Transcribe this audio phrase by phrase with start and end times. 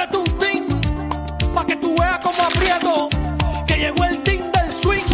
[0.00, 0.66] Cómprate un team
[1.52, 3.08] pa' que tú veas como aprieto.
[3.66, 5.04] Que llegó el team del swing,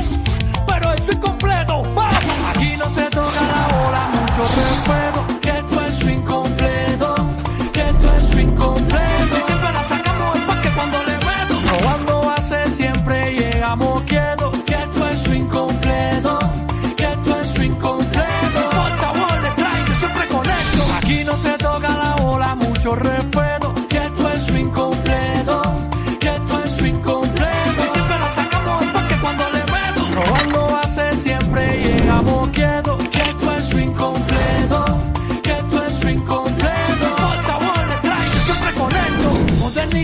[0.66, 1.82] pero el swing completo.
[1.82, 2.24] ¡Vamos!
[2.54, 5.40] Aquí no se toca la bola, mucho respeto.
[5.40, 5.80] Que esto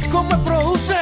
[0.03, 0.97] Modernico me produce.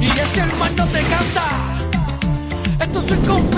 [0.00, 2.84] Y ese hermano no te canta.
[2.84, 3.57] Esto es incompleto,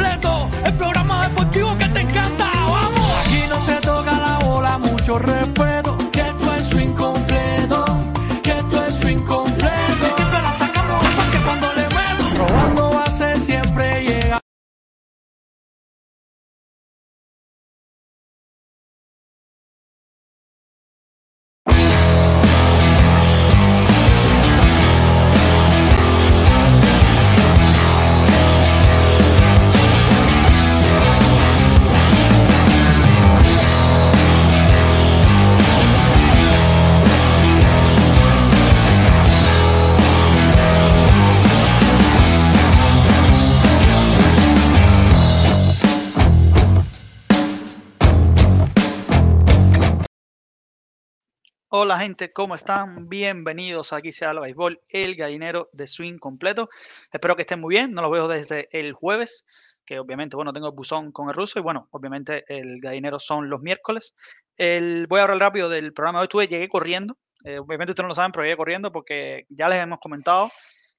[51.83, 53.09] Hola gente, ¿cómo están?
[53.09, 56.69] Bienvenidos a aquí se habla béisbol, el gallinero de swing completo.
[57.11, 59.47] Espero que estén muy bien, no los veo desde el jueves,
[59.87, 63.49] que obviamente, bueno, tengo el buzón con el ruso y bueno, obviamente el gallinero son
[63.49, 64.15] los miércoles.
[64.59, 68.05] El, voy a hablar rápido del programa de hoy, estuve, llegué corriendo, eh, obviamente ustedes
[68.05, 70.51] no lo saben, pero llegué corriendo porque ya les hemos comentado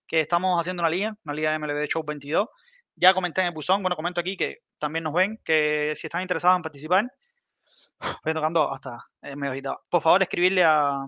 [0.08, 2.48] que estamos haciendo una liga, una liga MLB Show 22.
[2.96, 6.24] Ya comenté en el buzón, bueno, comento aquí que también nos ven, que si están
[6.24, 7.06] interesados en participar,
[8.24, 9.82] Voy tocando hasta eh, medio agitado.
[9.90, 11.04] Por favor, escribirle a,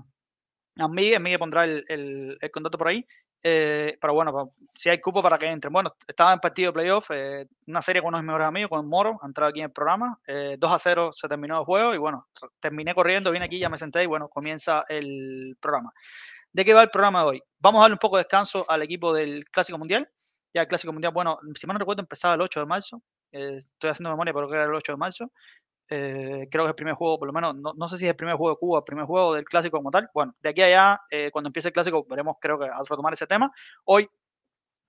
[0.78, 1.22] a Miguel.
[1.22, 3.06] Miguel pondrá el, el, el contacto por ahí.
[3.46, 5.74] Eh, pero bueno, si hay cupo para que entren.
[5.74, 8.70] Bueno, estaba en partido de playoff, eh, una serie con unos de mis mejores amigos,
[8.70, 10.18] con Moro, ha entrado aquí en el programa.
[10.28, 12.28] eh, 2 a 0 se terminó el juego y bueno,
[12.62, 15.92] terminé corriendo, vine aquí, ya me senté y bueno, comienza el programa.
[16.54, 17.44] ¿De qué va el programa de hoy?
[17.60, 20.10] Vamos a darle un poco de descanso al equipo del Clásico Mundial.
[20.54, 23.02] Ya el Clásico Mundial, bueno, si mal no recuerdo, empezaba el 8 de marzo.
[23.34, 25.32] eh, estoy haciendo memoria, pero que era el 8 de marzo.
[25.90, 28.12] Eh, creo que es el primer juego, por lo menos, no, no sé si es
[28.12, 30.10] el primer juego de Cuba, el primer juego del clásico como tal.
[30.14, 33.14] Bueno, de aquí a allá, eh, cuando empiece el clásico, veremos, creo que al retomar
[33.14, 33.52] ese tema.
[33.86, 34.10] Hoy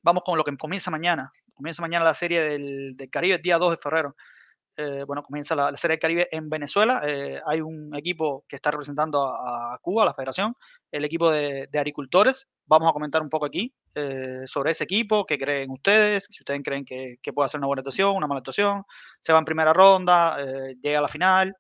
[0.03, 1.33] vamos con lo que comienza mañana.
[1.55, 4.17] Comienza mañana la serie del, del Caribe, el día 2 de febrero.
[4.77, 7.01] Eh, bueno, comienza la, serie del Caribe en Venezuela.
[7.07, 10.57] Eh, hay un equipo que está representando a, Cuba, la federación,
[10.91, 12.49] el equipo de, agricultores.
[12.67, 16.63] Vamos a comentar un poco aquí eh, sobre ese equipo, qué creen ustedes, si ustedes
[16.65, 18.85] creen que, puede hacer una buena actuación, una mala actuación,
[19.21, 20.37] se va en primera ronda,
[20.83, 21.57] llega a la final.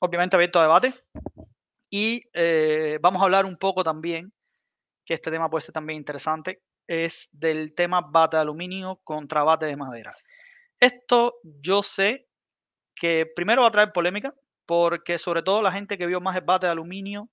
[0.00, 0.92] Obviamente abierto a debate.
[1.90, 2.22] Y
[3.00, 4.32] vamos a hablar un poco también,
[5.06, 9.66] que este tema puede ser también interesante, es del tema bate de aluminio contra bate
[9.66, 10.12] de madera.
[10.80, 12.26] Esto yo sé
[12.96, 14.34] que primero va a traer polémica,
[14.66, 17.30] porque sobre todo la gente que vio más el bate de aluminio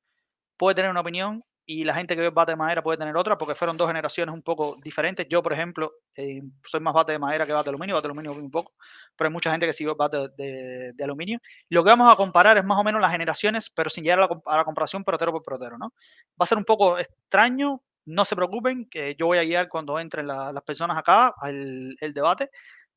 [0.58, 3.18] puede tener una opinión y la gente que vio el bate de madera puede tener
[3.18, 5.28] otra, porque fueron dos generaciones un poco diferentes.
[5.30, 8.12] Yo, por ejemplo, eh, soy más bate de madera que bate de aluminio, bate de
[8.14, 8.74] aluminio un poco,
[9.18, 11.40] pero hay mucha gente que vio bate de, de- aluminio.
[11.70, 14.58] Lo que vamos a comparar es más o menos las generaciones, pero sin llegar a
[14.58, 15.94] la, comparación pelotero por pelotero, ¿no?
[16.40, 20.00] Va a ser un poco extraño, no se preocupen, que yo voy a guiar cuando
[20.00, 22.50] entren la- las personas acá al el debate,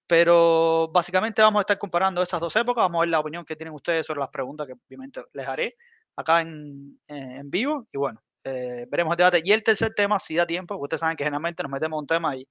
[0.09, 3.57] pero básicamente vamos a estar comparando esas dos épocas, vamos a ver la opinión que
[3.57, 5.77] tienen ustedes sobre las preguntas que obviamente les haré
[6.17, 9.43] acá en, en- en vivo y bueno, eh, veremos el debate.
[9.45, 12.37] Y el tercer tema, si da tiempo, ustedes saben que generalmente nos metemos un tema
[12.37, 12.49] y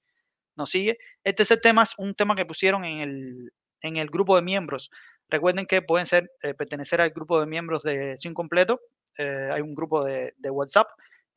[0.56, 0.98] nos sigue.
[1.24, 3.52] El tercer tema es un tema que pusieron en el,
[3.82, 4.90] en el grupo de miembros.
[5.30, 8.80] Recuerden que pueden ser eh, pertenecer al grupo de miembros de Sin Completo.
[9.18, 10.88] eh, hay un grupo de WhatsApp.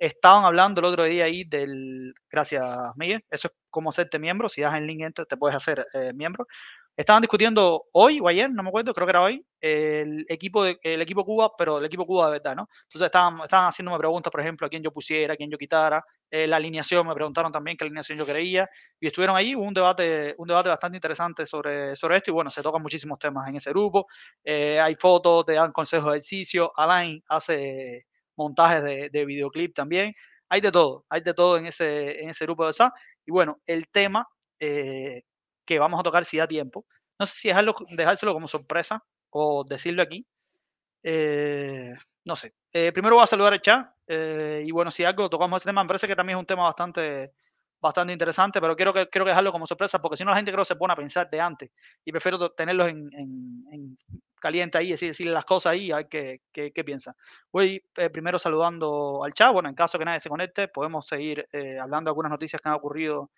[0.01, 2.15] Estaban hablando el otro día ahí del.
[2.31, 2.67] Gracias,
[2.97, 3.23] Miguel.
[3.31, 4.49] Eso es como hacerte miembro.
[4.49, 6.47] Si das el link, te puedes hacer eh, miembro.
[6.97, 10.79] Estaban discutiendo hoy o ayer, no me acuerdo, creo que era hoy, el equipo, de,
[10.83, 12.69] el equipo Cuba, pero el equipo Cuba de verdad, ¿no?
[12.85, 16.05] Entonces estaban, estaban haciéndome preguntas, por ejemplo, a quién yo pusiera, a quién yo quitara.
[16.31, 18.69] eh, la alineación, me preguntaron también qué alineación yo creía.
[19.01, 22.31] Y estuvieron ahí, hubo un debate, un debate bastante interesante sobre, sobre esto.
[22.31, 24.07] Y bueno, se tocan muchísimos temas en ese grupo.
[24.45, 26.73] eh, hay fotos, te dan consejos de ejercicio.
[26.77, 28.07] Alain hace
[28.41, 30.13] montajes de, de videoclip también.
[30.49, 32.93] Hay de todo, hay de todo en ese, en ese grupo de WhatsApp.
[33.25, 34.29] Y bueno, el tema
[34.59, 35.23] eh,
[35.65, 36.87] que vamos a tocar si da tiempo.
[37.19, 40.27] No sé si dejarlo, dejárselo como sorpresa o decirlo aquí.
[41.03, 41.95] Eh,
[42.25, 42.55] no sé.
[42.73, 43.89] Eh, primero voy a saludar el chat.
[44.09, 47.33] Y bueno, si algo tocamos ese tema, me parece que también es un tema bastante,
[47.81, 50.63] bastante interesante, pero quiero, que, quiero dejarlo como sorpresa porque si no la gente creo
[50.63, 51.71] que se pone a pensar de antes
[52.05, 53.97] y prefiero tenerlos en, en,
[54.41, 56.85] caliente ahí, decir, decirle las cosas ahí, a ver qué, qué, qué.
[57.53, 61.47] Voy eh, primero saludando al chat, bueno, en caso que nadie se conecte, podemos seguir
[61.53, 63.31] eh, hablando de algunas noticias que han ocurrido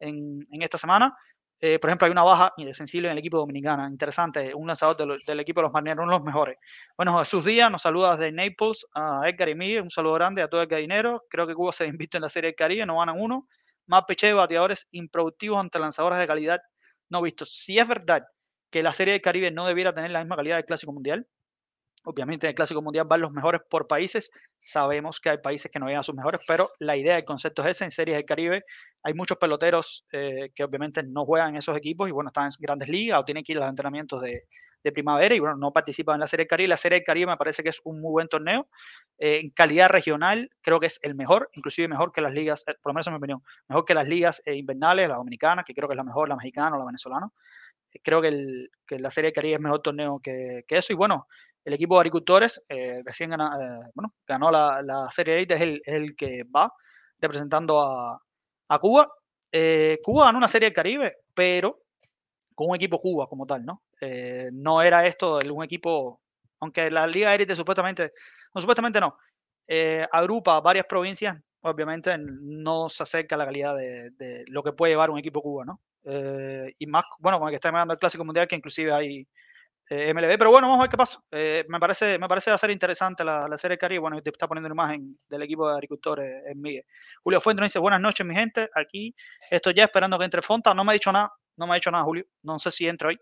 [0.00, 1.16] en, esta semana.
[1.60, 3.86] Eh, por ejemplo, hay una baja sensible en el equipo dominicano.
[3.88, 6.56] Interesante, un lanzador del equipo de los marineros, uno de los mejores.
[6.96, 9.82] Bueno, Jesús Díaz nos saluda desde Naples a Edgar y Miguel.
[9.82, 11.24] Un saludo grande a todo el gallinero.
[11.28, 13.48] Creo que Cuba se invita en la Serie del Caribe, no ganan uno.
[13.86, 16.60] Más peche de bateadores improductivos ante lanzadores de calidad
[17.08, 17.52] no vistos.
[17.52, 18.22] Si es verdad
[18.70, 21.26] que la Serie del Caribe no debiera tener la misma calidad del Clásico Mundial,
[22.04, 24.30] Obviamente en el Clásico Mundial van los mejores por países.
[24.56, 27.62] Sabemos que hay países que no llegan a sus mejores, pero la idea, el concepto
[27.62, 27.84] es ese.
[27.84, 28.64] En Series del Caribe
[29.02, 32.50] hay muchos peloteros eh, que obviamente no juegan en esos equipos y bueno, están en
[32.60, 34.44] grandes ligas o tienen que ir a los entrenamientos de,
[34.84, 36.68] de primavera y bueno, no participan en la Serie del Caribe.
[36.68, 38.68] La Serie del Caribe me parece que es un muy buen torneo.
[39.18, 42.74] Eh, en calidad regional creo que es el mejor, inclusive mejor que las ligas, eh,
[42.80, 45.88] por lo menos en mi opinión, mejor que las ligas invernales, la dominicana, que creo
[45.88, 47.30] que es la mejor, la mexicana o la venezolana.
[48.02, 50.96] Creo que, el, que la Serie del Caribe es mejor torneo que, que eso y
[50.96, 51.26] bueno,
[51.64, 53.36] el equipo de agricultores eh, recién eh,
[53.94, 56.72] bueno, ganó la, la Serie 8, es el, es el, que va
[57.20, 58.22] representando a,
[58.68, 59.10] a Cuba.
[59.52, 61.82] Eh, Cuba ganó una Serie del Caribe, pero
[62.54, 63.82] con un equipo Cuba como tal, ¿no?
[64.00, 66.20] Eh, no era esto un equipo,
[66.60, 68.12] aunque la Liga Élite supuestamente,
[68.54, 69.16] no, supuestamente no,
[69.66, 74.72] eh, agrupa varias provincias, obviamente no se acerca a la calidad de, de lo que
[74.72, 75.80] puede llevar un equipo Cuba, ¿no?
[76.10, 79.28] Eh, y más, bueno, con el que está ganando el Clásico Mundial, que inclusive hay
[79.90, 80.38] eh, MLB.
[80.38, 81.20] Pero bueno, vamos a ver qué pasa.
[81.30, 84.00] Eh, me parece me parece ser interesante la, Serie Caribe.
[84.00, 86.84] Bueno, te está poniendo una imagen del equipo de agricultores en Miguel.
[87.22, 88.70] Julio Fuente nos dice, buenas noches, mi gente.
[88.74, 89.14] Aquí
[89.50, 90.72] estoy ya esperando que entre Fonta.
[90.74, 91.30] No me ha dicho nada.
[91.56, 92.24] No me ha dicho nada, Julio.
[92.42, 93.18] No sé si entra hoy.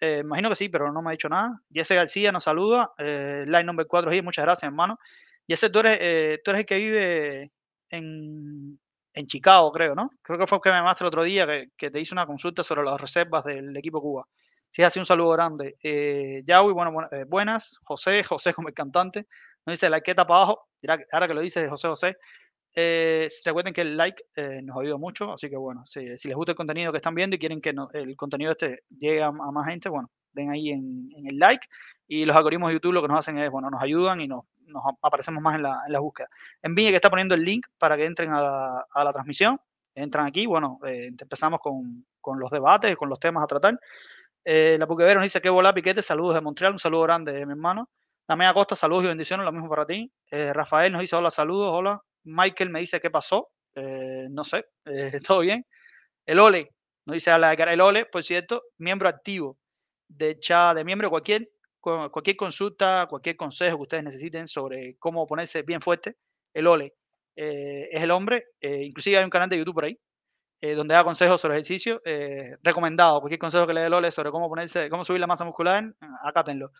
[0.00, 1.60] Imagino que sí, pero no me ha dicho nada.
[1.72, 2.92] Jesse García nos saluda.
[2.98, 4.22] Line number 4 aquí.
[4.22, 4.98] Muchas gracias, hermano.
[5.46, 7.52] Jesse, tú eres, tú eres el que vive
[7.90, 8.80] en,
[9.14, 10.10] en Chicago, creo, ¿no?
[10.22, 12.62] Creo que fue que me llamaste el otro día que, que te hice una consulta
[12.62, 14.26] sobre las reservas del equipo Cuba.
[14.72, 15.76] Sí, así un saludo grande.
[15.82, 17.78] Eh, Yaui, bueno, bueno eh, buenas.
[17.84, 19.26] José, José como el cantante.
[19.66, 20.68] Nos dice like para abajo.
[21.12, 22.16] Ahora que lo dice José José.
[22.74, 26.34] Eh, recuerden que el like eh, nos ayuda mucho, así que bueno, si, si, les
[26.34, 29.26] gusta el contenido que están viendo y quieren que no, el contenido este llegue a,
[29.26, 31.66] a, más gente, bueno, den ahí en, en, el like.
[32.08, 34.44] Y los algoritmos de YouTube lo que nos hacen es, bueno, nos ayudan y nos,
[34.66, 36.28] nos aparecemos más en la, en la búsqueda.
[36.62, 39.60] Envíe que está poniendo el link para que entren a la, transmisión.
[39.94, 42.04] Entran aquí, bueno, eh, empezamos con,
[42.38, 43.78] los debates, con los temas a tratar.
[44.44, 47.52] Eh, la Puquevera nos dice que bola Piquete, saludos de Montreal, un saludo grande, mi
[47.52, 47.88] hermano.
[48.26, 50.10] También Acosta, saludos y bendiciones, lo mismo para ti.
[50.30, 52.00] Eh, Rafael nos dice hola, saludos, hola.
[52.24, 54.66] Michael me dice qué pasó, eh, no sé,
[55.26, 55.66] todo bien.
[56.24, 56.72] El Ole
[57.04, 59.58] nos dice a la cara, el Ole, por cierto, miembro activo
[60.08, 61.48] de chat de miembro, cualquier,
[61.82, 66.16] cualquier consulta, cualquier consejo que ustedes necesiten sobre cómo ponerse bien fuerte,
[66.54, 66.94] el Ole
[67.34, 69.98] es el hombre, inclusive hay un canal de YouTube por ahí,
[70.64, 74.30] eh, donde da consejos sobre ejercicio, eh, recomendado, cualquier consejo que le dé Lole sobre
[74.30, 75.92] cómo ponerse, cómo subir la masa muscular,
[76.22, 76.70] acátenlo.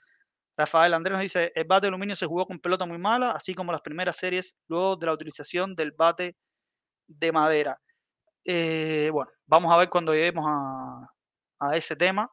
[0.57, 3.57] Rafael Andrés nos dice, el bate de aluminio se jugó con pelota muy mala, así
[3.57, 6.37] como las primeras series luego de la utilización del bate
[7.09, 7.81] de madera.
[8.45, 11.11] Eh, bueno, vamos a ver cuando lleguemos a,
[11.59, 12.31] a, ese tema.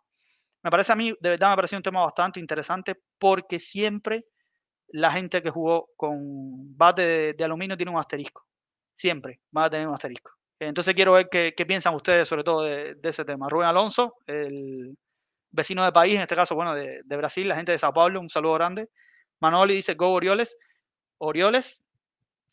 [0.63, 4.25] Me parece a mí, de verdad me parece un tema bastante interesante porque siempre
[4.89, 8.45] la gente que jugó con bate de, aluminio tiene un asterisco.
[8.93, 10.31] Siempre va a tener un asterisco.
[10.59, 13.47] Entonces quiero ver qué, qué piensan ustedes sobre todo de, ese tema.
[13.49, 14.97] Rubén Alonso, el
[15.51, 18.19] vecino de país, en este caso, bueno, de, de, Brasil, la gente de Sao Paulo,
[18.19, 18.89] un saludo grande.
[19.39, 20.57] Manoli dice, go Orioles.
[21.19, 21.81] Orioles.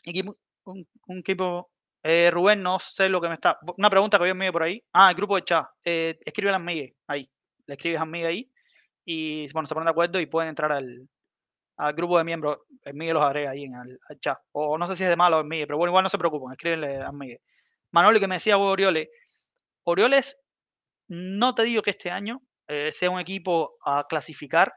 [0.05, 0.87] Equipo, un,
[1.19, 1.71] equipo...
[2.03, 3.59] Eh, Rubén, no sé lo que me está...
[3.77, 4.81] Una pregunta que había en por ahí.
[4.93, 5.67] Ah, el grupo de chat.
[5.85, 7.29] Eh, escribe a Miguel ahí.
[7.67, 8.51] Le escribes a Miguel ahí.
[9.05, 11.09] Y bueno, se ponen de acuerdo y pueden entrar al,
[11.95, 12.59] grupo de miembros.
[12.83, 14.39] El Miguel los agrega ahí en el, chat.
[14.53, 16.53] O no sé si es de malo en Miguel, pero bueno, igual no se preocupen.
[16.53, 17.41] Escríbenle a Miguel.
[17.93, 19.09] Manolo que me decía Orioles,
[19.85, 20.39] Orioles,
[21.09, 24.73] no te digo que este año eh, sea un equipo a clasificar,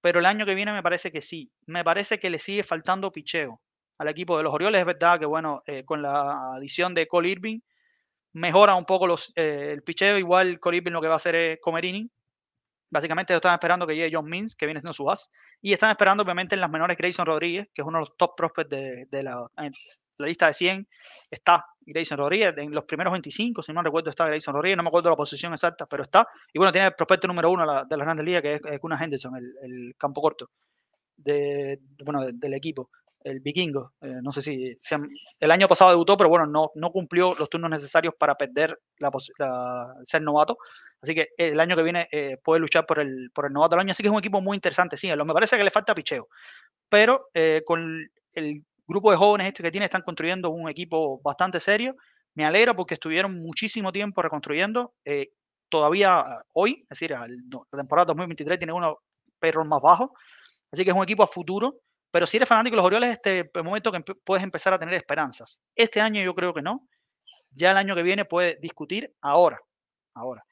[0.00, 1.52] pero el año que viene me parece que sí.
[1.66, 3.60] Me parece que le sigue faltando picheo
[3.98, 4.80] al equipo de los Orioles.
[4.80, 7.60] Es verdad que, bueno, eh, con la adición de Cole Irving,
[8.32, 10.18] mejora un poco los, eh, el picheo.
[10.18, 12.10] Igual Cole Irving lo que va a hacer es comer inning.
[12.90, 15.30] Básicamente están esperando que llegue John Means, que viene siendo su as.
[15.60, 18.36] Y están esperando, obviamente, en las menores Grayson Rodríguez, que es uno de los top
[18.36, 19.46] prospects de, de la,
[20.22, 20.88] la lista de 100
[21.30, 24.88] está Grayson Rodríguez, en los primeros 25, si no recuerdo, está Grayson Rodríguez, no me
[24.88, 26.26] acuerdo la posición exacta, pero está.
[26.52, 29.36] Y bueno, tiene el prospecto número uno de las grandes ligas, que es Kuna Henderson,
[29.36, 30.50] el, campo corto
[31.16, 32.90] de, bueno, de, del equipo,
[33.24, 33.92] el vikingo.
[34.00, 34.78] Eh, no sé si,
[35.40, 39.10] el año pasado debutó, pero bueno, no, no cumplió los turnos necesarios para perder la,
[39.38, 40.58] la, ser novato.
[41.02, 43.80] Así que el año que viene eh, puede luchar por el, por el novato del
[43.80, 43.90] año.
[43.90, 44.96] Así que es un equipo muy interesante.
[44.96, 46.28] Sí, me parece que le falta picheo.
[46.88, 51.58] Pero eh, con el grupo de jóvenes este que tiene están construyendo un equipo bastante
[51.58, 51.96] serio.
[52.34, 54.94] Me alegro porque estuvieron muchísimo tiempo reconstruyendo.
[55.04, 55.30] Eh,
[55.68, 58.98] todavía hoy, es decir, la temporada 2023 tiene uno
[59.40, 60.14] perros más bajo.
[60.70, 61.80] Así que es un equipo a futuro.
[62.12, 64.78] Pero si eres fanático de los Orioles, este es el momento que puedes empezar a
[64.78, 65.60] tener esperanzas.
[65.74, 66.86] Este año yo creo que no.
[67.50, 69.58] Ya el año que viene puede discutir ahora.
[70.14, 70.44] Ahora.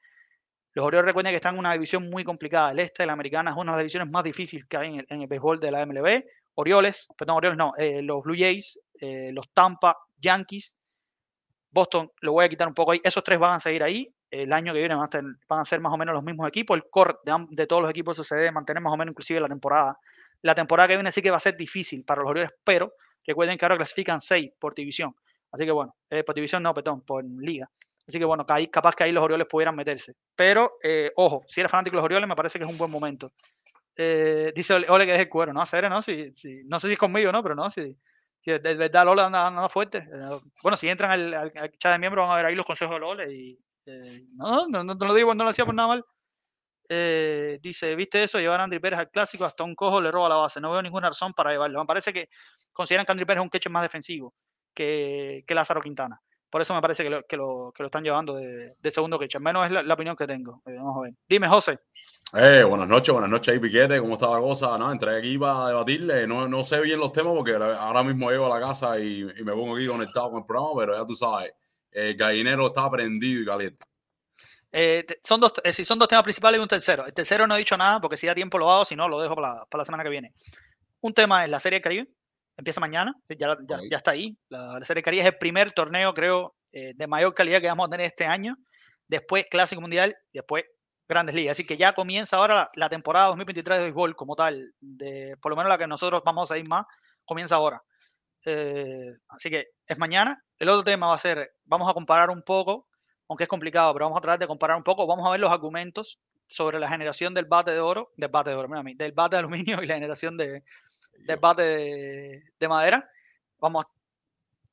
[0.73, 2.71] Los Orioles recuerden que están en una división muy complicada.
[2.71, 5.21] El este de la americana es una de las divisiones más difíciles que hay en
[5.21, 6.23] el, béisbol de la MLB.
[6.55, 10.75] Orioles, perdón, Orioles no, eh, los Blue Jays, eh, los Tampa, Yankees,
[11.71, 13.01] Boston, lo voy a quitar un poco ahí.
[13.03, 14.13] Esos tres van a seguir ahí.
[14.29, 15.09] El año que viene van
[15.59, 16.75] a, ser más o menos los mismos equipos.
[16.75, 17.15] El core
[17.49, 19.97] de, todos los equipos se debe mantener más o menos inclusive la temporada.
[20.41, 22.93] La temporada que viene sí que va a ser difícil para los Orioles, pero
[23.25, 25.15] recuerden que ahora clasifican seis por división.
[25.51, 27.69] Así que bueno, eh, por división no, perdón, por liga.
[28.07, 30.13] Así que bueno, capaz que ahí los Orioles pudieran meterse.
[30.35, 32.91] Pero, eh, ojo, si eres fanático de los Orioles, me parece que es un buen
[32.91, 33.31] momento.
[33.95, 35.65] Eh, dice Ole que es el cuero, ¿no?
[35.65, 36.01] Serio, ¿no?
[36.01, 37.43] Si, si, no sé si es conmigo, ¿no?
[37.43, 37.95] Pero no, si,
[38.39, 39.99] si de verdad Lola anda, anda fuerte.
[39.99, 42.95] Eh, bueno, si entran al, al, chat de miembros van a ver ahí los consejos
[42.95, 43.33] de Lole.
[43.33, 43.59] Y,
[44.35, 46.05] no, no, no, lo digo, no lo hacía por nada mal.
[47.61, 48.39] Dice, ¿viste eso?
[48.39, 50.59] Llevar a Andri Pérez al clásico, hasta un cojo le roba la base.
[50.59, 51.79] No veo ninguna razón para llevarlo.
[51.79, 52.29] Me parece que
[52.73, 54.33] consideran que Andri Pérez es un queche más defensivo
[54.73, 56.21] que, que Lázaro Quintana.
[56.51, 59.65] Por eso me parece que lo, que lo, están llevando de, de segundo Al menos
[59.65, 60.61] es la, opinión que tengo.
[60.65, 61.13] Eh, vamos a ver.
[61.27, 61.79] Dime, José.
[62.33, 63.99] Eh, buenas noches, buenas noches ahí, Piquete.
[63.99, 64.77] ¿Cómo está la cosa?
[64.77, 66.27] No, entré aquí para debatirle.
[66.27, 69.43] No, no sé bien los temas porque ahora mismo llego a la casa y, y
[69.45, 71.53] me pongo aquí conectado con el programa, pero ya tú sabes,
[71.89, 73.85] el gallinero está prendido y caliente.
[74.71, 77.05] Eh, son dos, eh, si son dos temas principales y un tercero.
[77.05, 79.21] El tercero no he dicho nada porque si da tiempo lo hago, si no lo
[79.21, 80.33] dejo para la, para la semana que viene.
[81.01, 82.07] Un tema es la Serie Caribe,
[82.57, 84.37] empieza mañana, ya, ya, ya está ahí.
[84.49, 87.87] La, la, Serie Caribe es el primer torneo, creo, eh, de mayor calidad que vamos
[87.87, 88.55] a tener este año.
[89.07, 90.63] Después Clásico Mundial, después
[91.07, 91.53] Grandes Ligas.
[91.53, 95.49] Así que ya comienza ahora la, la, temporada 2023 de béisbol como tal, de, por
[95.49, 96.85] lo menos la que nosotros vamos a ir más,
[97.25, 97.81] comienza ahora.
[98.45, 100.41] Eh, así que es mañana.
[100.57, 102.87] El otro tema va a ser, vamos a comparar un poco,
[103.31, 105.07] aunque es complicado, pero vamos a tratar de comparar un poco.
[105.07, 108.57] Vamos a ver los argumentos sobre la generación del bate de oro, del bate de
[108.57, 110.65] oro, mira, del bate de aluminio y la generación de,
[111.19, 113.09] del bate de, de madera.
[113.57, 113.85] Vamos,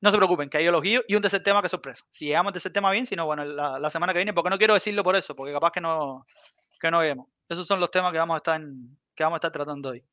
[0.01, 2.03] no se preocupen, que yo los guío y un tercer tema que sorpresa.
[2.09, 4.49] Si llegamos a tercer tema bien, si no, bueno, la, la, semana que viene, porque
[4.49, 6.25] no quiero decirlo por eso, porque capaz que no,
[6.81, 7.27] que no vemos.
[7.47, 10.03] Esos son los temas que vamos a estar, en, que vamos a estar tratando hoy.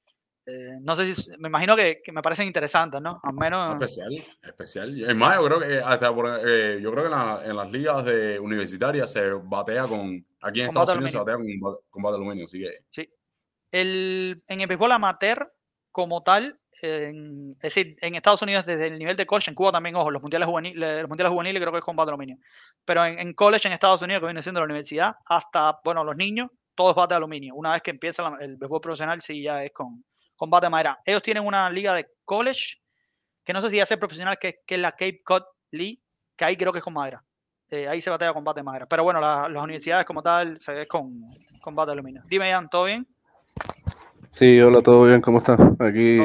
[0.49, 3.21] Eh, no sé si, me imagino que, que, me parecen interesantes, ¿no?
[3.21, 3.75] Al menos.
[3.75, 5.03] Especial, especial.
[5.03, 7.73] Es más, yo creo que hasta por, eh, yo creo que en, la, en, las
[7.73, 11.47] ligas de universitarias se batea con, aquí en Estados Unidos se batea con,
[11.91, 12.79] con bate aluminio, así que.
[12.93, 13.11] Sí.
[13.73, 15.53] El, en el béisbol amateur,
[15.91, 19.73] como tal, en, es decir, en Estados Unidos desde el nivel de college, en Cuba
[19.73, 22.39] también, ojo, los mundiales juveniles, los mundiales juveniles creo que es con bate aluminio,
[22.85, 26.17] pero en, en, college en Estados Unidos, que viene siendo la universidad, hasta, bueno, los
[26.17, 27.57] niños, todo es bate de aluminio.
[27.57, 30.05] Una vez que empieza la, el béisbol profesional, sí, ya es con,
[30.37, 31.01] con bate de madera.
[31.05, 32.77] Ellos tienen una liga de college,
[33.45, 36.01] que no sé si ya es profesional, que, que es la Cape Cod League,
[36.37, 37.25] que ahí creo que es con madera.
[37.71, 38.87] Eh, ahí se batea con bate de madera.
[38.87, 41.21] Pero bueno, la, las universidades como tal se ve con,
[41.61, 42.23] con bate de aluminio.
[42.29, 43.07] Dime, Ian, ¿todo bien?
[44.31, 45.59] Sí, hola, todo bien, ¿cómo estás?
[45.81, 46.21] Aquí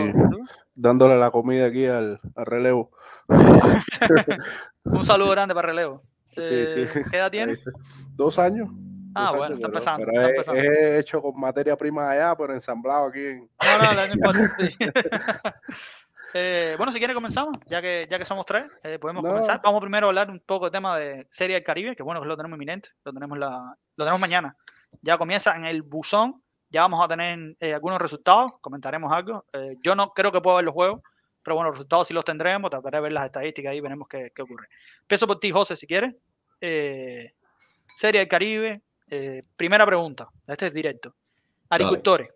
[0.75, 2.91] dándole la comida aquí al, al relevo.
[4.83, 6.03] Un saludo grande para relevo.
[6.29, 6.79] Sí, sí.
[6.81, 7.57] Eh, ¿Qué edad tiene?
[8.15, 8.69] Dos años.
[9.15, 10.05] Ah, bueno, está empezando.
[10.05, 10.61] Pero está es, empezando.
[10.61, 13.19] es, hecho con materia prima allá, pero ensamblado aquí.
[13.25, 13.39] En...
[13.39, 14.75] No, no, no importa, sí.
[16.33, 19.29] eh, bueno, si quiere comenzamos, ya que, ya que somos tres, eh, podemos No.
[19.29, 19.61] comenzar.
[19.63, 22.27] Vamos primero a hablar un poco de tema de Serie del Caribe, que bueno, que
[22.27, 24.55] lo tenemos inminente, lo tenemos, la, lo tenemos mañana.
[25.01, 29.45] Ya comienza en el buzón, ya vamos a tener eh, algunos resultados, comentaremos algo.
[29.83, 31.01] Yo no creo que pueda ver los juegos,
[31.43, 34.31] pero bueno, los resultados sí los tendremos, trataré de ver las estadísticas y veremos qué,
[34.35, 34.67] qué ocurre.
[35.01, 36.13] Empiezo por ti, José, si quieres.
[37.95, 41.13] Serie del Caribe, eh, primera pregunta, este es directo.
[41.69, 42.29] Agricultores,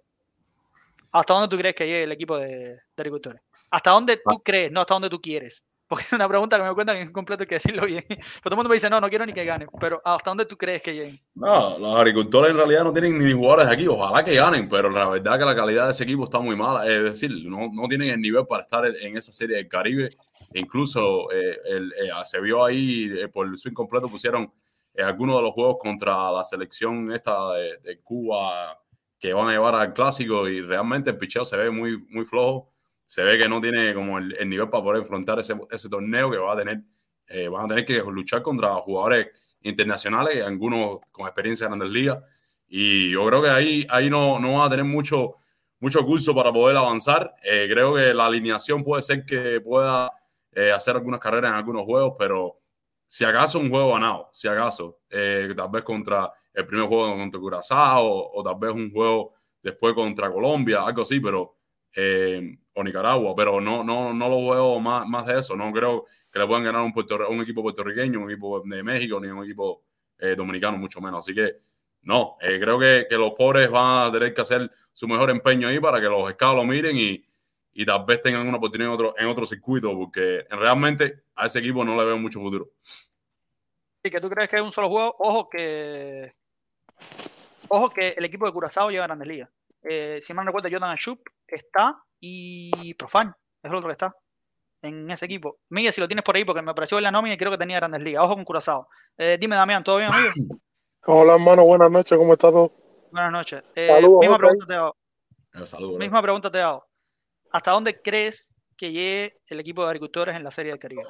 [1.12, 3.42] ¿hasta dónde tú crees que llegue el equipo de, de agricultores?
[3.72, 5.64] ¿Hasta dónde tú crees, no hasta dónde tú quieres?
[5.88, 8.04] Porque es una pregunta que me cuentan en completo hay que decirlo bien.
[8.10, 9.68] Pero todo el mundo me dice, no, no quiero ni que ganen.
[9.80, 11.20] Pero ¿hasta dónde tú crees que lleguen?
[11.36, 13.88] No, los agricultores en realidad no tienen ni jugadores aquí.
[13.88, 16.88] Ojalá que ganen, pero la verdad que la calidad de ese equipo está muy mala.
[16.88, 20.18] Es decir, no, no tienen el nivel para estar en esa serie del Caribe.
[20.56, 24.52] Incluso eh, el, eh, se vio ahí eh, por el swing completo, pusieron
[24.96, 28.80] eh, algunos de los juegos contra la selección esta de, de, Cuba
[29.20, 32.70] que van a llevar al clásico y realmente el picheo se ve muy, muy flojo.
[33.06, 36.32] Se ve que no tiene como el, el nivel para poder enfrentar ese, ese, torneo
[36.32, 36.82] que va a tener.
[37.28, 39.30] Eh, van a tener que luchar contra jugadores
[39.62, 42.20] internacionales, algunos con experiencia en grandes ligas.
[42.68, 45.36] Y yo creo que ahí, ahí no, no van a tener mucho,
[45.80, 47.36] mucho curso para poder avanzar.
[47.44, 50.12] Eh, creo que la alineación puede ser que pueda
[50.52, 52.58] eh, hacer algunas carreras en algunos juegos, pero
[53.16, 57.40] si acaso un juego ganado, si acaso, eh, tal vez contra el primer juego contra
[57.40, 59.32] Curazao o, tal vez un juego
[59.64, 61.56] después contra Colombia, algo así, pero
[61.96, 65.56] eh, o Nicaragua, pero no, no, no lo veo más, más de eso.
[65.56, 69.18] No creo que le puedan ganar un, Puerto, un equipo puertorriqueño, un equipo de México,
[69.22, 69.86] ni un equipo
[70.20, 71.20] eh, dominicano, mucho menos.
[71.20, 71.56] Así que
[72.02, 75.70] no, eh, creo que, que, los pobres van a tener que hacer su mejor empeño
[75.70, 77.26] ahí para que los escados lo miren y,
[77.78, 81.60] y tal vez tengan una oportunidad en otro, en otro circuito, porque realmente a ese
[81.60, 82.70] equipo no le veo mucho futuro.
[82.80, 85.14] Sí, que tú crees que es un solo juego.
[85.20, 86.34] Ojo que
[87.68, 89.50] ojo que el equipo de Curazao llega a Grandes Ligas.
[89.84, 94.16] Eh, si mal no recuerdo, Jonathan Schupp está y Profan es el otro que está
[94.82, 95.58] en ese equipo.
[95.68, 97.58] Miguel, si lo tienes por ahí, porque me apareció en la nómina y creo que
[97.58, 98.24] tenía Grandes Ligas.
[98.24, 98.88] Ojo con Curazao.
[99.18, 100.32] Eh, dime, Damián, ¿todo bien, amigo?
[101.08, 102.54] Hola, hermano, buenas noches, ¿cómo estás?
[103.12, 103.64] Buenas noches.
[103.76, 104.96] Eh, Saludos, misma, pregunta te hago.
[105.66, 106.88] Saludos, misma pregunta te hago.
[107.52, 111.04] ¿Hasta dónde crees que llegue el equipo de agricultores en la Serie del Caribe?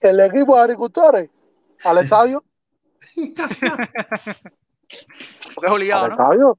[0.00, 1.30] El equipo de agricultores
[1.84, 2.44] al estadio.
[5.54, 6.16] Porque es obligado, al ¿no?
[6.16, 6.58] estadio.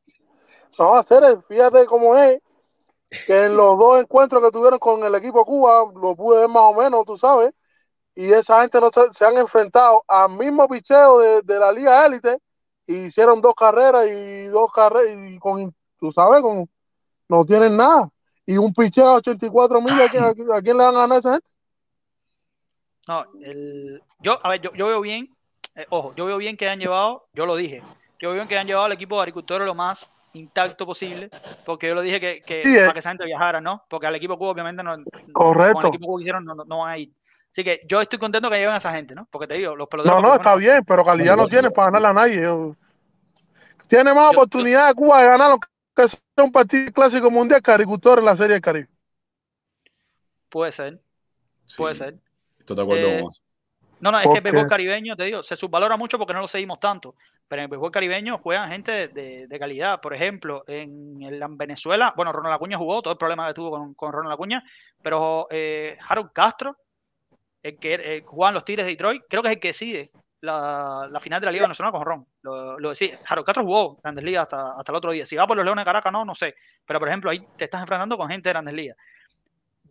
[0.78, 2.42] No, hacer, fíjate cómo es.
[3.26, 6.64] Que en los dos encuentros que tuvieron con el equipo Cuba, lo pude ver más
[6.64, 7.52] o menos, tú sabes.
[8.14, 12.06] Y esa gente no se, se han enfrentado al mismo picheo de, de la Liga
[12.06, 12.38] Élite.
[12.86, 15.16] Y hicieron dos carreras y dos carreras.
[15.32, 16.70] Y con, tú sabes, con,
[17.28, 18.10] no tienen nada.
[18.50, 21.20] Y un picheo a 84 mil, ¿a quién, a quién- le van a ganar a
[21.20, 21.52] esa gente?
[23.08, 25.30] No, el, yo, a ver, yo, yo veo bien,
[25.76, 27.84] eh, ojo, yo veo bien que han llevado, yo lo dije,
[28.18, 31.30] yo veo bien que han llevado al equipo de agricultores lo más intacto posible,
[31.64, 32.82] porque yo lo dije que, que Sí, eh.
[32.82, 33.84] para que esa gente viajara, ¿no?
[33.88, 34.96] Porque al equipo Cuba obviamente no,
[35.32, 35.74] Correcto.
[35.76, 37.12] con el equipo que hicieron no, no, no van a ir.
[37.52, 39.28] Así que yo estoy contento que lleven a esa gente, ¿no?
[39.30, 40.22] Porque te digo, los peloteros...
[40.24, 42.42] No, no, está bien, pero calidad no tiene para ganarle a nadie.
[42.44, 42.76] Yo-
[43.88, 45.60] Tiene más Yo- oportunidad de Cuba de ganar lo
[46.04, 48.88] que sea un partido clásico mundial que agricultor en la Serie del Caribe.
[50.50, 51.00] Puede ser,
[51.66, 52.16] Sí, puede ser.
[52.58, 53.30] Estoy de acuerdo Eh, con.
[54.02, 56.42] No, no, es ¿Por que el béisbol caribeño, te digo, se subvalora mucho porque no
[56.42, 57.16] lo seguimos tanto.
[57.48, 60.00] Pero en el béisbol caribeño juegan gente de, de- de calidad.
[60.02, 63.72] Por ejemplo, en, el- en Venezuela, bueno, Ronald Acuña jugó, todo el problema que tuvo
[63.72, 64.64] con, con Ronald Acuña,
[65.02, 66.78] pero eh, Harold Castro,
[67.62, 71.08] el que eh, jugaban los Tigres de Detroit, creo que es el que decide la,
[71.12, 72.26] la final de la Liga Venezolana con Ron.
[72.42, 73.20] Lo, lo decide.
[73.28, 75.26] Harold Castro jugó Grandes Ligas hasta, hasta el otro día.
[75.26, 76.56] Si va por los Leones de Caracas, no, no sé.
[76.86, 78.98] Pero, por ejemplo, ahí te estás enfrentando con gente de Grandes Ligas.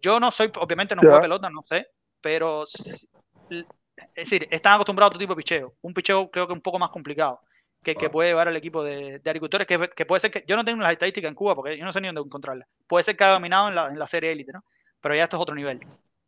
[0.00, 1.88] Yo no soy, obviamente no juego pelota, no sé,
[2.20, 5.74] pero es decir, están acostumbrados a otro tipo de picheo.
[5.82, 7.40] Un picheo creo que un poco más complicado
[7.82, 10.56] que que puede llevar el equipo de, de agricultores, que, que puede ser que, yo
[10.56, 12.68] no tengo las estadísticas en Cuba porque yo no sé ni dónde encontrarlas.
[12.86, 14.64] Puede ser que haya dominado en la, en la serie élite, ¿no?
[15.00, 15.80] Pero ya esto es otro nivel,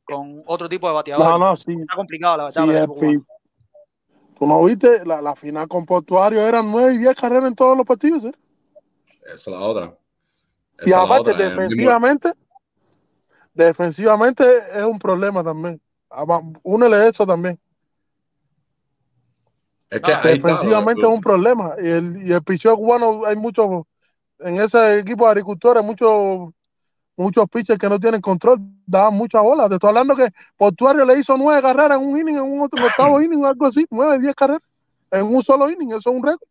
[0.04, 1.30] con otro tipo de bateadores.
[1.30, 1.72] No, no, sí.
[1.72, 2.86] Está complicado la sí batalla.
[4.40, 7.76] Tú no viste, la, la final con Portuario eran 9 y 10 carreras en todos
[7.76, 8.24] los partidos.
[8.24, 8.32] ¿eh?
[9.26, 9.98] Esa es la otra.
[10.78, 12.32] Esa Y aparte, otra, defensivamente,
[13.52, 15.78] defensivamente es un problema también.
[16.08, 17.60] Ama- Únele eso también.
[19.90, 21.74] Es que está, Defensivamente es un problema.
[21.78, 23.82] Y el, y el picheo cubano, hay muchos,
[24.38, 26.48] en ese equipo de agricultores, muchos
[27.20, 29.68] muchos pitchers que no tienen control, daban muchas bolas.
[29.68, 32.84] Te estoy hablando que Portuario le hizo nueve carreras en un inning, en un otro
[32.84, 34.62] octavo inning, algo así, nueve, diez carreras
[35.10, 35.90] en un solo inning.
[35.90, 36.48] Eso es un récord.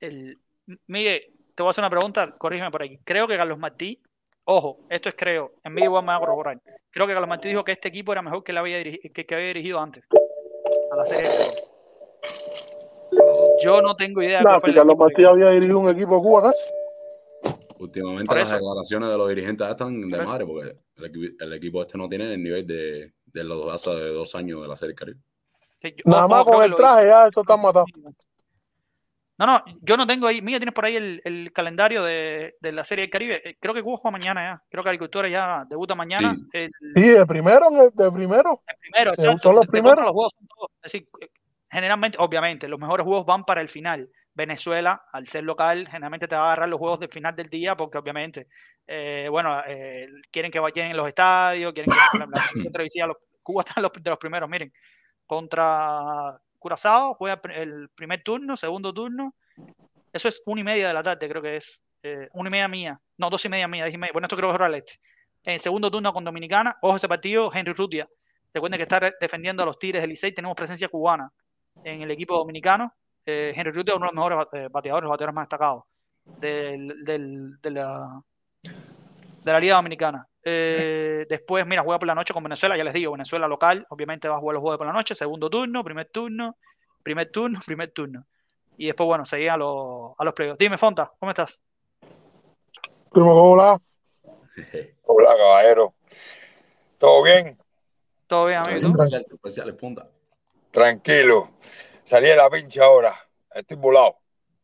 [0.00, 0.38] El,
[0.86, 1.22] Miguel,
[1.54, 2.98] te voy a hacer una pregunta, corrígeme por aquí.
[3.04, 4.00] Creo que Carlos Martí,
[4.44, 6.60] ojo, esto es creo, en Miguel igual me va a corroborar.
[6.90, 9.26] Creo que Carlos Martí dijo que este equipo era mejor que, le había dirigi- que,
[9.26, 10.04] que había dirigido antes
[10.90, 11.30] a la serie.
[13.62, 16.62] Yo no tengo idea el Carlos Martí había dirigido un equipo Cuba casi.
[17.82, 21.98] Últimamente las declaraciones de los dirigentes están de madre porque el, equi- el equipo este
[21.98, 25.18] no tiene el nivel de, de los hace de dos años de la Serie Caribe.
[25.82, 27.84] yo- Nada más con el traje, ya eso está matado.
[29.38, 30.40] No, no, yo no tengo ahí.
[30.42, 33.40] Mira, tienes por ahí el, el calendario de, de la Serie del Caribe.
[33.48, 34.62] Eh, Creo que Cuba juega mañana ya.
[34.70, 36.34] Creo que Agricultura ya debuta mañana.
[36.34, 36.42] Sí.
[36.52, 38.62] El, Sí, de primero, de primero.
[38.68, 39.40] el primero, Eh, exacto.
[39.48, 39.98] son los primeros.
[40.00, 40.70] los juegos son todos.
[40.84, 41.28] Es decir, eh,
[41.68, 44.08] generalmente, obviamente, los mejores juegos van para el final.
[44.34, 47.76] Venezuela, al ser local, generalmente te va a agarrar los juegos del final del día
[47.76, 48.48] porque obviamente,
[48.86, 52.26] eh, bueno, eh, quieren que vayan en los estadios, quieren que la,
[53.06, 54.72] la Cuba está los, de los primeros, miren,
[55.26, 59.34] contra Curazao, juega el primer turno, segundo turno,
[60.12, 62.68] eso es una y media de la tarde, creo que es, eh, una y media
[62.68, 64.12] mía, no, dos y media mía, media.
[64.12, 65.00] bueno, esto creo que es hora este.
[65.44, 68.08] En segundo turno con Dominicana, ojo ese partido, Henry Rutia,
[68.54, 71.32] recuerden que está defendiendo a los Tigres del Licey, tenemos presencia cubana
[71.84, 72.94] en el equipo dominicano,
[73.26, 75.84] eh, Henry Rutia es uno de los mejores eh, bateadores, los bateadores más destacados
[76.40, 78.20] del, del- de, la,
[78.62, 80.26] de la Liga Dominicana.
[80.44, 84.28] Eh, después, mira, juega por la noche con Venezuela, ya les digo, Venezuela local, obviamente
[84.28, 86.56] va a jugar los juegos por la noche, segundo turno, primer turno,
[87.02, 88.26] primer turno, primer turno.
[88.76, 90.58] Y después, bueno, seguía a los, a los playoffs.
[90.58, 91.62] Dime, Fonta, ¿cómo estás?
[93.12, 93.80] Primo, ¿cómo la?
[95.04, 95.94] Hola, caballero.
[96.98, 97.58] ¿Todo bien?
[98.26, 98.80] ¿Todo bien, amigo?
[100.70, 101.50] Tranquilo.
[102.12, 103.14] Salí de la pinche ahora.
[103.54, 104.16] Estoy volado.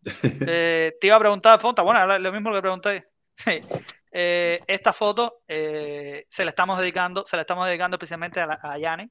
[0.46, 3.08] Eh, te iba a preguntar, Fonta, bueno, lo mismo que pregunté.
[3.34, 3.62] Sí.
[4.12, 8.58] Eh, esta foto eh, se la estamos dedicando, se la estamos dedicando especialmente a, la-
[8.62, 9.08] a Yane.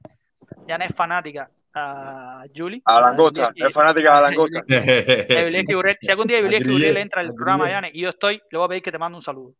[0.68, 2.80] Yane es fanática a Julie.
[2.84, 4.62] A la langosta, es fanática de la langosta.
[4.68, 7.68] Si algún día Juliet entra al programa.
[7.68, 9.54] Yane, y yo estoy, le voy a pedir que te mande un saludo.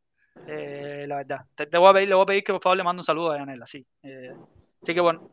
[0.47, 1.41] Eh, la verdad.
[1.57, 3.05] Te, te voy a pedir, le voy a pedir que por favor le mande un
[3.05, 3.85] saludo a Yanela, sí.
[4.05, 4.31] Eh,
[4.83, 5.29] así que bueno.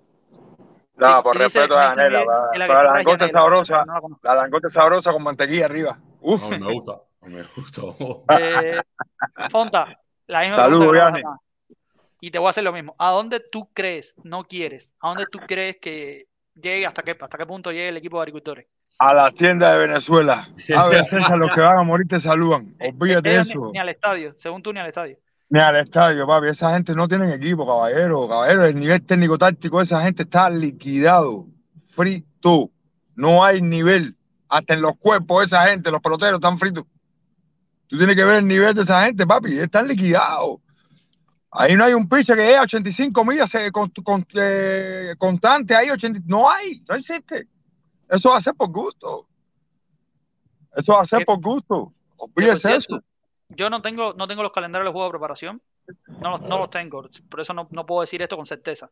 [0.98, 2.10] No, Sí, por respeto a la
[2.56, 3.84] la langosta sabrosa.
[3.86, 6.00] no la langosta sabrosa con mantequilla arriba.
[6.22, 6.42] Uf.
[6.42, 7.82] No, me gusta, me gusta.
[8.40, 8.82] Eh,
[9.50, 11.40] Fonta, la misma Saludos, pregunta.
[12.22, 12.96] Y te voy a hacer lo mismo.
[12.98, 17.38] ¿A dónde tú crees, no quieres, a dónde tú crees que llegue, hasta qué, hasta
[17.38, 18.68] qué punto llegue el equipo de agricultores?
[18.98, 20.48] A la tienda de Venezuela.
[20.78, 22.76] A ver, César, los que van a morir te saludan.
[22.80, 23.66] Olvídate de Ellos eso.
[23.66, 25.18] Ni, ni al estadio, según tú, ni al estadio.
[25.56, 26.48] Ni al estadio, papi.
[26.50, 28.28] Esa gente no tienen equipo, caballero.
[28.28, 31.48] Caballero, el nivel técnico-táctico de esa gente está liquidado.
[31.96, 32.72] Frito.
[33.16, 34.18] No hay nivel.
[34.50, 36.84] Hasta en los cuerpos de esa gente, los peloteros están fritos.
[37.88, 39.58] Tú tienes que ver el nivel de esa gente, papi.
[39.58, 40.60] Están liquidados.
[41.52, 45.74] Ahí no hay un pitcher que a 85 millas eh, con, con- eh, constante.
[45.74, 47.48] Ahí 80, no hay, no existe.
[48.10, 49.26] Eso va a ser por gusto.
[50.76, 51.94] Eso va a ser Que- por gusto.
[52.18, 53.00] Olvídese eso.
[53.56, 55.62] Yo no tengo, no tengo los calendarios de juego de preparación.
[56.08, 57.10] No no los tengo.
[57.30, 58.90] Por eso no, no puedo decir esto con certeza.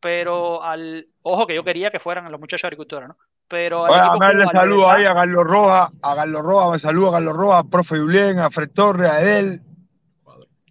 [0.00, 1.06] Pero al.
[1.22, 3.16] Ojo que yo quería que fueran los muchachos agricultores, ¿no?
[3.48, 7.12] Pero al a saludos verdad, ahí a Carlos Rojas, a Carlos Rojas, me saluda a
[7.14, 9.62] Carlos Rojas, al profe Julián, a Fred Torres, a Edel.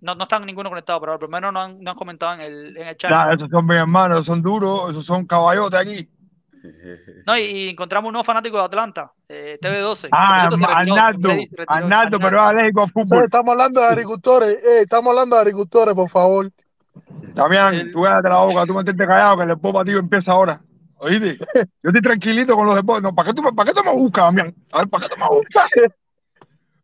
[0.02, 2.78] No, no están ninguno conectado, pero al primero no han, no han comentado en el,
[2.78, 3.12] en el chat.
[3.12, 6.10] Nah, esos son mis hermanos, esos son duros, esos son caballotes aquí.
[7.26, 10.08] No, y, y encontramos un nuevo fanático de Atlanta, eh, TV12.
[10.10, 11.68] que Ah, retiró, Arnaldo, retiró.
[11.68, 13.24] Arnaldo, pero es alérgico al Sí, fútbol.
[13.26, 14.54] estamos hablando de agricultores.
[14.54, 16.52] Eh, estamos hablando de agricultores, por favor.
[17.36, 20.62] Damián, El- tú cállate la boca, tú mantente callado, que el deporte tío empieza ahora.
[20.98, 21.38] Oíste,
[21.84, 23.04] yo estoy tranquilito con los deportes.
[23.04, 24.54] No, ¿para qué tú, me- para qué tú me buscas, Damián?
[24.72, 25.70] A ver, ¿para qué tú me buscas?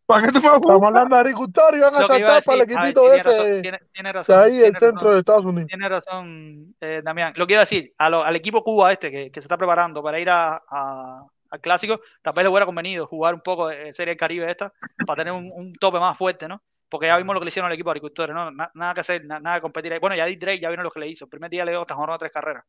[0.05, 2.77] ¿Para qué tú me Estamos hablando de agricultores y van a saltar para el ver,
[2.77, 5.11] equipito razón, ese tiene- tiene de razón, ahí, el centro razón.
[5.13, 5.67] de Estados Unidos.
[5.67, 7.33] Tiene razón, eh, Damián.
[7.35, 9.57] Lo que iba a decir, a lo- al equipo Cuba este que, que se está
[9.57, 13.67] preparando para ir a, a- al clásico, tal vez le hubiera convenido jugar un poco
[13.69, 14.71] de Serie del Caribe esta
[15.07, 16.61] para tener un, un tope más fuerte, ¿no?
[16.87, 18.51] Porque ya vimos lo que le hicieron al equipo de agricultores, ¿no?
[18.51, 19.99] Na- nada que hacer, na- nada que competir ahí.
[19.99, 21.25] Bueno, ya Dick Drake ya vino lo que le hizo.
[21.25, 22.63] El primer día le dio hasta jornada tres carreras.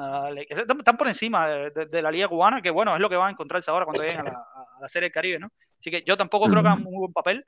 [0.00, 3.16] Ah, están por encima de, de- de la Liga Cubana, que bueno, es lo que
[3.16, 5.48] van a encontrarse ahora cuando lleguen a la, a la Serie del Caribe, ¿no?
[5.80, 6.50] Así que yo tampoco Sí.
[6.52, 7.44] creo que hagan un muy buen papel,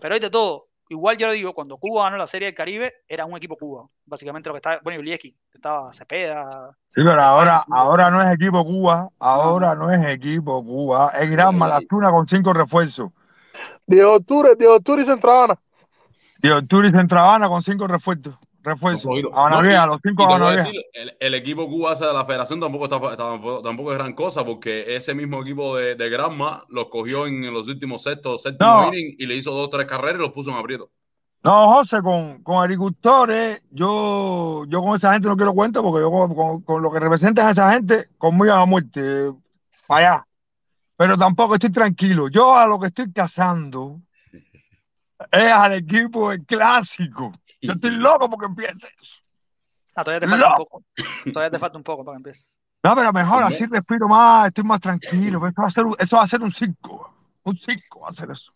[0.00, 0.68] pero hay de todo.
[0.88, 3.88] Igual yo lo digo, cuando Cuba ganó la Serie del Caribe, era un equipo Cuba.
[4.04, 6.70] Básicamente lo que estaba, bueno, Ulieski, estaba Cepeda.
[6.88, 11.50] Sí, pero ahora, ahora no es equipo Cuba, ahora no es equipo Cuba, es Gran
[11.50, 11.56] Sí.
[11.56, 13.10] Malastuna con cinco refuerzos.
[13.84, 15.58] Diego Octubre, Diego Octubre y Centravana.
[16.42, 18.36] Y Octubre y Centravana con cinco refuerzos.
[18.72, 22.24] Habana No, y- Vieja, los cinco a decir, el, el equipo Cuba ese de la
[22.24, 26.64] federación tampoco, está, tampoco, tampoco es gran cosa porque ese mismo equipo de, de Granma
[26.68, 28.90] los cogió en los últimos sextos, séptimo No.
[28.94, 30.90] y le hizo dos tres carreras y los puso en aprieto.
[31.42, 36.10] No, José, con, con agricultores, yo, yo con esa gente no quiero cuenta porque yo
[36.10, 39.30] con, con- con lo que representan a esa gente, conmigo a muerte,
[39.86, 40.26] para allá.
[40.96, 42.28] Pero tampoco estoy tranquilo.
[42.28, 44.00] Yo a lo que estoy cazando
[45.32, 47.32] es al equipo del clásico.
[47.60, 48.88] Yo estoy loco porque empiece.
[49.94, 50.84] Ah, todavía te falta un poco.
[51.32, 52.44] Todavía te falta un poco para que empiece.
[52.82, 55.38] No, pero mejor, así respiro más, estoy más tranquilo.
[55.46, 57.14] Eso va a ser, un- eso va a ser un circo.
[57.44, 58.52] Un circo va a ser eso.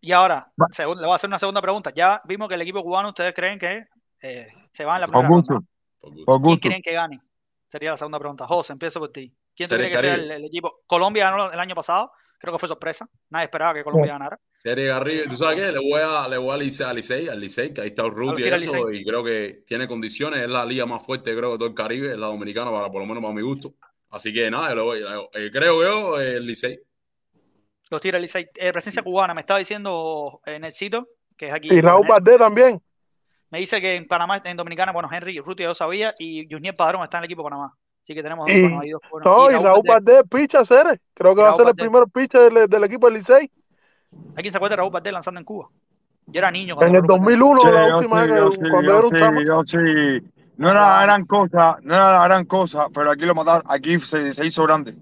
[0.00, 1.90] Y ahora, le voy a hacer una segunda pregunta.
[1.94, 3.86] Ya vimos que el equipo cubano, ustedes creen que
[4.20, 5.68] eh, se va en la primera gusto, ronda.
[6.00, 6.24] Por gusto.
[6.26, 7.20] por ¿Quién creen que gane?
[7.68, 8.46] Sería la segunda pregunta.
[8.46, 9.34] José, empiezo por ti.
[9.56, 10.80] ¿Quién crees que sea el, el equipo?
[10.86, 12.12] Colombia ganó el año pasado.
[12.42, 13.08] Creo que fue sorpresa.
[13.30, 14.36] Nadie esperaba que Colombia ganara.
[14.56, 15.70] Serie Garrido, ¿tú sabes qué?
[15.70, 18.36] Le voy a, le voy a Licey, al Licey, al Licey, que ahí está Ruth
[18.36, 21.68] y eso, y creo que tiene condiciones, es la liga más fuerte, creo, de todo
[21.68, 23.74] el Caribe, es la dominicana, para, por lo menos para mi gusto.
[24.10, 26.80] Así que nada, yo le voy, eh, creo yo, eh, el Licey.
[27.92, 28.48] Los tira el Licey.
[28.56, 29.34] Eh, presencia cubana.
[29.34, 31.68] Me estaba diciendo eh, Nelsito, que es aquí.
[31.70, 32.82] Y Raúl Valdés también.
[33.50, 37.04] Me dice que en Panamá, en Dominicana, bueno, Henry Ruti yo sabía, y Junior Padrón
[37.04, 37.76] está en el equipo de Panamá.
[38.02, 38.60] Así que tenemos Y-
[38.90, 39.26] dos buenos.
[39.26, 40.16] No, y Raúl Valdés.
[40.16, 41.00] Valdés, picha, Ceres.
[41.14, 43.50] Creo que va a Raúl ser el primer picha del, del equipo del Licey.
[44.36, 45.68] ¿Hay quien se acuerda de Raúl Valdés lanzando en Cuba?
[46.26, 48.70] Yo era niño En el Raúl Valdés- 2001, Sí, la última sí, vez que sí,
[48.70, 49.40] cuando era un chamo.
[49.46, 49.76] yo sí.
[50.56, 53.98] No era la gran cosa, no era la gran cosa, pero aquí lo mataron, aquí
[54.00, 54.94] se, se hizo grande.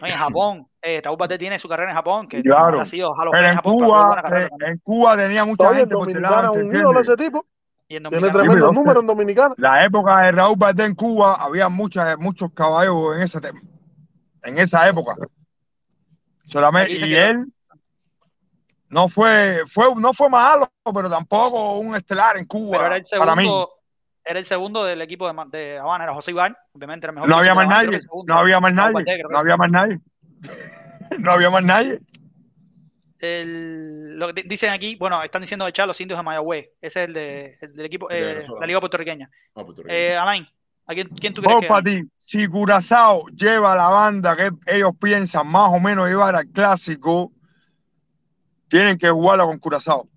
[0.00, 2.80] No, en Japón, eh, Raúl Valdés tiene su carrera en Japón, que Claro.
[2.80, 5.94] ha sido en en Japón, pero Cuba, eh, en Cuba tenía mucha Oye, en gente
[5.94, 7.44] por delante, un ídolo ese tipo.
[7.88, 9.54] Y en Tiene Dominicana, Sí, tremendo pero- número en Dominicana.
[9.58, 13.60] La época de Raúl Valdés en Cuba, había muchas, muchos caballos en ese tema,
[14.44, 15.14] en esa época.
[16.46, 17.46] Solamente, y él
[18.88, 23.04] no fue, fue, no fue malo, pero tampoco un estelar en Cuba pero era el
[23.18, 23.44] para mí.
[23.44, 23.70] segundo,
[24.24, 27.28] era el segundo del equipo de, de Habana, era José Iván, obviamente era el mejor.
[27.30, 30.00] No había más nadie, segundo no había más nadie, no había más nadie.
[31.18, 32.00] No había más nadie.
[33.22, 36.70] El, lo que di- dicen aquí, bueno, están diciendo de echar los indios de Mayagüez.
[36.80, 39.30] Ese es el, de, el del equipo, El de eh, la liga puertorriqueña.
[39.54, 39.64] Ah.
[39.88, 40.46] Eh, Alain,
[40.86, 42.02] ¿a quién, quién tú crees que para ti.
[42.18, 47.32] Si Curazao lleva la banda que ellos piensan más o menos llevar al clásico,
[48.68, 50.08] tienen que jugarla con Curazao.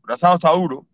[0.00, 0.86] Curazao está duro.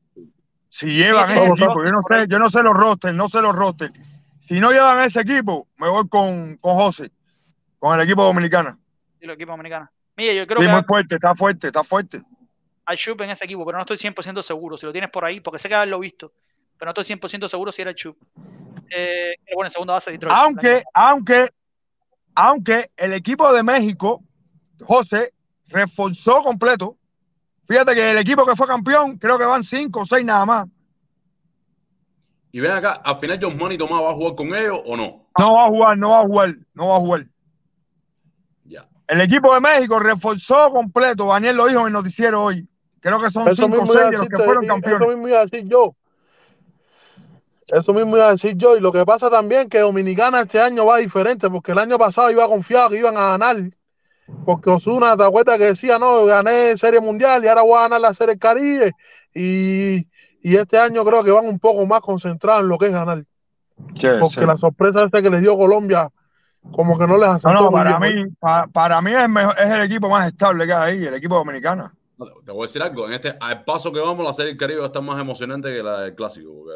[0.68, 3.40] Si llevan Sí, ese equipo, yo no sé, yo no sé los rosters, no sé
[3.40, 3.92] los rosters.
[4.40, 7.12] Si no llevan ese equipo, me voy con, con José,
[7.79, 8.77] con el equipo dominicano.
[9.20, 9.53] Y los equipos
[10.16, 12.22] Mira, yo creo Sí, que muy fuerte, está fuerte, está fuerte.
[12.87, 14.77] hay Chup en ese equipo, pero no estoy 100% seguro.
[14.77, 16.33] Si lo tienes por ahí, porque sé que haberlo visto,
[16.79, 18.16] pero no estoy 100% seguro si era el Chup.
[18.90, 20.37] Eh, pero bueno, en segunda base de Detroit.
[20.37, 21.50] Aunque, aunque,
[22.35, 24.22] aunque el equipo de México,
[24.83, 25.33] José,
[25.68, 26.96] reforzó completo.
[27.66, 30.68] Fíjate que el equipo que fue campeón, creo que van cinco o seis nada más.
[32.53, 35.27] Y ven acá, al final John Money Tomás va a jugar con ellos o no.
[35.38, 37.27] No va a jugar, no va a jugar, no va a jugar.
[39.08, 41.26] El equipo de México reforzó completo.
[41.26, 42.66] Daniel lo dijo en el noticiero hoy.
[43.00, 45.08] Creo que son Eso cinco seis de los que fueron eso campeones.
[45.08, 45.94] mismo iba a decir yo.
[47.66, 48.76] Eso mismo iba a decir yo.
[48.76, 52.30] Y lo que pasa también que Dominicana este año va diferente, porque el año pasado
[52.30, 53.56] iba confiado que iban a ganar.
[54.46, 58.00] Porque Osuna, ¿te acuerdas que decía, no, gané Serie Mundial y ahora voy a ganar
[58.00, 58.92] la Serie Caribe?
[59.34, 60.06] Y,
[60.40, 63.24] y este año creo que van un poco más concentrados en lo que es ganar.
[63.98, 64.46] Sí, Porque sí.
[64.46, 66.08] la sorpresa esta que les dio Colombia,
[66.72, 69.55] como que no les No, acertó no, muy para mí, pa- para mí es, mejor-
[69.59, 71.90] es el equipo más estable que hay ahí, el equipo dominicano.
[72.18, 74.59] No, Te voy a decir algo, en este, al paso que vamos, la serie del
[74.59, 76.50] Caribe va a estar más emocionante que la del clásico.
[76.55, 76.72] Porque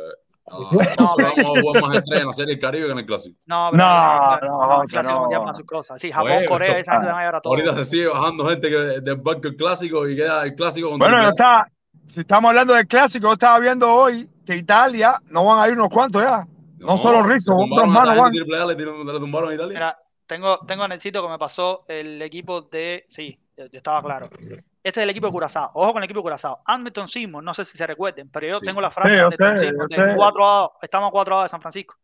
[0.88, 2.98] ah, No, pero- vamos a jugar más estrellas en la serie del Caribe que en
[2.98, 3.38] el clásico.
[3.46, 5.44] No, pero No, no, no, no, el clásico no.
[5.44, 6.00] para sus cosas.
[6.00, 7.56] Sí, Japón, Oye, Corea, esa gente van a llevar a todos.
[7.56, 10.98] Ahorita se sigue bajando gente que, del barco el clásico y queda el clásico con
[10.98, 11.68] Bueno, no está,
[12.08, 15.74] si estamos hablando del clásico, yo estaba viendo hoy que Italia no van a ir
[15.74, 16.46] unos cuantos ya.
[16.80, 18.32] No, solo Rizzo, otros manos van.
[18.32, 19.74] le, tumbaron a Italia.
[19.74, 23.04] Mira, tengo, tengo en el sitio que me pasó el equipo de.
[23.08, 24.28] Sí, yo, yo estaba claro.
[24.82, 25.70] Este es el equipo de Curazao.
[25.74, 26.62] Ojo con el equipo de Curazao.
[26.64, 28.66] Anderson Simon, no sé si se recuerden, pero yo Sí.
[28.66, 30.16] tengo la frase Sí, de sé, Simon yo de sé.
[30.16, 31.96] 4 a, estamos a 4 a de San Francisco.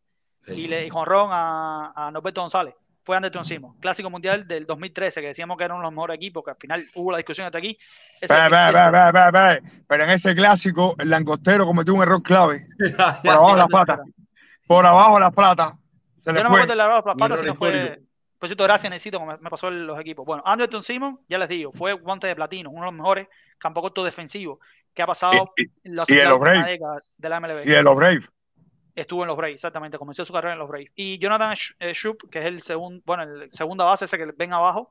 [0.44, 0.52] Sí.
[0.52, 2.74] Y le y con Ron a, a Norberto González.
[3.04, 3.78] Fue Anderson Simon.
[3.80, 7.10] Clásico mundial del 2013, que decíamos que eran los mejores equipos, que al final hubo
[7.12, 7.78] la discusión hasta aquí.
[9.88, 12.66] Pero en ese clásico, el langostero cometió un error clave.
[13.22, 13.56] Por abajo ya.
[13.56, 13.98] la plata.
[14.66, 15.76] Por abajo la plata.
[16.24, 16.76] Se Yo no me acuerdo de
[17.18, 18.00] patas, error sino fue.
[18.38, 20.26] Por cierto, gracias, necesito que me, me pasó el- los equipos.
[20.26, 23.80] Bueno, Anderson Simon, ya les digo, fue guante de platino, uno de los mejores campo
[23.80, 24.58] corto defensivos
[24.92, 26.66] que ha pasado Y, y- en en la los última Braves.
[26.66, 27.62] década de la MLB.
[27.66, 28.28] y de los Braves.
[28.94, 30.90] Estuvo en los Braves, exactamente, comenzó su carrera en los Braves.
[30.94, 34.26] Y Jonathan Sh- eh, Shoup, que es el segundo, bueno, el segunda base, ese que
[34.36, 34.90] ven abajo,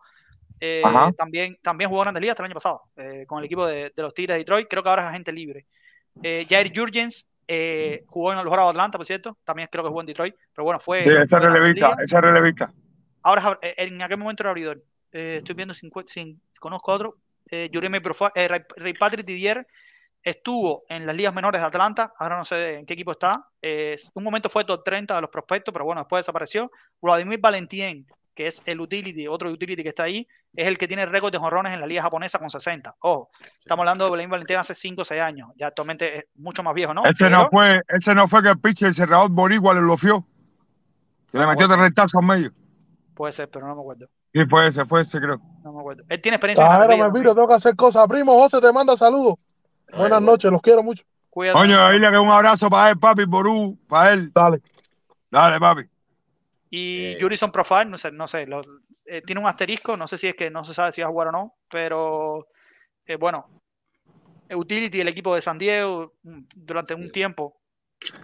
[0.59, 0.81] eh,
[1.17, 4.01] también, también jugó Grandes Ligas hasta el año pasado, eh, con el equipo de, de
[4.03, 4.67] los Tigres de Detroit.
[4.69, 5.65] Creo que ahora es agente libre.
[6.21, 9.89] Eh, Jair Jurgens eh, jugó en los Bravos de Atlanta, por cierto, también creo que
[9.89, 11.01] jugó en Detroit, pero bueno, fue.
[11.01, 12.71] Sí, Grandes relevista, ese relevista.
[13.23, 14.81] Ahora eh, en aquel momento era abridor.
[15.11, 17.17] Eh, estoy viendo si, encuent- si conozco a otro.
[17.49, 19.67] Eh, eh, Ray, Ray Patrick Didier
[20.21, 22.13] estuvo en las ligas menores de Atlanta.
[22.17, 23.45] Ahora no sé en qué equipo está.
[24.13, 26.71] Un momento fue top 30 de los prospectos, pero bueno, después desapareció.
[27.01, 31.05] Vladimir Valentín, que es el utility, otro utility que está ahí, es el que tiene
[31.05, 32.95] récord de jonrones en la liga japonesa con 60.
[32.99, 35.49] Ojo, estamos hablando de Vladimir Valentín hace 5 o 6 años.
[35.55, 37.03] Ya actualmente es mucho más viejo, ¿no?
[37.03, 40.25] Ese Pero- no fue, ese no fue que el pitcher, el cerrador boricua le lofió.
[41.31, 42.51] Que le Ah, metió tres rectazos en medio.
[43.15, 44.07] Puede ser, pero no me acuerdo.
[44.33, 45.39] Sí, fue ese, fue ese, creo.
[45.63, 46.03] No me acuerdo.
[46.09, 48.07] Él tiene experiencia en la Ahora liga me miro, tengo que hacer cosas.
[48.07, 49.35] Primo José te manda saludos.
[49.91, 50.31] Buenas Bueno.
[50.31, 51.03] noches, los quiero mucho.
[51.29, 51.57] Cuídate.
[51.59, 54.31] Coño, dile que un abrazo para él, papi, Ború, para él.
[54.33, 54.61] Dale.
[55.31, 55.83] Dale, papi.
[56.75, 58.63] Y Eh, Jurison Profile, no sé, no sé, lo-
[59.05, 61.11] eh, tiene un asterisco, no sé si es que no se sabe si va a
[61.11, 62.47] jugar o no, pero
[63.05, 63.45] eh, bueno,
[64.49, 67.61] eh, Utility, el equipo de San Diego, mm, durante un tiempo,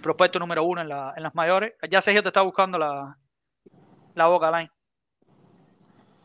[0.02, 1.74] propuesto número uno en, la- en las mayores.
[1.92, 3.16] Ya Sergio te está buscando la,
[4.16, 4.72] la boca, Line.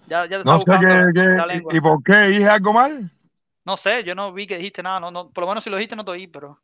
[0.08, 1.74] Ya, ya te está No sé buscando qué, qué- la lengua.
[1.74, 3.10] y, y por qué dije algo mal.
[3.66, 5.76] No sé, yo no vi que dijiste nada, no, no, por lo menos si lo
[5.76, 6.58] dijiste no te oí, pero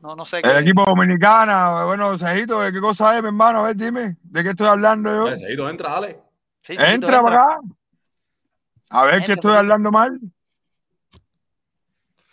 [0.00, 0.38] no, no sé.
[0.38, 3.60] El qué- equipo dominicana, bueno, Cejito, ¿de qué cosa es, mi hermano?
[3.60, 5.36] A ver, dime, ¿de qué estoy hablando yo?
[5.36, 6.20] Seguido, entra, dale.
[6.62, 7.60] Sí, Sergito, Entra para acá.
[8.90, 10.18] A ver, Entra, que estoy hablando mal.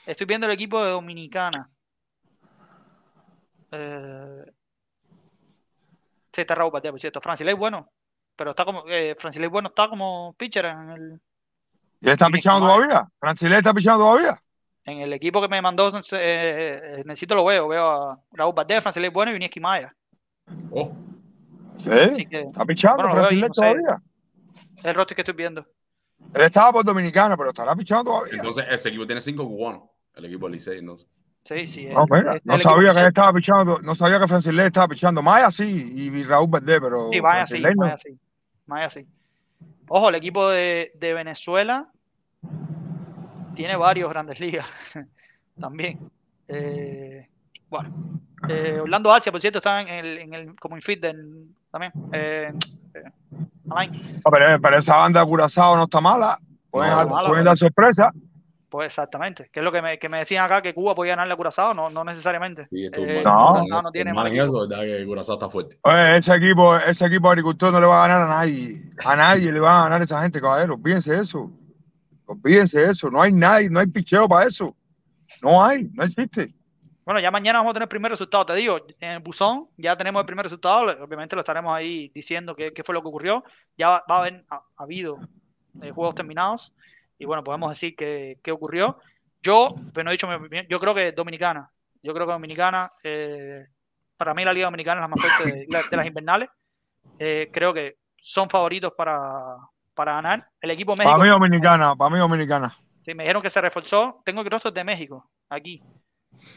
[0.05, 1.69] Estoy viendo el equipo de Dominicana.
[3.71, 4.53] Eh...
[6.31, 7.19] Sí, está Raúl Patea, por cierto.
[7.19, 7.91] Francis es bueno,
[8.35, 8.83] pero está como.
[8.87, 11.21] Eh, Francis Ley bueno está como pitcher en el,
[11.99, 13.07] ¿Y está pichando todavía?
[13.19, 14.39] ¿Francilé está pichando todavía?
[14.87, 15.89] En el equipo que me mandó.
[15.89, 17.67] eh, eh, necesito lo veo.
[17.67, 19.93] Veo a Raúl Patea, Francis Ley bueno y Unieski Maya.
[20.71, 20.91] Oh,
[21.77, 24.01] Sí, que está pichando Bueno, Francilé no todavía.
[24.77, 25.65] es el roster que estoy viendo.
[26.33, 28.33] Él estaba por Dominicana, pero estará pichando todavía.
[28.33, 29.83] entonces ese equipo tiene cinco cubanos.
[30.15, 31.05] El equipo del Licey, no sé.
[31.45, 31.85] Sí, sí.
[31.85, 34.87] El- mira, este no el sabía que él estaba pichando, no sabía que Francilé estaba
[34.87, 35.21] pichando.
[35.21, 37.69] Maya sí, y Raúl Verde, pero Sí, Maya sí, no.
[37.85, 38.19] Maya sí.
[38.65, 39.05] Maya sí.
[39.89, 41.89] Ojo, el equipo de, de Venezuela
[43.57, 44.65] tiene varios grandes ligas
[45.59, 45.99] también.
[46.47, 47.27] Eh,
[47.69, 47.89] bueno,
[48.47, 51.91] eh, Orlando Asia, por cierto, está en el, en el como infit del- también.
[52.13, 52.53] Eh,
[52.95, 53.03] eh.
[53.65, 53.75] No,
[54.31, 56.39] pero, pero esa banda de Curazao no está mala.
[56.69, 58.11] Pueden, No, dar- sorpresa.
[58.69, 61.33] Pues exactamente, que es lo que me, que me decían acá que Cuba podía ganarle
[61.33, 62.67] a Curazao, no, no necesariamente.
[62.71, 63.61] Y esto, Eh, No.
[63.81, 64.45] No tiene mal en equipo.
[64.45, 65.77] eso, verdad que Curazao está fuerte.
[65.83, 68.81] Oye, ese equipo, ese equipo agricultor no le va a ganar a nadie.
[69.05, 70.75] A nadie le va a ganar esa gente, caballero.
[70.77, 71.49] De eso.
[72.27, 73.09] Olvídense de eso.
[73.09, 74.75] No hay nadie, no hay picheo para eso.
[75.41, 76.53] No hay, no existe.
[77.05, 79.95] Bueno, ya mañana vamos a tener el primer resultado, te digo, en el buzón ya
[79.95, 83.45] tenemos el primer resultado, obviamente lo estaremos ahí diciendo qué, qué fue lo que ocurrió,
[83.77, 85.17] ya va, va a haber ha, habido
[85.81, 86.75] eh, juegos terminados
[87.17, 88.99] y bueno, podemos decir qué, qué ocurrió.
[89.41, 91.71] Yo, pero no he dicho mi opinión, yo creo que Dominicana,
[92.03, 93.67] yo creo que Dominicana, eh,
[94.17, 96.49] para mí la Liga Dominicana es la más fuerte de las invernales,
[97.19, 99.55] Eh, creo que son favoritos para,
[99.97, 100.47] para ganar.
[100.61, 102.77] El equipo de México, Para mí dominicana, para mí dominicana.
[103.03, 104.21] Sí, me dijeron que se reforzó.
[104.23, 105.83] Tengo el rostro de México, aquí.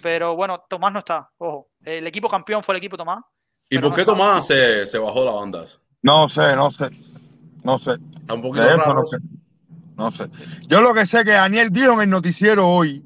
[0.02, 1.30] Pero bueno, Tomás no está.
[1.38, 3.24] Ojo, el equipo campeón fue el equipo Tomás.
[3.70, 4.04] ¿Y por qué.
[4.04, 5.64] Tomás se, se bajó la banda?
[6.02, 6.90] No sé, no sé.
[7.64, 7.92] No sé.
[8.20, 8.94] Está un poquito raro.
[8.94, 9.16] no sé.
[9.96, 10.30] No sé.
[10.66, 13.04] Yo lo que sé que Daniel dijo en el noticiero hoy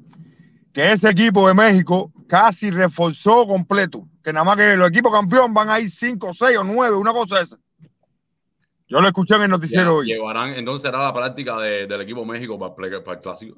[0.73, 4.07] que ese equipo de México casi reforzó completo.
[4.23, 7.13] Que nada más que los equipos campeón van a ir 5, 6 o 9, una
[7.13, 7.57] cosa de esa.
[8.87, 10.07] Yo lo escuché en el Ya, noticiero hoy.
[10.07, 13.57] llevarán, entonces será la práctica de- del equipo México para para el clásico.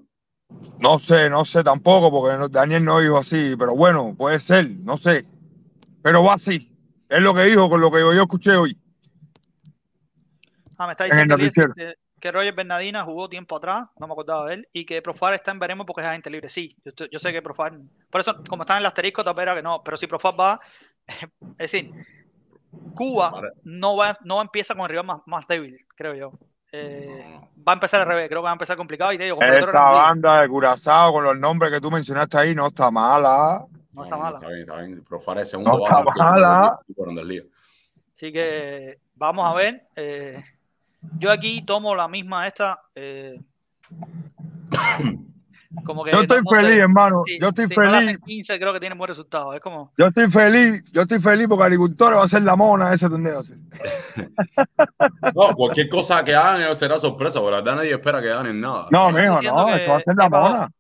[0.80, 4.70] No sé, no sé tampoco, porque no- Daniel no dijo así, pero bueno, puede ser,
[4.70, 5.26] no sé.
[6.02, 6.72] Pero va así.
[7.10, 8.78] Es lo que dijo con lo que yo, yo escuché hoy.
[10.78, 14.14] Ah, me está En el diciendo que, que Roger Bernardina jugó tiempo atrás, no me
[14.14, 16.50] acordaba de él, y que Profar está en veremos porque es agente libre.
[16.50, 16.76] Sí,
[17.12, 17.78] yo, sé que Profar.
[18.10, 19.82] Por eso, como está en el asterisco, tal vez era que no.
[19.84, 20.60] Pero si Profar va.
[21.58, 21.92] Es decir,
[22.96, 26.32] Cuba no va, no empieza con el rival más, más débil, creo yo.
[26.72, 29.14] Eh, va a empezar al revés, creo que va a empezar complicado.
[29.14, 32.68] Y te digo, Esa banda de Curazao con los nombres que tú mencionaste ahí no
[32.68, 33.66] está mala.
[33.94, 34.36] no está no, mala.
[34.36, 35.04] Está bien, está bien.
[35.04, 36.80] Profar es segundo No está mala.
[38.14, 39.88] Así que vamos a ver.
[39.96, 40.44] eh,
[41.20, 42.82] yo aquí tomo la misma esta.
[42.96, 43.40] eh,
[45.86, 47.24] como que Yo estoy no- no sé, feliz, hermano.
[47.26, 47.94] sí, Yo estoy si feliz.
[47.94, 49.54] hacen 15, creo que tienen buen resultado.
[49.54, 49.92] Es como.
[49.98, 50.84] Yo estoy feliz.
[50.92, 53.42] Yo estoy feliz porque Agricultores va a ser la mona ese torneo.
[53.44, 53.54] sí.
[55.36, 58.88] No, cualquier cosa que hagan será sorpresa, porque la verdad nadie espera que ganen nada.
[58.92, 59.70] No, mijo, no.
[59.76, 60.72] Eso va a ser la mona.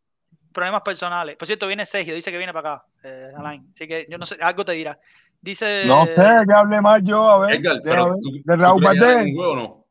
[0.53, 1.35] Problemas personales.
[1.37, 3.71] Por cierto, viene Sergio, dice que viene para acá, eh, Alain.
[3.75, 4.97] Así que yo no sé, algo te dirá.
[5.39, 5.83] Dice.
[5.85, 7.29] No sé, que hable más yo.
[7.29, 7.55] A ver.
[7.55, 8.15] Edgar, deja pero ver.
[8.21, 9.31] ¿tú, de tú Raúl crees que ganen Valdés.
[9.31, 9.85] un juego o no?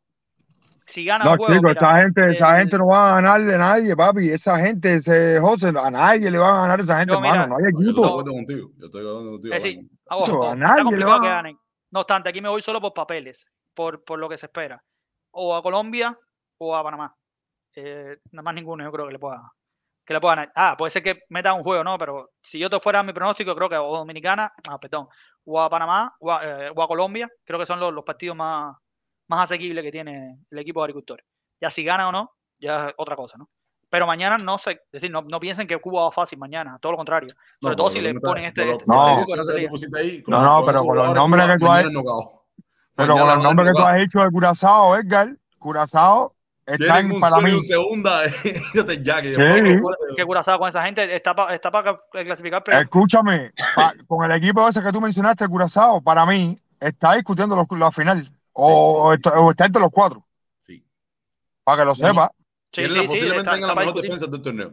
[0.87, 3.41] Si gana No, juego, chicos, mira, esa gente, esa el- gente no va a ganar
[3.43, 4.31] de nadie, papi.
[4.31, 7.49] Esa gente, ese José, a nadie le va a ganar esa gente, Yo, mira, hermano.
[7.49, 8.25] No hay No, yo estoy equipo.
[8.25, 8.71] contigo.
[8.79, 9.55] Yo estoy contigo.
[9.55, 11.59] Es decir, Eso, a está nadie le va que a- ganen.
[11.91, 14.81] No obstante, aquí me voy solo por papeles, por, por lo que se espera.
[15.33, 16.17] O a Colombia
[16.59, 17.15] o a Panamá.
[17.75, 19.43] Eh, nada más ninguno, yo creo que le pueda,
[20.05, 20.53] que le pueda ganar.
[20.55, 21.99] Ah, puede ser que meta un juego, ¿no?
[21.99, 25.09] Pero si yo te fuera mi pronóstico, creo que o Dominicana, ah, perdón,
[25.45, 28.37] o a Panamá o a, eh, o a Colombia, creo que son los, los partidos
[28.37, 28.75] más,
[29.29, 31.25] más asequibles que tiene el equipo de agricultores.
[31.61, 33.49] Ya si gana o no, ya es otra cosa, ¿no?
[33.89, 36.93] Pero mañana no sé, es decir, no, no piensen que Cuba va fácil mañana, todo
[36.93, 37.31] lo contrario.
[37.61, 39.23] Sobre No, todo si le ponen está- este, este, No.
[39.23, 41.85] este ahí, No, no, pero con los nombres que tú has-.
[41.85, 46.35] Pero con los no es nombres que tú has hecho de Curazao, Edgar, Curazao
[46.67, 47.53] está en, un para mí.
[47.53, 48.21] un segunda.
[48.73, 49.41] fíjate ya que Sí.
[49.43, 54.25] después- que Curazao con esa gente está para está pa clasificar pero Escúchame, pa- con
[54.31, 58.33] el equipo ese que tú mencionaste, Curazao, para mí está discutiendo los- la final.
[58.59, 59.29] O, Sí, sí.
[59.29, 60.27] está- o está entre los cuatro,
[60.61, 60.83] Sí.
[61.65, 62.31] para que lo sepa.
[62.73, 64.73] sí, sí, posiblemente está- la mejor defensa del torneo.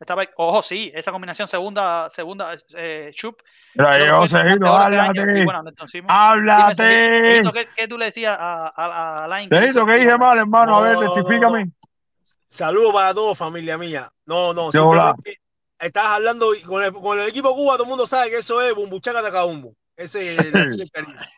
[0.00, 3.40] Está para- ojo, sí, esa combinación segunda, segunda, eh, Chup.
[3.74, 4.04] Yo, el de.
[4.06, 5.44] Y háblate.
[5.44, 7.06] bueno, entonces, dime, Háblate.
[7.06, 8.72] Sergito, ¿qué, qué tú le decías a, a,
[9.20, 9.48] a Alain?
[9.48, 10.76] Sergito, ¿qué dije mal, hermano?
[10.76, 11.70] A ver, No, no, no, testifícame.
[12.48, 14.10] Saludos para todos, familia mía.
[14.24, 14.70] No, no,
[15.78, 18.74] estás hablando con el, con el equipo Cuba, todo el mundo sabe que eso es
[18.74, 19.74] Bumbuchaca Tacabumbo.
[19.96, 21.18] Ese es el Caribe.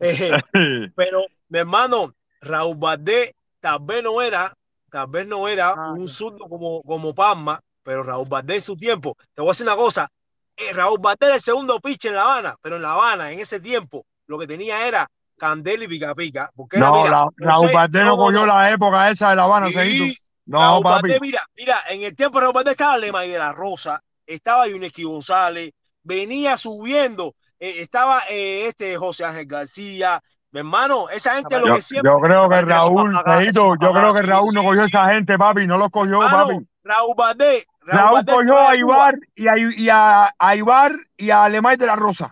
[0.00, 0.30] Eh,
[0.96, 4.54] pero, mi hermano, Raúl Valdés tal vez no era,
[4.90, 8.76] tal vez no era Ah, un zurdo como, como Palma, pero Raúl Valdés en su
[8.76, 9.16] tiempo.
[9.34, 10.08] Te voy a decir una cosa,
[10.56, 13.40] eh, Raúl Valdés era el segundo pitch en La Habana, pero en La Habana, en
[13.40, 16.50] ese tiempo, lo que tenía era candela y pica pica.
[16.54, 20.14] Porque era, No, mira, Raúl Valdés no cogió la época esa de La Habana, Sergito.
[20.46, 21.02] No, Raúl papi.
[21.02, 24.66] Valdés, mira, mira, en el tiempo de Raúl Valdés estaba Lemay de la Rosa, estaba
[24.68, 25.72] Yuneski González,
[26.02, 31.74] venía subiendo, eh, estaba eh, este José Ángel García, mi hermano, esa gente lo Yo,
[31.74, 32.10] que siempre.
[32.10, 34.88] yo creo que Raúl, eso, yo creo que sí, Raúl no cogió sí.
[34.88, 35.66] esa gente, papi.
[35.66, 36.66] No los cogió, Hermano, papi.
[36.84, 38.76] Raúl Valdés, Raúl se cogió a.
[38.76, 42.30] Ibar y a, y a, a Ibar y a Alemán de la Rosa.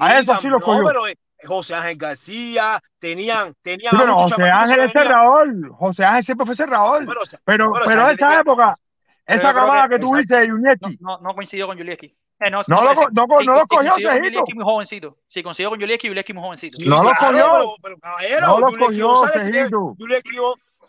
[0.00, 0.84] a eso sí los no, cogió.
[0.86, 5.70] pero eh, José Ángel García, tenían, tenían Sí, pero José Ángel que es cerrador.
[5.72, 7.06] José Ángel siempre fue cerrador.
[7.06, 8.66] Pero, Pero, pero pero esa época,
[9.26, 12.14] esa camada que- que tú dices de No, no, no coincidió con Julieski.
[12.50, 14.18] No, No lo no co- si- no lo si cogió, con Cejito.
[14.24, 15.16] Julieski muy jovencito.
[15.26, 16.76] Si coincidió con Julieski, Julieski muy jovencito.
[16.76, 17.30] Sí, No lo cogió.
[17.52, 19.94] Pero, pero, caballero, No lo cogió, Cejito.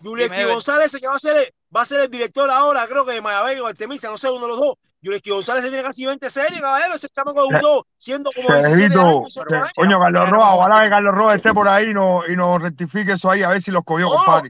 [0.02, 3.22] Dime, González, que va a ser, va a ser el director ahora, creo que de
[3.22, 4.76] Mayabey o Artemisa, no sé, uno de los dos.
[5.02, 6.96] Yuleski González se tiene casi 20 series, caballero.
[6.96, 9.20] Ese chamaco debutó siendo como 17 Cejito, años.
[9.22, 9.70] 18 Ce- años.
[9.76, 10.90] coño, Carlos Roa, ojalá que.
[10.90, 13.72] Carlos Roa esté por ahí y nos, y nos rectifique eso ahí, a ver si
[13.72, 14.50] los cogió, No, compadre.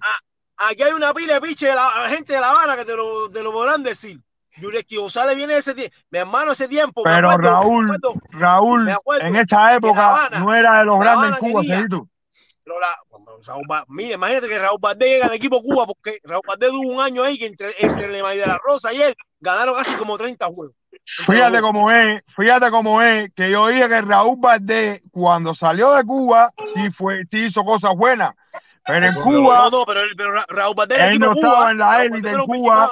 [0.57, 3.29] aquí hay una pila de piches de la gente de La Habana que te lo,
[3.29, 4.19] te lo podrán decir.
[4.57, 5.95] Yuleski González viene ese tiempo.
[6.09, 7.01] Mi hermano, ese tiempo.
[7.03, 11.31] Pero acuerdo- Raúl, acuerdo, Raúl, acuerdo en esa época Habana- no era de los grandes
[11.31, 12.07] en Cuba, Cejito.
[12.63, 16.41] pero la- cuando Raúl mira, imagínate que Raúl Valdés llega al equipo Cuba porque Raúl
[16.47, 19.15] Valdés tuvo un año ahí que entre, entre Lema y de la Rosa y él
[19.39, 20.75] ganaron casi como 30 juegos.
[21.05, 26.03] Fíjate cómo es, fíjate cómo es, que yo dije que Raúl Valdés, cuando salió de
[26.03, 28.31] Cuba, sí fue, sí hizo cosas buenas.
[28.87, 30.01] Pero en Cuba, No, no, pero,
[30.47, 31.35] Raúl Valdés Él no Cuba.
[31.49, 32.89] estaba en la élite en Cuba.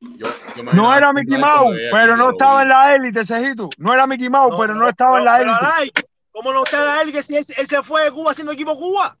[0.00, 0.26] Yo,
[0.56, 3.70] yo no era Mickey Mouse, pero no estaba en la élite, Cejito.
[3.78, 6.02] No era Mickey Mouse, No, pero no estaba en la pero, élite.
[6.32, 8.76] ¿Cómo no está en la élite si él, él se fue de Cuba haciendo equipo
[8.76, 9.16] Cuba?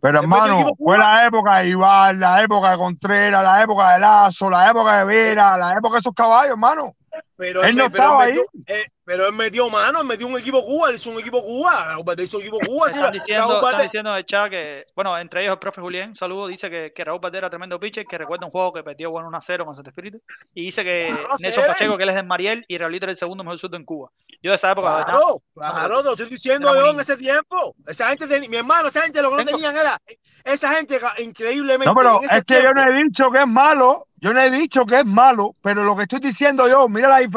[0.00, 4.48] Pero hermano, fue la época de Ibar, la época de Contreras, la época de Lazo,
[4.48, 6.94] la época de Vera, la época de esos caballos, hermano.
[7.40, 10.38] Pero Él no me- pero estaba metió, eh, pero él metió mano, él metió un
[10.38, 11.86] equipo Cuba, él hizo un equipo Cuba.
[11.86, 12.86] Raúl hizo un equipo Cuba.
[12.88, 16.14] Están Raúl diciendo, están diciendo en el chat que, bueno, entre ellos el profe Julián,
[16.14, 19.10] saludo, dice que, que Raúl Valdés era tremendo pitcher, que recuerda un juego que perdió
[19.10, 20.20] bueno 1-0 con Santa Espíritu,
[20.54, 21.64] y dice que Claro, Nelson.
[21.66, 24.10] Pacheco, que él es del Mariel, y Raulito era el segundo mejor surdo en Cuba.
[24.42, 27.74] Yo de esa época, verdad, Claro, claro, lo estoy diciendo yo en ese tiempo.
[27.86, 29.98] Esa gente, tenía- mi hermano, esa gente lo que no Tengo- tenían era,
[30.44, 31.86] esa gente increíblemente.
[31.86, 34.40] No, pero en ese es que yo no he dicho que es malo, yo no
[34.40, 37.29] he dicho que es malo, pero lo que estoy diciendo yo, mira la diferencia,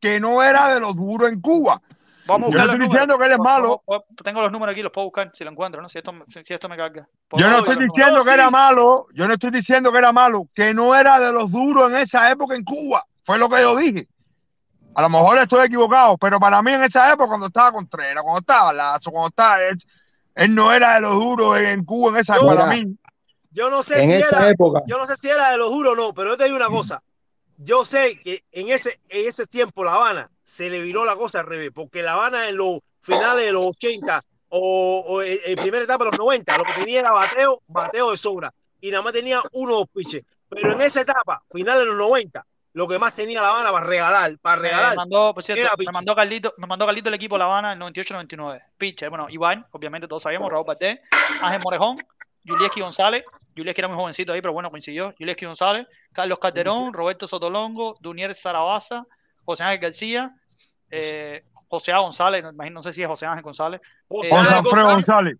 [0.00, 1.80] que no era de los duros en Cuba.
[2.26, 3.82] vamos a Yo buscar no estoy diciendo que él es malo.
[4.22, 5.88] Tengo los números aquí, los puedo buscar si lo encuentro, ¿no?
[5.88, 7.08] Si esto, si, si esto me carga.
[7.32, 10.74] Yo no estoy diciendo que era malo, yo no estoy diciendo que era malo, que
[10.74, 13.04] no era de los duros en esa época en Cuba.
[13.24, 14.06] Fue lo que yo dije.
[14.94, 18.40] A lo mejor estoy equivocado, pero para mí en esa época, cuando estaba Contreras, cuando
[18.40, 19.78] estaba Lazo, cuando estaba él,
[20.34, 22.56] él no era de los duros en Cuba en esa época.
[22.56, 22.96] Para mí,
[23.52, 25.70] Yo no sé En si esa era, época, yo no sé si era de los
[25.70, 27.02] duros o no, pero yo te digo una cosa.
[27.62, 31.40] Yo sé que en ese, en ese tiempo La Habana se le viró la cosa
[31.40, 35.56] al revés, porque La Habana en los finales de los 80 o, o en, en
[35.56, 39.02] primera etapa de los 90, lo que tenía era bateo, bateo de sobra, y nada
[39.02, 40.24] más tenía uno o dos pitches.
[40.48, 43.84] Pero en esa etapa, finales de los 90, lo que más tenía La Habana para
[43.84, 47.36] regalar, para Me regalar, mandó, por cierto, me mandó Carlito, me mandó Carlito el equipo
[47.36, 48.62] La Habana en 98-99.
[48.78, 51.00] Pitcher, bueno, Iván, obviamente todos sabíamos, Raúl Valdés,
[51.42, 51.98] Ángel Morejón,
[52.46, 53.24] Julieski González,
[53.56, 58.34] Julieski era muy jovencito ahí, pero bueno, coincidió, Julieski González, Carlos Calderón, Roberto Sotolongo, Dunier
[58.34, 59.04] Zarabaza,
[59.44, 60.34] José Ángel García,
[60.90, 61.98] eh, José A.
[61.98, 64.94] González, no, imagino, no sé si es José Ángel González, José Eh, José Ángel González,
[64.94, 65.38] González.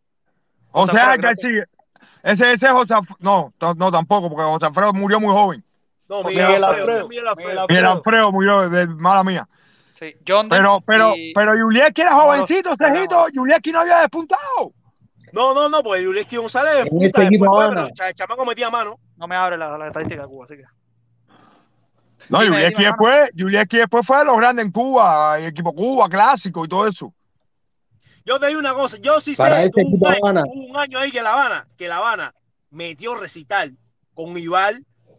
[0.71, 1.65] José Ángel García.
[2.23, 5.65] Ese, ese es José no, no, tampoco, porque José Alfredo murió muy joven.
[6.09, 7.49] no, José Miguel Miguel Alfredo, Miguel Alfredo.
[7.51, 9.49] Miguel Miguel Alfredo murió de mala mía.
[9.95, 13.27] sí, John Pero, pero, y- pero Julieski era jovencito, Cejito.
[13.35, 14.73] Julieski no había despuntado.
[15.33, 17.71] No, no, no, pues Yuleski González En este equipo después, Habana.
[17.75, 18.99] pero el cha- el chamaco metía mano.
[19.17, 20.65] no me abre la, la estadística de Cuba, así que.
[22.29, 26.65] No, dime, después, Julieski después fue de los grandes en Cuba, y equipo Cuba, clásico
[26.65, 27.13] y todo eso.
[28.25, 30.77] Yo te digo una cosa, yo sí Para sé, este hubo un, equipo año, un
[30.77, 32.35] año ahí que La Habana, que La Habana
[32.71, 33.75] metió recital
[34.15, 34.75] con Ibar,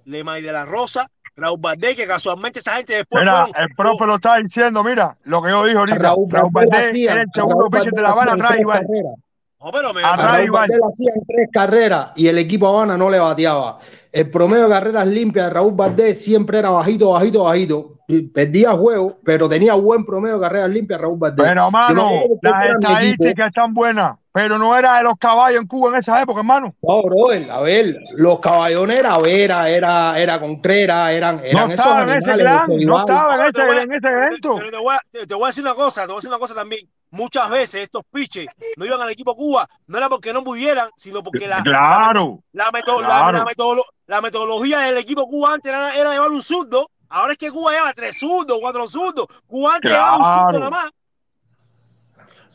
[0.05, 4.05] Lemay de la Rosa, Raúl Valdés, que casualmente esa gente después Mira, fueron- el profe
[4.05, 5.97] lo está diciendo, mira, lo que yo dije ahorita.
[5.97, 9.15] Raúl Raúl Valdés era el segundo Raúl pitcher de La Habana atrás, carreras.
[9.63, 10.49] No, pero me, Raúl.
[10.49, 13.79] Valdés le hacían tres carreras y el equipo Habana no le bateaba.
[14.11, 17.97] El promedio de carreras limpias de Raúl Valdés siempre era bajito, bajito, bajito.
[18.33, 21.45] Perdía juego, pero tenía buen promedio de carreras limpias Raúl Valdés.
[21.47, 25.91] Pero, Si no las estadísticas están buenas, pero no era de los caballos en Cuba
[25.91, 26.73] en esa época, hermano.
[26.81, 31.85] No, brother, a ver, los caballones era Vera, era, era Contreras, eran, No eran esos
[31.85, 34.55] estaba en ese los no estaba en No, ese, en ese evento.
[34.57, 36.39] pero te voy, a, te voy a decir una cosa, te voy a decir una
[36.39, 36.89] cosa también.
[37.11, 38.47] Muchas veces estos pitches
[38.77, 42.39] no iban al equipo Cuba, no era porque no pudieran, sino porque la, Claro.
[42.53, 43.37] la, meto- la- Claro.
[43.39, 46.89] la metodolo- la metodología del equipo Cuba antes era, era llevar un zurdo.
[47.09, 49.25] Ahora es que Cuba lleva tres zurdos, cuatro zurdos.
[49.45, 50.59] Cuba antes llevaba un zurdo Claro.
[50.59, 50.91] nada más.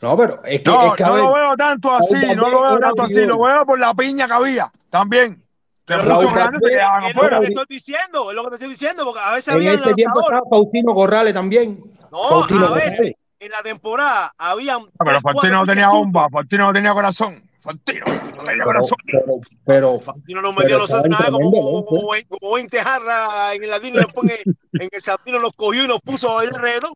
[0.01, 2.49] No, pero es que, No, es que a no ver, lo veo tanto así, no
[2.49, 5.41] lo veo tanto así, lo veo por la piña que había también.
[5.85, 8.69] Pero grandes se quedaban Es lo que te estoy diciendo, es lo que te estoy
[8.69, 11.79] diciendo, porque a veces en había este tiempo estaba Faustino Corrales también.
[12.11, 13.13] No, Faustino a Corrales.
[13.39, 14.81] En la temporada habían.
[14.99, 17.43] Ah, Pero cuatro no tenía bomba, Fortino no tenía corazón.
[17.59, 18.97] Fortino no tenía Pero, corazón.
[19.05, 19.23] pero,
[19.65, 23.69] pero, Fortino nos Pero metió vez estaban como, como, como, como 20 jarras en el
[23.69, 26.93] latino y después en, en el Santino nos cogió y nos puso el alrededor.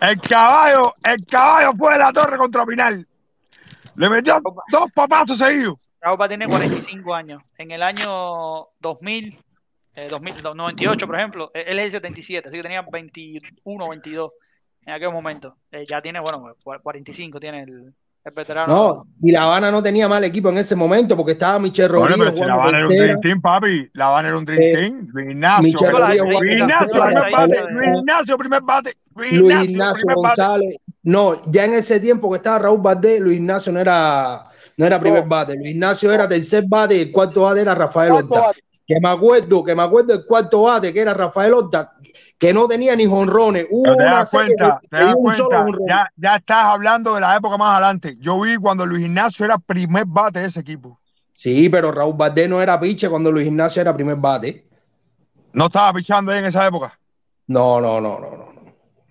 [0.00, 3.06] El caballo, el caballo fue de la torre contra Pinal.
[3.96, 4.40] Le metió
[4.70, 5.90] dos papazos seguidos.
[6.00, 7.42] Raúl tiene 45 años.
[7.58, 9.38] En el año 2000,
[9.96, 11.50] eh, 2000, 98, por ejemplo.
[11.54, 14.30] Él es el 77, así que tenía 21, 22
[14.86, 15.56] en aquel momento.
[15.70, 17.92] Eh, ya tiene, bueno, cua- 45 tiene el,
[18.24, 18.72] el veterano.
[18.74, 22.06] No, y La Habana no tenía mal equipo en ese momento porque estaba Michel Bueno,
[22.08, 22.96] Rodríguez pero si la Habana era un.
[22.96, 23.90] Dream Team, papi.
[23.94, 25.08] La Habana era un Dream Eh, Team.
[25.12, 25.62] Luis Ignacio.
[25.62, 26.24] Michel Rodríguez
[26.60, 27.60] Ignacio, primer bate.
[27.72, 28.96] Luis Ignacio, primer bate.
[29.14, 30.14] Luis Luis Ignacio, bate.
[30.14, 30.76] González.
[31.04, 34.44] No, ya en ese tiempo que estaba Raúl Valdés, Luis Ignacio no era,
[34.76, 35.56] no era primer bate.
[35.56, 38.60] Luis Ignacio era tercer bate y el cuarto bate era Rafael bate.
[38.86, 41.92] Que me acuerdo, que me acuerdo el cuarto bate, que era Rafael Horta,
[42.38, 43.66] que no tenía ni jonrones.
[43.70, 47.14] Hubo te una das cuenta, te das dio un solo cuenta, ya, ya estás hablando
[47.14, 48.16] de la época más adelante.
[48.18, 50.98] Yo vi cuando Luis Ignacio era primer bate de ese equipo.
[51.32, 54.66] Sí, pero Raúl Valdés no era piche cuando Luis Ignacio era primer bate.
[55.52, 56.98] No estaba pichando ahí en esa época.
[57.46, 58.51] No, no, no, no, no.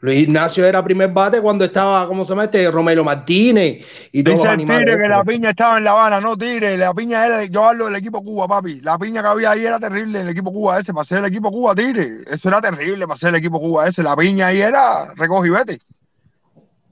[0.01, 2.71] Luis Ignacio era primer bate cuando estaba, ¿cómo se llama este?
[2.71, 4.85] Romero Martínez y todos Dice los el animales.
[4.85, 6.19] Tire que la piña estaba en La Habana.
[6.19, 8.81] No, Tire, la piña era, yo hablo del equipo Cuba, papi.
[8.81, 10.91] La piña que había ahí era terrible, el equipo Cuba ese.
[10.91, 12.23] Para ser el equipo Cuba, Tire.
[12.27, 14.01] Eso era terrible para ser el equipo Cuba ese.
[14.01, 15.79] La piña ahí era recoge y vete.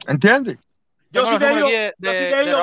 [0.08, 0.58] ¿Entiendes?
[1.12, 2.60] Yo sí te digo, yo sí te digo,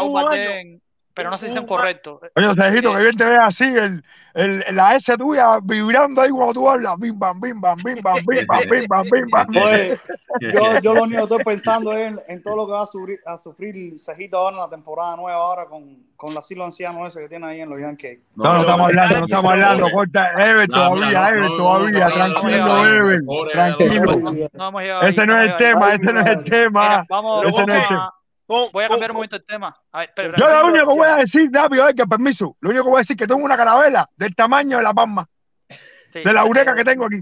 [1.16, 2.20] Pero no sé si son correctos.
[2.36, 4.02] Oye, Cejito, Eh, que bien te ve así, el,
[4.34, 6.94] el, la S tuya vibrando ahí cuando tú hablas.
[6.98, 9.46] Bim, bam, bim, bam, bim, bam, bim, bam, bim, bam, bim, bam.
[9.48, 9.98] Oye,
[10.40, 12.86] yo, yo lo único que estoy pensando es en, en todo lo que va a
[12.86, 15.86] sufrir, a sufrir Cejito ahora en la temporada nueva, ahora con,
[16.16, 18.18] con la asilo anciano ese que tiene ahí en los Yankees.
[18.34, 19.90] No, no pero- estamos hablando, no estamos hablando.
[19.90, 22.08] Corta, Ever, No, todavía, no, Ever, no, no, todavía.
[22.08, 23.20] no, no, Tranquilo, no, no, Ever.
[23.52, 24.04] Tranquilo.
[24.52, 27.06] No Ese no es el tema, ese no es el tema.
[27.08, 28.12] Ese no es el tema.
[28.46, 29.76] Voy a cambiar un momento el tema.
[29.92, 32.56] A ver, espera, Yo lo único que voy a decir, rápido, es que permiso.
[32.60, 34.94] Lo único que voy a decir es que tengo una carabela del tamaño de la
[34.94, 35.28] palma,
[35.68, 37.20] Sí, de la ureca eh, que tengo aquí.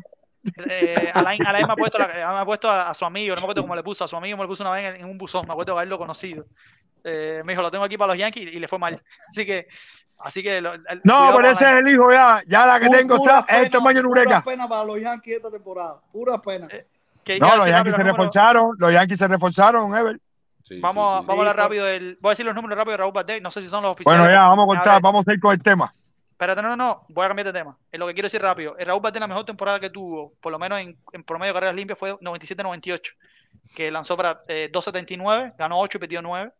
[0.68, 3.40] eh, Alain, Alain me ha puesto, la- me ha puesto a, a su amigo, no
[3.40, 5.04] me acuerdo cómo le puso, a su amigo me le puso una vez en, en
[5.06, 6.44] un buzón, me acuerdo de haberlo conocido.
[7.02, 9.02] Eh, me dijo, lo tengo aquí para los Yankees y le fue mal.
[9.28, 9.66] Así que,
[10.20, 12.42] así que lo- el- No, pero ese es el hijo ya.
[12.46, 14.42] Ya la que tengo está es el tamaño de una pura ureca.
[14.42, 15.96] pena para los Yankees esta temporada.
[16.12, 16.68] Pura pena.
[16.70, 16.86] Eh,
[17.24, 20.18] Que No, los Yankees se reforzaron, los Yankees se reforzaron, Ever.
[20.64, 21.26] Sí, Vamos, sí.
[21.26, 22.16] vamos a hablar rápido del.
[22.22, 23.42] Voy a decir los números rápido de Raúl Valdés.
[23.42, 24.18] No sé si son los oficiales.
[24.18, 25.94] Bueno, ya, vamos a A contar, vamos a ir con el tema.
[26.30, 27.04] Espérate, no, no, no.
[27.10, 27.76] Voy a cambiar de tema.
[27.92, 28.74] Es lo que quiero decir rápido.
[28.78, 31.54] El Raúl Valdés, la mejor temporada que tuvo, por lo menos en, en promedio de
[31.54, 33.12] carreras limpias, fue 97-98.
[33.76, 36.50] Que lanzó para eh, 279, ganó 8 y perdió 9.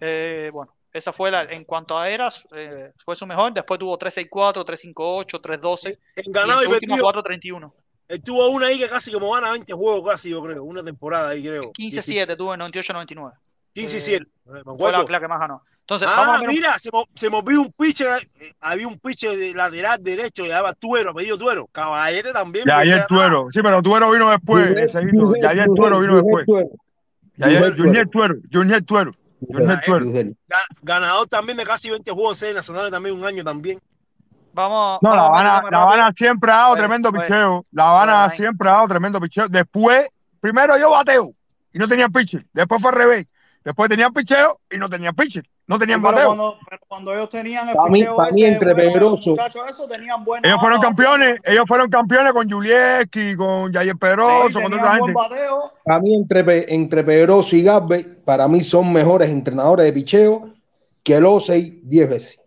[0.00, 1.42] Eh, bueno, esa fue la.
[1.42, 3.52] En cuanto a eras, eh, fue su mejor.
[3.52, 5.88] Después tuvo 364, 358, 312.
[5.90, 7.04] En Y en ganado su y última perdido.
[7.04, 7.74] 431.
[8.08, 10.62] Él tuvo una ahí que casi como gana 20 juegos, casi yo creo.
[10.64, 11.72] Una temporada ahí, creo.
[11.72, 13.32] 15-7 tuvo en 98-99.
[13.72, 14.26] 15 Eh, 7.
[14.46, 15.62] Me Fue la, la que más ganó.
[15.80, 18.28] Entonces, vamos Ah, a un- mira, se, mo- se movió un pitcher.
[18.40, 21.66] eh, había un pitcher de lateral derecho, llamaba Tuero, pedido Tuero.
[21.72, 22.64] Caballete también.
[22.66, 23.46] Ya porque ayer Tuero.
[23.50, 26.46] Sí, pero Tuero vino después, Ya ayer Tuero vino después.
[27.36, 28.36] Ya ayer Junior Tuero.
[28.52, 29.12] Junior Tuero.
[29.46, 30.34] Junior Tuero.
[30.82, 33.78] Ganador también de casi 20 juegos en series nacionales, también un año también.
[34.54, 37.64] Vamos, No, La vamos Habana, La siempre ha dado Pues, tremendo pues, picheo.
[37.72, 39.48] La Habana pues, siempre ha dado tremendo picheo.
[39.48, 40.06] Después,
[40.40, 41.32] primero yo bateo
[41.72, 42.46] y no tenían pitcher.
[42.52, 43.26] Después fue al revés.
[43.64, 45.44] Después tenían picheo y no tenían pitcher.
[45.66, 46.26] No tenían pero, bateo.
[46.28, 49.16] cuando, pero cuando ellos tenían el picheo ese entre bueno,
[49.66, 54.70] esos tenían Ellos fueron campeones, ellos fueron campeones con Julieski, con Jair Sí, Pedroso, con
[54.70, 55.34] tenían otra buen gente.
[55.36, 55.70] bateo.
[55.82, 60.50] Para mí, entre, entre Pedroso y Garbe, para mí son mejores entrenadores de picheo
[61.02, 62.40] que el Osei 10 veces.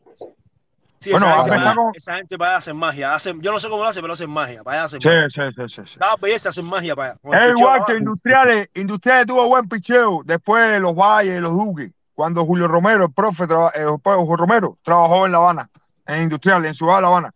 [1.00, 3.14] Sí, Bueno, esa, gente para, con- esa gente para allá hacen magia.
[3.14, 4.64] Hacen, yo no sé cómo lo hacen, pero hacen magia.
[4.64, 5.30] Para allá hacen Sí, magia.
[5.30, 6.00] sí, sí, sí, sí.
[6.00, 7.20] Cada belleza hacen magia para allá.
[7.24, 8.70] El Es picheo, igual ah, que Industriales.
[8.74, 10.22] Industriales tuvo buen picheo.
[10.26, 11.92] Después los Valles, los Duques.
[12.16, 15.70] Cuando Julio Romero, el profe, traba- eh, Julio Romero, trabajó en La Habana,
[16.08, 17.32] en Industriales, en Ciudad de La Habana.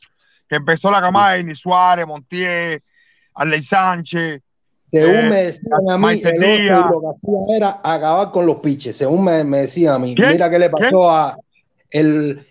[0.49, 2.81] Que empezó la camada de Suárez, Montiel,
[3.35, 4.41] Arley Sánchez.
[4.65, 6.79] Según Eh, me decían a mí, el Díaz.
[6.91, 8.97] lo que hacía era acabar con los piches.
[8.97, 10.31] Según me, me decían a mí, ¿Quién?
[10.31, 10.95] mira qué le pasó ¿Quién?
[11.11, 11.37] a
[11.91, 12.47] el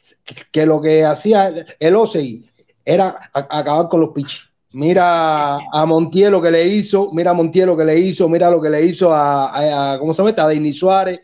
[0.53, 2.49] que lo que hacía el, Osei
[2.85, 4.41] era a- acabar con los piches.
[4.73, 8.49] Mira a Montiel lo que le hizo, mira a Montiel lo que le hizo, mira
[8.51, 10.35] lo que le hizo a, a- a- ¿cómo se llama?
[10.43, 11.21] A Denis Suárez.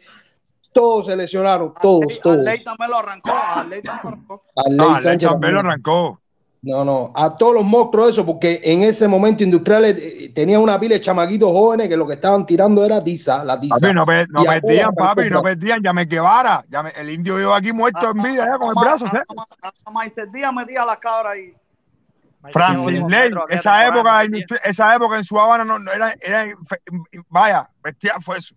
[0.73, 2.39] Todos se lesionaron, todos, Arley- todos.
[2.47, 3.31] Arley también lo arrancó.
[3.55, 4.43] Arley también lo arrancó.
[4.57, 6.21] Arley No, Arley Sánchez también lo arrancó.
[6.69, 10.81] No, no, a todos los monstruos eso, porque en ese momento industriales eh, tenía una
[10.81, 13.77] pila de chamaquitos jóvenes que lo que estaban tirando era tiza, la tiza.
[13.79, 15.81] Papi, no, pe- no perdían, papi, arrancó no perdían.
[15.81, 16.65] Ya me Guevara.
[16.69, 19.07] Ya me- el indio iba aquí muerto en vida, ya con el brazo.
[19.07, 19.23] ¿sabes?
[19.63, 21.51] Hasta Maicel Díaz metía la cabra ahí.
[22.51, 24.23] Francis Ley, esa época,
[24.65, 26.47] esa época en su Habana no, no era, era,
[27.29, 28.57] vaya, bestia fue eso.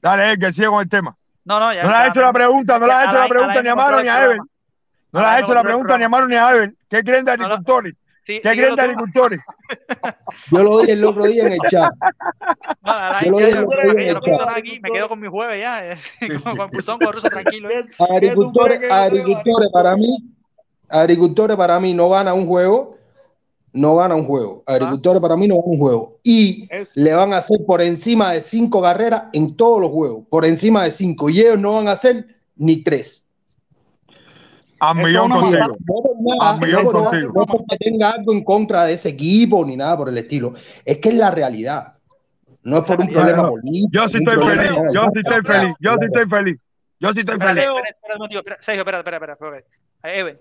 [0.00, 1.16] Dale, que sigue con el tema.
[1.44, 1.82] No, no, ya.
[1.82, 4.00] No le has hecho la pregunta, no le has hecho la pregunta ni a Maro
[4.00, 4.36] ni a Ever.
[5.10, 6.08] No le has hecho la pregunta ni a.
[6.08, 6.74] Maro ni a Ever.
[6.88, 7.94] ¿Qué creen de agricultores?
[8.26, 9.40] Sí, ¿Qué creen de agricultores?
[10.50, 11.92] Yo lo dije el otro día en el chat.
[13.24, 14.62] Yo lo dije el otro día en el chat.
[14.82, 15.96] me quedo con mi jueves ya, eh,
[16.44, 17.70] con, con pulsón con ruso tranquilo.
[17.70, 17.84] eh.
[17.86, 20.10] ¿Qué- qué tú crees Agricultores, agricultores para mí,
[20.88, 22.96] agricultores para mí no gana un juego,
[23.72, 24.62] no gana un juego.
[24.66, 26.18] Agricultores para mí no gana un juego.
[26.22, 30.24] Y Es- le van a hacer por encima de cinco carreras en todos los juegos.
[30.30, 31.28] Por encima de cinco.
[31.30, 32.26] Y ellos no van a hacer
[32.56, 33.24] ni tres.
[34.80, 35.76] A millón contigo.
[36.40, 37.32] A millón contigo.
[37.34, 40.54] no porque tenga algo en contra de ese equipo ni nada por el estilo.
[40.84, 41.94] Es que es la realidad.
[42.62, 43.88] No es por un problema político.
[43.92, 44.70] Yo sí estoy feliz.
[44.92, 45.74] Yo sí estoy feliz.
[45.80, 46.60] Yo sí estoy feliz.
[47.00, 47.64] Yo sí estoy feliz.
[48.60, 49.64] Sergio, espera, espera, espera, espera.
[50.02, 50.38] Eben,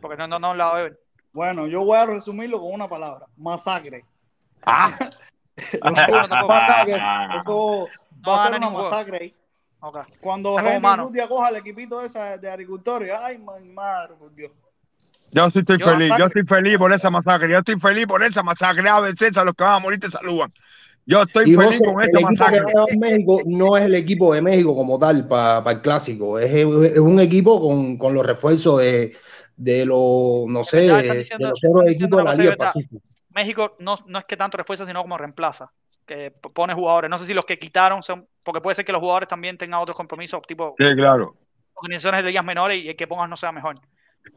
[0.00, 0.98] porque no, no, no hablado de Eben.
[1.32, 4.04] Bueno, yo voy a resumirlo con una palabra: masacre.
[4.64, 4.96] Ah.
[5.82, 6.96] Masacre,
[7.38, 7.86] Eso
[8.24, 9.34] No va a ser una masacre ahí.
[10.20, 11.04] Cuando Henry mano.
[11.04, 14.52] Rutia coja el equipito ese de agricultores, ay, mi madre, por Dios.
[15.30, 16.12] Yo sí estoy Yo, feliz.
[16.16, 17.50] Yo estoy feliz por esa masacre.
[17.50, 18.88] Yo estoy feliz por esa masacre.
[18.88, 20.48] A veces a los que van a morir te saludan.
[21.06, 22.62] Yo estoy Y feliz José, con esta masacre.
[22.98, 26.38] México no es el equipo de México como tal para el clásico.
[26.38, 29.14] Es, es un equipo con, con los refuerzos de,
[29.56, 32.56] de los, no sé, de, diciendo- de los otros equipos de la Liga.
[32.56, 33.02] Pacífico.
[33.34, 35.70] México no, no es que tanto refuerza, sino como reemplaza.
[36.06, 37.10] Que pone jugadores.
[37.10, 38.26] No sé si los que quitaron son.
[38.44, 41.34] Porque puede ser que los jugadores también tengan otros compromisos, tipo Sí, claro.
[41.74, 43.74] organizaciones de ligas menores y el que pongas no sea mejor.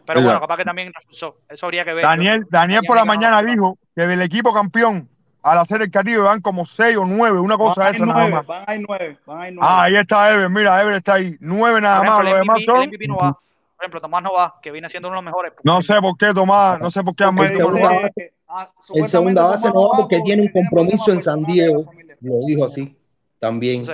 [0.06, 1.38] Pero Sí, bueno, capaz que también reforzó.
[1.50, 2.04] Eso habría que ver.
[2.04, 5.08] Daniel, Daniel por la mañana dijo que del equipo campeón
[5.44, 8.36] al hacer el Caribe van como seis o nueve, una cosa Van esa nada nueve,
[8.36, 8.48] más.
[8.48, 9.70] van a ir nueve, van a ir nueve.
[9.72, 11.38] Ah, ahí está Ever, mira, Ever está ahí.
[11.40, 12.88] Nueve nada más, los demás MVP, el son.
[12.88, 13.32] MVP no va.
[13.32, 15.54] Por ejemplo, Tomás no va, que viene siendo uno de los mejores.
[15.64, 18.12] No sé por qué Tomás, no sé por qué Porque Amar
[18.48, 21.92] ah, El segunda base no va porque tiene un compromiso en problemas San la Diego.
[22.22, 22.96] Lo dijo así
[23.40, 23.86] también.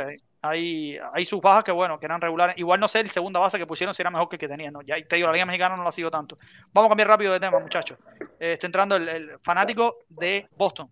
[0.46, 2.58] Hay, hay sus bajas que, bueno, que eran regulares.
[2.58, 4.74] Igual no sé el segunda base que pusieron si era mejor que el que tenían.
[4.74, 4.82] ¿no?
[4.82, 6.36] Ya te digo, la Liga Mexicana no la sigo tanto.
[6.74, 7.98] Vamos a cambiar rápido de tema, muchachos.
[8.40, 10.90] Eh, está entrando el, el fanático de Boston.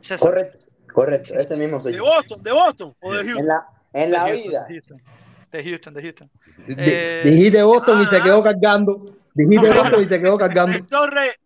[0.00, 0.30] César.
[0.30, 0.56] Correcto,
[0.94, 2.00] correcto, ese mismo soy ¿De.
[2.00, 2.42] Boston?
[2.42, 3.46] ¿De Boston o de En Houston?
[3.46, 4.66] la, en la de Houston, vida.
[4.66, 4.98] De Houston,
[5.52, 5.94] de Houston.
[5.94, 6.30] De Houston.
[6.76, 9.14] De- Eh, dijiste Boston y se ah, quedó cargando.
[9.34, 10.76] Dijiste Boston y se quedó cargando.
[10.76, 11.36] En la Torres,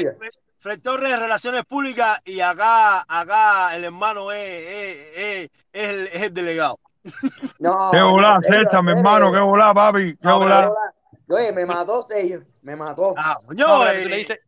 [0.00, 0.12] vida.
[0.60, 6.06] Fred- Torres de Relaciones Públicas y acá, acá el hermano es, es, es, es el,
[6.08, 6.78] es el delegado.
[7.58, 10.70] No, Qué volá, César, mi hermano, qué volá, papi, qué volá.
[11.28, 13.14] Oye, me mató Sergio, me mató.
[13.16, 14.38] Ah, no, pero tú, le eh, dices,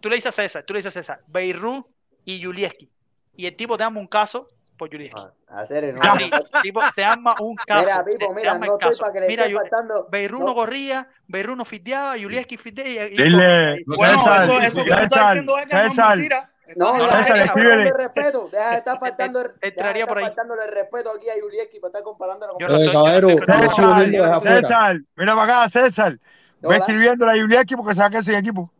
[0.00, 1.86] tú le dices a César, tú le dices a César, Beirut
[2.24, 2.90] y Julieski.
[3.36, 4.48] Y el tipo te arma un caso
[4.80, 5.20] por Julieski.
[5.48, 6.00] Ah, hacer no.
[6.02, 6.30] Así,
[6.62, 7.84] tipo te arma un caso.
[7.84, 8.96] Mira, Pipo, no estoy caso.
[9.02, 10.08] para que le Mira, esté yo- faltando.
[10.10, 10.46] Beirut no.
[10.46, 14.90] no corría, Beirut no fiteaba, Julieski fitea y, y Dile, Bueno, César, eso, eso que
[14.90, 15.34] tú estás
[15.68, 16.50] César, César.
[16.76, 17.92] No, No, César, escríbele.
[17.92, 18.48] respeto.
[18.50, 20.24] Deja de estar faltando el, estar por ahí.
[20.24, 23.28] faltándole el respeto aquí a Yulieski para estar comparándolo con Yo caballero.
[23.40, 26.18] César, mira para acá, César.
[26.62, 28.70] Ve escribiéndole a Yuliaki porque se va a quedar sin equipo.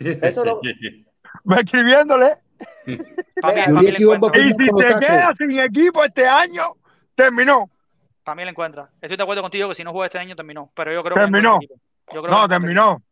[0.00, 2.36] Eso lo- Ve escribiéndole.
[2.86, 3.88] Mí-.
[3.88, 6.74] Y si se queda sin equipo este año,
[7.14, 7.70] terminó.
[8.24, 8.90] Para mí le encuentra.
[9.00, 10.70] Estoy de acuerdo contigo que si no juega este año terminó.
[10.74, 11.56] Pero yo creo que Terminó.
[11.56, 11.74] equipo.
[12.12, 13.02] Yo creo No, que terminó.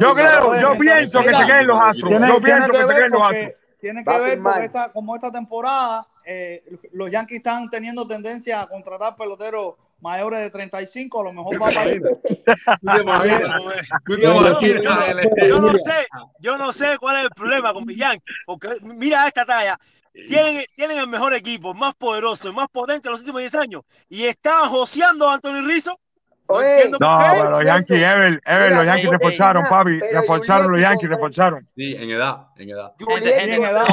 [0.00, 2.10] Yo creo, yo pienso que se queden los astros.
[2.10, 3.52] Yo pienso que se queden los astros.
[3.80, 8.66] tiene que ver porque esta, como esta temporada eh, los Yankees están teniendo tendencia a
[8.66, 12.00] contratar peloteros mayores de 35, a lo mejor va para ahí.
[12.00, 13.50] ¿Tú te imaginas?
[14.04, 16.06] ¿Tú te Bueno, imaginas el- yo no sé,
[16.40, 19.78] yo no sé cuál es el problema con Yankees, porque mira esta talla,
[20.12, 24.24] tienen, tienen el mejor equipo, más poderoso, más potente en los últimos 10 años, y
[24.24, 25.98] estaban joseando a Anthony Rizzo.
[26.48, 30.00] No Oye, No, pero los Yankees, Ever, Ever, los Yankees reforzaron, papi.
[30.00, 31.68] Reforzaron los Yankees, reforzaron.
[31.76, 32.92] Sí, en edad, en edad.
[32.98, 33.22] En edad.
[33.26, 33.86] espérense, edad.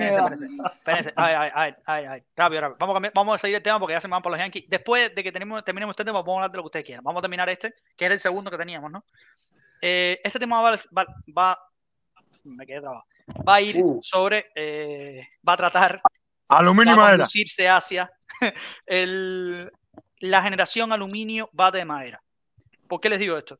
[0.00, 1.12] espérense, espérense.
[1.16, 2.22] Ay, ay, ay.
[2.36, 2.76] Rápido, rápido.
[2.78, 4.64] Vamos a, vamos a seguir el tema porque ya se me van por los Yankees.
[4.68, 7.04] Después de que tenemos, terminemos este tema, vamos a hablar de lo que ustedes quieran.
[7.04, 9.04] Vamos a terminar este, que era el segundo que teníamos, ¿no?
[9.80, 11.58] Eh, este tema va, va, va-
[12.44, 13.04] me quedé trabado.
[13.48, 13.98] Va a ir Uh.
[14.02, 16.00] sobre, eh, va a tratar
[16.48, 17.26] Aluminio madera.
[17.76, 18.10] hacia
[18.86, 19.70] el-
[20.22, 22.22] la generación aluminio bate de madera.
[22.86, 23.58] ¿Por qué les digo esto?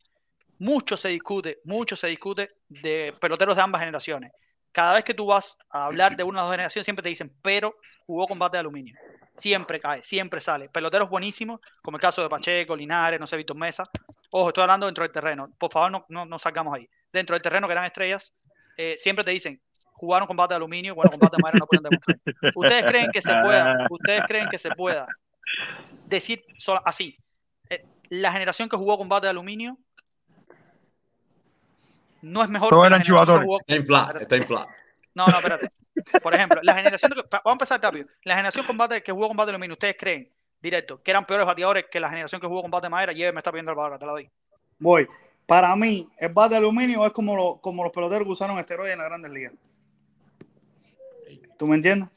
[0.60, 4.30] Mucho se discute, mucho se discute de peloteros de ambas generaciones.
[4.70, 7.34] Cada vez que tú vas a hablar de una las dos generaciones, siempre te dicen,
[7.42, 7.74] pero
[8.06, 8.94] jugó con bate de aluminio.
[9.36, 10.68] Siempre cae, siempre sale.
[10.68, 13.90] Peloteros buenísimos, como el caso de Pacheco, Linares, no sé, Víctor Mesa.
[14.30, 15.50] Ojo, estoy hablando dentro del terreno.
[15.58, 16.88] Por favor, no, no, no salgamos ahí.
[17.12, 18.32] Dentro del terreno, que eran estrellas,
[18.76, 19.60] eh, siempre te dicen,
[19.94, 22.52] jugaron con bate de aluminio, bueno, con bate de madera no pueden demostrar.
[22.54, 23.88] ¿Ustedes creen que se pueda?
[23.90, 25.08] ¿Ustedes creen que se pueda
[26.16, 26.44] decir
[26.84, 27.18] así?
[27.70, 29.76] eh, la generación que jugó con bate de aluminio
[32.22, 34.66] no es mejor Todos que la eran generación que jugó- Está inflado, está inflado.
[35.14, 35.68] No, no, espérate.
[36.22, 38.06] Por ejemplo, la generación pa- vamos a empezar rápido.
[38.24, 41.26] La generación con bate, que jugó con bate de aluminio, ¿ustedes creen, directo, que eran
[41.26, 43.12] peores bateadores que la generación que jugó con bate de madera?
[43.12, 44.30] Lleve, me está pidiendo el palabra, te la doy.
[44.78, 45.06] Voy.
[45.46, 48.92] Para mí, el bate de aluminio es como, lo- como los peloteros que usaron esteroides
[48.94, 49.52] en las grandes ligas.
[51.58, 52.08] ¿Tú me entiendes?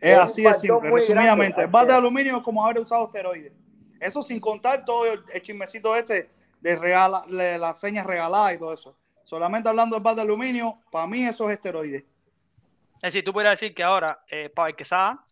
[0.00, 0.90] Es Es así de simple.
[0.90, 1.62] Resumidamente, grande.
[1.64, 3.52] el bate de aluminio es como haber usado esteroides.
[4.00, 6.30] Eso sin contar todo el, el chismecito este
[6.60, 8.96] de regala, de las señas regaladas y todo eso.
[9.24, 11.98] Solamente hablando del bat de aluminio, para mí eso es esteroide.
[12.96, 15.22] Es decir, tú podrías decir que ahora, eh, Pablo Quesada,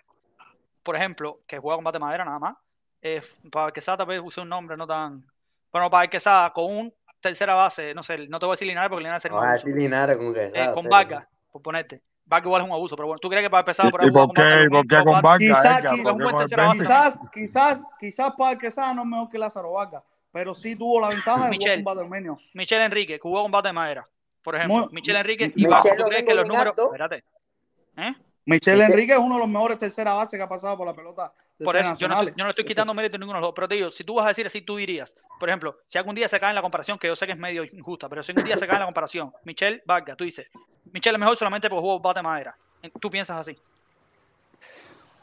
[0.83, 2.57] por ejemplo, que juega con bate de madera nada más,
[3.03, 5.25] eh, Pablo Quesada tal vez use un nombre no tan.
[5.73, 8.89] Bueno, Pablo Quesada con un tercera base, no sé, no te voy a decir Linares
[8.91, 9.67] porque Linares sería un Vamos a abuso.
[9.67, 12.03] decir Linares con que Eh, con Vargas, por ponerte.
[12.29, 14.11] Vargas igual es un abuso, pero bueno, ¿tú crees que Pablo Quesada por ahí ¿Y
[14.11, 19.03] por qué, aluminio, por qué con Vargas, Quizás, quizás, quizás, quizás, para que sea no
[19.03, 22.01] es mejor que Lázaro Vargas, pero sí tuvo la ventaja de jugar con bat de
[22.03, 22.39] aluminio.
[22.53, 24.09] Michel Enrique, que jugó con bate de madera,
[24.43, 24.77] por ejemplo.
[24.77, 26.75] Muy- Michel Enrique y Vargas, ¿tú crees que los números.
[26.77, 27.25] Espérate.
[27.97, 28.15] ¿Eh?
[28.45, 31.33] Michel Enrique es uno de los mejores tercera base que ha pasado por la pelota
[31.65, 33.75] Por eso, yo no, yo estoy quitando mérito a ninguno de los dos, pero te
[33.75, 36.39] digo, si tú vas a decir así, tú dirías, por ejemplo, si algún día se
[36.39, 38.57] cae en la comparación, que yo sé que es medio injusta, pero si algún día
[38.57, 40.47] se cae en la comparación, Michelle Vargas, tú dices,
[40.93, 42.57] Michelle es mejor solamente porque jugó bate de madera.
[43.01, 43.59] Tú piensas así.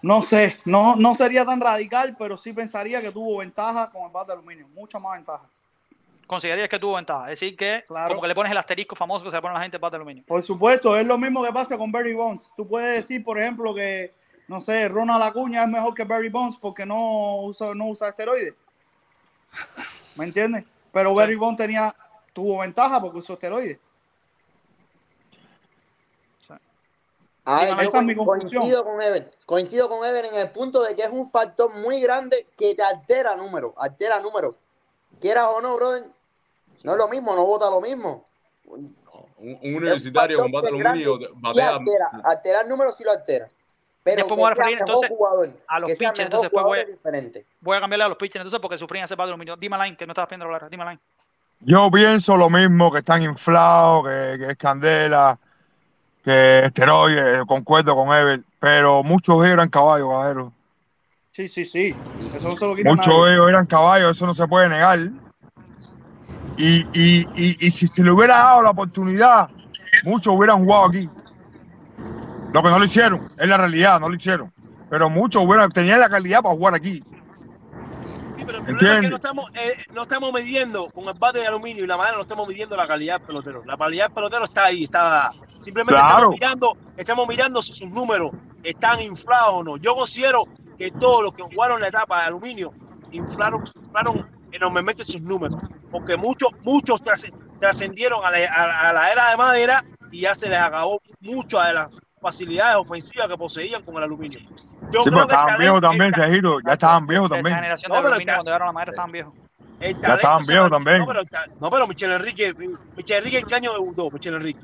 [0.02, 4.12] No sé, no, no sería tan radical, pero sí pensaría que tuvo ventaja con el
[4.12, 5.50] bat de aluminio, mucha más ventaja.
[6.28, 7.32] Considerarías que tuvo ventaja.
[7.32, 8.10] Es decir, que Claro.
[8.10, 9.82] como que le pones el asterisco famoso que se le pone a la gente de
[9.82, 10.24] bate de aluminio.
[10.28, 12.52] Por supuesto, es lo mismo que pasa con Barry Bonds.
[12.58, 14.14] Tú puedes decir, por ejemplo, que,
[14.48, 18.54] no sé, Ronald Acuña es mejor que Barry Bonds porque no usa, no usa esteroides.
[20.16, 20.66] ¿Me entiendes?
[20.92, 21.96] Pero Barry Bonds tenía,
[22.34, 23.80] tuvo ventaja porque usó esteroides.
[27.48, 28.62] A ver, Esa yo es mi co- conclusión.
[28.62, 29.32] coincido con Ever.
[29.46, 32.82] Coincido con Ever en el punto de que es un factor muy grande que te
[32.82, 33.74] altera números.
[33.78, 34.58] Altera números.
[35.22, 36.06] Quieras o no, brother.
[36.84, 38.26] No es lo mismo, no vota lo mismo.
[38.66, 38.96] Un,
[39.38, 41.70] un universitario con bate de aluminio Y batea.
[41.76, 42.10] altera.
[42.24, 43.48] Alterar números sí lo altera.
[44.06, 46.82] Pero Después me voy a referir, entonces, jugador, a los pitchers, entonces después voy a-
[46.84, 47.46] es diferente.
[47.60, 49.56] Voy a cambiarle a los pitchers entonces porque sufrían ese bate de aluminio.
[49.58, 50.70] Dime line, que no estabas viendo hablar.
[50.70, 51.00] Dime line.
[51.62, 55.40] Yo pienso lo mismo, que están inflados, que, que es candela,
[56.24, 60.54] que esteroides, concuerdo con Ever, pero muchos de ellos eran caballos, caballero.
[61.32, 61.96] Sí, sí, sí.
[62.28, 63.34] Eso no se lo Muchos de nadie.
[63.34, 65.00] ellos eran caballos, eso no se puede negar.
[66.58, 69.50] Y, y, y, y si se le hubiera dado la oportunidad,
[70.04, 71.10] muchos hubieran jugado aquí.
[72.56, 74.50] Lo que no lo hicieron, es la realidad, no lo hicieron.
[74.90, 77.04] Pero muchos hubieran, tenían la calidad para jugar aquí.
[78.32, 81.40] Sí, pero el problema es que no estamos, eh, no estamos midiendo con el bate
[81.40, 83.62] de aluminio y la madera, no estamos midiendo la calidad del pelotero.
[83.66, 85.32] La calidad del pelotero está ahí, está.
[85.60, 86.18] Simplemente Claro.
[86.18, 88.32] estamos mirando, estamos mirando si sus números
[88.64, 89.76] están inflados o no.
[89.76, 90.46] Yo considero
[90.78, 92.72] que todos los que jugaron la etapa de aluminio
[93.12, 95.58] inflaron, inflaron enormemente sus números,
[95.92, 100.34] porque muchos, muchos trasce- trascendieron a la, a- a la era de madera y ya
[100.36, 101.90] se les acabó muchas de las
[102.26, 104.40] facilidades ofensivas que poseían con el aluminio.
[104.40, 107.56] Yo Sí, pero creo que el estaban viejos también, Sejito, ya estaban viejos Esa también.
[107.56, 109.34] generación No, de pero aluminio está- cuando llegaron a la madera estaban viejos.
[109.80, 110.98] Ya estaban viejos también.
[111.00, 111.22] No, pero,
[111.62, 112.54] no, pero Michel Enrique,
[112.98, 114.60] Michel Enrique, ¿en qué año debutó Michel Enrique?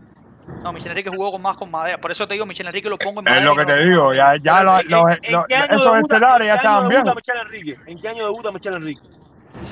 [0.63, 1.99] No, Michel Enrique jugó con más con madera.
[1.99, 3.45] Por eso te digo, Michel Enrique lo pongo en Es madera.
[3.45, 5.45] lo y que no te lo digo, ya, ya Pero, los, ¿en- los- en los-
[5.47, 7.15] qué año esos estelares ya en qué año estaban viejos.
[7.15, 7.79] Michel Enrique?
[7.85, 9.01] ¿En qué año debuta Michel Enrique?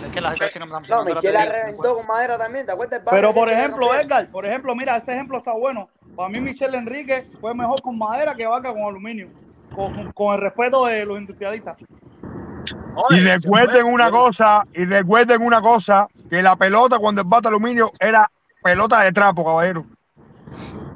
[0.03, 2.65] Es que las estaciones no me dan- No, lo Michel la reventó con madera también,
[2.65, 3.01] ¿te acuerdas?
[3.09, 3.95] Pero por que ejemplo?
[3.95, 5.89] Edgar, por ejemplo, mira, ese ejemplo está bueno.
[6.19, 9.29] Para mí, Michel Enrique fue mejor con madera que vaca con aluminio.
[9.73, 11.77] Con, con el respeto de los industrialistas.
[11.79, 11.85] Y
[12.93, 18.29] Oye, recuerden una cosa, y recuerden una cosa, que la pelota cuando bate aluminio era
[18.61, 19.85] pelota de trapo, caballero.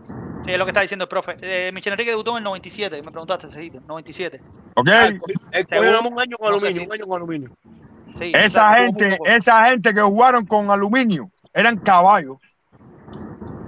[0.01, 1.38] Sí, es lo que está diciendo el profe.
[1.39, 4.41] Eh, Michel Enrique debutó en el 97, me preguntaste, Cejito, 97.
[4.76, 4.89] ¿Ok?
[4.89, 5.09] Ah,
[5.71, 7.49] nada más un año con aluminio, un año con aluminio.
[8.19, 12.39] Sí, Esa o sea, gente, esa gente que jugaron con aluminio eran caballos.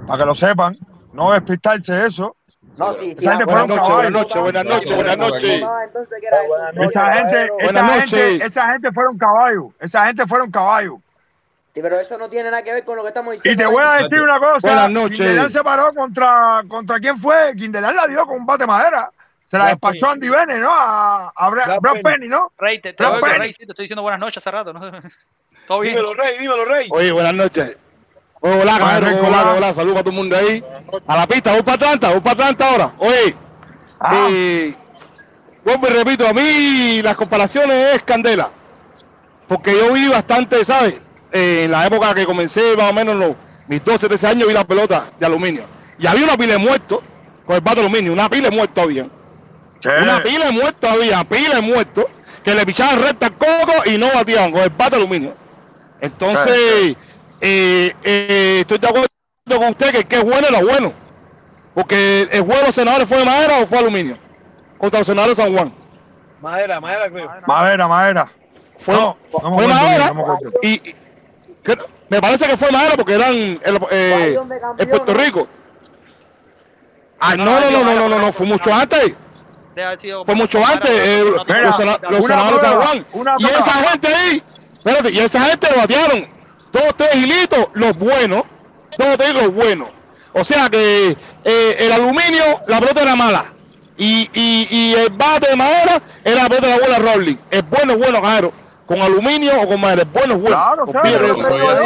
[0.05, 0.75] Para que lo sepan,
[1.15, 2.35] no despistarse de eso.
[2.77, 3.25] No, sí, sí.
[3.45, 4.95] Bueno, noches, buenas noches, buenas noches.
[4.95, 5.61] Buenas No, noches.
[6.89, 8.41] Esa gente, esa Buenas gente, noches.
[8.41, 9.65] esa gente fueron caballos.
[9.79, 10.95] Esa gente fueron caballos.
[11.73, 13.63] Sí, pero eso no tiene nada que ver con lo que estamos Y diciendo.
[13.63, 14.67] te voy a decir una cosa.
[14.67, 15.17] Buenas noches.
[15.19, 17.53] Quindelán se paró contra, contra quién fue.
[17.55, 19.09] Quindelán la dio con un bate de madera.
[19.51, 20.71] Se la despachó Andy Bennett, ¿no?
[20.73, 22.03] A, a Bra- Brad Brad Penny.
[22.03, 22.51] Penny, ¿no?
[22.57, 23.39] Rey, te, te Brad oigo, Penny.
[23.39, 24.73] Rey, sí, te estoy diciendo buenas noches hace rato.
[24.73, 24.79] ¿no?
[25.67, 25.95] Todo bien.
[25.95, 26.87] Dímelo, Rey, dímelo, Rey.
[26.91, 27.77] Oye, buenas noches.
[28.47, 29.73] Hola, noches, hola, hola.
[29.73, 30.63] saludos a todo el mundo ahí.
[31.07, 32.91] A la pista, voy para Atlanta, voy para Atlanta ahora.
[32.99, 33.35] Oye,
[33.99, 34.27] Ah.
[34.29, 34.75] eh,
[35.63, 38.49] vuelvo y repito, a mí las comparaciones es candela.
[39.47, 40.95] Porque yo vi bastante, ¿sabes?
[41.31, 43.31] Eh, en la época que comencé, más o menos los,
[43.67, 45.63] mis 12, 13 años, vi la pelota de aluminio.
[45.97, 46.99] Y había una pila de muertos
[47.47, 49.05] con el de aluminio, una pila de muertos había.
[50.03, 52.05] Una pila de muertos había, pila de muertos,
[52.43, 55.33] que le pichaban recta al coco y no batían con el de aluminio.
[55.99, 56.95] Entonces,
[57.45, 59.07] eh, estoy de acuerdo
[59.45, 60.93] con usted que el es bueno era bueno.
[61.73, 64.17] Porque el juego de los senadores fue madera o fue aluminio.
[64.77, 65.73] Contra los senadores de San Juan.
[66.41, 67.41] Madera, madera.
[67.45, 68.31] Madera, madera.
[68.77, 70.13] Fue, no, fue madera.
[70.61, 70.95] Y,
[72.09, 74.37] me parece que fue madera porque eran el, eh,
[74.89, 75.47] Puerto Rico.
[77.19, 79.15] Ah, no, no, no, no, no, no, no, fue mucho antes.
[80.25, 80.91] Fue mucho antes.
[80.91, 83.05] Eh, los, senadores de San Juan.
[83.39, 84.43] Y esa gente ahí,
[84.73, 86.27] espérate, y esa gente lo batearon
[86.75, 88.43] dos, tres hilitos, los buenos,
[88.97, 89.89] dos tiros buenos.
[90.33, 93.45] O sea que eh, el aluminio, la pelota era mala.
[93.97, 97.37] Y, y, y el bate de madera era la pelota de la bola rolling.
[97.49, 98.51] Es bueno, es bueno, Jairo.
[98.85, 100.55] Con aluminio o con madera, es bueno, es bueno.
[100.57, 101.09] Claro, claro.
[101.33, 101.79] Con los,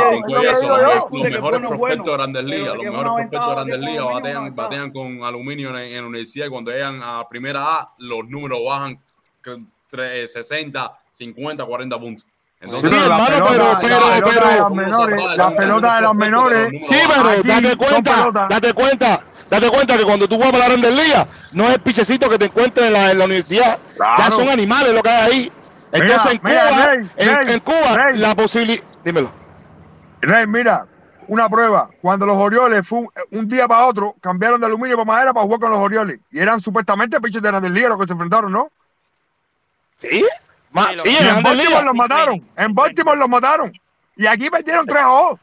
[1.11, 4.91] los mejores prospectos bueno, de Grandes Ligas, los mejores prospectos de Grandes Ligas batean, batean
[4.91, 8.99] con aluminio en, en la universidad y cuando llegan a primera A, los números bajan
[9.41, 9.51] que
[9.89, 12.25] tre- 60, 50, 40 puntos.
[12.61, 15.57] Entonces, Sí, hermano, pero- pero- la pelota de pero- las ¿cómo menores, se la pasa?
[15.57, 18.49] pelota de las menores, Sí, pero date cuenta, pelotas.
[18.49, 21.79] date cuenta, date cuenta que cuando tú juegas para la Grandes Ligas, no es el
[21.81, 23.79] pichecito que te encuentres en la, en la universidad.
[24.17, 25.51] Ya son animales lo que hay ahí.
[25.91, 28.17] Entonces en mira, Cuba, Rey, en, Rey, en Cuba, Rey.
[28.17, 28.83] la posibilidad.
[29.05, 29.31] Dímelo.
[30.21, 30.85] Rey, mira,
[31.29, 31.89] una prueba.
[32.01, 35.45] Cuando los Orioles, fue un, un día para otro, cambiaron de aluminio para madera para
[35.45, 36.19] jugar con los Orioles.
[36.29, 38.69] Y eran supuestamente pitchers de Grandes Ligas los que se enfrentaron, ¿no?
[40.01, 40.25] Sí,
[40.71, 42.47] Ma- Y en en Baltimore los mataron.
[42.57, 43.71] En Baltimore los mataron.
[44.15, 45.39] Y aquí perdieron 3 a 2.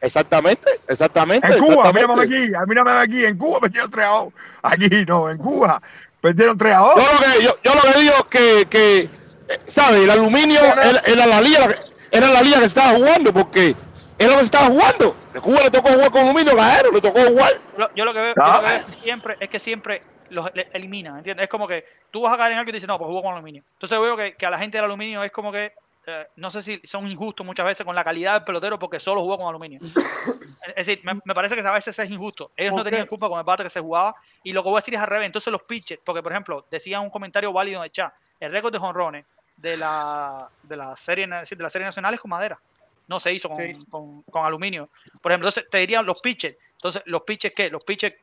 [0.00, 1.46] Exactamente, exactamente.
[1.52, 2.26] En Cuba, exactamente.
[2.26, 3.24] mírame aquí, mírame aquí.
[3.26, 4.32] En Cuba perdieron 3 a 2.
[4.62, 5.80] Aquí no, en Cuba
[6.20, 6.94] perdieron 3 a 2.
[6.96, 10.04] Yo lo que, yo, yo lo que digo es que, que eh, ¿sabes?
[10.04, 11.68] El aluminio era, era la liga,
[12.10, 13.76] era la liga que estaba jugando, porque
[14.18, 15.16] era lo que estaba jugando.
[15.36, 17.52] A Cuba le tocó jugar con aluminio, Cajero, le tocó jugar.
[17.78, 21.18] Yo, yo lo que veo, yo lo que veo siempre es que siempre los eliminan,
[21.18, 21.44] ¿entiendes?
[21.44, 23.22] Es como que tú vas a caer en algo y te dicen, no, pues juego
[23.22, 23.62] con aluminio.
[23.74, 25.72] Entonces veo que, que a la gente del aluminio es como que,
[26.06, 29.20] eh, no sé si son injustos muchas veces con la calidad del pelotero porque solo
[29.20, 29.80] jugó con aluminio.
[29.82, 32.52] es decir, me, me parece que a veces es injusto.
[32.56, 34.80] Ellos no tenían culpa con el bate que se jugaba y lo que voy a
[34.80, 35.26] decir es al revés.
[35.26, 38.72] Entonces los pitchers, porque por ejemplo, decían un comentario válido en el chat, el récord
[38.72, 39.24] de jonrones
[39.56, 42.58] de la, de la serie de la serie nacional es con madera.
[43.06, 43.76] No se hizo con, Sí.
[43.90, 44.88] con, con aluminio.
[45.20, 46.56] Por ejemplo, entonces te dirían los pitchers.
[46.72, 47.68] Entonces, ¿los pitchers qué?
[47.68, 48.14] Los pitchers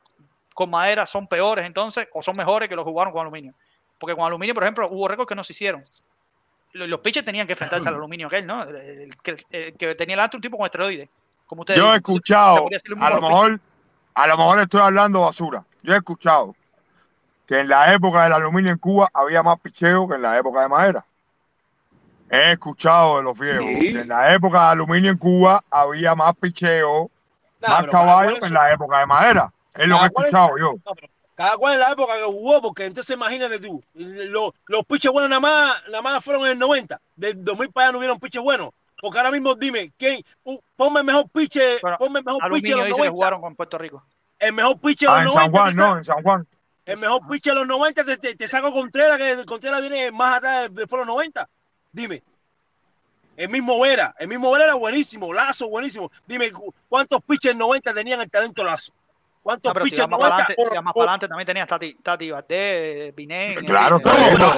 [0.58, 3.54] con madera son peores entonces o son mejores que los que jugaron con aluminio.
[4.00, 5.84] Porque con aluminio, por ejemplo, hubo récords que no se hicieron.
[6.74, 8.64] Lo- Los pitchers tenían que enfrentarse al aluminio aquel, ¿no?
[8.64, 11.10] El, el que, el que tenía delante un tipo con esteroides.
[11.46, 13.22] Como ustedes Yo he escuchado, a lo pitchers.
[13.22, 13.60] mejor,
[14.16, 15.64] a lo mejor estoy hablando basura.
[15.84, 16.56] Yo he escuchado
[17.48, 20.62] que en la época del aluminio en Cuba había más picheo que en la época
[20.64, 21.06] de madera.
[22.32, 23.94] He escuchado de los viejos Sí.
[23.94, 27.12] que en la época de aluminio en Cuba había más picheo,
[27.62, 29.54] más caballos que en la época de madera.
[29.78, 30.74] Es lo que cada he escuchado yo.
[31.36, 35.30] cada cual en la época que jugó, porque entonces imagínate tú, lo- los pitches buenos
[35.30, 37.00] nada más, nada más fueron en el 90.
[37.16, 38.72] Del 2000 para allá no hubieron pitches buenos.
[39.00, 40.24] Porque ahora mismo dime, ¿quién?
[40.44, 43.12] Uh, ponme el mejor Bueno, ponme el mejor Aluminio de los dice que 90.
[43.12, 44.04] jugaron con Puerto Rico.
[44.40, 45.60] El mejor pitcher de Ah, los en San 90.
[45.78, 46.48] Juan, no, en San Juan.
[46.86, 50.38] El mejor pitcher de los 90 te, te, te saco Contreras, que Contreras viene más
[50.38, 51.48] atrás después de los 90.
[51.92, 52.24] Dime.
[53.36, 56.12] El mismo Vera, el mismo Vera era buenísimo, Lazo buenísimo.
[56.26, 58.92] Dime, ¿cu- ¿cuántos pitchers 90 tenían el talento Lazo?
[59.48, 60.44] ¿Cuántos No, pitchers vas más para 90?
[60.44, 63.64] adelante, si más para adelante también tenías Tati, Tati Valdés, Binet.
[63.66, 63.98] Claro.
[64.04, 64.54] No,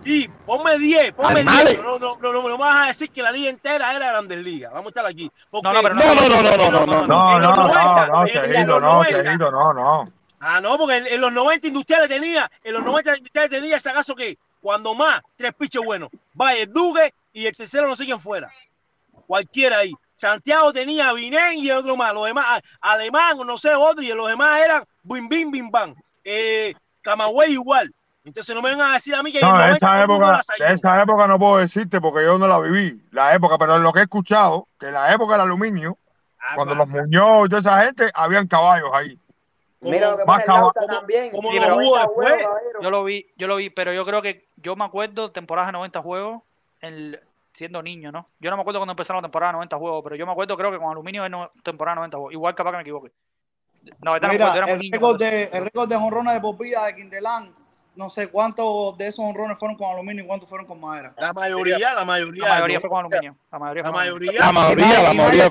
[0.00, 1.68] sí, ponme 10, ponme Animales.
[1.74, 1.82] 10.
[1.84, 4.38] No, no, no, no, no me vas a decir que la liga entera era Grandes
[4.38, 4.72] Ligas.
[4.72, 5.30] Vamos a estar aquí.
[5.48, 8.26] Porque- No, no, No, no, no, no, no, no, no, No, no, no, 90, no,
[8.26, 9.22] en Cheito, los no, 90.
[9.22, 10.12] Cheito, no, no.
[10.40, 13.90] Ah, no, porque en, en los 90 industriales tenía, en los 90 industriales tenía ese
[13.90, 16.10] acaso que cuando más, tres piches buenos.
[16.34, 18.50] Vaya, el Duque y el tercero no sé quién fuera.
[19.28, 19.92] Cualquiera ahí.
[20.20, 22.12] Santiago tenía a Vinén y el otro más.
[22.12, 25.94] Los demás, alemán, no sé, otro, y los demás eran bim, bim, bim, bam.
[26.22, 27.90] Eh, Camagüey igual.
[28.22, 29.88] Entonces no me vengan a decir a mí que en el No, de 90 todo
[29.88, 33.34] esa el época, de esa época no puedo decirte porque yo no la viví, la
[33.34, 35.96] época, pero en lo que he escuchado, que en la época del aluminio,
[36.38, 39.18] Ah, cuando los Muñoz y toda esa gente, habían caballos ahí.
[39.80, 41.30] Mira lo que Más el como- también.
[41.30, 42.28] como Sí, lo pero hubo 90 después.
[42.28, 42.82] huevos, caballero.
[42.82, 45.72] Yo lo vi, yo lo vi, pero yo creo que yo me acuerdo temporadas de
[45.72, 46.42] 90 juegos
[46.82, 47.18] en-
[47.52, 48.28] siendo niño, ¿no?
[48.38, 50.56] Yo no me acuerdo cuando empezaron la temporada de 90 juegos, pero yo me acuerdo
[50.56, 52.32] creo que con aluminio es no- temporada de 90 juegos.
[52.32, 53.12] Igual capaz que me equivoque.
[54.02, 57.54] No Mira, acuerdo, muy el récord de, el récord de jonrones de vida de Quintelán,
[57.96, 61.14] no sé cuántos de esos honrones fueron con aluminio y cuántos fueron con madera.
[61.16, 62.44] La mayoría, la mayoría.
[62.46, 62.80] La mayoría ¿no?
[62.82, 63.36] fue con aluminio.
[63.50, 64.32] La mayoría La mayoría.
[64.40, 65.50] La mayoría, la mayoría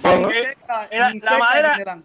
[1.39, 2.01] madera-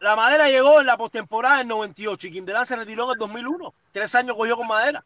[0.00, 3.74] la madera llegó en la postemporada del 98 y Quindelán se retiró en el 2001.
[3.92, 5.04] Tres años cogió con madera.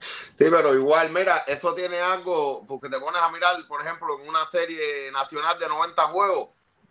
[0.00, 4.28] Sí, pero igual, mira, eso tiene algo, porque te pones a mirar, por ejemplo, en
[4.28, 6.48] una serie nacional de 90 juegos,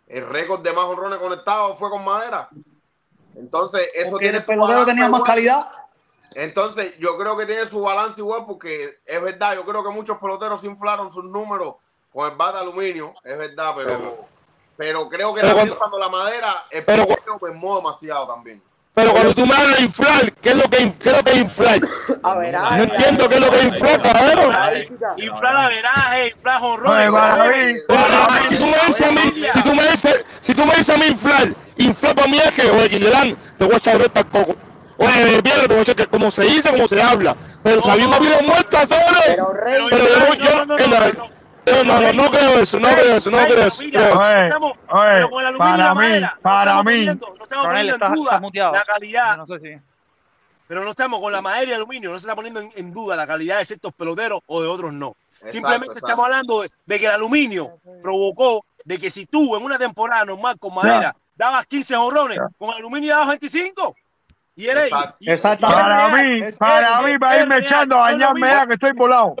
[0.08, 2.48] el récord de más honrones conectados fue con madera.
[3.36, 5.68] Entonces, eso Porque tiene el pelotero balance tenía más calidad.
[6.34, 10.18] Entonces, yo creo que tiene su balance igual, porque es verdad, yo creo que muchos
[10.18, 11.76] peloteros inflaron sus números
[12.12, 14.26] con el bate de aluminio, es verdad, pero,
[14.76, 18.62] pero creo que Pero también cuando- cuando la madera, el pero- picheo mermó demasiado también.
[18.96, 21.30] Pero cuando tú me hablas de inflar, ¿qué es lo que, qué es lo que
[21.32, 21.80] es inflar?
[22.22, 24.56] A ver, No entiendo qué es lo que es inflar, cabrón.
[25.18, 26.56] Inflar averaje, inflar
[27.88, 30.88] Pero, si tú me dices a mí, si tú me dices, si tú me dices
[30.88, 34.20] a mí inflar, inflar para mí es que, oye, Quindelán, te voy a echar recta
[34.20, 34.56] al coco.
[34.96, 37.36] Oye, Pierre, te voy a echar que como se dice, como se habla.
[37.62, 39.36] Pero sabiendo vida muerta, ¿sabes?
[39.90, 41.26] Pero yo- yo-
[41.66, 43.82] no, no, no, no, creo eso, no creo eso, no creo eso.
[43.82, 44.20] Mira, creo eso.
[44.20, 46.82] Oye, estamos- oye, pero con el aluminio y la para mí, madera, no para mí,
[46.84, 48.40] poniendo- no estamos poniendo en duda
[48.72, 49.80] la calidad, Yo no sé si.
[50.68, 52.92] pero no estamos con la madera y el aluminio, no se está poniendo en, en
[52.92, 55.14] duda la calidad de ciertos peloteros o de otros no.
[55.48, 55.98] Simplemente exacto.
[56.06, 60.24] estamos hablando de, de que el aluminio provocó de que si tú en una temporada
[60.24, 63.94] normal con madera dabas 15 jorrones, con aluminio dabas 25.
[64.56, 64.84] Y eres.
[64.84, 65.16] Exacto.
[65.20, 65.82] y- y- Exactamente.
[65.82, 69.36] Para mí, para mí, para irme echando a bañarme ya que estoy volado.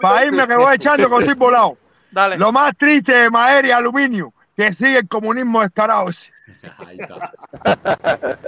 [0.00, 1.76] Para irme que voy echando que estoy volado.
[2.10, 2.36] Dale.
[2.36, 6.10] Lo más triste de madera y aluminio, que sigue el comunismo descarado.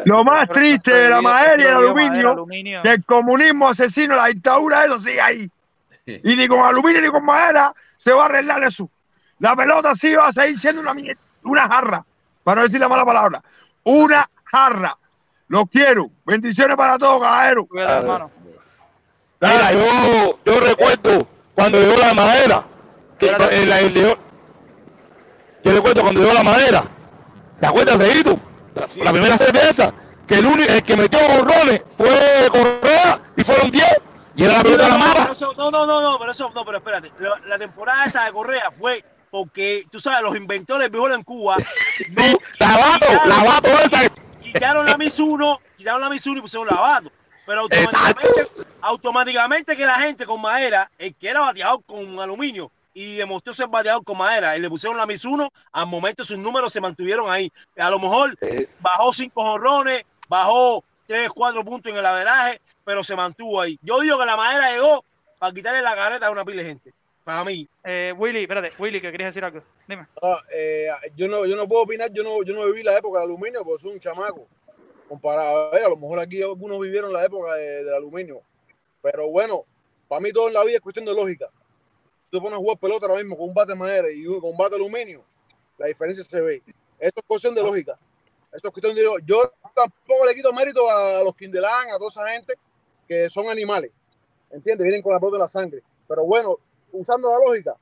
[0.04, 2.82] Lo más Pero triste de la madera y el aluminio, aluminio.
[2.82, 5.50] que el comunismo asesino, la dictadura, eso sigue ahí.
[6.06, 8.88] Y ni con aluminio ni con madera se va a arreglar eso.
[9.38, 10.94] La pelota sí va a seguir siendo una,
[11.42, 12.04] una jarra,
[12.44, 13.42] para no decir la mala palabra.
[13.84, 14.96] Una jarra.
[15.48, 16.10] Lo quiero.
[16.24, 17.66] Bendiciones para todos, caballero.
[17.66, 18.30] Cuídate, hermano.
[19.40, 22.66] Mira, yo, yo recuerdo cuando llegó la madera.
[23.18, 23.80] Que, la-
[25.64, 26.84] yo recuerdo cuando llegó la madera.
[27.60, 28.38] ¿Te acuerdas, Seguito?
[28.74, 29.92] La, la primera cerveza.
[30.26, 33.86] Que el único el que metió borrones fue Correa y fueron 10.
[34.36, 35.30] Y era la pelota de la mala.
[35.56, 37.10] no, no, no, no, pero eso, no, pero espérate.
[37.18, 41.56] La, la temporada esa de Correa fue porque, tú sabes, los inventores béisbol en Cuba
[42.10, 42.22] no
[42.58, 44.00] Lavato, lavato esa.
[44.42, 47.10] quitaron la Mizuno, quitaron la Mizuno y pusieron lavato.
[47.46, 53.16] Pero automáticamente, automáticamente que la gente con madera, el que era bateador con aluminio y
[53.16, 56.80] demostró ser bateador con madera, y le pusieron la Mizuno, al momento sus números se
[56.80, 57.52] mantuvieron ahí.
[57.76, 58.36] A lo mejor
[58.80, 63.78] bajó cinco jorrones, bajó tres, cuatro puntos en el averaje, pero se mantuvo ahí.
[63.82, 65.04] Yo digo que la madera llegó
[65.38, 66.94] para quitarle la careta a una pila de gente.
[67.22, 67.68] Para mí.
[67.84, 69.60] Eh, Willy, espérate, Willy, que querías decir algo.
[69.86, 70.06] Dime.
[70.22, 70.86] Ah, eh,
[71.16, 73.64] yo, no, yo no puedo opinar, yo no, yo no viví la época del aluminio
[73.64, 74.46] porque soy un chamaco.
[75.08, 78.42] Comparado a ver, a lo mejor aquí algunos vivieron la época de- del aluminio.
[79.02, 79.64] Pero bueno,
[80.08, 81.48] para mí todo en la vida es cuestión de lógica.
[82.30, 84.56] Tú pones a jugar pelota ahora mismo con un bate de madera y con un
[84.56, 85.22] bate de aluminio,
[85.78, 86.62] la diferencia se ve.
[86.98, 87.96] Esto es cuestión de lógica.
[88.52, 92.26] Esto es cuestión de Yo tampoco le quito mérito a los Kindelán, a toda esa
[92.28, 92.54] gente
[93.06, 93.92] que son animales.
[94.50, 94.84] ¿Entiendes?
[94.84, 95.82] Vienen con la pelota en la sangre.
[96.08, 96.56] Pero bueno,
[96.92, 97.76] usando la lógica,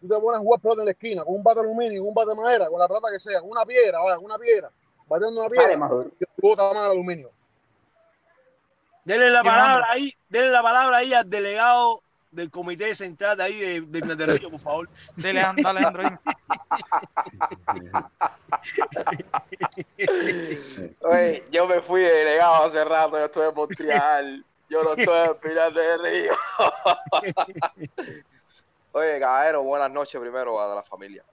[0.00, 2.08] tú te pones a jugar pelota en la esquina con un bate de aluminio, con
[2.08, 4.38] un bate de madera, con la pelota que sea, con una piedra, vaya, con una
[4.38, 4.70] piedra,
[5.06, 5.68] batiendo una piedra,
[6.54, 7.30] Más aluminio.
[9.04, 13.58] Denle la palabra ahí, denle la palabra ahí al delegado del comité central de ahí
[13.58, 14.88] de, de Río, por favor.
[15.16, 16.18] Dale, An- dale, Andro, dime.
[21.02, 25.28] Oye, yo me fui de delegado hace rato, yo estoy en Montreal, yo no estoy
[25.28, 26.32] en Pinar de Río.
[28.92, 31.24] Oye, caballero, buenas noches primero a la familia.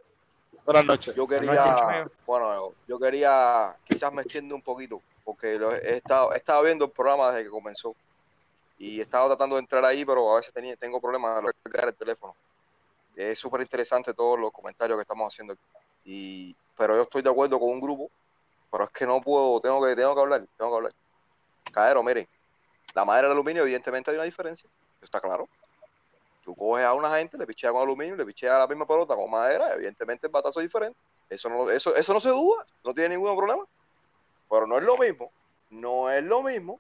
[0.66, 1.16] Buenas noches.
[1.16, 6.34] Yo noches, quería, bueno, yo quería, quizás me extiendo un poquito, porque lo he estado,
[6.34, 7.96] he estado viendo el programa desde que comenzó
[8.78, 11.90] y he estado tratando de entrar ahí, pero a veces tenía, tengo problemas de cargar
[11.90, 12.36] el teléfono.
[13.16, 15.62] Es súper interesante todos los comentarios que estamos haciendo aquí.
[16.06, 18.10] Y, pero yo estoy de acuerdo con un grupo,
[18.72, 20.94] pero es que no puedo, tengo que, tengo que hablar, tengo que hablar.
[21.72, 22.28] Caballero, miren,
[22.94, 25.48] la madera del aluminio, evidentemente hay una diferencia, eso está claro.
[26.44, 29.16] Tú coges a una gente, le picheas con aluminio, le picheas a la misma pelota
[29.16, 30.98] con madera, evidentemente el batazo es diferente.
[31.30, 33.64] Eso no, eso, eso no se duda, no tiene ningún problema.
[34.50, 35.32] Pero no es lo mismo,
[35.70, 36.80] no es lo mismo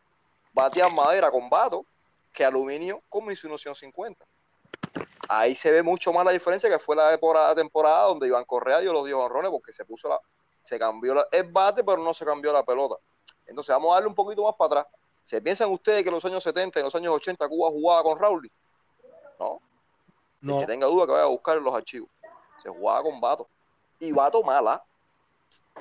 [0.53, 1.85] batear madera con vato
[2.33, 4.25] que aluminio con Mizuno 150.
[5.29, 8.81] Ahí se ve mucho más la diferencia que fue la temporada, temporada donde Iván Correa
[8.81, 10.19] dio los 10 honrones porque se puso la,
[10.61, 12.95] se cambió la- el bate, pero no se cambió la pelota.
[13.45, 14.93] Entonces vamos a darle un poquito más para atrás.
[15.23, 18.03] ¿Se piensan ustedes que en los años 70 y en los años 80 Cuba jugaba
[18.03, 18.51] con Raúl?
[19.39, 19.59] No.
[20.55, 22.09] El que tenga duda que vaya a buscar en los archivos.
[22.61, 23.47] Se jugaba con Vato.
[23.99, 24.83] Y Vato mala.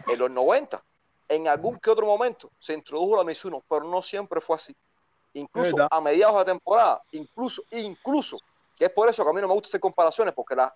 [0.09, 0.83] En los 90,
[1.29, 4.75] en algún que otro momento, se introdujo la Mizuno, pero no siempre fue así.
[5.35, 8.39] Incluso a mediados de temporada, incluso, incluso,
[8.79, 10.75] que es por eso que a mí no me gusta hacer comparaciones, porque la-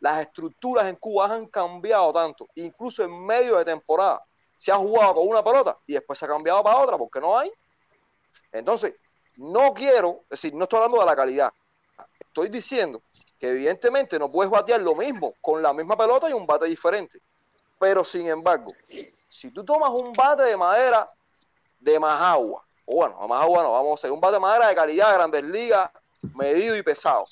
[0.00, 4.22] las estructuras en Cuba han cambiado tanto, incluso en medio de temporada
[4.56, 7.38] se ha jugado con una pelota y después se ha cambiado para otra porque no
[7.38, 7.50] hay.
[8.52, 8.94] Entonces,
[9.36, 11.52] no quiero, es decir, no estoy hablando de la calidad,
[12.18, 13.02] estoy diciendo
[13.38, 17.20] que evidentemente no puedes batear lo mismo con la misma pelota y un bate diferente.
[17.78, 18.66] Pero sin embargo,
[19.28, 21.08] si tú tomas un bate de madera
[21.80, 24.74] de Majagua, o bueno, a Majagua no, vamos a hacer un bate de madera de
[24.74, 25.90] calidad, grandes ligas,
[26.34, 27.24] medido y pesado,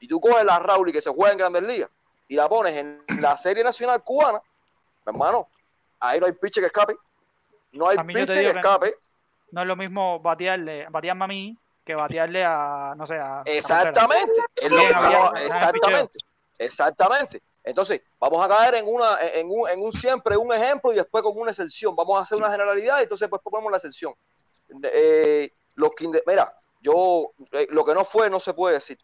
[0.00, 1.90] y tú coges la Rauli que se juega en grandes ligas
[2.28, 4.40] y la pones en la serie nacional cubana,
[5.06, 5.48] hermano,
[6.00, 6.96] ahí no hay pitcher que escape,
[7.72, 8.96] no hay que digo que escape,
[9.50, 13.40] no es lo mismo batearle, batearme a mí que batearle a, no sé, a.
[13.40, 16.18] a Exactamente, es lo que había exactamente,
[16.58, 17.42] exactamente.
[17.62, 21.22] Entonces, vamos a caer en una, en un, en un siempre un ejemplo y después
[21.24, 21.96] con una excepción.
[21.96, 24.14] Vamos a hacer una generalidad y entonces pues ponemos la excepción.
[24.82, 28.98] Eh, los Kinde- mira, yo eh, lo que no fue no se puede decir,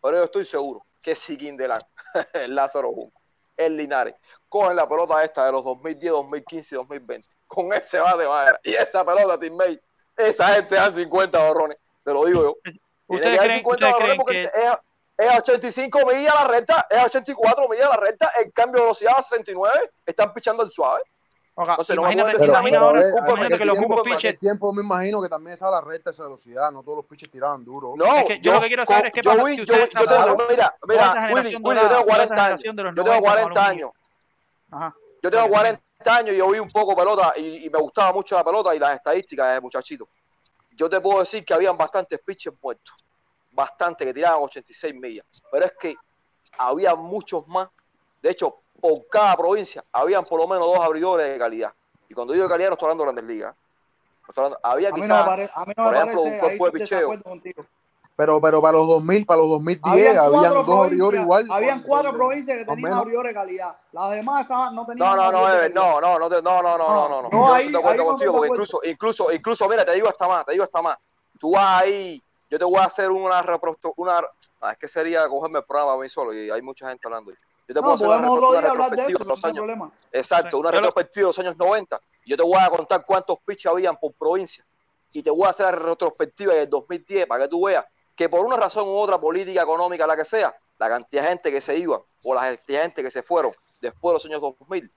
[0.00, 1.80] pero yo estoy seguro que si Quindelán,
[2.32, 3.20] el Lázaro Junco,
[3.56, 4.14] el Linares,
[4.48, 8.60] cogen la pelota esta de los 2010, 2015 y 2020, con ese va de madera,
[8.62, 9.80] y esa pelota, Team May,
[10.16, 12.56] esa gente dan 50 borrones, te lo digo yo.
[13.06, 14.78] ¿Ustedes que creen, 50 ustedes creen porque que es,
[15.18, 18.84] es a 85 millas la recta, es a 84 millas la recta, el cambio de
[18.86, 21.02] velocidad a 69, están pichando el suave.
[21.56, 22.36] Entonces, no imagínate,
[22.76, 23.78] ahora, eh, imagínate de que los
[24.40, 27.64] tiempo, me imagino que también estaba la recta esa velocidad, no todos los pitches tiraban
[27.64, 27.94] duro.
[27.96, 29.74] No, Es que yo lo que quiero saber es yo, pasa vi- si yo,
[30.08, 33.22] tengo, mira, mira, Willy, Willy, yo tengo toda esa 40 años, yo tengo 90 con
[33.22, 33.86] 40 aluminio.
[33.86, 33.92] años,
[34.72, 34.94] Ajá.
[35.22, 35.82] yo tengo 40
[36.16, 38.78] años y yo vi un poco pelota y, y me gustaba mucho la pelota y
[38.80, 40.08] las estadísticas de muchachito.
[40.76, 42.94] Yo te puedo decir que habían bastantes pitches muertos,
[43.52, 45.94] bastante que tiraban 86 millas, pero es que
[46.58, 47.68] había muchos más.
[48.20, 51.72] De hecho, por cada provincia habían por lo menos dos abridores de calidad.
[52.08, 53.54] Y cuando digo de calidad no estoy hablando de grandes ligas.
[53.54, 56.20] No estoy hablando- había A mí no me, quizás, pare- a mí no por ejemplo,
[56.22, 57.08] un parece, cuerpo de picheo.
[58.16, 61.46] Pero, pero para los 2000, para los 2010, Habían dos provincias, igual.
[61.50, 63.76] habían cuatro provincias que tenían de calidad.
[63.90, 66.78] Las demás estaban, no tenían No, no, no, Ever, no, no, no, no, no, no,
[66.78, 67.28] no, no, no.
[67.28, 70.28] No, Yo ahí- estoy de acuerdo contigo, porque incluso, incluso, incluso, mira, te digo hasta
[70.28, 70.96] más, te digo hasta más.
[71.40, 73.44] Tú vas ahí, yo te voy a hacer una
[73.96, 74.20] una,
[74.60, 77.32] ah, es que sería cogerme el programa a mí solo y hay mucha gente hablando.
[77.32, 79.44] Yo te puedo No, hacer una, podemos repro- otro una día hablar de eso, los
[79.44, 79.64] años.
[80.12, 81.98] Exacto, una retrospectiva de los años 90.
[82.24, 84.64] Yo te voy a contar cuántos pitches habían por provincia
[85.12, 87.84] y te voy a hacer la retrospectiva del 2010 para que tú veas
[88.16, 91.52] que por una razón u otra, política, económica, la que sea, la cantidad de gente
[91.52, 94.40] que se iba o la cantidad de gente que se fueron después de los años
[94.40, 94.90] 2000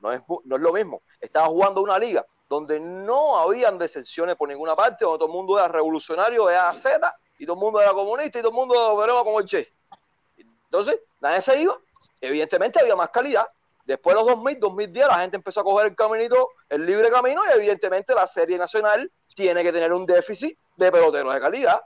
[0.00, 1.02] no es, no es lo mismo.
[1.20, 5.58] Estaba jugando una liga donde no habían decepciones por ninguna parte, donde todo el mundo
[5.58, 8.56] era revolucionario de A a Z y todo el mundo era comunista y todo el
[8.56, 9.68] mundo veremos como el Che.
[10.64, 11.78] Entonces, nadie se iba.
[12.20, 13.46] Evidentemente había más calidad.
[13.84, 17.42] Después de los 2000, 2010, la gente empezó a coger el caminito, el libre camino,
[17.46, 21.80] y evidentemente la Serie Nacional tiene que tener un déficit de peloteros de calidad.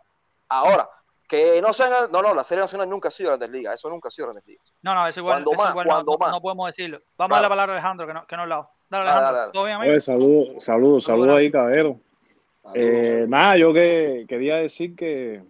[0.49, 0.89] Ahora,
[1.29, 2.11] que no sean.
[2.11, 3.75] No, no, la Serie Nacional nunca ha sido Grandes Ligas.
[3.75, 4.73] Eso nunca ha sido Grandes Ligas.
[4.83, 6.31] No, no, eso igual, Cuando eso más, igual no, cuando no- más.
[6.33, 7.01] no podemos decirlo.
[7.19, 8.71] Vamos a la palabra a Alejandro, que no, que no ha hablado.
[8.89, 9.27] Dale, Dale, Alejandro.
[9.27, 9.53] dale, dale.
[9.53, 9.91] ¿Todo bien, amigo?
[9.93, 12.01] Oye, saludos, saludos, saludos ahí, caballero.
[12.75, 15.43] Eh, nada, yo que quería decir que,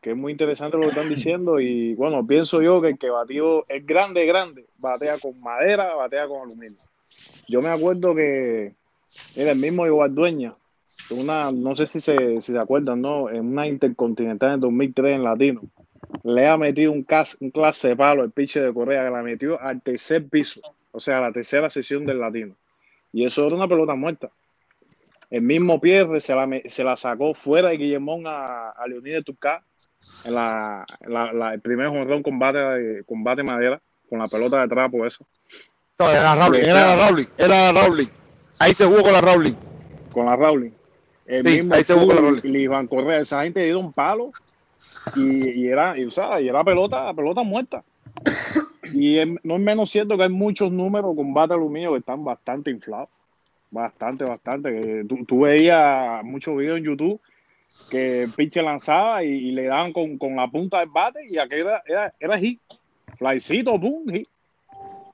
[0.00, 3.10] que es muy interesante lo que están diciendo y bueno, pienso yo que el que
[3.10, 6.78] batió es grande, grande, batea con madera, batea con aluminio.
[7.48, 8.74] Yo me acuerdo que
[9.36, 10.52] era el mismo Igual Dueña,
[11.10, 13.30] una, no sé si se, si se acuerdan, ¿no?
[13.30, 15.62] En una intercontinental en 2003 en Latino,
[16.22, 19.22] le ha metido un, cas- un clase de palo el piche de Corea que la
[19.22, 20.60] metió al tercer piso,
[20.92, 22.54] o sea, a la tercera sesión del Latino.
[23.12, 24.30] Y eso era una pelota muerta.
[25.30, 29.64] El mismo Pierre se la, se la sacó fuera de Guillemón a, a Leonidas Turcá
[30.24, 34.68] en la, en la- la- el primer jonrón combate, combate madera con la pelota de
[34.68, 35.26] trapo eso.
[35.98, 38.08] No, era Rowling, era la Rowling, era la Rowling.
[38.58, 39.54] Ahí se jugó con la Rowling.
[40.12, 40.70] con la Rowling.
[41.26, 41.94] El Sí, mismo ahí se.
[42.48, 44.30] Lee Van Correa, esa gente dio un palo
[45.16, 47.82] y, y era, y, o sea, y era pelota, pelota muerta.
[48.92, 52.24] Y es- no es menos cierto que hay muchos números con bate aluminio que están
[52.24, 53.10] bastante inflados.
[53.70, 54.70] Bastante, bastante.
[54.70, 57.20] Que tú, tú veías muchos videos en YouTube
[57.90, 61.38] que el pitcher lanzaba y, y le daban con, con la punta del bate y
[61.38, 62.60] aquello era, era, era hit.
[63.18, 64.28] Flycito, boom, hit.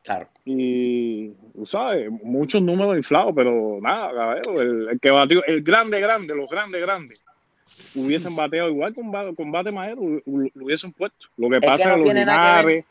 [0.02, 0.26] Claro.
[0.44, 6.00] Y, tú sabes, muchos números inflados, pero nada, caballero, el, el que batió, el grande,
[6.00, 7.26] grande, los grandes, grandes,
[7.94, 11.26] hubiesen bateado igual con, con bate madero, lo, hubiesen puesto.
[11.36, 12.84] Lo que Es que pasa no es que los linares,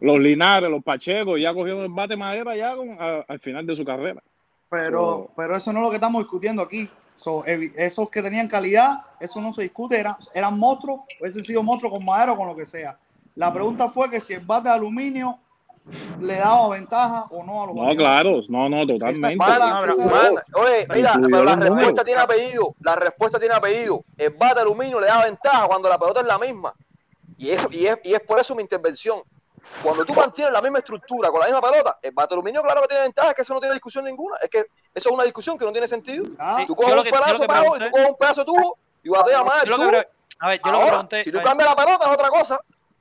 [0.00, 3.76] los linares, los pachecos, ya cogieron el bate madera ya con- a- al final de
[3.76, 4.20] su carrera.
[4.68, 6.88] Pero, pero eso no es lo que estamos discutiendo aquí.
[7.14, 11.92] So, esos que tenían calidad, eso no se discute, eran, eran monstruos, hubiesen sido monstruos
[11.94, 12.98] con madera o con lo que sea.
[13.36, 15.38] La pregunta fue que si el bate de aluminio
[16.20, 17.96] le daba ventaja o no a los No, bateadores.
[17.98, 19.44] claro, no, no, totalmente.
[20.54, 22.74] Oye, mira, pero la respuesta tiene apellido.
[22.80, 24.02] La respuesta tiene apellido.
[24.16, 26.72] El bate aluminio le da ventaja cuando la pelota es la misma.
[27.38, 29.20] Y, eso, y, es, y es por eso mi intervención.
[29.82, 32.88] Cuando tú mantienes la misma estructura con la misma pelota, el bate aluminio, claro que
[32.88, 34.36] tiene ventaja, es que eso no tiene discusión ninguna.
[34.42, 34.58] Es que
[34.94, 36.24] eso es una discusión que no tiene sentido.
[36.38, 38.78] Ah, tú coges lo un que- lo pedazo que y tú coges un pedazo tubo
[39.02, 40.06] y bateas más Yo lo que
[40.38, 41.22] a ver, yo lo Ahora, pregunté.
[41.22, 42.60] si tú cambias la pelota es otra cosa.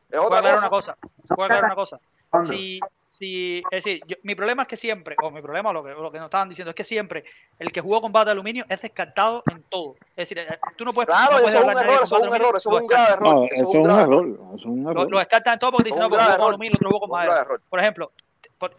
[0.10, 0.58] Es Voy a otra cosa.
[0.60, 0.96] una cosa.
[1.36, 2.00] Voy a aclarar una cosa.
[2.44, 2.80] Si,
[3.10, 6.12] si, es decir, yo- mi problema es que siempre, o mi problema, lo que, lo
[6.12, 7.24] que nos estaban diciendo, es que siempre
[7.60, 9.96] el que jugó con bate de aluminio es descartado en todo.
[10.16, 11.08] Es decir, eh, tú no puedes.
[11.08, 12.88] Claro, no puedes eso es un error, eso es un error, eso lo es un
[12.88, 13.34] grave error.
[13.36, 14.26] No, Eso es un un grave error.
[14.28, 15.12] Lo, error.
[15.12, 17.28] lo descartan en todo porque dicen, no, porque jugó con aluminio, otro jugó con Es
[17.28, 17.62] un madera.
[17.70, 18.12] Por ejemplo,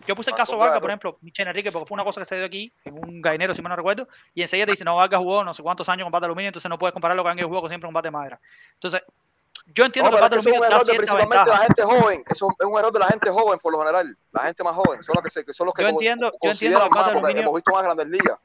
[0.06, 2.24] yo puse el Marco, caso Vargas, por ejemplo, Michel Enrique, porque fue una cosa que
[2.24, 4.96] se dio aquí, en un gainero, si mal no recuerdo, y enseguida te dicen, no,
[4.96, 7.30] Vargas jugó no sé cuántos años con bate de aluminio, entonces no puedes compararlo con
[7.30, 8.40] alguien que jugó con siempre con bate de madera.
[8.74, 9.02] Entonces,
[9.74, 12.24] yo entiendo No, que el pero es un error de principalmente la gente joven.
[12.28, 14.16] Eso es un error de la gente joven por lo general.
[14.32, 16.50] La gente más joven son los que, se, que son los que Yo entiendo, yo
[16.50, 18.38] entiendo que consideran más de porque hemos visto más grandes ligas.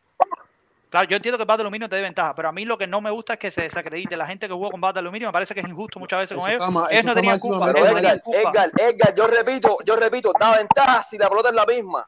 [0.89, 2.85] Claro, yo entiendo que el bate aluminio te dé ventaja, pero a mí lo que
[2.85, 5.29] no me gusta es que se desacredite la gente que jugó con bate de aluminio.
[5.29, 6.69] Me parece que es injusto muchas veces con Eso ellos.
[6.73, 7.65] mal- ellos no tenían culpa.
[7.71, 8.39] Pero ellos Edgar, culpa.
[8.41, 12.05] Edgar, Edgar, yo repito, yo repito, da ventaja si la pelota es la misma.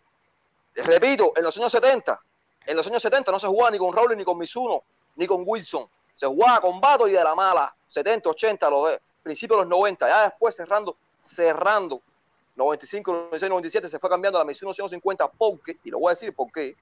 [0.76, 2.20] Repito, en los años 70,
[2.66, 4.84] en los años 70 no se jugaba ni con Raúl ni con Mizuno,
[5.16, 5.88] ni con Wilson.
[6.16, 7.74] Se jugaba con Bato y de la mala.
[7.94, 10.08] 70, 80, los de principios de los 90.
[10.08, 12.02] Ya después cerrando, cerrando.
[12.56, 16.12] 95, 96, 97 se fue cambiando a la Mizuno 150 porque, y lo voy a
[16.12, 16.76] decir por qué,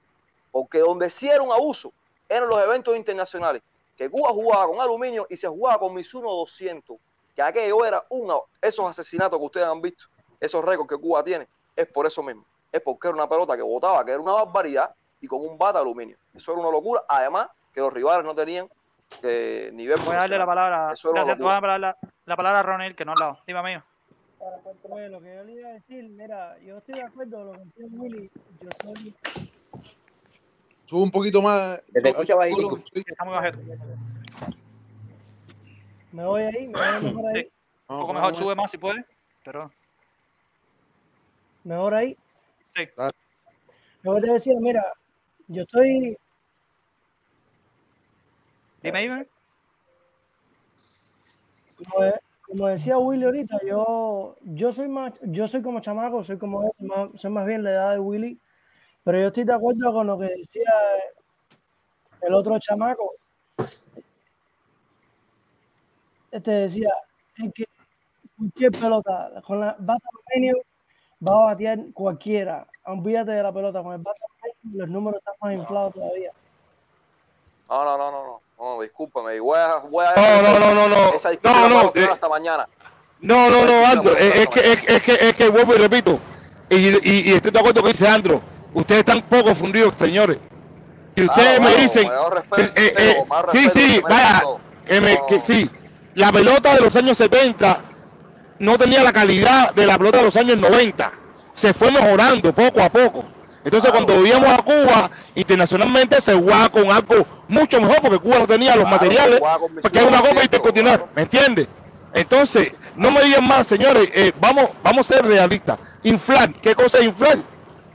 [0.50, 1.92] porque donde sí era un abuso
[2.28, 3.62] eran los eventos internacionales.
[3.96, 6.96] Que Cuba jugaba con aluminio y se jugaba con Mizuno 200.
[7.34, 10.06] Que aquello era una, esos asesinatos que ustedes han visto,
[10.40, 12.44] esos récords que Cuba tiene, es por eso mismo.
[12.70, 15.78] Es porque era una pelota que botaba, que era una barbaridad, y con un bate
[15.78, 16.16] de aluminio.
[16.34, 17.04] Eso era una locura.
[17.08, 18.68] Además, que los rivales no tenían
[19.22, 20.92] eh, nivel Voy a darle la palabra.
[20.92, 23.38] Eso Gracias, te voy a dar la, la palabra a Ronel, que no ha hablado.
[23.46, 23.82] Dime, amigo.
[24.88, 27.52] Pues lo que yo le iba a decir, mira, yo estoy de acuerdo con lo
[27.52, 28.30] que decía Willy.
[28.60, 29.14] Yo soy.
[30.86, 31.80] Sube un poquito más.
[31.92, 32.78] Te escucha bajito.
[32.94, 33.58] Está muy bajito.
[36.10, 37.42] Me voy ahí, me voy mejor ahí.
[37.42, 37.52] Sí.
[37.88, 39.04] Un poco mejor, sube más si puede.
[39.44, 39.70] Pero
[41.64, 42.16] Mejor ahí.
[42.74, 42.88] Sí.
[44.02, 44.84] Lo que te decía, mira,
[45.46, 46.18] yo estoy.
[48.82, 49.26] Dime, dime.
[51.76, 56.38] Como, de- como decía Willy ahorita, yo, yo soy más, yo soy como chamaco, soy
[56.38, 58.38] como él, más, soy más bien la edad de Willy,
[59.04, 60.70] pero yo estoy de acuerdo con lo que decía
[62.20, 63.14] el otro chamaco.
[66.30, 66.90] Este decía,
[67.36, 67.64] es que
[68.36, 70.08] cualquier pelota, con la bata
[71.28, 72.66] va a batear cualquiera.
[72.84, 74.20] Olvídate de la pelota, con el bata
[74.64, 76.30] los números están más inflados todavía.
[77.68, 79.40] No, no, no, no, no, no, discúlpame.
[79.40, 81.12] Voy a, voy a No, no, no, no, no.
[81.14, 82.68] Esa discusión No, no, eh, hasta mañana.
[83.20, 86.18] No, no, no, Andro, es, es que, es, que, es que vuelvo y repito,
[86.68, 88.42] y, y, y estoy de acuerdo con lo que dice Andro,
[88.74, 90.38] ustedes están poco confundidos, señores.
[91.14, 94.42] Si ustedes Claro, me dicen, eh, respeto, eh, eh, sí, sí, vaya,
[94.86, 95.70] que me- que sí,
[96.14, 97.80] la pelota de los años 70
[98.58, 101.12] no tenía la calidad de la pelota de los años 90,
[101.52, 103.24] se fue mejorando poco a poco.
[103.64, 108.46] Entonces cuando íbamos a Cuba, internacionalmente se jugaba con algo mucho mejor porque Cuba no
[108.46, 109.40] tenía los Claro, materiales,
[109.80, 111.68] porque es una copa 200, intercontinental, ¿me entiendes?
[112.14, 115.78] Entonces, no me digan más, señores, eh, vamos, vamos a ser realistas.
[116.02, 117.38] Inflar, ¿qué cosa es inflar?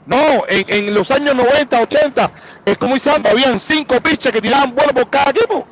[0.06, 2.30] No, en, en los años 90, 80,
[2.64, 5.66] es como dice Andro, habían cinco pitches que tiraban buenos por cada equipo.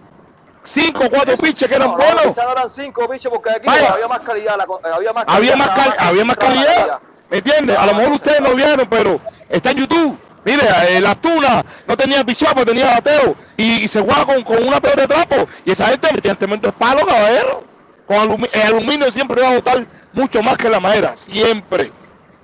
[0.62, 3.92] Cinco o cuatro pitches que eran No, quizás no eran cinco bichos porque aquí Vaya.
[3.92, 4.56] había más calidad.
[4.58, 6.98] la co- había más había calidad, más, cal- había más calidad.
[7.30, 7.76] ¿Me entiendes?
[7.76, 10.18] A lo mejor ustedes no vieron, pero está en YouTube.
[10.44, 13.34] Mire, eh, la tuna no tenía pichapo, tenía bateo.
[13.56, 15.48] Y, se jugaba con, con una pelota de trapo.
[15.64, 17.64] Y esa gente metía tremendos palos, caballero.
[18.06, 21.16] Con el aluminio siempre va a botar mucho más que la madera.
[21.16, 21.90] Siempre.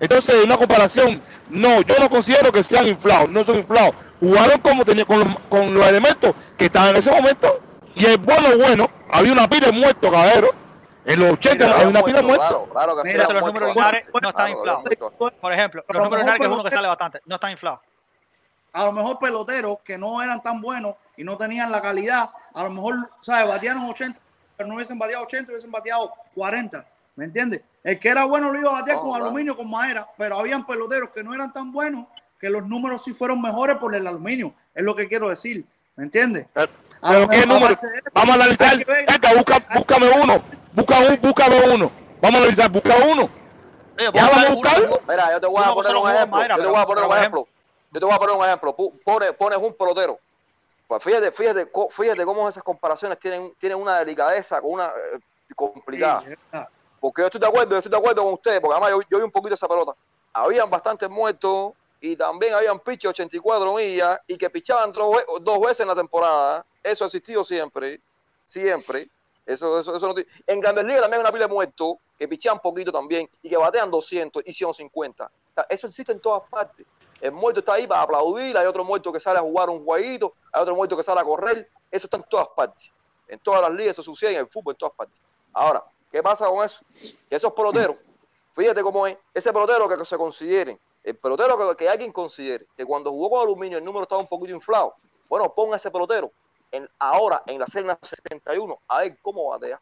[0.00, 1.22] Entonces, una comparación.
[1.48, 3.30] No, yo no considero que sean inflados.
[3.30, 3.94] No son inflados.
[4.18, 7.60] Jugaron como tenía, con, los, con los elementos que estaban en ese momento.
[7.94, 8.90] Y el bueno, bueno.
[9.12, 10.61] Había una pila de muertos, caballero.
[11.04, 12.48] En los 80 había una pila de muertos.
[12.48, 14.82] Claro, claro que Mira, sí, los números lunares no están inflados.
[15.40, 17.34] Por ejemplo, Pero los números mejor lunares que es uno que pelotero- sale bastante, no
[17.34, 17.80] están inflados.
[18.74, 22.62] a lo mejor peloteros que no eran tan buenos y no tenían la calidad, a
[22.64, 23.46] lo mejor, ¿sabes?
[23.48, 24.18] Batearon 80,
[24.56, 27.62] pero no hubiesen bateado 80, hubiesen bateado 40, ¿me entiendes?
[27.84, 29.24] El que era bueno lo iba a batear No, con claro.
[29.26, 32.06] aluminio, con madera, pero habían peloteros que no eran tan buenos
[32.40, 35.66] que los números sí fueron mejores por el aluminio, es lo que quiero decir,
[35.97, 36.47] ¿me entiendes?
[36.55, 36.66] A
[37.09, 37.78] Pero lo qué número.
[38.12, 38.77] Vamos a analizar.
[38.85, 40.43] Venga, busca, búscame uno.
[40.73, 41.93] Busca un, búscame uno.
[42.20, 43.28] Vamos a analizar, busca uno.
[43.98, 44.81] Ya vamos a buscar.
[45.09, 46.39] Mira, yo te voy a poner un ejemplo.
[46.56, 47.48] Yo te voy a poner un ejemplo.
[47.90, 48.77] Yo te voy a poner un ejemplo.
[48.77, 50.19] Pu- Pone, pones un pelotero.
[50.89, 55.19] Pues fíjate, fíjate, fíjate cómo esas comparaciones tienen, tienen una delicadeza con una eh,
[55.55, 56.23] complicada.
[57.01, 59.19] Porque yo estoy de acuerdo, yo estoy de acuerdo con ustedes, porque además yo, yo
[59.19, 59.93] vi un poquito esa pelota.
[60.32, 65.60] Habían bastantes muertos y también habían piches 84 millas y que pichaban dos, ve- dos
[65.60, 66.66] veces en la temporada.
[66.82, 68.00] Eso ha existido siempre,
[68.44, 69.08] siempre.
[69.46, 70.14] Eso, eso, eso
[70.46, 73.56] En Grandes Ligas también hay una pila de muertos que pichean poquito también y que
[73.56, 75.30] batean 200 y 150.
[75.56, 76.84] O eso existe en todas partes.
[77.20, 80.34] El muerto está ahí para aplaudir, hay otro muerto que sale a jugar un jueguito,
[80.52, 81.70] hay otro muerto que sale a correr.
[81.88, 82.92] Eso está en todas partes.
[83.28, 85.20] En todas las ligas eso sucede, en el fútbol, en todas partes.
[85.52, 86.80] Ahora, ¿qué pasa con eso?
[87.30, 87.96] Esos peloteros,
[88.54, 92.84] fíjate cómo es, ese pelotero que se consideren, el pelotero que, que alguien considere que
[92.84, 94.94] cuando jugó con aluminio el número estaba un poquito inflado,
[95.28, 96.30] bueno, ponga ese pelotero
[96.70, 99.80] en, ahora en la celda 61 a ver cómo batea,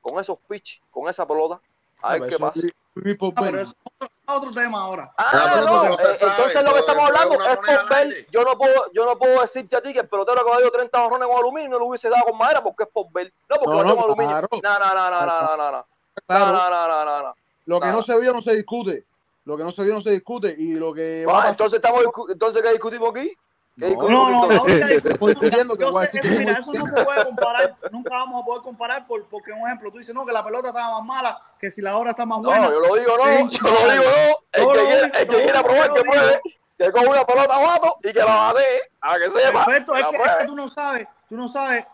[0.00, 1.60] con esos pitches, con esa pelota,
[2.02, 2.60] a ver qué pasa.
[2.66, 5.12] Ah, pero eso es otro, otro tema ahora.
[5.16, 8.26] Ah, es no, eh, entonces lo que estamos hablando es por ver.
[8.30, 10.70] Yo no puedo, yo no puedo decirte a ti que el pelotero que ha dado
[10.70, 13.32] 30 jorrones con aluminio no lo hubiese dado con madera porque es por ver.
[13.48, 14.30] No, porque No, lo no, con aluminio.
[14.32, 14.48] claro.
[14.62, 15.86] No, no, no, no, no, no, no, no.
[16.26, 16.46] Claro.
[16.46, 17.34] No, no, no, no, no, no.
[17.66, 19.04] Lo que no se vio no se discute.
[19.50, 20.54] Lo que no se vio no se discute.
[20.56, 23.32] Y lo que va a Ah, pasar- entonces estamos discu- entonces qué discutimos aquí?
[23.76, 27.24] ¿Qué disco No, no, única Estoy discusión, diciendo que a mira, eso no se puede
[27.24, 30.44] comparar, nunca vamos a poder comparar por, porque un ejemplo, tú dices, no, que la
[30.44, 32.60] pelota estaba más mala, que si la hora está más buena.
[32.60, 34.36] No, yo lo digo no, yo lo digo no.
[34.52, 36.40] El No, que quiera, el que quiera probar que pruebe,
[36.78, 39.64] que con una pelota vato y que la batee, a que sepa.
[39.64, 41.86] Perfecto, es que, es que tú no sabes, tú no sabes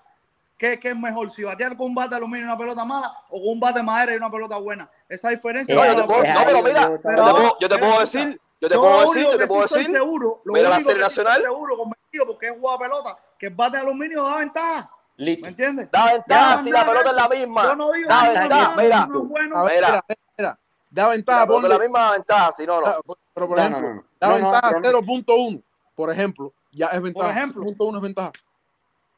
[0.57, 3.13] qué, qué es mejor, si batear con un bate de aluminio y una pelota mala
[3.31, 4.91] o con un bate de madera y una pelota buena.
[5.09, 7.23] Esa diferencia No, no yo te la puedo, puedo- no, pero mira, yo te Pero
[7.23, 10.69] puedo, yo te decir, yo te puedo decir, yo te puedo decir, seguro, lo mira
[10.71, 13.55] la único serie que sí estoy nacional, seguro, convencido, porque es jugada pelota, que el
[13.55, 14.91] bate de aluminio da ventaja.
[15.19, 15.91] ¿Me entiendes?
[15.91, 17.63] da ventaja si la pelota es la misma.
[17.65, 19.57] Yo no digo Da ventaja, mira, si no es bueno.
[19.57, 20.05] A ver, Mira.
[20.39, 20.59] mira.
[20.91, 22.87] Da la ventaja, la misma ventaja, si no, no.
[22.87, 23.01] da-
[23.35, 24.99] Pero por ejemplo, da ventaja pero no.
[25.01, 25.63] 0.1,
[25.95, 26.53] por ejemplo.
[26.73, 27.31] Ya es ventaja.
[27.31, 27.63] ejemplo.
[27.63, 28.33] 0.1 es ventaja.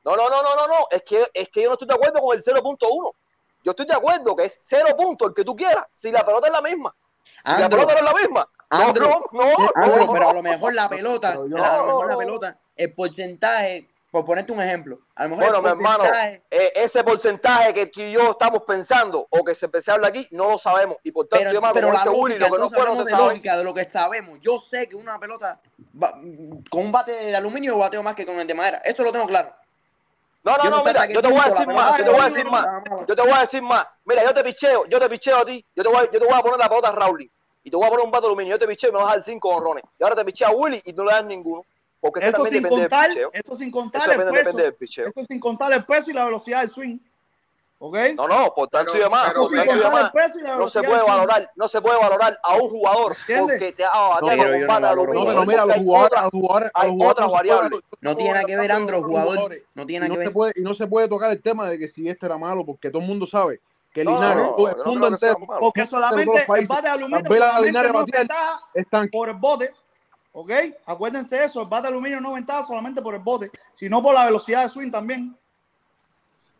[0.08, 0.86] No, no, no, no, no, no.
[0.90, 3.12] Es que, es que yo no estoy de acuerdo con el 0.1.
[3.64, 6.46] Yo estoy de acuerdo que es 0 puntos el que tú quieras, si la pelota
[6.46, 6.94] es la misma.
[7.44, 8.48] Si la pelota no es la misma.
[8.70, 11.46] No, no, no, pero a lo mejor la pelota, a lo
[11.86, 15.84] mejor la pelota, el porcentaje, por ponerte un ejemplo, a lo mejor Bueno, el mi
[15.84, 16.04] hermano,
[16.50, 20.26] eh, ese porcentaje que tú y yo estamos pensando o que se se habla aquí,
[20.30, 20.98] no lo sabemos.
[21.02, 23.04] Y por tanto, pero, yo, mano, pero la lógica, lo que no fue no se
[23.04, 23.24] de sabe.
[23.24, 24.38] lógica, de lo que sabemos.
[24.40, 25.60] Yo sé que una pelota
[26.02, 26.12] va-
[26.70, 28.82] con un bate de aluminio bateo más que con el de madera.
[28.84, 29.54] Eso lo tengo claro.
[30.48, 32.24] No, no, Yo no mira, yo te voy a decir más, yo te voy a
[32.24, 32.66] decir más,
[33.06, 33.86] yo te voy a decir más.
[34.06, 36.34] Mira, yo te picheo, yo te picheo a ti, yo te voy, yo te voy
[36.34, 37.28] a poner la pelota a Rowling
[37.64, 39.10] y te voy a poner un de aluminio, yo te picheo y me vas a
[39.12, 39.84] dar cinco honrones.
[39.98, 41.64] Y ahora te picheo a Willy y no le das ninguno.
[42.00, 44.62] Porque es que Eso sin contar, del eso sin contar Eso el depende, peso, depende
[44.62, 45.08] del picheo.
[45.08, 46.98] eso sin contar el peso y la velocidad del swing.
[47.80, 47.96] ¿Ok?
[48.16, 50.10] No, no, por tanto y demás, tanto y demás,
[50.58, 53.56] no se puede valorar, no se puede valorar a un jugador ¿Entiendes?
[53.56, 55.20] porque te ha bateado pero con yo no aluminio.
[55.20, 55.76] No, pero mira, a los
[56.32, 57.80] jugadores, a hay otras no variables.
[58.00, 59.28] No tiene que ver, Andro, jugador.
[59.34, 59.62] jugadores.
[59.74, 60.32] No Y tiene no que se ver.
[60.32, 62.90] puede, y no se puede tocar el tema de que si este era malo, porque
[62.90, 63.60] todo el mundo sabe
[63.94, 65.36] que No, no, Linares, no, todo el no mundo entero.
[65.60, 69.72] Porque solamente el bate de aluminio solamente no por el bote.
[70.32, 70.50] ¿Ok?
[70.84, 74.24] Acuérdense eso, el bate de aluminio no ventaja solamente por el bote, sino por la
[74.24, 75.36] velocidad de swing también.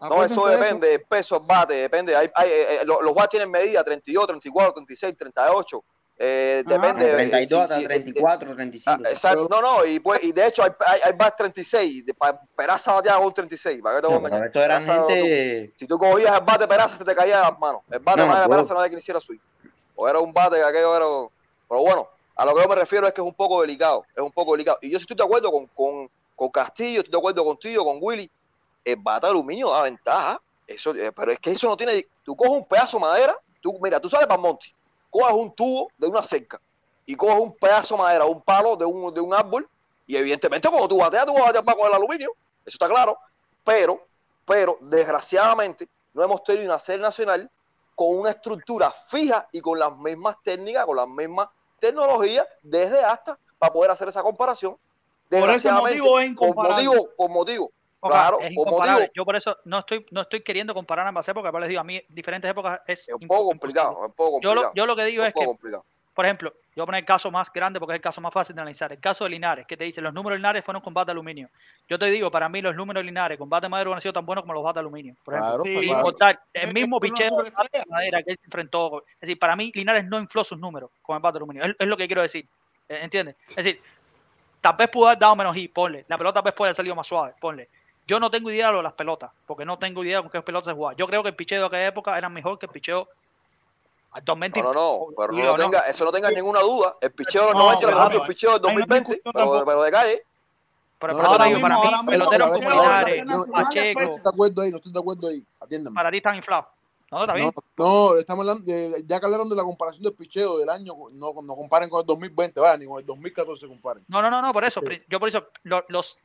[0.00, 2.14] No, eso de depende, el peso, el bate, depende.
[2.14, 5.84] Hay, hay, eh, eh, los, los bats tienen medida 32, 34, 36, 38.
[6.20, 6.76] Eh, Ajá.
[6.76, 7.04] depende.
[7.04, 9.02] De eh, 32 sí, hasta sí, eh, 34, 35.
[9.04, 9.48] Ah, exacto.
[9.50, 12.06] No, no, y, pues, y de hecho hay, hay, hay bats 36.
[12.06, 13.80] De, pa- Peraza bateaba un 36.
[13.82, 15.74] ¿Para qué te No, esto eran Peraza, tú- gente.
[15.78, 17.82] si tú cogías el bate de Peraza, se te caía de las manos.
[17.90, 19.38] El bate No, de Peraza no había quien hiciera swing.
[19.96, 21.06] O era un bate que aquello era.
[21.68, 24.04] Pero bueno, a lo que yo me refiero es que es un poco delicado.
[24.14, 24.78] Es un poco delicado.
[24.80, 27.98] Y yo sí estoy de acuerdo con, con, con Castillo, estoy de acuerdo contigo, con
[28.00, 28.30] Willy.
[28.92, 30.40] El bate de aluminio da ventaja.
[30.66, 32.06] Eso, eh, pero es que eso no tiene.
[32.22, 34.74] Tú coges un pedazo de madera, tú, mira, tú sales para Monte,
[35.10, 36.60] coges un tubo de una cerca
[37.06, 39.68] y coges un pedazo de madera, un palo de un, de un árbol,
[40.06, 42.30] y evidentemente cuando tú bateas, tú vas a batear para con el aluminio,
[42.64, 43.18] eso está claro.
[43.64, 44.06] Pero,
[44.44, 47.50] pero, desgraciadamente, no hemos tenido una serie nacional
[47.94, 51.48] con una estructura fija y con las mismas técnicas, con las mismas
[51.78, 54.72] tecnologías, desde hasta, para poder hacer esa comparación.
[54.72, 56.84] Por ese Desgraciadamente, motivo es por incomparable.
[56.86, 60.72] motivo, por motivo, Oca, claro, es motivo, Yo por eso no estoy, no estoy queriendo
[60.72, 63.90] comparar ambas épocas, pero les digo, a mí diferentes épocas es, es un poco complicado,
[64.00, 65.84] es un poco Yo lo, yo lo que digo un es poco que, complicado.
[66.14, 68.32] por ejemplo, yo voy a poner el caso más grande porque es el caso más
[68.32, 68.92] fácil de analizar.
[68.92, 71.12] El caso de Linares, que te dice, los números de Linares fueron con bate de
[71.12, 71.50] aluminio.
[71.88, 74.12] Yo te digo, para mí los números de Linares con bate de madera hubieran sido
[74.12, 75.16] tan buenos como los bate de aluminio.
[75.24, 76.02] Por ejemplo, Claro, Sí, claro.
[76.04, 79.02] contar el Es- mismo es picheo de madera que él se enfrentó.
[79.14, 81.64] Es decir, para mí Linares no infló sus números con el bate de aluminio.
[81.64, 82.46] Es, es lo que quiero decir.
[82.88, 83.34] ¿Entiendes?
[83.50, 83.82] Es decir,
[84.60, 86.04] tal vez pudo haber dado menos hit, ponle.
[86.08, 87.68] La pelota tal vez puede haber salido más suave, ponle.
[88.08, 90.40] Yo no tengo idea de lo de las pelotas, porque no tengo idea con qué
[90.40, 90.96] pelotas se jugaba.
[90.96, 93.06] Yo creo que el picheo de aquella época era mejor que el picheo
[94.12, 94.62] actualmente.
[94.62, 96.96] No, no, no, pero digo, no tenga, eso no tengas ninguna duda.
[97.02, 98.74] El picheo de los No, 90 era mejor que el picheo del ahí no hay
[98.88, 100.22] 2020, discusión pero, pero de calle.
[101.00, 104.28] Pero No, digo, mismo, para mí, peloteros como Linares, no, no, no Pacheco, estoy de
[104.28, 105.44] acuerdo ahí, no estoy de acuerdo ahí.
[105.60, 105.94] Atiéndame.
[105.94, 106.66] para ti están inflados.
[107.10, 107.50] No, está bien.
[107.76, 110.94] No, no, estamos hablando, de- ya que hablaron de la comparación del picheo del año,
[111.12, 114.04] no, no comparen con el 2020, vaya, ni con el 2014 comparen.
[114.08, 114.80] No, no, no, no, por eso.
[115.08, 116.20] Yo por eso, lo- los,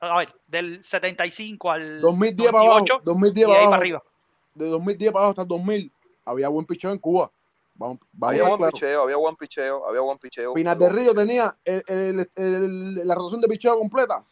[0.00, 3.80] a ver, del 75 al 2010 para abajo, 98 2010 y de para abajo, para
[3.82, 4.02] arriba.
[4.54, 5.92] de 2010 para abajo hasta el 2000,
[6.24, 7.30] había buen picheo en Cuba.
[7.78, 8.72] Vamos, Había buen claro.
[8.72, 10.54] picheo, había buen picheo, había buen picheo.
[10.54, 14.24] Pinar del Río tenía el- el- el- la rotación de picheo completa.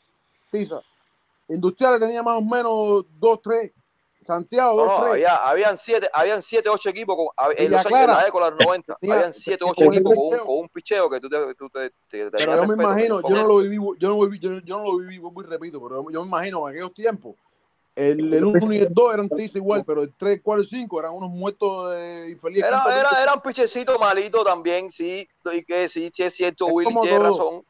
[0.51, 0.81] Tiza.
[1.49, 3.71] Industriales tenía más o menos 2, 3.
[4.25, 5.13] Santiago, No, 2, no, 3.
[5.13, 7.27] había, habían siete, habían siete, ocho equipos con,
[7.57, 10.25] en, los años, en la década de los 90, tenía- habían siete, ocho equipos con
[10.25, 10.45] un, picheo.
[10.47, 13.37] con un picheo que tú te, tú te, te- te Pero yo me imagino, yo
[13.37, 15.81] no lo viví, yo no lo viví, yo, yo no lo viví, vuelvo y repito,
[15.83, 17.37] pero yo me imagino en aquellos tiempos,
[17.97, 20.99] el, el 1 y el 2 eran tiza igual, pero el 3, 4 y 5
[20.99, 22.67] eran unos muertos de infelices.
[22.67, 26.73] Era, era, era un pichecito malito también, sí, y que sí, sí es cierto, Es
[26.73, 27.23] Willy tiene todo.
[27.31, 27.65] razón.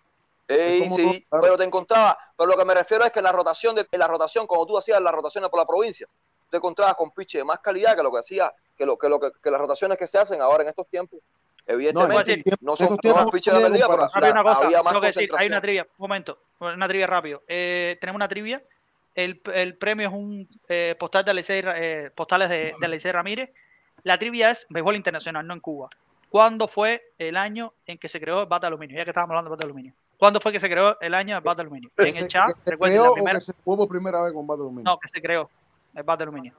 [0.47, 1.43] Ey, sí, todo, claro.
[1.43, 3.99] pero te encontraba, pero lo que me refiero es que en la rotación, de, en
[3.99, 6.07] la rotación, cuando tú hacías las rotaciones por la provincia,
[6.51, 9.19] te encontrabas con piche de más calidad que lo que hacía, que lo que, lo
[9.21, 11.21] que, que las rotaciones que se hacen ahora en estos tiempos
[11.67, 14.67] Evidentemente, No, no estos son tiempos todos pitchers de la liga, pero Había una cosa,
[14.67, 15.53] había más que decir, hay concentración.
[15.53, 17.43] una trivia, un momento, una trivia rápido.
[17.49, 18.63] Eh, tenemos una trivia.
[19.15, 23.51] El, el premio es un eh, postal de Alicey Ra- eh, postales de, de Ramírez.
[24.03, 25.89] La trivia es béisbol internacional, no en Cuba.
[26.29, 28.99] ¿Cuándo fue el año en que se creó el bate de aluminio?
[28.99, 29.95] Ya que estábamos hablando de aluminio.
[30.19, 31.91] ¿Cuándo fue que se creó el año del de aluminio?
[31.97, 34.47] En el chat, ¿Que se recuerden, la primera, que se jugó por primera vez con
[34.47, 34.91] bate de aluminio?
[34.93, 35.49] no, que se creó
[35.95, 36.55] el bate de aluminio.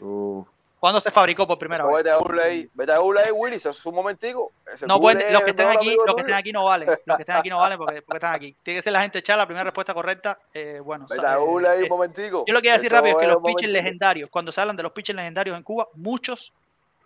[0.00, 0.44] Uh,
[0.80, 1.94] ¿Cuándo se fabricó por primera vez?
[1.96, 4.50] Vete a Google ahí, vete a Google ahí, Willy, eso es un momentico.
[4.66, 6.88] Ese No Google pueden, es los que mejor aquí, los que estén aquí no valen.
[7.06, 8.56] Los que estén aquí no valen porque, porque están aquí.
[8.64, 10.40] Tiene que ser la gente echar la primera respuesta correcta.
[10.52, 12.44] Eh, bueno, Vete a Google ahí eh, un momentico.
[12.48, 14.50] Yo lo que voy a decir Eso rápido es que es los pitchers legendarios, cuando
[14.50, 16.52] se hablan de los pitchers legendarios en Cuba, muchos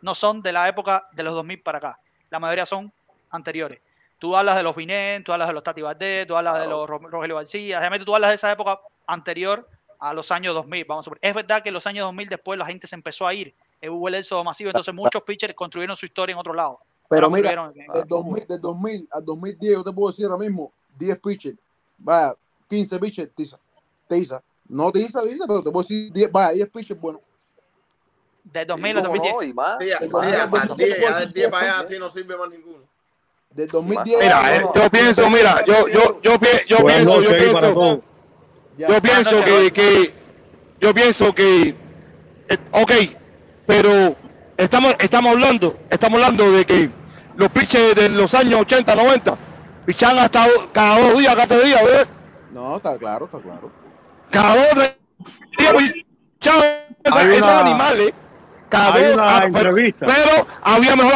[0.01, 1.99] no son de la época de los 2000 para acá.
[2.31, 2.91] La mayoría son
[3.31, 3.81] anteriores.
[4.19, 6.89] Tú hablas de los Binet, tú hablas de los Tati Valdés, tú hablas de los
[6.89, 9.69] Ro- Rogelio García, realmente tú hablas de esa época anterior
[9.99, 10.85] a los años 2000.
[10.85, 11.21] Vamos a suponer.
[11.23, 13.55] Es verdad que en los años 2000 después la gente se empezó a ir.
[13.83, 16.81] Hubo el éxodo masivo, entonces muchos pitchers construyeron su historia en otro lado.
[17.09, 20.73] Pero No mira, del 2000, del 2000 al 2010, yo te puedo decir ahora mismo,
[20.99, 21.57] 10 pitchers,
[21.99, 22.35] vaya,
[22.69, 23.59] 15 pitchers, tiza,
[24.09, 24.43] tiza.
[24.69, 27.21] No tiza, tiza, pero te puedo decir, 10, vaya, 10 pitchers, bueno.
[28.43, 29.35] Del 2000 al ¿Cómo 2010.
[29.35, 29.43] no?
[29.43, 29.77] Y más.
[29.79, 31.81] Sí, ya, Del sí, ya, 2010 para el 10, ya del 10 10 para allá,
[31.81, 32.79] así no sirve más ninguno.
[33.51, 34.19] Del 2010.
[34.21, 38.03] Mira, eh, yo pienso, mira, yo, yo, yo, pienso, yo pienso.
[38.79, 38.89] Ya.
[38.89, 40.15] yo pienso que, que,
[40.81, 41.69] yo pienso que,
[42.49, 42.93] eh, ok,
[43.67, 44.15] pero
[44.57, 46.91] estamos, estamos hablando, estamos hablando de que
[47.37, 49.37] los pitchers de los años 80, 90,
[49.87, 52.09] pichan hasta cada dos días, cada tres días, ¿verdad?
[52.53, 53.71] No, está claro, está claro.
[54.31, 54.97] Cada dos tres
[55.59, 55.95] días,
[56.39, 56.65] pichaban
[57.05, 58.13] esos, una- animales.
[58.69, 60.07] Cada hay dos, una ah, pero, entrevista.
[60.07, 61.13] pero había mejor,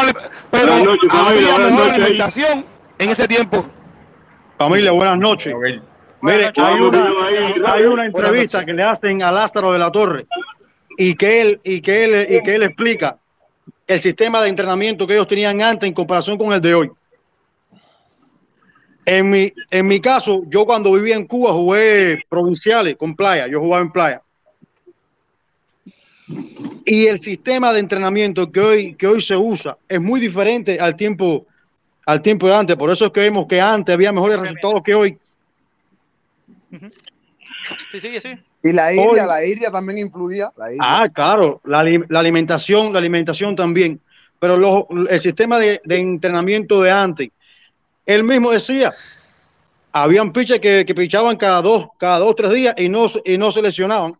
[0.51, 1.91] pero noches, había buenas mejor ahí.
[2.01, 2.67] alimentación
[2.99, 3.65] en ese tiempo.
[4.57, 5.53] Familia, buenas noches.
[6.23, 10.27] Mire, una, hay una entrevista que le hacen a Lázaro de la Torre
[10.99, 13.17] y que él, y que él, y que él explica
[13.87, 16.91] el sistema de entrenamiento que ellos tenían antes en comparación con el de hoy.
[19.07, 23.59] En mi, en mi caso, yo cuando vivía en Cuba jugué provinciales con playa, yo
[23.59, 24.23] jugaba en playa.
[26.85, 30.95] Y el sistema de entrenamiento que hoy, que hoy se usa es muy diferente al
[30.97, 31.47] tiempo,
[32.07, 32.77] al tiempo de antes.
[32.77, 35.19] Por eso es que vemos que antes había mejores resultados que hoy.
[37.91, 38.29] Sí, sí, sí.
[38.63, 40.53] Y la Hoy- iria, la iria también influía.
[40.57, 40.83] La iria.
[40.87, 44.01] Ah, claro, la, la alimentación, la alimentación también.
[44.39, 47.29] Pero los- el sistema de, de entrenamiento de antes,
[48.07, 48.93] él mismo decía,
[49.93, 53.37] habían pitchers que, que pichaban cada dos, cada dos, tres días y no, se- y
[53.37, 54.17] no se lesionaban.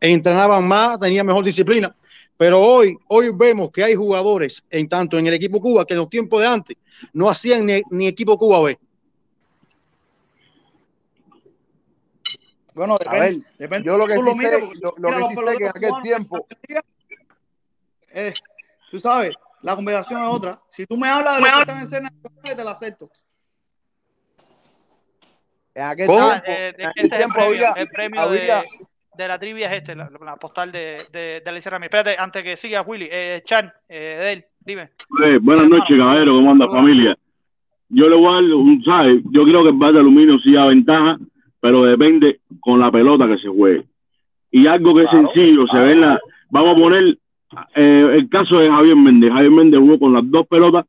[0.00, 1.94] E entrenaban más, tenían mejor disciplina.
[2.36, 6.00] Pero hoy, hoy vemos que hay jugadores, en tanto en el equipo Cuba, que en
[6.00, 6.76] los tiempos de antes
[7.14, 8.78] no hacían ni, ni equipo Cuba B.
[12.76, 13.20] Bueno, A depende.
[13.20, 15.88] ver, depende yo lo que sí lo sé, lo, que sí sé que en aquel
[15.88, 16.46] cubanos tiempo,
[18.12, 18.34] eh,
[18.90, 20.60] tú sabes, la conversación es otra.
[20.68, 22.12] Si tú me hablas de lo que están en escena,
[22.42, 23.10] te la acepto.
[25.74, 26.28] en aquel ¿Cómo?
[26.28, 28.68] Tiempo, eh, de- en este aquel es el tiempo premio, había, el premio había, de,
[29.14, 31.94] de la trivia es este, la, la postal de, de, de Alicia Ramírez.
[31.94, 34.90] Espérate, antes que siga Willy, eh, Chan, eh, Del, dime.
[35.40, 36.32] Buenas noches, caballero.
[36.34, 37.16] ¿Cómo anda, familia?
[37.88, 39.22] Yo le voy a dar un, ¿sabes?
[39.30, 41.16] Yo creo que el bate de aluminio sí da ventaja,
[41.66, 43.84] pero depende con la pelota que se juegue.
[44.52, 46.20] Y algo que es sencillo, se ve en la.
[46.50, 47.18] Vamos a poner
[47.74, 49.32] eh, el caso de Javier Méndez.
[49.32, 50.86] Javier Méndez jugó con las dos pelotas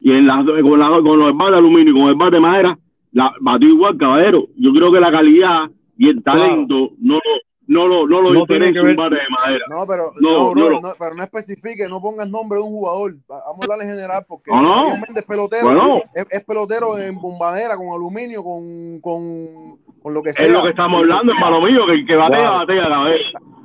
[0.00, 2.40] y en las, con, la, con los bates de aluminio y con el bate de
[2.40, 2.78] madera,
[3.12, 4.46] la batió igual, caballero.
[4.56, 5.68] Yo creo que la calidad
[5.98, 7.20] y el talento no lo,
[7.66, 9.64] no lo, no lo No que un bate de madera.
[9.68, 10.80] no, pero No, no, no, brother, no.
[10.88, 13.12] no, pero no especifique, no pongas nombre de un jugador.
[13.30, 14.74] Va- Vamos a hablar en general porque No, no.
[14.78, 16.02] Javier Méndez es pelotero, Bueno.
[16.14, 19.24] es, es pelotero en bombadera, con aluminio, con, con,
[20.02, 20.46] con lo que sea.
[20.46, 22.58] Es lo que estamos hablando, hermano mío, que el que batea, Wow.
[22.60, 22.88] batea.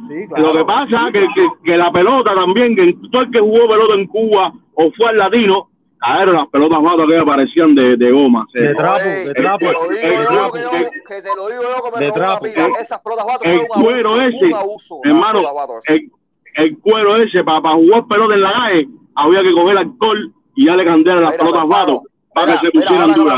[0.09, 0.47] Sí, claro.
[0.47, 3.67] Lo que pasa es que, que, que la pelota también, que todo el que jugó
[3.69, 5.69] pelota en Cuba o fue al latino,
[5.99, 8.45] cayeron las pelotas matas que parecían de, de goma.
[8.53, 9.65] De trapo, de te trapo.
[9.65, 12.43] lo digo el yo, trapo, que, te lo digo yo que me De trapo.
[12.43, 12.65] pila.
[12.65, 15.41] El- Esas pelotas vatos el cuero abuso, ese, hermano,
[15.87, 16.11] el,
[16.55, 20.83] el cuero ese, para jugar pelota en la calle, había que coger alcohol y darle
[20.85, 22.01] candela a las pelotas vatos
[22.33, 23.37] para que se pusieran duras.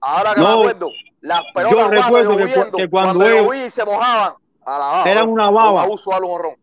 [0.00, 0.90] Ahora que me acuerdo,
[1.20, 4.32] las pelotas yo recuerdo que cu- lloviendo, que cuando cuando ellos- lloví se mojaban,
[4.64, 5.82] a la baba, Eran una Un baba.
[5.82, 6.54] abuso a los honrón.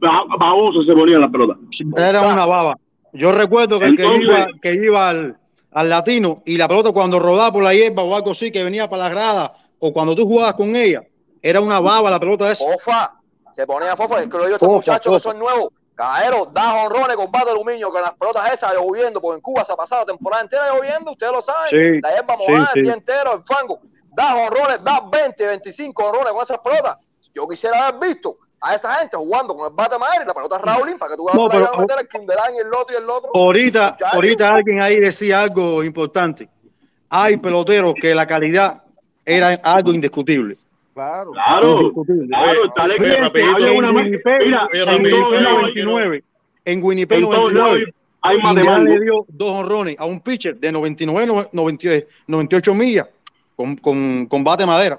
[0.00, 1.56] Ba- Baboso se ponían las pelotas.
[1.96, 2.74] Era una baba.
[3.12, 5.36] Yo recuerdo que que iba, que iba al,
[5.72, 8.88] al latino y la pelota cuando rodaba por la hierba o algo así, que venía
[8.88, 11.02] para la grada, o cuando tú jugabas con ella,
[11.42, 12.64] era una baba la pelota esa.
[12.64, 13.14] Fofa,
[13.52, 15.68] se ponía fofa, es que lo digo estos muchachos que son nuevos.
[15.94, 19.64] Caballero, da honrones con bate de aluminio, con las pelotas esas lloviendo, porque en Cuba
[19.66, 21.68] se ha pasado temporada entera lloviendo, ustedes lo saben.
[21.68, 22.78] Sí, la hierba sí, mojada sí.
[22.78, 23.80] el día entero, el fango.
[24.12, 26.96] Da honrones, da 20, 25 honrones con esas pelotas.
[27.34, 30.58] Yo quisiera haber visto a esa gente jugando con el bate madera y la pelota
[30.58, 33.02] Raulín para que tú No, vas pero- a meter el Kimberlán y el otro y
[33.02, 33.30] el otro.
[33.34, 34.14] Ahorita, Muchacho.
[34.14, 36.48] ahorita alguien ahí decía algo importante.
[37.08, 38.82] Hay peloteros que la calidad
[39.24, 40.56] era algo indiscutible.
[40.92, 41.30] Claro.
[41.32, 41.80] Claro.
[41.80, 42.26] Indiscutible.
[42.28, 43.66] Claro, está Fíjense, bien, rapidito.
[43.66, 46.24] en Una- Winnipeg, Mira, en rapidito, todos yo lados quiero- 99,
[46.64, 48.84] en Winnipeg En todos 99, lados hay matemáticos.
[48.98, 53.06] le dio dos honrones a un pitcher de 99, no- 98, 98 millas
[53.60, 54.98] con, con, con bate madera.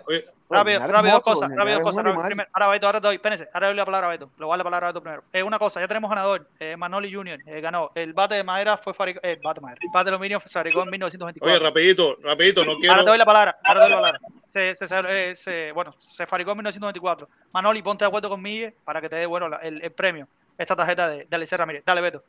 [0.49, 1.49] Rápido, Ñañares rápido, rápido, cosas.
[1.55, 2.25] rápido.
[2.25, 4.49] Primero, ahora Beto, ahora te doy, espérense, ahora doy la palabra a Beto, le voy
[4.49, 5.23] a dar la palabra a Beto primero.
[5.33, 7.89] Eh, una cosa, ya tenemos ganador, eh, Manoli Junior, eh, ganó.
[7.95, 10.49] El bate de madera fue fabricado, eh, bate de madera, el bate de aluminio se
[10.49, 11.55] fabricó en 1924.
[11.55, 12.91] Oye, rapidito, rapidito, no quiero.
[12.91, 14.19] Ahora te doy la palabra, ahora te doy la palabra.
[14.49, 17.29] Se, se, se- eh, se- bueno, se fabricó en 1924.
[17.53, 20.27] Manoli, ponte de acuerdo con Miguel para que te dé bueno la- el, el premio,
[20.57, 21.83] esta tarjeta de, de Alicia Ramírez.
[21.85, 22.23] Dale, Beto.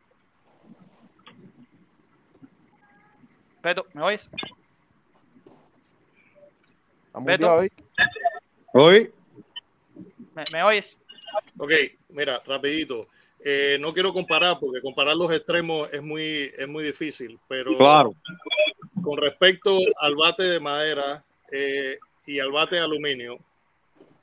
[3.64, 4.30] Beto, ¿me oyes?
[7.20, 7.60] Beto,
[8.74, 9.12] Hoy,
[10.34, 10.86] ¿me, me oyes?
[11.58, 11.72] Ok,
[12.08, 13.08] mira, rapidito.
[13.44, 18.14] Eh, no quiero comparar porque comparar los extremos es muy, es muy difícil, pero claro.
[19.02, 23.38] con respecto al bate de madera eh, y al bate de aluminio,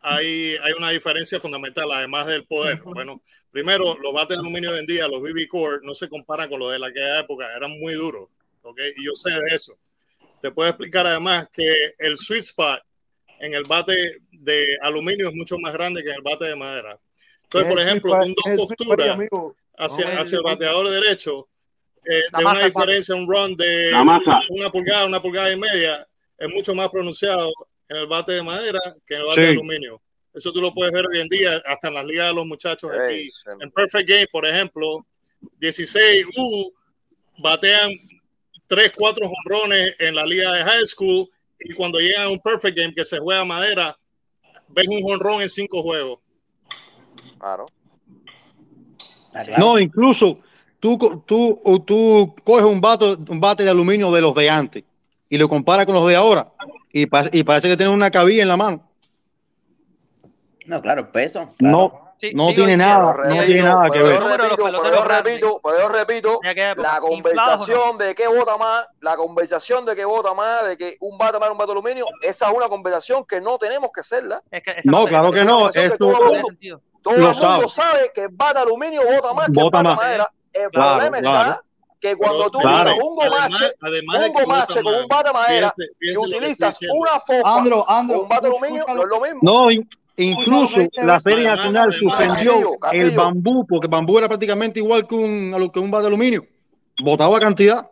[0.02, 2.82] hay, hay una diferencia fundamental, además del poder.
[2.82, 3.22] Bueno,
[3.52, 6.60] primero, los bates de aluminio hoy en día, los BB Core, no se comparan con
[6.60, 8.30] los de la aquella época, eran muy duros,
[8.64, 8.80] ¿ok?
[8.96, 9.78] Y yo sé de eso.
[10.42, 12.80] Te puedo explicar además que el sweet spot
[13.40, 16.98] en el bate de aluminio es mucho más grande que en el bate de madera.
[17.44, 19.18] Entonces, Es por ejemplo, un dos posturas
[19.78, 21.48] hacia, hacia el bateador derecho,
[22.06, 23.92] eh, de una diferencia, un run de
[24.50, 26.06] una pulgada, una pulgada y media,
[26.38, 27.52] es mucho más pronunciado
[27.88, 29.48] en el bate de madera que en el bate Sí.
[29.48, 30.02] de aluminio.
[30.34, 32.92] Eso tú lo puedes ver hoy en día, hasta en las ligas de los muchachos
[32.94, 33.28] aquí.
[33.60, 35.06] En Perfect Game, por ejemplo,
[35.60, 36.72] 16 U
[37.40, 37.90] batean
[38.70, 41.30] 3, 4 jonrones en la liga de high school
[41.60, 43.98] y cuando llegan a un Perfect Game que se juega a madera,
[44.70, 46.20] ves un jonrón en 5 juegos.
[47.40, 47.66] Claro.
[49.58, 50.40] No, incluso
[50.80, 54.50] tú, co- tú, o tú coges un bate, un bate de aluminio de los de
[54.50, 54.84] antes
[55.30, 56.52] y lo comparas con los de ahora
[56.92, 58.90] y, pa- y parece que tiene una cabilla en la mano.
[60.66, 61.54] No, claro, el peso.
[61.60, 64.20] No, no tiene nada, no tiene nada que ver.
[64.20, 66.40] Pero yo repito, pero yo repito, pero yo repito,
[66.78, 71.18] la conversación de qué vota más, la conversación de qué vota más, de que un
[71.18, 74.42] bate más un bate de aluminio, esa es una conversación que no tenemos que hacerla.
[74.84, 77.70] No, claro que no, es que todo el mundo, todo el lo mundo sabe.
[77.70, 80.32] sabe que el bate de aluminio vota más que el bate madera.
[80.52, 81.50] El Claro, problema claro.
[81.52, 81.64] está
[82.02, 82.92] que cuando tú Claro.
[82.92, 88.16] usas un gomache, un gomache con un bate de madera y utilizas una Andro, Andro,
[88.16, 89.40] con un bate aluminio, no es lo mismo.
[89.44, 89.68] No,
[90.24, 95.60] incluso la serie nacional suspendió el bambú, porque bambú era prácticamente igual que un, a
[95.60, 96.46] lo que un bate de aluminio.
[97.04, 97.90] Botaba cantidad.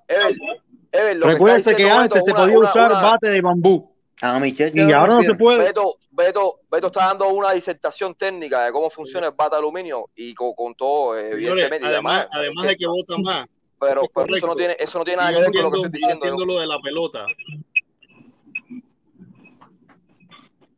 [0.91, 3.93] Recuérdese que antes se podía una- usar una- bate de bambú.
[4.21, 5.59] Ah, Y ahora no se puede.
[5.59, 10.09] Beto, Beto, Beto está dando una disertación técnica de cómo funciona el bate de aluminio
[10.15, 11.85] y con, con todo, eh, Señores, evidentemente.
[11.87, 12.29] además, demás.
[12.33, 13.47] además de que vota más.
[13.79, 15.77] Pero, es pero eso no tiene, eso no tiene nada que ver con lo que
[15.81, 16.25] estoy diciendo.
[16.25, 16.45] yo.
[16.45, 17.25] lo de la pelota.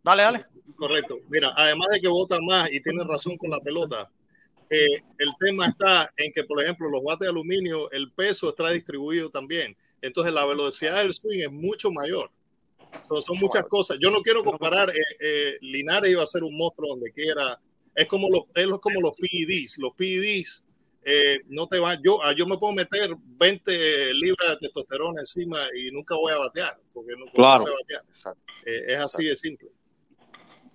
[0.03, 0.45] Dale, dale.
[0.79, 1.19] Correcto.
[1.29, 4.09] Mira, además de que vota más y tiene razón con la pelota,
[4.69, 4.85] eh,
[5.17, 9.29] el tema está en que, por ejemplo, los bates de aluminio, el peso está distribuido
[9.29, 9.75] también.
[10.01, 12.31] Entonces, la velocidad del swing es mucho mayor.
[13.07, 13.97] So, son muchas cosas.
[14.01, 14.89] Yo no quiero comparar.
[14.89, 17.59] eh, eh, Linares iba a ser un monstruo donde quiera.
[17.93, 19.77] Es como los, es como los PEDs.
[19.79, 20.63] Los PEDs
[21.03, 22.01] eh, no te van.
[22.03, 26.37] Yo, ah, yo me puedo meter 20 libras de testosterona encima y nunca voy a
[26.37, 27.65] batear porque no, porque no Claro.
[27.65, 28.35] sé batear.
[28.65, 29.69] Eh, es así de simple.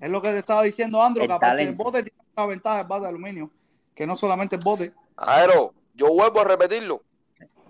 [0.04, 2.80] Es lo que te estaba diciendo Andro, El que aparte del bote tiene una ventaja
[2.82, 3.50] el bate de aluminio,
[3.94, 4.92] que no solamente el bote.
[5.16, 7.02] Aero, yo vuelvo a repetirlo.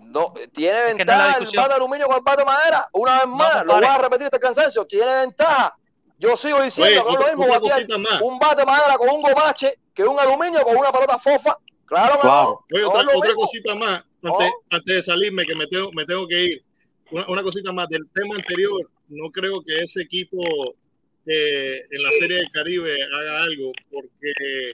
[0.01, 2.89] No, tiene es ventaja el bate de aluminio con el bate de madera.
[2.93, 4.85] Una vez más, lo voy a repetir este cansancio.
[4.85, 5.77] Tiene ventaja.
[6.19, 8.21] Yo sigo diciendo Oye, que otra- lo mismo otra batear cosita más.
[8.21, 11.57] un bate de madera con un gomache que un aluminio con una pelota fofa.
[11.85, 12.43] Claro que Claro.
[12.69, 12.77] no.
[12.77, 16.43] Oye, otra, otra cosita más, antes, antes de salirme, que me tengo, me tengo que
[16.43, 16.65] ir.
[17.11, 18.89] Una, una cosita más del tema anterior.
[19.07, 20.37] No creo que ese equipo
[21.25, 24.71] en la Serie del Caribe haga algo, porque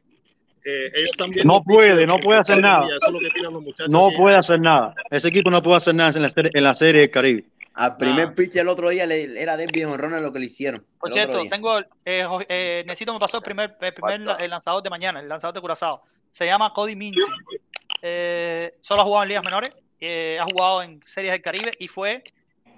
[0.66, 1.48] eh, ellos también.
[1.48, 2.86] No puede, no puede hacer nada.
[2.86, 3.90] Eso es lo que tiran los muchachos.
[3.90, 4.18] No aquí.
[4.18, 4.94] puede hacer nada.
[5.10, 7.46] Ese equipo no puede hacer nada en la serie, en la serie del Caribe.
[7.74, 10.86] Al primer pitch el otro día le, era de viejo Ron lo que le hicieron.
[11.00, 14.90] Por cierto, tengo, eh, eh, necesito me pasó el primer, el primer el lanzador de
[14.90, 16.04] mañana, el lanzador de Curazao.
[16.32, 17.22] Se llama Cody Mincy.
[18.02, 21.88] Eh, solo ha jugado en ligas menores, eh, ha jugado en series del Caribe y
[21.88, 22.24] fue,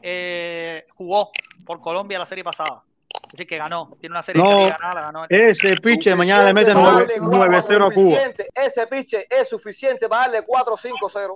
[0.01, 1.31] eh, jugó
[1.65, 2.83] por Colombia la serie pasada.
[3.25, 3.95] Es decir, que ganó.
[3.99, 5.25] Tiene una serie No, Caribe ganada, la ganó.
[5.29, 8.17] ese pitch de mañana le mete Suficiente para 9 darle cuatro 9-0 a Cuba.
[8.65, 11.35] Ese piche es suficiente para darle 4-5-0.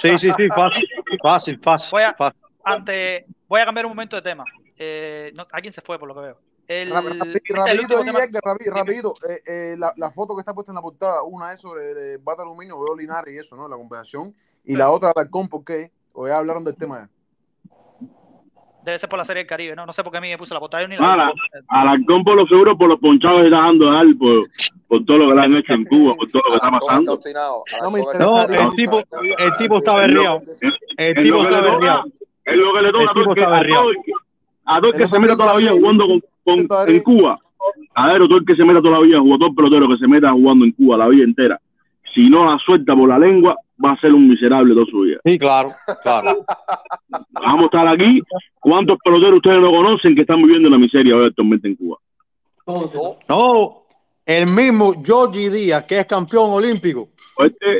[0.00, 0.88] Sí, sí, sí, fácil,
[1.22, 1.90] fácil, fácil.
[1.92, 2.40] Voy a, fácil.
[2.64, 4.44] ante, voy a cambiar un momento de tema.
[4.76, 6.38] Eh, no, alguien se fue por lo que veo.
[6.66, 9.14] El, este, el rapidito rapi- rapidito.
[9.28, 12.18] Eh, eh, la, la foto que está puesta en la portada, una es sobre el
[12.18, 13.66] bate aluminio, veo Linares y eso, ¿no?
[13.68, 14.34] La conversación.
[14.64, 15.90] Y la otra, Alarcón, ¿por qué?
[16.12, 17.10] O ya hablaron del tema ya.
[18.84, 19.84] Debe ser por la serie del Caribe, ¿no?
[19.86, 21.32] No sé por qué a mí me puso la yo ni la Ala,
[21.68, 24.42] Alarcón por lo seguro, por los ponchados que está dando a él, por,
[24.86, 27.18] por todo lo que le han hecho en Cuba, por todo lo que está pasando.
[27.82, 29.02] No me No, el tipo,
[29.38, 30.42] el tipo está berreado.
[30.96, 32.04] El tipo está berreado.
[32.44, 35.02] es lo que le toca El a todo tipo el que, a todo el que-
[35.04, 37.38] a se meta toda la vida jugando con, con- en Cuba.
[37.94, 39.96] A ver, todo el que se meta toda la vida, jugando, todo el pelotero que
[39.98, 41.60] se meta jugando en Cuba la vida entera,
[42.14, 45.18] si no la suelta por la lengua, va a ser un miserable toda su vida.
[45.24, 45.70] Sí, claro,
[46.02, 46.44] claro.
[47.30, 48.20] Vamos a estar aquí.
[48.60, 51.96] ¿Cuántos peloteros ustedes no conocen que están viviendo la miseria hoy actualmente en Cuba?
[53.28, 53.82] No,
[54.26, 57.08] el mismo Georgie Díaz, que es campeón olímpico,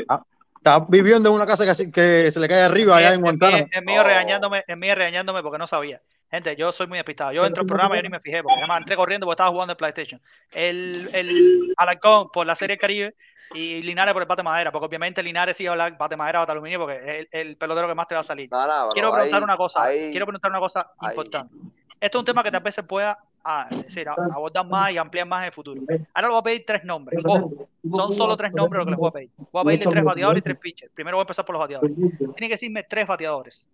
[0.09, 0.21] ah,
[0.57, 3.67] está viviendo en una casa que, se- que se le cae arriba allá en Guantánamo.
[3.71, 6.01] Es mío regañándome, es mío regañándome porque no sabía.
[6.31, 7.31] Gente, yo soy muy despistado.
[7.31, 9.49] Yo entro al programa y yo ni me fijé, porque además entré corriendo porque estaba
[9.51, 10.21] jugando el PlayStation.
[10.51, 13.15] El, el Alarcón por la Serie Caribe
[13.53, 16.39] y Linares por el bate madera, porque obviamente Linares sí va a hablar bate madera,
[16.39, 18.49] bate aluminio, porque es el, el pelotero que más te va a salir.
[18.93, 21.55] quiero preguntar ahí- una cosa, ahí- quiero preguntar una cosa importante.
[22.01, 24.97] Esto es un tema que tal vez se pueda ah, es decir, abordar más y
[24.97, 25.81] ampliar más en el futuro.
[26.13, 27.23] Ahora le voy a pedir tres nombres.
[27.25, 29.29] Ojo, son solo tres nombres lo que les voy a pedir.
[29.37, 30.91] Voy a pedirle tres bateadores y tres pitchers.
[30.93, 31.95] Primero voy a empezar por los bateadores.
[31.95, 33.65] Tienen que decirme tres bateadores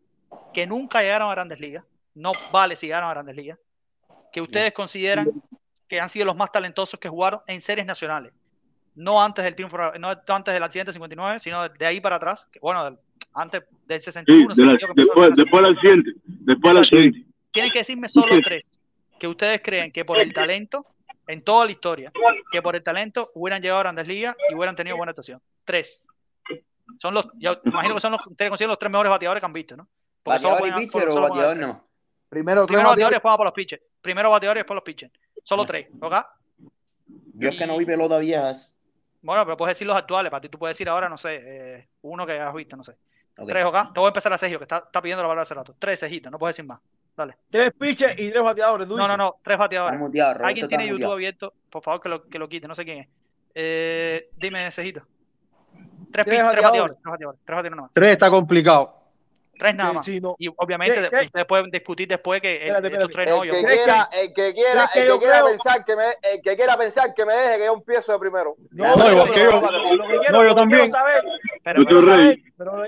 [0.54, 1.84] que nunca llegaron a grandes ligas.
[2.14, 3.60] No vale si llegaron a grandes ligas.
[4.32, 5.30] Que ustedes consideran
[5.88, 8.34] que han sido los más talentosos que jugaron en series nacionales.
[8.96, 12.48] No antes del triunfo, no antes del accidente 59, sino de ahí para atrás.
[12.52, 12.98] Que, bueno, del-
[13.34, 14.56] antes del Sí, 61.
[14.56, 16.12] de la- 62, que empezó a después, del accidente.
[16.26, 17.26] Después del accidente.
[17.52, 18.66] tienen que decirme solo tres
[19.20, 20.82] que ustedes creen que por el talento,
[21.28, 22.12] en toda la historia,
[22.52, 25.42] que por el talento hubieran llegado a grandes ligas y hubieran tenido buena actuación.
[25.64, 26.08] Tres.
[27.00, 29.54] Son los, yo imagino que son los, ustedes consideran los tres mejores bateadores que han
[29.54, 29.88] visto, ¿no?
[30.22, 31.88] Porque solo ¿Bateador y pitcher solo- o bateador no?
[32.30, 33.82] Primero, Primero bateadores, después vamos por los pitchers.
[34.02, 35.12] Primero bateadores, después los pitchers.
[35.44, 36.14] Solo tres, ¿ok?
[37.36, 38.72] Yo es que no vi pelota viejas.
[39.26, 40.30] Bueno, pero puedes decir los actuales.
[40.30, 42.94] Para ti tú puedes decir ahora, no sé, eh, uno que has visto, no sé.
[43.38, 43.50] Ok.
[43.50, 43.94] Tres, ¿ok?
[43.94, 45.76] Te voy a empezar a Sergio, que está, está pidiendo la palabra hace rato.
[45.78, 46.80] Tres, Sergito, no puedes decir más.
[47.18, 47.36] Dale.
[47.50, 48.88] Tres pitchers y tres bateadores.
[48.88, 50.00] ¿tú No, no, no, tres bateadores.
[50.00, 51.14] Muteado, Alguien tiene YouTube muteado.
[51.14, 53.08] abierto, por favor que lo, que lo quite, no sé quién es.
[53.54, 55.02] Eh, dime, Cejito.
[56.12, 56.62] Tres, Tres pi- tres bateadores.
[56.64, 57.92] bateadores, tres bateadores, tres bateadores nomás.
[57.94, 59.02] Tres está complicado.
[59.58, 60.06] Tres nada más.
[60.06, 60.36] sí, no.
[60.38, 61.16] Y obviamente ¿Qué- de- qué?
[61.26, 63.14] ustedes pueden discutir después que el- Espérate, espérate.
[63.14, 63.44] tres no.
[63.44, 65.86] El yo- que ¿Crees quiera, el que quiera, que el que yo quiera creo- pensar
[65.86, 68.56] que me, el que quiera pensar que me deje que yo empiezo de primero.
[68.72, 69.18] No, No, yo.
[69.18, 70.88] lo que quiero, No, yo lo que quiero también.
[70.88, 71.24] saber,
[71.64, 72.40] Pero, Yo saber-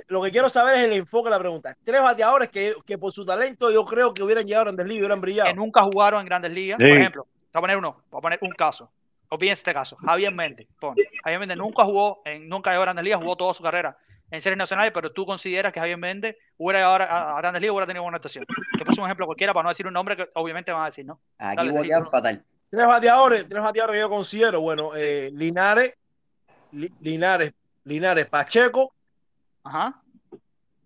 [0.07, 1.76] lo que quiero saber es el enfoque de la pregunta.
[1.84, 4.98] Tres bateadores que, que por su talento yo creo que hubieran llegado a Grandes Ligas
[4.98, 5.49] y hubieran brillado.
[5.49, 6.77] que nunca jugaron en grandes ligas.
[6.80, 6.88] Sí.
[6.88, 8.91] Por ejemplo, voy a poner uno, voy a poner un caso.
[9.30, 9.98] Olvídense este caso.
[9.98, 10.68] Javier Méndez.
[10.80, 10.95] pon.
[11.23, 13.98] Javier Méndez nunca jugó, en, nunca llegó a grandes ligas, jugó toda su carrera
[14.29, 17.73] en series nacionales, pero tú consideras que Javier Méndez hubiera llegado a, a grandes ligas
[17.73, 18.45] hubiera tenido buena actuación.
[18.77, 21.05] Te puse un ejemplo cualquiera para no decir un nombre que obviamente van a decir,
[21.05, 21.21] ¿no?
[21.37, 22.43] Aquí Dale, voy a fatal.
[22.69, 24.59] Tres bateadores, tres bateadores que yo considero.
[24.59, 25.93] Bueno, eh, Linares,
[26.71, 27.53] Li- Linares,
[27.85, 28.93] Linares, Pacheco
[29.63, 30.01] Ajá.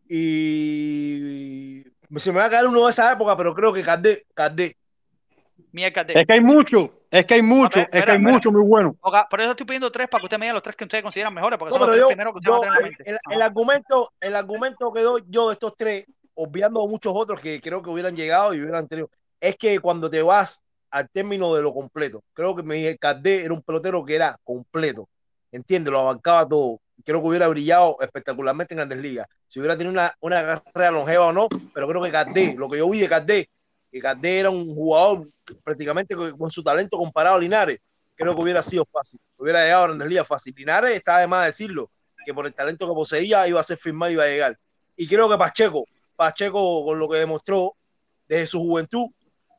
[0.08, 1.84] y
[2.18, 4.76] se me va a caer uno de esa época, pero creo que Cardé, Cardé.
[5.72, 6.20] Miguel Cardé.
[6.20, 8.32] Es que hay mucho, es que hay mucho, ver, es que hay espera.
[8.34, 8.96] mucho muy bueno.
[9.02, 11.04] Ok, por eso estoy pidiendo tres para que usted me diga los tres que ustedes
[11.04, 12.96] consideran mejores, porque No, son los tres yo, primeros que ustedes van yo- a tener
[13.06, 13.36] en la mente.
[13.36, 16.06] el, argumento, el argumento que doy yo de estos tres,
[16.36, 19.10] obviando muchos otros que creo que hubieran llegado y hubieran tenido,
[19.40, 23.54] es que cuando te vas al término de lo completo, creo que Miguel Cardé era
[23.54, 25.08] un pelotero que era completo,
[25.52, 25.92] ¿entiendes?
[25.92, 26.80] Lo abarcaba todo.
[27.04, 29.28] Creo que hubiera brillado espectacularmente en Grandes Ligas.
[29.48, 32.78] Si hubiera tenido una, una carrera longeva o no, pero creo que Cardé, lo que
[32.78, 33.50] yo vi de Cardé,
[33.92, 35.28] que Cardé era un jugador
[35.64, 37.80] prácticamente con con su talento comparado a Linares,
[38.16, 39.20] creo que hubiera sido fácil.
[39.38, 40.54] Hubiera llegado a Grandes Ligas fácil.
[40.56, 41.90] Linares está de más decirlo,
[42.26, 44.60] que por el talento que poseía iba a ser firmar y iba a llegar.
[44.96, 45.86] Y creo que Pacheco,
[46.16, 47.76] Pacheco con lo que demostró
[48.28, 49.08] desde su juventud,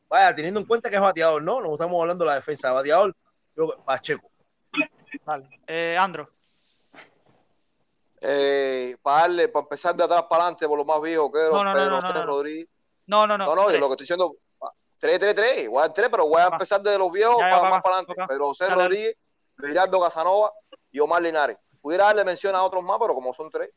[0.09, 1.60] vaya, teniendo en cuenta que es bateador, ¿no?
[1.60, 3.16] No estamos hablando de la defensa de bateador,
[3.54, 4.30] creo que Pacheco.
[5.24, 5.48] Vale.
[5.66, 6.30] Eh, Andro.
[8.20, 11.48] Eh, para darle, para empezar de atrás para adelante, por lo más viejo que era
[11.48, 12.26] No, no, no, Pedro no, no, José no.
[12.26, 12.68] Rodríguez.
[13.06, 13.46] No, no, no.
[13.46, 13.80] No, no, tres.
[13.80, 14.36] lo que estoy diciendo,
[14.98, 17.44] 3, 3, 3, voy a dar 3, pero voy a empezar desde los viejos Ya,
[17.46, 18.20] ya, para va, más va, para adelante.
[18.20, 18.26] va.
[18.28, 18.70] Pedro José.
[18.70, 19.16] Rodríguez,
[19.58, 20.52] Gerardo Casanova
[20.92, 21.58] y Omar Linares.
[21.80, 23.70] Pudiera darle mención a otros más, pero como son tres.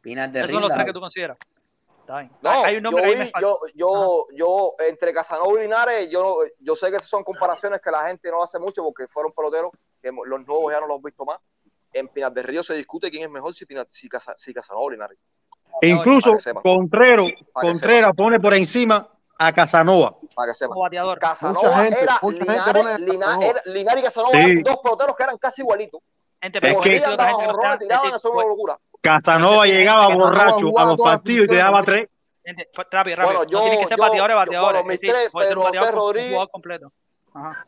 [0.00, 1.36] Pinas de Esos son los tres que tú consideras.
[2.40, 6.38] No, Hay- hay un nombre yo, vi- yo, yo, yo, entre Casanova y Linares, yo,
[6.60, 9.72] yo sé que esas son comparaciones que la gente no hace mucho porque fueron peloteros
[10.00, 11.40] que los nuevos ya no los he visto más.
[11.92, 14.84] En Pinas del Río se discute quién es mejor si, Pinas- si, Casa- si Casanova
[14.86, 15.18] o Linares.
[15.80, 16.36] E incluso
[17.52, 19.08] Contreras pone por encima
[19.38, 20.16] a Casanova.
[20.34, 20.68] Para que.
[20.68, 21.18] Como bateador.
[21.18, 23.46] Casanova Mucha gente- era, mucha gente Linares, pone a Lina- Casanova.
[23.46, 24.38] era- Linares y Casanova Sí.
[24.38, 26.00] eran dos peloteros que eran casi igualitos.
[26.42, 28.78] Gente, Es pero que- gente tiraban, eso una locura.
[29.00, 32.08] Casanova llegaba borracho a los partidos y te daba tres.
[32.44, 33.34] Gente, fue- rápido, rápido.
[33.38, 34.72] Bueno, yo, no tienen que ser yo- bateadores, yo- bateadores.
[34.82, 36.92] bueno, mis es decir, tres, puede ser un pero bateador José Rodríguez, jugador completo.
[37.34, 37.66] Ajá.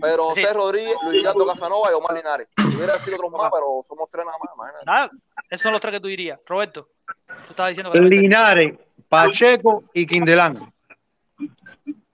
[0.00, 0.42] Pero Sí.
[0.42, 2.48] José Rodríguez, Luis Giraldo Casanova y Omar Linares.
[2.76, 4.84] Hubiera sido otros más, pero somos tres nada más, imagínate.
[4.86, 5.10] Nada,
[5.50, 6.38] esos son los tres que tú dirías.
[6.46, 6.88] Roberto,
[7.26, 10.72] tú estabas diciendo que Linares, Pacheco y Quindelán.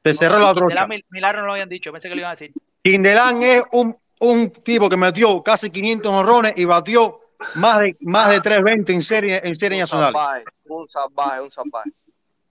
[0.04, 0.74] Se cerró la trocha.
[0.74, 2.52] la Mil- Milagro no lo habían dicho, pensé que lo iban a decir.
[2.82, 7.20] Quindelán es un, un tipo que metió casi 500 honrones y batió
[7.54, 10.12] más de, más de 320 en serie, en serie Un nacional.
[10.12, 11.90] salvaje, un salvaje, un salvaje.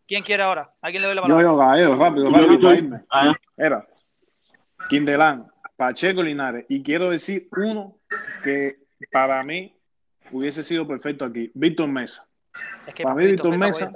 [0.07, 0.71] ¿Quién quiere ahora?
[0.81, 1.79] ¿A quién le doy la Yo, palabra?
[1.81, 3.01] yo, rápido, Yo rápido, estoy- para irme.
[3.11, 3.87] Ah, Era
[4.89, 5.47] Quindelán,
[5.77, 6.65] Pacheco Linares.
[6.67, 7.97] Y quiero decir uno
[8.43, 8.79] que
[9.11, 9.73] para mí
[10.31, 12.27] hubiese sido perfecto aquí: Víctor Mesa.
[12.87, 13.91] Es que Para mí, Víctor Mesa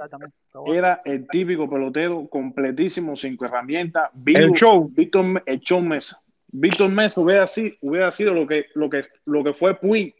[0.66, 4.88] era el típico pelotero completísimo, cinco herramientas, El show.
[4.94, 6.18] Víctor, el show Mesa.
[6.48, 10.14] Víctor Mesa hubiera sido, hubiera sido lo, que, lo, que, lo que fue Puig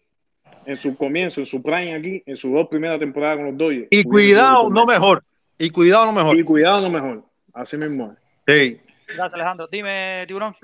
[0.66, 3.86] en su comienzo, en su prime aquí, en sus dos primeras temporadas con los Dodgers.
[3.90, 5.24] Y cuidado, no mejor.
[5.58, 6.36] Y cuidado, no mejor.
[6.36, 7.24] Y cuidado, no mejor.
[7.52, 8.58] Así mismo es.
[8.58, 8.80] Sí.
[9.14, 9.68] Gracias, Alejandro.
[9.70, 10.54] Dime, Tiburón.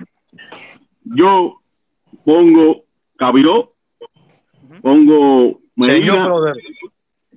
[1.05, 1.56] yo
[2.24, 2.85] pongo
[3.16, 3.74] Cabiró,
[4.82, 6.55] pongo Señor Medina brother.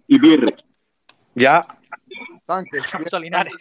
[0.07, 0.48] y Pierre.
[1.35, 1.65] Ya.
[2.45, 2.77] Tanque.
[2.94, 3.53] No puso Linares.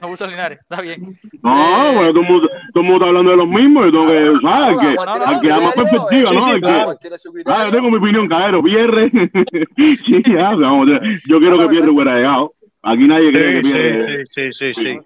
[0.00, 0.58] No puso Linares.
[0.60, 1.18] Está bien.
[1.42, 3.84] No, Eh, bueno, todo el mundo, todo el mundo está hablando de los mismos.
[3.86, 4.78] Yo tengo que, ¿sabes?
[4.80, 6.60] Que, No, no, al que da más perspectiva, ¿no?
[6.60, 8.62] claro, su Ah, yo tengo mi opinión, Cabero.
[8.62, 9.08] Pierre.
[9.10, 10.88] sí, ya, vamos,
[11.28, 12.52] yo quiero que Pierre hubiera llegado.
[12.82, 14.26] Aquí nadie cree que Sí, Pierre.
[14.26, 14.98] sí, sí, sí, sí.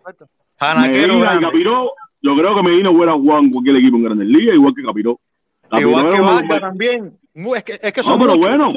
[0.60, 1.40] Janaquero Medina.
[1.40, 1.92] Capiró,
[2.22, 5.20] yo creo que Medina hubiera jugado en cualquier equipo en Grandes Ligas, igual que Capiró.
[5.70, 7.18] Capiró Igual que Vargas también.
[7.34, 8.46] Es que, es que No, son pero muchos.
[8.46, 8.68] bueno,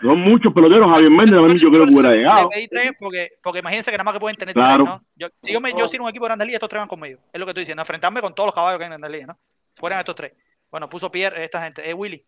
[0.00, 0.88] son muchos peloteros.
[0.90, 2.42] Javier Méndez también yo creo que hubiera llegado.
[2.50, 4.84] Le pedí tres porque, porque imagínense que nada más que pueden tener Claro.
[4.84, 5.02] tres, ¿no?
[5.16, 7.20] Yo, si yo, me, yo soy un equipo de Grandes Ligas, estos tres van conmigo.
[7.32, 7.82] Es lo que estoy diciendo.
[7.82, 9.38] Enfrentarme con todos los caballos que hay en Grandes Ligas, ¿no?
[9.74, 10.32] Fueran estos tres.
[10.70, 11.88] Bueno, puso Pierre, esta gente.
[11.88, 12.22] Eh, Willy.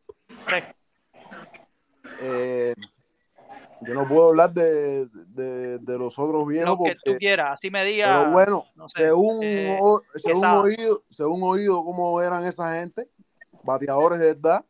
[0.46, 0.64] Tres.
[2.22, 2.74] Eh,
[3.86, 7.50] yo no puedo hablar de, de, de los otros viejos Lo que tú porque, quieras.
[7.52, 8.20] Así me diga.
[8.20, 13.08] pero bueno, no sé, según, eh, o- según oído, según oído cómo eran esa gente,
[13.62, 14.64] bateadores de verdad,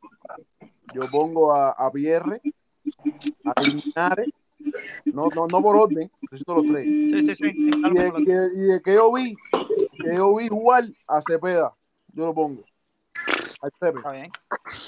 [0.94, 2.40] yo pongo a, a Pierre,
[3.44, 4.28] a Linares,
[5.06, 6.85] no, no, no por orden, necesito los tres.
[6.85, 7.52] Sí, sí, sí.
[7.56, 9.35] Y de, y de- y de que yo vi,
[10.02, 11.74] que yo vi jugar a Cepeda,
[12.12, 12.62] yo lo pongo.
[13.60, 13.98] Al Cepe.
[13.98, 14.30] Está bien.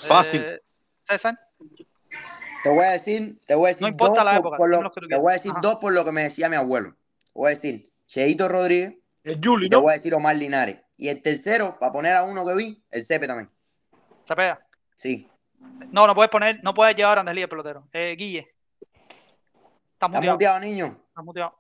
[0.09, 0.41] Fácil.
[0.41, 0.61] Eh,
[1.05, 1.39] César.
[2.63, 4.69] Te voy a decir, te voy a decir No importa dos la por- época, por
[4.69, 5.61] lo- dime los que tú te voy a decir Ajá.
[5.63, 6.91] dos por lo que me decía mi abuelo.
[7.25, 9.83] Te voy a decir Cheito Rodríguez El Juli, y te ¿no?
[9.83, 10.79] voy a decir Omar Linares.
[10.97, 13.49] Y el tercero, para poner a uno que vi, el Cepe también.
[14.27, 14.61] Cepeda.
[14.95, 15.29] Sí.
[15.91, 17.89] No, no puedes poner, no puedes llevar a Grandes Ligas pelotero.
[17.93, 18.39] Eh, Guille.
[18.41, 19.01] Estás
[19.95, 20.33] ¿Estás muteado.
[20.37, 20.87] muteado, niño?
[21.09, 21.55] Estás muteado.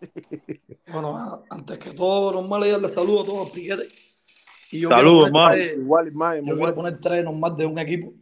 [0.92, 3.88] Bueno, antes que todo, normal le darle saludo a todos los piquetes.
[4.70, 8.12] Y yo Saludos, tres- Igual, más, Yo quiero poner tres nomás de un equipo.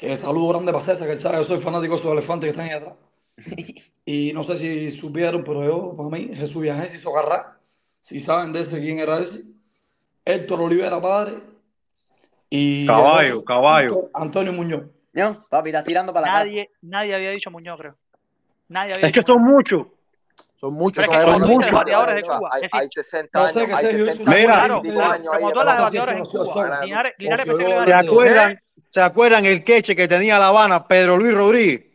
[0.00, 2.66] Que saludo grande para César, que sabe, yo soy fanático de esos elefantes que están
[2.66, 2.94] ahí atrás.
[4.06, 7.58] Y no sé si supieron, pero yo, para mí, Jesús Viajes y Socarrá,
[8.00, 9.42] si saben de ese, quién era ese.
[10.24, 11.34] Héctor Olivera, padre.
[12.48, 14.10] Y Caballo, caballo.
[14.14, 14.84] Antonio Muñoz.
[15.12, 16.32] No, papi, estás tirando para la.
[16.32, 17.96] Nadie, nadie había dicho Muñoz, creo.
[18.68, 19.86] Nadie había Es que dicho son muchos.
[20.60, 21.06] Son muchos.
[21.06, 21.72] Pero que son muchos.
[21.72, 22.50] bateadores de Cuba.
[22.52, 24.54] hay, Es decir, hay 60 No años, sé que hay Sergio hizo 60 una Mira.
[24.54, 26.84] Claro, 25 claro, años como todas las en Cuba.
[26.84, 31.34] Linares, Linares que ¿Se acuerdan, ¿Se acuerdan el queche que tenía La Habana, Pedro Luis
[31.34, 31.86] Rodríguez?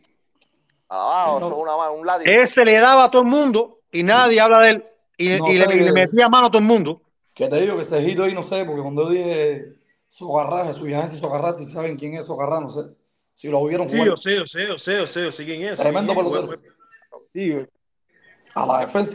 [0.88, 2.30] Ah, o sea, una, un ladito.
[2.30, 4.84] Ese le daba a todo el mundo y nadie habla de él.
[5.18, 7.02] Y, No y le, y le metía mano a todo el mundo.
[7.34, 9.64] Que te digo que Cejito ahí no sé, porque cuando yo dije
[10.08, 12.80] Socarrá, Jesús Viajes y Socarrá, si saben quién es Socarrá, no sé.
[13.34, 14.08] Si lo vieron Sí, jugar.
[14.10, 15.78] yo sé, yo sé, yo sé, yo sé, yo sé quién es.
[15.78, 16.56] Tremendo pelotero.
[18.56, 19.12] A la defensa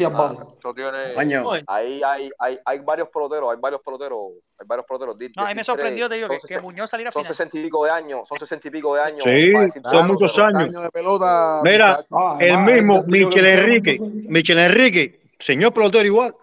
[1.16, 1.64] Coño.
[1.68, 4.20] ahí hay, hay, hay varios peloteros, hay varios peloteros,
[4.60, 5.18] hay varios peloteros.
[5.18, 7.12] Di- No, a mí me sorprendió, te digo, son que, que sesenta- Muñoz saliera a
[7.12, 9.24] Son sesenta y pico de años, son sesenta y pico de años.
[9.24, 10.62] Sí, decir son muchos años.
[10.62, 11.60] Años de pelota.
[11.64, 12.06] Mira.
[12.12, 14.00] Ah, el además, mismo este Michel Enrique.
[14.30, 16.36] Michel Enrique, señor pelotero igual.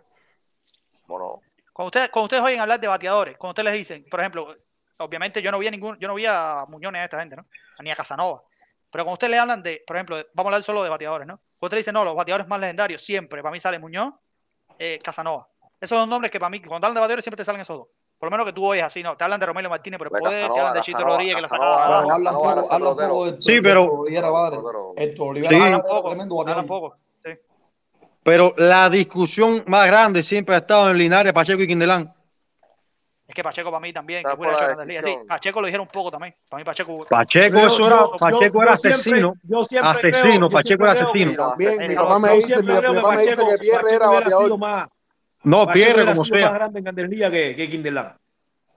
[1.06, 1.40] Bueno,
[1.72, 4.56] Cuando ustedes, cuando ustedes oyen hablar de bateadores, cuando ustedes les dicen, por ejemplo,
[4.96, 7.36] obviamente yo no vi a ningún, yo no vi a Muñoz ni a esta gente,
[7.36, 7.44] ¿no?
[7.84, 8.42] Ni a Casanova.
[8.90, 11.38] Pero cuando ustedes le hablan de, por ejemplo, vamos a hablar solo de bateadores, ¿no?
[11.58, 14.14] Cuando dicen, no, los bateadores más legendarios, siempre, para mí sale Muñoz,
[14.78, 15.48] eh, Casanova.
[15.80, 17.86] Esos son nombres que para mí, cuando hablan de bateadores, siempre te salen esos dos.
[18.18, 19.16] Por lo menos que tú oyes así, ¿no?
[19.16, 21.48] Te hablan de Romelio Martínez, pero puede, te hablan de Chito Casanova, Rodríguez, que la
[21.48, 21.76] sacaba.
[21.76, 23.08] Pero hablan Casanova era poco, hablan pelotero.
[23.14, 24.04] poco de Sí, pero-
[26.08, 26.66] tremendo hablan bateador.
[26.66, 26.96] poco.
[27.24, 27.30] Sí.
[28.24, 32.12] Pero la discusión más grande siempre ha estado en Linares, Pacheco y Quindelán.
[33.28, 34.22] Es que Pacheco para mí también.
[35.28, 36.34] Pacheco lo dijeron un poco también.
[36.48, 36.98] Para mí Pacheco.
[37.10, 39.34] Pacheco, eso era, Pacheco era asesino.
[39.82, 41.54] Asesino, Pacheco era asesino.
[41.58, 44.88] Mi mamá me dice, mi mamá me dice que Pierre era bateador.
[45.42, 46.46] No, Pierre como sea.
[46.46, 48.16] más grande en Candelilla que, que Kinderland.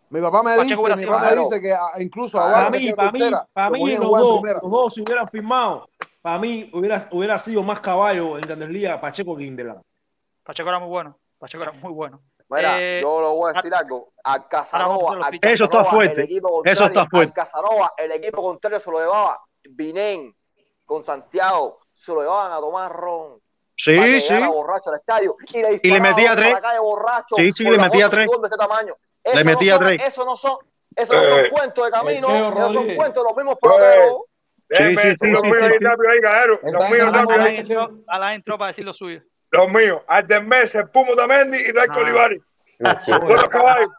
[0.10, 2.68] Mi papá me Pacheco dice, mi papá me dice que incluso ahora.
[2.68, 3.20] Para mí, para mí,
[3.54, 5.88] para mí los dos, si hubieran firmado,
[6.22, 9.82] para mí hubiera, hubiera sido más caballo en Candelilla Pacheco que Kinderland.
[10.44, 11.18] Pacheco era muy bueno.
[11.40, 12.22] Pacheco era muy bueno.
[12.52, 14.12] Mira, yo lo voy a decir algo.
[14.24, 16.28] A Casanova, a Casanova eso está fuerte.
[16.66, 17.34] Eso está fuerte.
[17.34, 19.40] Casanova, el equipo contrario se lo llevaba.
[19.70, 20.36] Binén
[20.86, 23.40] con Santiago se lo llevaban a tomar ron.
[23.78, 24.36] Sí, sí.
[24.48, 26.60] Borracho al estadio, y, le, y le metía tres.
[26.62, 28.30] Calle, borracho, sí, sí, le metía tres.
[29.24, 30.04] Este le metía no tres.
[30.04, 30.58] Eso no son,
[30.96, 32.28] eso no son cuentos de camino.
[32.28, 34.18] Esos son cuentos de los mismos peloteros.
[34.70, 35.68] Eh, sí, sí, sí, sí, sí,
[37.58, 37.76] sí, sí.
[38.08, 39.22] A la gente para decir lo suyo.
[39.52, 42.42] Los míos, Artemis, el Pumo Tamendi y Ray Colivari.
[42.84, 42.98] Ah.
[43.06, 43.90] Todos los caballos.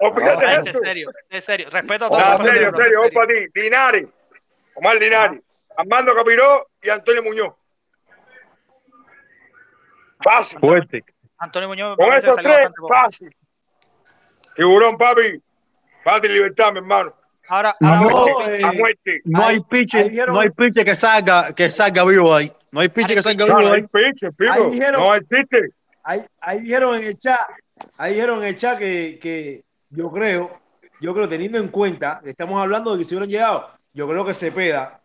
[0.00, 0.78] Olvídate de eso.
[0.78, 1.70] En serio, en serio.
[1.70, 2.40] Respeto a todos.
[2.40, 2.98] En serio, en serio.
[2.98, 3.34] Vamos para ti.
[3.54, 4.08] Dinari.
[4.74, 5.40] Omar Dinari.
[5.76, 7.54] Armando Capiró y Antonio Muñoz.
[10.20, 10.58] Fácil.
[10.58, 11.04] Fuerte.
[11.38, 11.96] Antonio Muñoz.
[11.96, 13.34] Con esos tres, fácil.
[14.56, 15.40] Tiburón, papi.
[16.02, 17.14] Fácil libertad, mi hermano.
[17.48, 19.22] Ahora, ahora no, eh, a muerte.
[19.24, 22.52] No hay piche, no hay piche que salga, que salga vivo ahí.
[22.70, 23.60] No hay piche que salga vivo.
[23.60, 24.70] No hay piche, pico.
[24.70, 25.70] Dijeron, no existe.
[26.02, 27.40] Ahí, ahí dijeron en el chat,
[27.98, 30.58] ahí dijeron en el chat que, que yo creo,
[31.00, 34.32] yo creo, teniendo en cuenta, estamos hablando de que si hubieran llegado, yo creo que
[34.32, 35.00] Cepeda,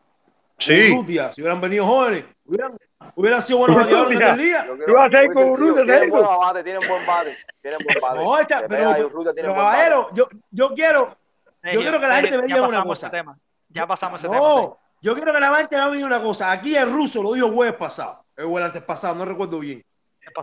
[0.57, 0.91] sí.
[0.91, 2.77] Urrutia, si hubieran venido jóvenes, hubieran,
[3.15, 4.65] hubieran sido buenos bateadores en el día.
[4.85, 7.37] Tú vas a ir con Urrutia, tienen buen bate, tienen buen bate.
[7.61, 8.23] Tienen buen bate.
[8.23, 11.17] No, está, pero, pero caballero, yo, yo quiero,
[11.63, 13.09] yo quiero que la gente me diga una cosa.
[13.09, 13.37] Tema.
[13.69, 14.77] Ya pasamos ese no, tema.
[15.03, 16.49] Yo quiero que la gente la diga una cosa.
[16.49, 19.83] Aquí el ruso lo dijo jueves pasado, el jueves antes pasado, no recuerdo bien.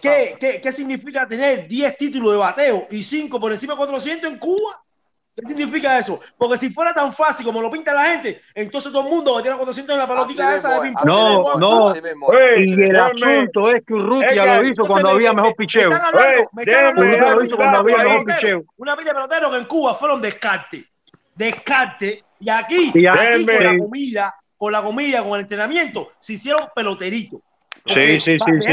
[0.02, 4.82] ¿Qué, significa tener 10 títulos de bateo y 5 por encima de 400 en Cuba?
[5.34, 6.20] ¿Qué significa eso?
[6.36, 9.44] Porque si fuera tan fácil como lo pinta la gente, entonces todo el mundo que
[9.44, 11.94] tiene 400 en la pelotita esa de ping No, no.
[12.58, 15.88] Y el asunto es que Urrutia lo hizo cuando había mejor picheo.
[15.88, 18.62] Lo hizo cuando había mejor picheo.
[18.76, 20.84] Una pila de peloteros que en Cuba fueron descarte.
[21.34, 22.24] Descarte.
[22.40, 26.68] Y aquí, y aquí con la comida, con la comida, con el entrenamiento, se hicieron
[26.74, 27.40] peloteritos.
[27.86, 28.72] Sí, sí, sí, sí.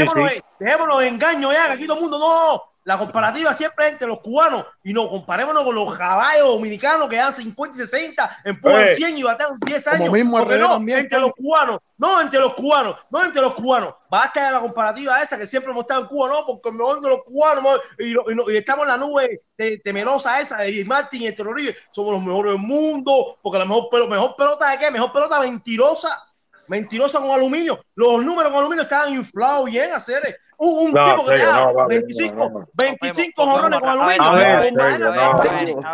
[0.60, 4.08] Dejémonos, de engaños ya, que aquí todo el mundo, no, la comparativa siempre es entre
[4.08, 8.80] los cubanos y no comparémonos con los jaballos dominicanos que dan 50 y 60, empujan
[8.80, 10.10] Oye, 100 y batean 10 años.
[10.10, 13.94] Mismo no, entre los cubanos, no entre los cubanos, no entre los cubanos.
[14.08, 17.08] Basta de la comparativa esa que siempre hemos estado en Cuba, no, porque me de
[17.10, 18.14] los cubanos y,
[18.56, 19.42] estamos en la nube
[19.84, 21.74] temerosa esa de Martín y el terrorismo.
[21.90, 24.90] Somos los mejores del mundo, porque la mejor, pero, mejor pelota de qué?
[24.90, 26.24] Mejor pelota mentirosa
[26.68, 27.78] mentirosa con aluminio.
[27.94, 31.86] Los números con aluminio estaban inflados bien, hacer un, no, tipo que serio, no, va,
[31.86, 33.98] 25, no, 25 con el menos.
[34.00, 34.32] A ver, a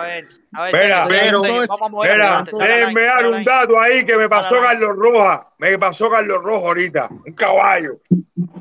[0.00, 6.08] ver, espera, espera, déjenme dar un dato ahí que me pasó Carlos Roja, me pasó
[6.08, 8.00] Carlos Rojo ahorita, un caballo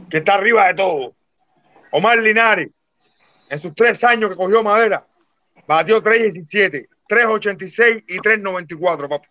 [0.09, 1.15] que está arriba de todo.
[1.91, 2.69] Omar Linares,
[3.49, 5.05] en sus tres años que cogió madera,
[5.65, 9.27] batió 3.17, 3.86 y 3.94, papá.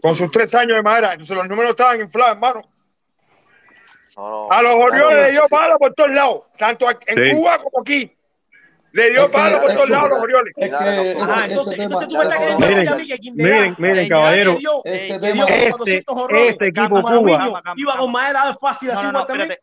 [0.00, 1.12] Con sus tres años de madera.
[1.12, 2.71] Entonces los números estaban inflados, hermano.
[4.16, 7.36] A los Orioles le dio palo por todos lados, tanto en.
[7.36, 8.12] Cuba como aquí.
[8.92, 10.54] Le dio palo por todos lados a los Orioles.
[10.60, 14.56] Ah, entonces, entonces, tú me estás queriendo decir a mí que quien Miren, miren, caballero.
[14.84, 17.62] Este, equipo Cuba.
[17.76, 19.54] Iba con madera fácil así, también.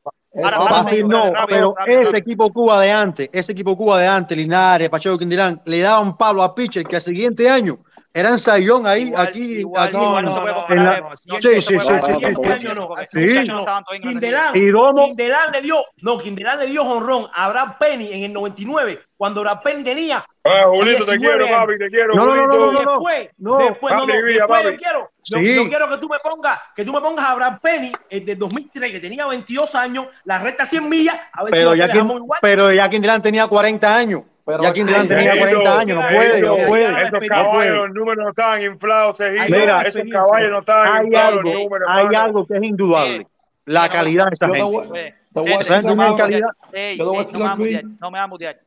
[0.44, 4.90] Ahora, fácil no, pero ese equipo Cuba de antes, ese equipo Cuba de antes, Linares,
[4.90, 7.80] Pacheco Quindirán, le daban palo a pitcher que al siguiente año
[8.12, 9.98] eran Sayón ahí, igual, aquí, igual, aquí.
[9.98, 11.10] Igual, no, no, no, la...
[11.16, 12.98] sí, sí, sí, sí, este no.
[12.98, 14.00] Este año sí.
[14.02, 19.00] Quindelán, Quindelán le dio, no, Quindelán le dio honrón a Brad Penny en el 99,
[19.16, 20.26] cuando Brad Penny tenía.
[20.44, 22.16] Ah, Julito, te quiero, papi, te quiero.
[22.16, 26.10] No, no, no, no, Después, no, después, no, después yo quiero, yo, quiero que tú
[26.10, 29.76] me pongas, que tú me pongas a Brad Penny, el del 2003, que tenía 22
[29.76, 32.40] años, la recta 100 millas, a ver si lo igual.
[32.42, 34.24] Pero ya Quindelán tenía 40 años.
[34.46, 37.02] Pero Jackie Durán tenía 40 años, no puede, no puede.
[37.02, 41.54] Esos caballos, los números no estaban inflados, Mira, esos caballos no estaban inflados, los.
[41.88, 43.28] Hay algo que es indudable
[43.70, 44.60] la calidad de esa gente.
[44.60, 46.50] No, voy, gente calidad.
[46.98, 48.60] No, me a no me va a mutear.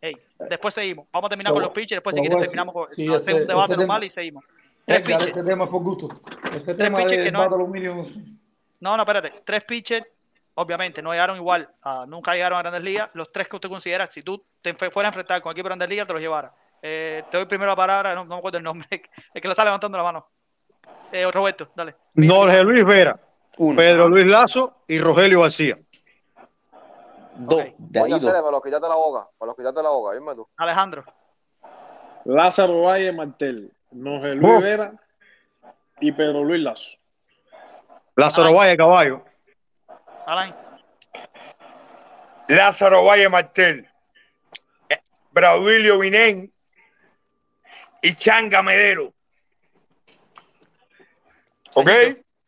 [0.49, 1.07] Después seguimos.
[1.13, 1.97] Vamos a terminar con los pitchers.
[1.97, 4.45] Después, si quieres, terminamos con sí, este, un debate normal y seguimos.
[4.85, 5.27] Tres pitchers.
[5.27, 6.09] Este tema gusto.
[6.57, 7.49] Este tema de, que no.
[8.81, 9.33] No, no, espérate.
[9.45, 10.07] Tres pitchers
[10.55, 14.07] obviamente no llegaron igual, a, nunca llegaron a Grandes Ligas, los tres que usted considera,
[14.07, 16.55] si tú te fueras a enfrentar con equipo de Grandes Ligas, te los llevara.
[16.81, 18.89] Eh, te doy primero la palabra, no, me acuerdo el nombre,
[19.35, 20.27] el que lo está levantando la mano.
[21.13, 21.95] Eh, Roberto, dale.
[22.17, 23.19] Jorge Luis Vera,
[23.57, 25.79] Pedro Luis Lazo y Rogelio García.
[27.35, 27.61] Dos.
[27.61, 27.75] Okay.
[27.79, 29.91] Voy a para los que ya te la boca, para los que ya te la
[29.91, 30.47] boca, dime tú.
[30.57, 31.05] Alejandro.
[32.25, 34.93] Lázaro Valle Martel, Jorge Luis Vera
[36.01, 36.91] y Pedro Luis Lazo.
[38.17, 39.25] Lázaro Valle Caballo.
[40.27, 40.55] Alain.
[42.49, 43.89] Lázaro Valle Martel,
[45.31, 46.53] Braulio Vinén
[48.03, 49.13] y Changa Medero.
[51.75, 51.91] ¿Ok?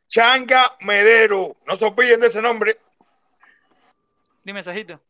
[0.07, 1.57] Changa Medero.
[1.67, 2.79] No se olviden de ese nombre.
[4.43, 5.01] Dime, Sajito.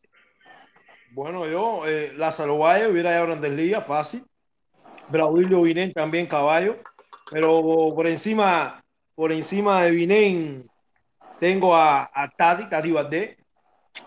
[1.11, 4.25] Bueno, yo, eh, Lázaro Valle hubiera ido a Grandes Ligas, fácil.
[5.09, 6.77] Braulio Vinén también caballo.
[7.31, 8.83] Pero por encima,
[9.15, 10.69] por encima de Vinén,
[11.45, 13.37] tengo a, a Tati, Tati Valdés.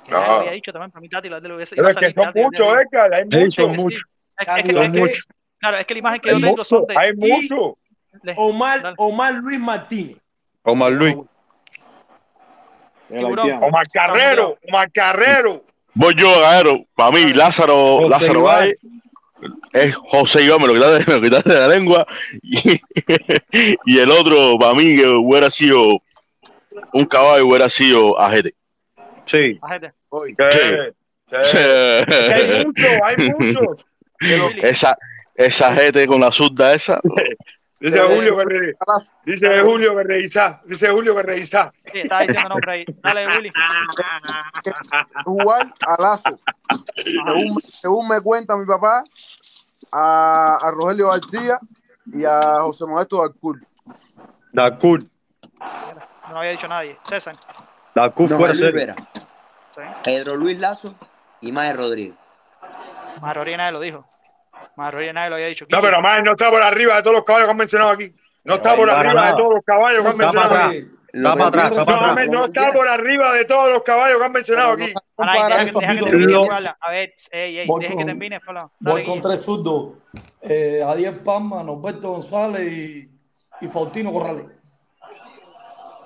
[0.09, 0.21] No.
[0.21, 2.33] Ya lo había dicho también, para mí Tati Valdés lo hubiese Pero es que son
[2.35, 3.77] muchos, Edgar, hay muchos.
[3.77, 4.03] muchos.
[4.35, 6.99] Claro, es que la imagen que hay yo tengo son de...
[6.99, 7.75] Hay muchos.
[8.37, 10.17] Omar, Omar Luis Martínez.
[10.65, 11.15] Omar Luis.
[13.09, 15.63] Omar Carrero, Omar Carrero.
[15.95, 16.87] Voy yo, Carrero.
[16.97, 18.77] Para mí, Lázaro, Lázaro Valle.
[19.73, 22.05] Es José Iván, me lo quitaste, me lo quitaste de la lengua.
[22.43, 22.81] Y,
[23.85, 26.03] y el otro, para mí, que hubiera sido
[26.93, 28.55] un caballo hubiera sido ajete.
[29.25, 29.59] Sí.
[29.63, 29.93] Ajete.
[30.11, 30.35] Sí.
[31.43, 31.59] sí.
[31.59, 33.87] Hay muchos, hay muchos.
[34.63, 34.97] esa,
[35.35, 37.01] esa gente con la zurda esa.
[37.81, 38.75] Eh, dice Julio que
[39.25, 40.15] dice Julio que
[40.65, 41.23] dice Julio que
[43.03, 43.53] Dale, Julio.
[45.25, 46.41] Jugar a Lazo.
[47.63, 49.05] Según, me cuenta mi papá,
[49.93, 51.61] a, a Rogelio García
[52.13, 53.63] y a José Modesto Darcourt.
[54.53, 55.07] Darcourt.
[56.31, 56.99] No había dicho nadie.
[57.03, 57.35] César.
[57.95, 58.55] La Q fuera
[60.03, 60.95] Pedro Luis Lazo
[61.41, 62.17] y Mae Rodríguez.
[63.21, 64.07] Mae Rodríguez nadie lo dijo.
[64.77, 65.67] Mae Rodríguez nadie lo había dicho.
[65.71, 68.15] No, pero Mae no está por arriba de todos los caballos que han mencionado aquí.
[68.45, 70.77] No está por arriba de todos los caballos que han mencionado aquí.
[71.13, 72.29] Está atrás.
[72.29, 74.95] No está por arriba de todos los caballos que han mencionado aquí.
[75.17, 78.41] A ver, ey, ey, dejen que termine,
[78.81, 79.99] Voy con tres zurdos.
[80.43, 83.11] Eh, Adiel Palma, Norberto González y,
[83.61, 84.47] y Faustino Corrales.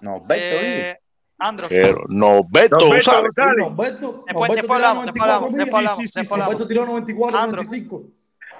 [0.02, 0.98] No, Beto, eh,
[1.38, 1.68] Andro.
[1.68, 3.12] Pero, no, Beto, no, Beto.
[3.20, 3.36] González.
[3.56, 6.20] No, Beto, no, Beto sí, sí,
[6.68, 7.62] tiró 94, Andro.
[7.62, 8.02] 95.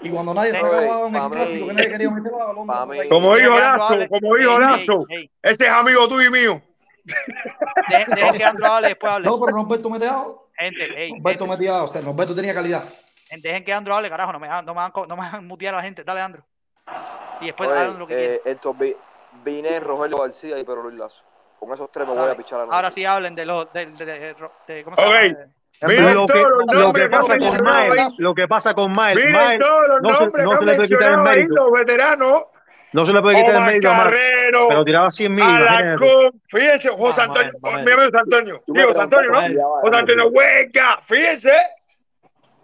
[0.02, 3.08] Y cuando nadie se acababa en clásico, que nadie quería meterlo a balón.
[3.08, 5.06] Como dijo Lazo, como dijo Lazo,
[5.42, 6.62] ese es amigo tuyo y mío.
[7.88, 9.26] Dejen que Andro hable, después hable.
[9.26, 10.48] No, pero no Beto meteado.
[10.56, 12.84] Gente, hey, Beto meteado, o sea, no Beto tenía calidad.
[13.28, 15.74] Gente, dejen que Andro hable, carajo, no me, no, me van, no me van mutear
[15.74, 16.04] a la gente.
[16.04, 16.44] Dale, Andro.
[17.40, 18.56] Y después Oye, hagan lo que eh, quieran.
[18.56, 18.76] Estos
[19.44, 21.22] vine Rogelio García y Pedro Luis Lazo.
[21.62, 23.72] Con esos tres me voy a pichar a los Ahora sí hablen de los.
[23.72, 24.34] De, de, de,
[24.66, 25.06] de ¿Cómo se?
[25.06, 25.32] Okay.
[25.86, 30.52] Miren lo, que, los pasa con Miles, lo que pasa con Miles, no, se, no
[30.52, 31.54] se, le puede quitar el mérito.
[31.54, 32.44] Los veteranos,
[32.92, 34.20] no se le puede quitar el mérito a Miles,
[34.68, 35.44] pero tiraba 100 mil.
[36.46, 39.62] Fíjense, José ah, Antonio, mi amigo Antonio, José Antonio, ¿no?
[39.82, 41.54] José Antonio Hueca, fíjense,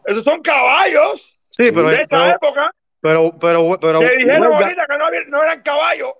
[0.06, 2.70] esos son caballos sí, pero, de esa pero, época.
[3.00, 6.14] Pero, pero, pero, pero, dijeron ahorita que no, no eran caballos.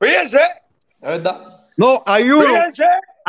[0.00, 0.40] Fíjense.
[1.02, 1.55] Es verdad.
[1.76, 2.54] No, hay uno.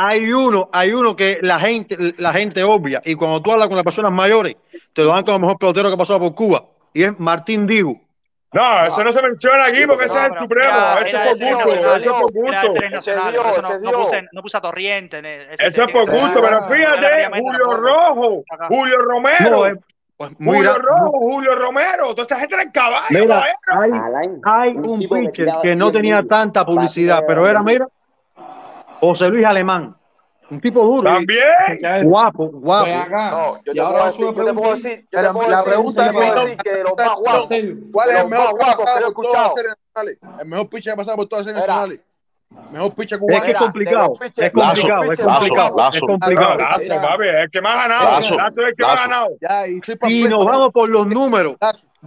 [0.00, 3.02] Hay uno, hay uno que la gente, la gente obvia.
[3.04, 4.54] Y cuando tú hablas con las personas mayores,
[4.92, 6.64] te lo dan como el mejor pelotero que ha pasado por Cuba.
[6.94, 8.00] Y es Martín Digo.
[8.52, 10.78] No, eso no se menciona aquí porque ese es el supremo.
[11.04, 11.72] Eso es por gusto.
[11.74, 14.12] Eso es por gusto.
[14.32, 15.20] No puse a Torriente.
[15.58, 16.40] Eso es por gusto.
[16.40, 19.66] Pero fíjate, Julio Rojo, Julio Romero.
[19.66, 19.74] Eh,
[20.16, 23.06] pues Julio Rojo, Julio Romero, toda esta gente era el caballo.
[23.10, 23.90] Mira, hay,
[24.44, 27.86] hay, un pitcher que no tenía tanta publicidad, pero era, mira,
[29.00, 29.94] José Luis Alemán.
[30.50, 31.10] Un tipo duro.
[31.10, 31.44] También.
[32.04, 32.84] Guapo, guapo.
[32.84, 33.30] Pues acá.
[33.30, 36.12] No, yo, te ahora decir, yo te puedo decir, yo te puedo la decir, pregunta
[36.12, 37.48] puedo decir que de los más guapos.
[37.92, 39.54] ¿Cuál es el mejor guapo que he escuchado?
[40.40, 42.00] El mejor pitcher que ha pasado por todas las series nacionales.
[42.72, 43.38] Mejor picha cubano.
[43.38, 44.12] Es que es complicado.
[44.14, 45.76] Piches, es complicado, lazo, es complicado.
[45.76, 46.56] Lazo, es complicado.
[46.56, 47.08] Lazo, es complicado.
[47.08, 48.10] Papi, es que más ha ganado.
[48.10, 49.28] Lazo, es el que más ha ganado.
[49.42, 51.56] Ya, y si nos vamos por los números,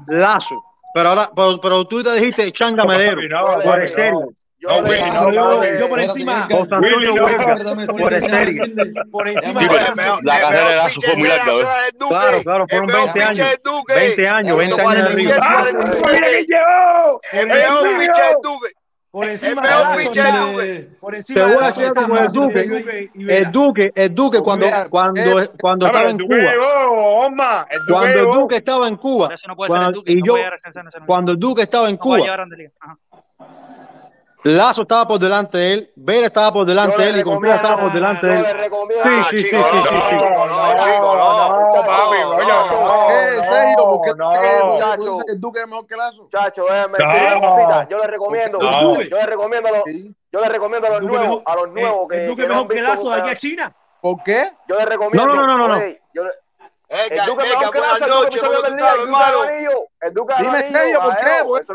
[0.08, 0.64] Lazo.
[0.96, 3.22] Pero ahora, pero, pero tú te dijiste Changa Medero.
[3.30, 4.30] No, no, no, por serio.
[4.62, 6.48] Yo, no, Willy, no, yo, por encima.
[6.48, 7.16] Willy, no,
[7.98, 8.46] por encima.
[9.12, 9.60] Por encima.
[9.60, 9.68] Sí,
[10.22, 11.54] la carrera de Lazo fue muy larga.
[11.98, 13.48] Claro, claro, fueron 20 años.
[13.88, 15.16] 20 años, 20 años.
[15.16, 17.22] ¡Mira que llegó!
[17.32, 18.68] El mejor ficha de Duque.
[19.10, 21.68] Por encima de por encima
[22.22, 23.10] el Duque.
[23.16, 25.22] El Duque, el Duque cuando, cuando,
[25.60, 27.66] cuando estaba en Cuba.
[27.90, 29.30] Cuando el Duque estaba en Cuba.
[31.08, 32.20] Cuando el Duque estaba en Cuba
[34.44, 37.82] Lazo estaba por delante de él, Vela estaba por delante de él y Contreras estaba
[37.82, 38.46] por delante de él.
[39.04, 39.78] Sí, sí, sí, sí,
[40.10, 40.16] sí,
[46.30, 46.66] Chacho,
[47.90, 49.84] yo le recomiendo, yo le recomiendo a los,
[50.32, 52.26] yo le recomiendo a los nuevos, que
[54.68, 55.36] Yo le recomiendo.
[55.36, 55.82] No, no, no.
[56.94, 58.54] Edgar, Educa, Edgar, buenas noches, ¿cómo
[60.42, 60.60] Dime,
[61.62, 61.74] eso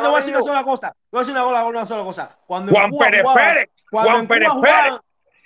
[0.00, 0.96] no voy a decir una sola cosa.
[1.10, 2.38] Una sola cosa.
[2.46, 3.68] Cuando Juan Pérez Pérez,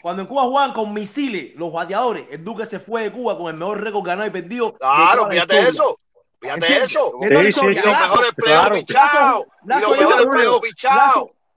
[0.00, 3.48] Cuando en Cuba jugaban con misiles los bateadores, el Duque se fue de Cuba con
[3.48, 4.74] el mejor récord ganado y perdido.
[4.74, 5.96] Claro, fíjate eso.
[6.40, 7.12] Fíjate eso.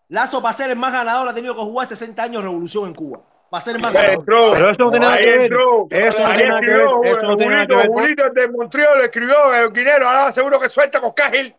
[0.07, 3.21] Lazo, para ser el más ganador ha tenido que jugar 60 años revolución en Cuba.
[3.53, 6.67] Va a ser más entró, eso no tiene nada que eso no tiene nada que
[6.67, 6.87] ver.
[7.03, 7.21] Eso
[8.33, 10.09] de Montreal escribió el guinero.
[10.09, 11.55] Ahora seguro que suelta con Cajil.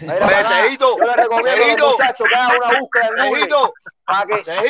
[0.00, 0.14] Una
[2.78, 3.10] búsqueda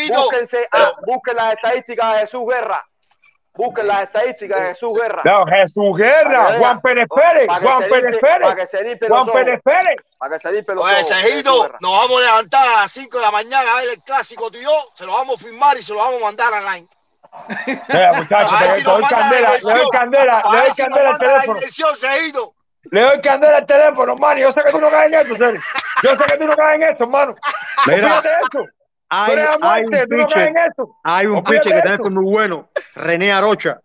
[0.08, 2.89] búsquense, ah, a, busquen las estadísticas de Jesús Guerra.
[3.54, 5.22] Busquen las estadísticas de Jesús Guerra.
[5.24, 9.08] No, Jesús Guerra, Juan Pérez Pérez, Juan Pérez Pérez.
[9.08, 9.96] Juan Pérez Pérez.
[10.18, 11.42] Para que se limpie los Oye,
[11.80, 14.70] nos vamos a levantar a las 5 de la mañana a ver el clásico tío,
[14.94, 16.88] se lo vamos a firmar y se lo vamos a mandar online.
[17.66, 21.60] Eh, muchachos, le, si doy candela, le doy candela, le doy candela al teléfono.
[22.90, 24.40] Le doy candela al teléfono, hermano.
[24.40, 25.60] Yo sé que tú no caes en esto, Sergio.
[26.02, 27.34] Yo sé que tú no caes en esto, hermano.
[27.86, 27.98] Mira.
[27.98, 28.79] Mírate eso.
[29.12, 33.80] Hay, un pitcher, no hay un que tenés muy bueno, René Arocha.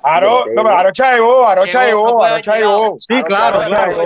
[0.00, 2.94] Aro, no, Arocha llegó, Arocha llegó, Arocha llegó.
[2.98, 3.96] Sí, claro, claro,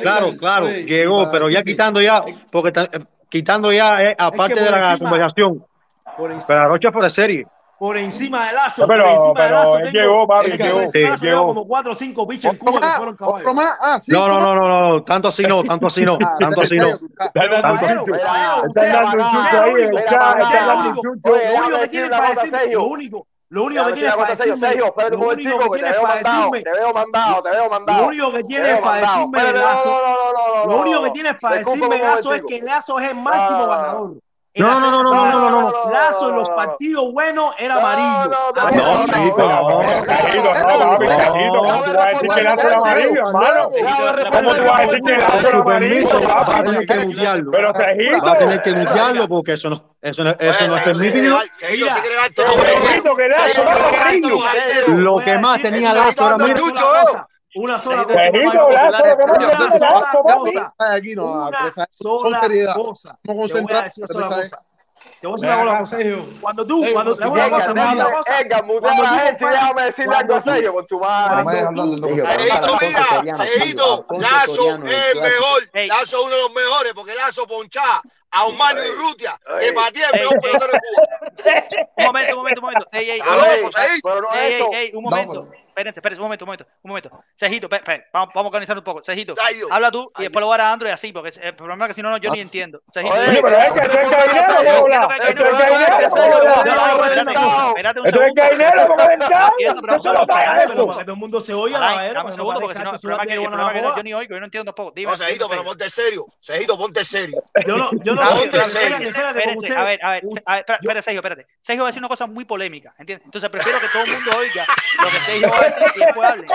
[0.00, 4.96] claro, claro, llegó, pero ya quitando ya, porque eh, quitando ya, eh, aparte de la
[4.98, 5.64] conversación,
[6.16, 7.44] pero Arocha fue la serie
[7.78, 8.86] por encima del lazo.
[8.86, 9.78] Pero, por encima pero del lazo.
[9.78, 10.86] Él llegó, papi, llegó.
[10.86, 11.46] Sí, lazo llegó.
[11.46, 13.54] como cuatro o cinco bichos en Cuba más, que fueron caballos.
[13.54, 13.76] Más?
[13.80, 16.76] Ah, sí, no, no, no, no, no, tanto así no, tanto así no, tanto así
[16.76, 16.98] no.
[22.70, 26.62] Lo único lo único que tiene es para decirme, lo único que tiene para decirme,
[26.62, 28.02] te veo mandado, te veo mandado.
[28.02, 29.98] Lo único que tiene es para decirme Lazo,
[30.66, 34.14] lo único que tiene es para decirme Lazo es que Lazo es el máximo ganador.
[34.56, 38.30] No, no, no, no, no, no, no, Lazo en los partidos buenos era amarillo.
[38.54, 39.80] No, chico, no.
[40.06, 43.70] Cajito, ¿Cómo tú vas a decir que Lazo era amarillo, hermano?
[44.32, 46.20] ¿Cómo tú vas a decir que Lazo era amarillo?
[46.26, 47.50] Va a tener que mutearlo.
[47.50, 48.26] Pero Cejito.
[48.26, 49.96] Va a tener que mutearlo porque eso no.
[50.00, 51.38] Eso no, eso no es permitido.
[54.88, 57.26] Lo que más tenía Lazo era amarillo.
[57.56, 58.30] Una sola cosa.
[58.32, 58.50] Una
[64.06, 64.62] sola cosa.
[65.20, 66.26] Te voy a decir una cosa, Sergio.
[66.40, 68.40] Cuando tú, cuando te una cosa, una cosa.
[68.40, 71.60] Edgar, mutea a la gente y déjame decirle algo, Sergio, por su madre.
[72.24, 75.70] Sergito, mira, Sergito, Lazo es mejor.
[75.72, 80.00] Lazo es uno de los mejores, porque Lazo ponchá a Omar Urrutia, que para ti
[80.00, 80.72] es el peor pelotero
[81.96, 82.86] un momento, un momento, un momento.
[82.92, 83.20] Ey, ey,
[84.78, 85.44] ey, un momento.
[85.76, 87.10] Espérense, espérense, un momento, un momento, un momento.
[87.34, 89.02] Cejito, vamos, vamos a organizar un poco.
[89.02, 89.34] Cejito,
[89.70, 92.02] habla tú y después lo voy a Android así, porque el problema es que si
[92.02, 92.80] no, no yo ni entiendo.
[92.92, 93.96] Cejito, pero es que tú
[98.34, 98.80] gainero,
[101.40, 101.52] se
[102.60, 102.96] porque si no,
[103.96, 104.94] yo ni oigo, yo no entiendo tampoco.
[105.16, 106.24] Cejito, pero ponte serio.
[106.40, 107.42] Cejito, ponte serio.
[107.66, 107.90] Yo no
[109.76, 111.46] A ver, a ver, espérate, Sergio, espérate.
[111.60, 113.24] Sergio va a decir una cosa muy polémica, ¿entiendes?
[113.26, 114.66] Entonces prefiero que todo el mundo oiga
[115.02, 115.60] lo que Sergio va a
[115.94, 116.46] y después hable.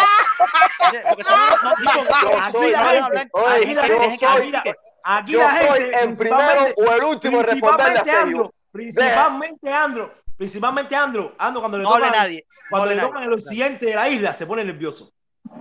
[4.52, 4.76] Porque.
[5.04, 6.02] Aquí la gente.
[6.02, 8.52] el primero o el último en.
[8.72, 13.96] Principalmente, Andro, principalmente Andro, Andro cuando le no nadie, cuando le tocan el occidente de
[13.96, 15.12] la isla se pone nervioso.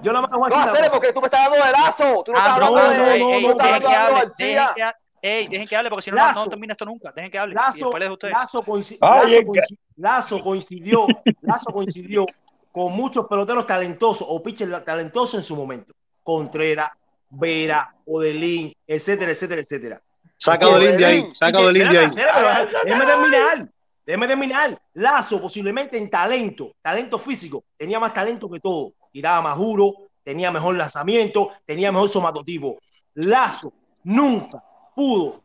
[0.03, 0.91] Yo la voy a decir.
[0.93, 2.23] Porque tú me estás dando de lazo.
[2.25, 3.19] Tú no estás hablando de.
[5.23, 7.13] Ey, dejen que hable porque si no, no, termina esto nunca.
[7.13, 7.55] Dejen que hable.
[7.55, 7.93] Lazo,
[8.23, 11.07] Lazo, coincidió, Lazo, coincidió, Lazo, coincidió,
[11.43, 12.27] Lazo coincidió
[12.73, 15.93] con muchos peloteros talentosos o pitchers talentosos en su momento.
[16.23, 16.91] Contreras,
[17.29, 20.03] Vera, Odelín, etcétera, etcétera, etcétera.
[20.39, 22.07] Saca Odelín de ahí, saca Odelín de ahí.
[22.33, 23.69] Ah, déjame terminar,
[24.07, 24.83] déjame terminar.
[24.95, 28.95] Lazo posiblemente en talento, talento físico, tenía más talento que todo.
[29.13, 29.93] Tiraba más duro,
[30.23, 32.79] tenía mejor lanzamiento, tenía mejor somatotipo.
[33.15, 33.73] Lazo
[34.05, 34.63] nunca
[35.01, 35.41] pudo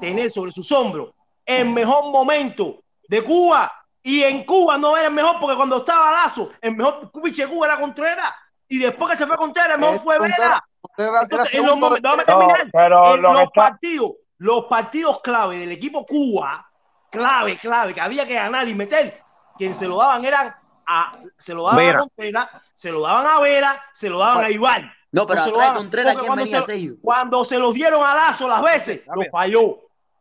[0.00, 1.10] tener sobre sus hombros
[1.46, 3.72] el mejor momento de Cuba
[4.02, 7.66] y en Cuba no era el mejor porque cuando estaba Lazo, el mejor cubiche Cuba
[7.66, 8.34] era Contreras
[8.66, 10.60] y después que se fue Contreras, el mejor fue Vera.
[10.96, 16.68] Entonces, en los partidos, los partidos clave del equipo Cuba,
[17.08, 19.22] clave, clave, que había que ganar y meter,
[19.56, 20.56] quien se lo daban eran
[20.86, 24.50] a, se lo daban a Contreras, se lo daban a Vera, se lo daban a
[24.50, 24.92] Iván.
[25.10, 29.02] No, pero no a Contreras, cuando, se, cuando se los dieron a Lazo las veces,
[29.06, 29.78] lo falló.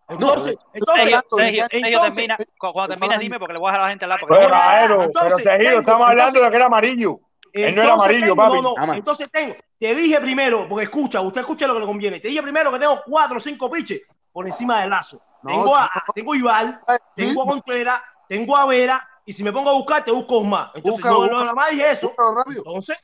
[0.10, 1.22] Entonces, entonces,
[1.72, 2.28] entonces,
[2.58, 4.20] cuando termina dime porque le voy a dejar la gente hablar.
[4.22, 7.20] Porque entonces, pero estamos hablando de que era amarillo.
[7.54, 8.36] No era amarillo.
[8.36, 12.20] No, no, entonces tengo, te dije primero, porque escucha, usted escucha lo que le conviene.
[12.22, 14.02] Te dije primero que tengo cuatro o cinco piches
[14.32, 15.22] por encima del lazo.
[15.46, 15.76] Tengo
[16.16, 16.80] tengo Ibal,
[17.16, 20.70] tengo a tengo a Vera, y si me pongo a buscar, te busco más.
[20.74, 21.54] Entonces, no,
[21.86, 22.14] eso.
[22.48, 22.98] Entonces,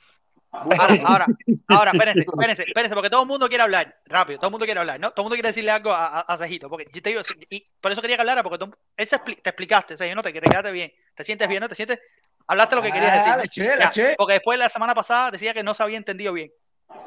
[0.53, 1.27] Ahora, ahora,
[1.67, 4.79] ahora, espérense, espérense, espérense, porque todo el mundo quiere hablar, rápido, todo el mundo quiere
[4.79, 5.11] hablar, ¿no?
[5.11, 7.63] Todo el mundo quiere decirle algo a, a, a Cejito, porque yo te digo, y
[7.81, 10.41] por eso quería que hablara, porque tú, ese expli- te explicaste, Cejo, no te, te
[10.41, 11.67] quedaste bien, te sientes bien, ¿no?
[11.69, 11.99] Te sientes,
[12.47, 13.31] hablaste lo que querías decir.
[13.33, 14.15] Ah, le le Ya.
[14.17, 16.51] Porque después la semana pasada decía que no se había entendido bien,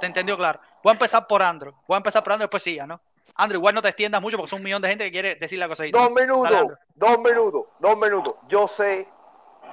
[0.00, 0.60] te entendió claro.
[0.82, 3.00] Voy a empezar por Andro, voy a empezar por Andro, después siga, ¿no?
[3.38, 5.58] Andrew, igual no te extiendas mucho porque son un millón de gente que quiere decir
[5.58, 5.90] la cosa ahí.
[5.90, 8.34] Dos minutos, dos minutos, dos minutos.
[8.48, 9.06] Yo sé,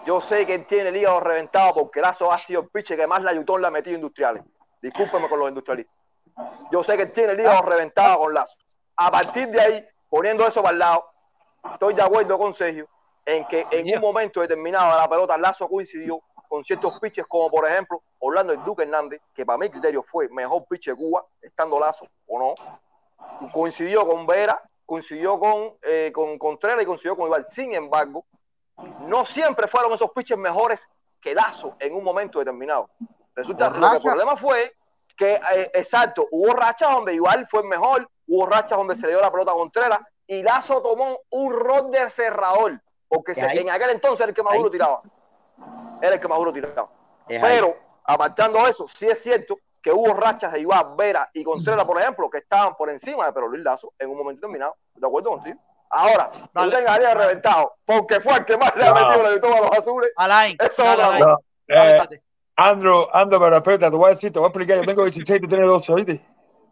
[0.05, 3.07] yo sé que él tiene el hígado reventado porque Lazo ha sido el piche que
[3.07, 4.43] más la Yutón le ha metido industriales.
[4.81, 5.95] Discúlpeme con los industrialistas.
[6.71, 8.59] Yo sé que él tiene el hígado reventado con Lazo.
[8.97, 11.05] A partir de ahí, poniendo eso para el lado,
[11.73, 12.87] estoy de acuerdo con Sergio
[13.25, 17.49] en que en un momento determinado de la pelota Lazo coincidió con ciertos pitches como
[17.49, 21.25] por ejemplo Orlando el Duque Hernández, que para mi criterio fue mejor pitch de Cuba,
[21.41, 23.49] estando Lazo o no.
[23.51, 27.43] Coincidió con Vera, coincidió con, eh, con Contreras y coincidió con Ibar.
[27.45, 28.25] Sin embargo,
[29.01, 30.87] no siempre fueron esos pitches mejores
[31.21, 32.89] que Lazo en un momento determinado.
[33.35, 34.75] Resulta que el problema fue
[35.15, 39.21] que, eh, exacto, hubo rachas donde Ibar fue mejor, hubo rachas donde se le dio
[39.21, 43.91] la pelota a Contreras y Lazo tomó un rol de cerrador, porque se- en aquel
[43.91, 45.01] entonces era el que más duro tiraba.
[46.01, 46.89] Era el que más duro tiraba.
[47.27, 47.55] Es ahí.
[47.55, 52.01] Pero, apartando eso, sí es cierto que hubo rachas de Iván, Vera y Contreras, por
[52.01, 54.75] ejemplo, que estaban por encima de Luis Lazo en un momento determinado.
[54.95, 55.59] ¿De acuerdo contigo?
[55.95, 56.31] Ahora,
[56.71, 58.95] tengas área reventado, porque fue el que más le ha No.
[58.95, 60.11] metido la victoria a los azules.
[60.17, 61.21] Alain, Eso es
[61.67, 62.19] eh,
[62.55, 64.77] Andro, Andro, pero espérate, te voy a decir, te voy a explicar.
[64.77, 66.21] Yo tengo 16, tú tienes 12, ¿oíste?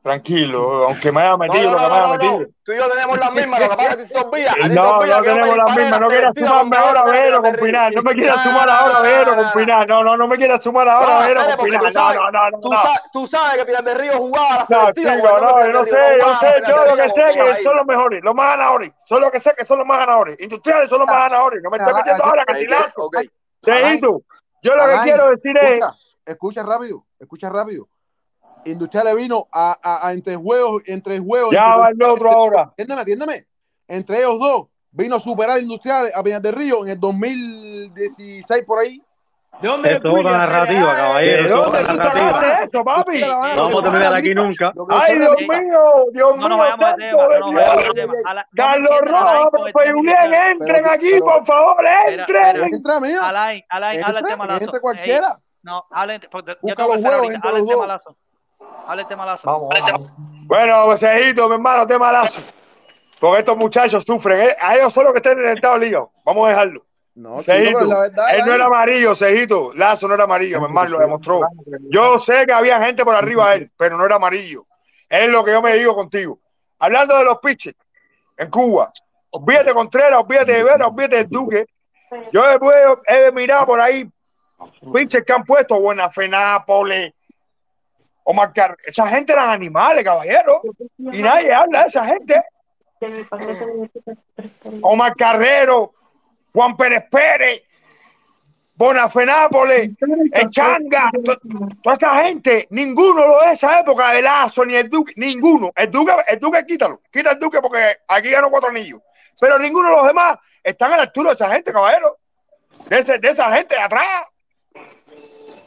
[0.03, 2.39] Tranquilo, aunque me haya metido No, lo no, que me haya no, no, metido.
[2.39, 2.47] no.
[2.63, 4.61] Tú y yo tenemos las mismas, lo que pasa es que tú te a ti
[4.61, 5.99] te No, no tenemos las mismas.
[6.01, 7.93] No quieras sumarme ahora, Vero, con Pinar.
[7.93, 9.87] No me quieras No, sumar no, ahora, no, Vero, no, con no, Pinar.
[9.87, 11.93] No, no, no me quieras sumar No, ahora, Vero, con Pinar.
[11.93, 12.59] No, no, no, no.
[12.61, 12.81] tú, no.
[12.81, 15.39] sa- tú sabes que Pinar del Río jugaba a la No, selectiva.
[15.39, 17.61] no, yo no de sé, yo jugaba sé, a yo lo que sé con que
[17.61, 18.91] son los mejores, los más ganadores.
[19.05, 20.41] Son los que sé que son los más ganadores.
[20.41, 21.61] Industriales son los más ganadores.
[21.61, 23.03] No me estés metiendo ahora que Ahí si que- Lazo.
[23.05, 23.17] ok.
[23.63, 24.21] Seguito,
[24.63, 25.79] yo lo que quiero decir es.
[26.25, 27.87] escucha rápido, escucha rápido.
[28.65, 31.51] Industriales vino a, a, a entre juegos, entre juegos.
[31.51, 32.61] Ya entre- va el otro ahora.
[32.73, 33.45] Atiéndeme, atiéndeme.
[33.87, 38.63] Entre ellos dos vino a superar a Industriales a Peñas del Río en el 2016
[38.65, 39.01] por ahí.
[39.61, 41.45] ¿De dónde Esto es otra narrativa, caballero.
[41.45, 42.63] Eso es otra narrativa.
[42.63, 43.21] eso, papi?
[43.21, 43.27] No
[43.57, 44.71] vamos a terminar aquí nunca.
[44.89, 47.05] Ay, Dios mío, Dios mío, de
[47.93, 48.07] de de
[48.55, 49.43] Carlos Rojas,
[49.73, 51.75] pero Julián, entren aquí, por favor,
[52.07, 52.19] entren.
[52.71, 53.27] espera.
[53.27, 54.63] Alain, Alain, habla el Entre- tema Lazo.
[54.63, 55.27] entre cualquiera.
[55.63, 57.35] No, habla, ya cerrar huevos ahorita.
[57.35, 57.87] entre Habla el tema.
[57.87, 58.17] Lazo.
[59.45, 59.73] Vamos,
[60.45, 62.41] Bueno, Cejito, mi hermano, tema lazo.
[63.19, 64.41] Porque estos muchachos sufren.
[64.41, 64.55] ¿eh?
[64.59, 66.11] A ellos son los que están en el estado lío.
[66.25, 66.85] Vamos a dejarlo.
[67.13, 69.73] No, Cejito, pero la verdad, él no era amarillo, Cejito.
[69.73, 71.41] Lazo no era amarillo, mi hermano, lo demostró.
[71.89, 74.65] Yo sé que había gente por arriba de él, pero no era amarillo.
[75.09, 76.39] Es lo que yo me digo contigo.
[76.79, 77.75] Hablando de los pitches
[78.37, 78.91] en Cuba,
[79.31, 81.65] olvídate Contreras, olvídate de Vera, olvídate de Duque.
[82.31, 82.57] Yo he,
[83.27, 84.09] he mirado por ahí
[84.93, 87.13] pitches que han puesto Buenafe Nápoles,
[88.23, 90.61] Omar Car esa gente eran animales, caballero.
[90.97, 92.35] Y nadie habla de esa gente.
[94.81, 95.93] Omar Carrero,
[96.53, 97.63] Juan Pérez Pérez,
[98.75, 99.89] Bonafé Nápoles,
[100.33, 101.37] Echanga, to-
[101.83, 105.71] toda esa gente, ninguno lo de esa época de Lazo ni el Duque, ninguno.
[105.75, 109.01] El Duque, el Duque quítalo, quita el Duque porque aquí ganó cuatro anillos.
[109.39, 112.17] Pero ninguno de los demás están a la altura de esa gente, caballero.
[112.87, 114.25] De, ese- de esa gente de atrás.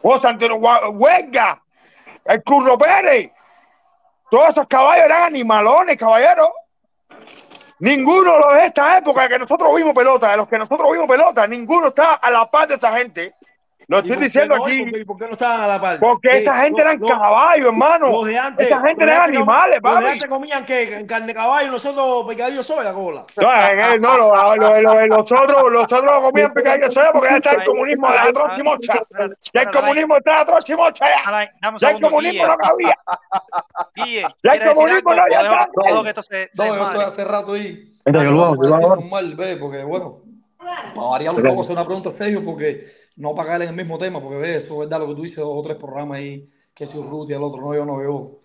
[0.02, 1.62] José Antonio Huelga,
[2.24, 3.30] el Curro Pérez.
[4.30, 6.52] Todos esos caballos eran animalones, caballero.
[7.80, 11.88] Ninguno de esta época que nosotros vimos pelota, de los que nosotros vimos pelota, ninguno
[11.88, 13.34] está a la par de esa gente.
[13.88, 14.68] Lo ¿Y estoy diciendo no?
[14.68, 14.80] ¿Y aquí.
[14.82, 15.98] por qué- ¿Y por qué no estaban a la par?
[16.00, 16.38] Porque ¿Qué?
[16.38, 18.06] esa gente Los- eran los- caballos, hermano.
[18.10, 18.66] Los de antes.
[18.66, 20.12] Esa gente eran animales, Los de papi.
[20.12, 23.24] antes comían que en carne de caballo, nosotros picadillo soy la cola.
[23.36, 27.28] No, en el- no, lo- lo- lo- los otros, los otros comían picadillo soya porque
[27.30, 28.92] ya está el comunismo de la atroz y mocha.
[29.52, 31.48] Ya el comunismo está de atroz y mocha ya.
[31.78, 32.98] Ya el comunismo no cabía.
[33.96, 37.90] Ya el ¿quieres decir comunismo no, se No, yo estoy hace rato ahí.
[38.04, 40.18] Venga, que lo vamos, que lo ve, porque bueno,
[40.94, 42.84] para variar un poco, hacer una pregunta serio, porque
[43.16, 45.22] no para caer en el mismo tema, porque ve, eso es verdad lo que tú
[45.22, 48.40] dices, dos o tres programas ahí, que si Urruti, el otro, no, yo no, yo.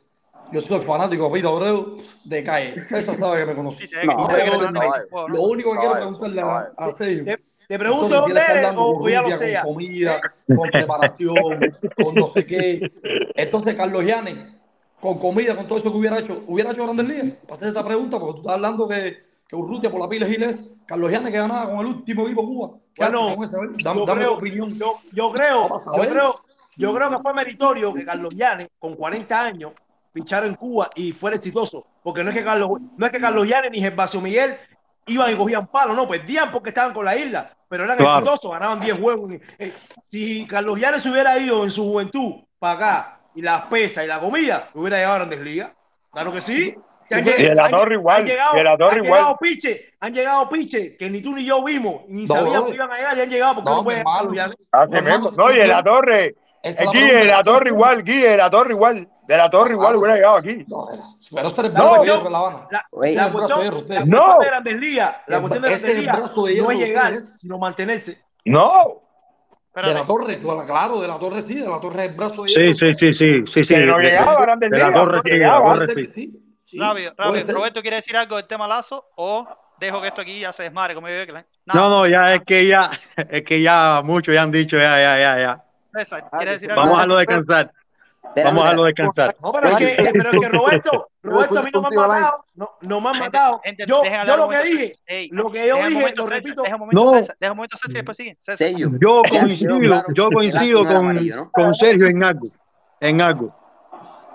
[0.51, 2.83] Yo soy fanático de Pito Abreu de calle.
[2.83, 3.87] César sabe que me conoce.
[4.03, 4.91] No, Y no, tengo que no, terminar.
[5.11, 7.35] no, Lo único que quiero preguntarle no, a, a Sergio.
[7.67, 9.61] Te, pregunto Entonces, dónde eres hablando o, con o ya lo sea.
[9.61, 11.35] con comida, con preparación,
[12.03, 12.91] con no sé qué.
[13.35, 14.37] Entonces, Carlos Llanes,
[14.99, 17.31] con comida, con todo eso que hubiera hecho, ¿hubiera hecho grandes ligas?
[17.43, 19.19] Para hacer esta pregunta, porque tú estás hablando que,
[19.49, 22.47] que Urrutia por la pila Giles, Carlos Llanes que ganaba con el último equipo de
[22.47, 22.69] Cuba.
[22.93, 24.76] ¿Qué Bueno, con dame, yo dame creo, opinión.
[24.77, 25.67] yo, yo creo,
[25.97, 26.41] yo creo,
[26.77, 29.71] yo creo que fue meritorio que Carlos Llanes, con 40 años,
[30.13, 31.84] fichara en Cuba y fuera exitoso.
[32.03, 34.55] Porque no es que Carlos, no es que Carlos Llanes ni Gervasio Miguel
[35.07, 38.17] iban y cogían palo, no, perdían porque estaban con la isla, pero eran Claro.
[38.19, 39.31] exitosos, ganaban 10 juegos.
[39.57, 39.73] Eh,
[40.05, 44.07] si Carlos Llanes se hubiera ido en su juventud para acá y las pesas y
[44.07, 45.71] la comida, hubiera llegado a Grandes Ligas.
[46.11, 46.76] Claro que sí
[47.10, 48.22] y de la torre igual.
[48.22, 49.02] Han llegado, han igual.
[49.02, 52.76] Llegado piche, han llegado piche que ni tú ni yo vimos, ni no, sabíamos que
[52.76, 54.03] iban a llegar y han llegado porque no, no pueden.
[54.03, 56.36] No, no, y eh, eh, de la torre.
[56.61, 59.07] Aquí de igual, Guille de la torre igual.
[59.27, 60.65] De la torre igual hubiera llegado aquí.
[60.68, 60.88] No,
[61.34, 62.68] pero espera, no, cuestión, La Habana.
[62.72, 64.40] La, la, cuestión, no.
[64.40, 68.18] de Grandes Ligas, la cuestión de Grandes Ligas no es llegar, sino mantenerse.
[68.45, 69.03] No,
[69.76, 72.45] de la torre, claro, de la torre sí, de la torre es brazo.
[72.48, 73.76] Sí, sí, sí, sí, sí, sí.
[73.76, 76.48] no llegaba, de, la torre, sí, de la torre este sí.
[76.69, 76.77] Sí.
[76.77, 79.47] Rápido, pues Roberto quiere decir algo del tema Lazo o
[79.79, 81.45] dejo que esto aquí ya se desmadre como yo Nada.
[81.65, 82.91] No, no, ya es que ya,
[83.29, 85.63] es que ya muchos ya han dicho, ya, ya, ya, ya.
[85.95, 86.83] César, ah, decir algo?
[86.83, 87.71] Vamos a lo descansar.
[88.35, 89.35] Vamos a dejarlo descansar.
[89.41, 92.45] No, eh, pero es que, pero que Roberto, Roberto a mí no me han matado.
[92.53, 93.61] No, no me han matado.
[93.87, 94.95] Yo, yo lo que dije,
[95.31, 96.61] lo que yo dije, lo repito.
[96.61, 97.09] Deja un momento, no.
[97.09, 98.37] César, deja momento César y después sigue.
[98.39, 98.67] César.
[98.77, 102.45] Yo coincido, yo coincido con, con Sergio en algo.
[102.99, 103.55] En algo.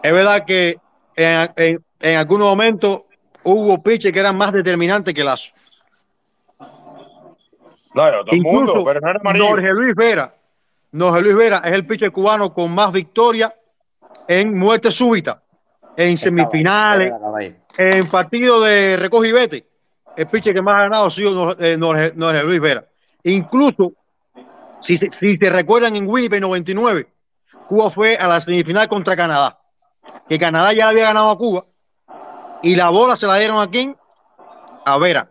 [0.02, 0.78] Es verdad que
[1.16, 3.06] en, en, en algún momento
[3.44, 5.54] hubo pitches que eran más determinantes que Lazo.
[7.94, 10.34] Claro, todo Incluso, mundo, pero no era Jorge Luis Vera.
[10.96, 13.54] Jorge Luis Vera es el pitcher cubano con más victoria
[14.28, 15.42] en muerte súbita,
[15.96, 17.14] en semifinales,
[17.78, 19.66] en partido de recoge y vete.
[20.14, 22.84] El pitcher que más ha ganado ha sido eh, Jorge Luis Vera.
[23.22, 23.92] Incluso,
[24.78, 27.06] si, se, si se recuerdan en Winnipeg 99,
[27.66, 29.58] Cuba fue a la semifinal contra Canadá,
[30.28, 31.64] que Canadá ya había ganado a Cuba
[32.64, 33.68] y la bola se la dieron a?
[34.86, 35.30] A Vera.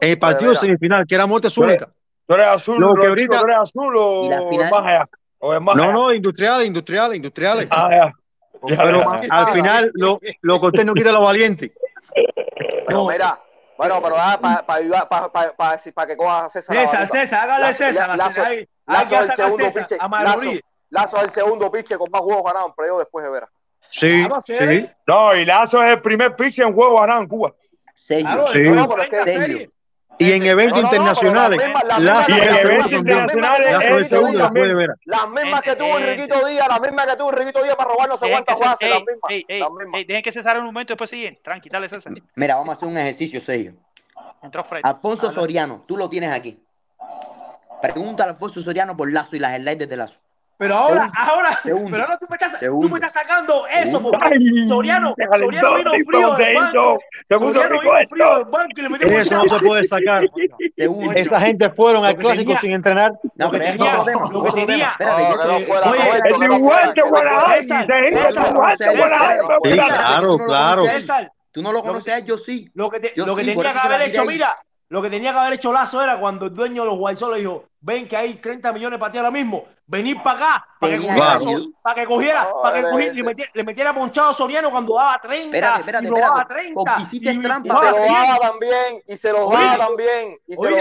[0.00, 0.60] En el partido Vera.
[0.60, 1.88] semifinal, que era muerte súbita.
[2.26, 5.08] Tú eres azul, lo que brita, tú eres azul o, es más allá,
[5.38, 5.92] o es más No, allá.
[5.92, 7.68] no, industriales, industriales, industriales.
[7.70, 8.12] Ah, ya.
[8.66, 11.72] Pero ya, ya, al final, lo, lo que usted no quita lo valiente.
[12.86, 13.08] Pero no.
[13.08, 13.40] mira,
[13.78, 16.76] bueno, pero ah, para pa ayudar, para pa, pa, pa, que cojas César.
[16.76, 18.08] César, César, hágale César.
[18.16, 18.42] Lazo,
[18.86, 19.96] Lazo, segundo piche.
[19.96, 20.50] Lazo,
[20.90, 23.50] Lazo el segundo piche con más juegos ganados, pero yo después de veras.
[23.90, 24.28] Sí, ¿eh?
[24.40, 24.90] sí.
[25.06, 27.54] No, y Lazo es el primer pitcher en juego ganado en Cuba.
[27.94, 28.46] Sello.
[28.46, 29.68] Sí.
[30.20, 31.62] Y en este, eventos internacionales.
[35.06, 37.90] Las mismas que tuvo eh, eh, Enriquito Díaz, las mismas que tuvo Enriquito Díaz para
[37.90, 40.06] robarnos a cuántas las mismas.
[40.06, 41.38] Dejen que cesar un momento, y después siguen.
[41.42, 42.12] Tranqui, dale, César.
[42.34, 43.74] Mira, vamos a hacer un ejercicio serio.
[44.82, 46.60] Alfonso Soriano, tú lo tienes aquí.
[47.80, 50.18] Pregunta a Alfonso Soriano por Lazo y las slides de Lazo.
[50.58, 54.64] Pero ahora, hunde, ahora, pero ahora tú me estás, tú me estás sacando eso, porque
[54.64, 56.98] Soriano, Soriano vino frío del banco.
[57.28, 60.24] Soriano vino frío del banco y le metió Eso no se puede sacar.
[61.14, 63.12] Esa gente fueron al clásico sin entrenar.
[63.36, 64.96] No, pero es lo que tenía.
[64.98, 66.92] El igual
[69.70, 70.82] Claro, claro.
[71.52, 72.68] Tú no lo conocías, yo sí.
[72.74, 74.56] Lo que tenía que haber hecho, mira,
[74.88, 77.40] lo que tenía que haber hecho Lazo era cuando el dueño de los Guayzó le
[77.40, 80.98] dijo, ven que hay 30 millones para ti ahora mismo, venir para acá, para que
[82.06, 83.14] cogiera, para que cogiera,
[83.54, 87.16] le, metiera, ponchado a Soriano cuando daba 30, espérate, espérate, y lo daba 30, y,
[87.16, 90.76] y, se lo jalan bien, y se lo jalan bien, y se lo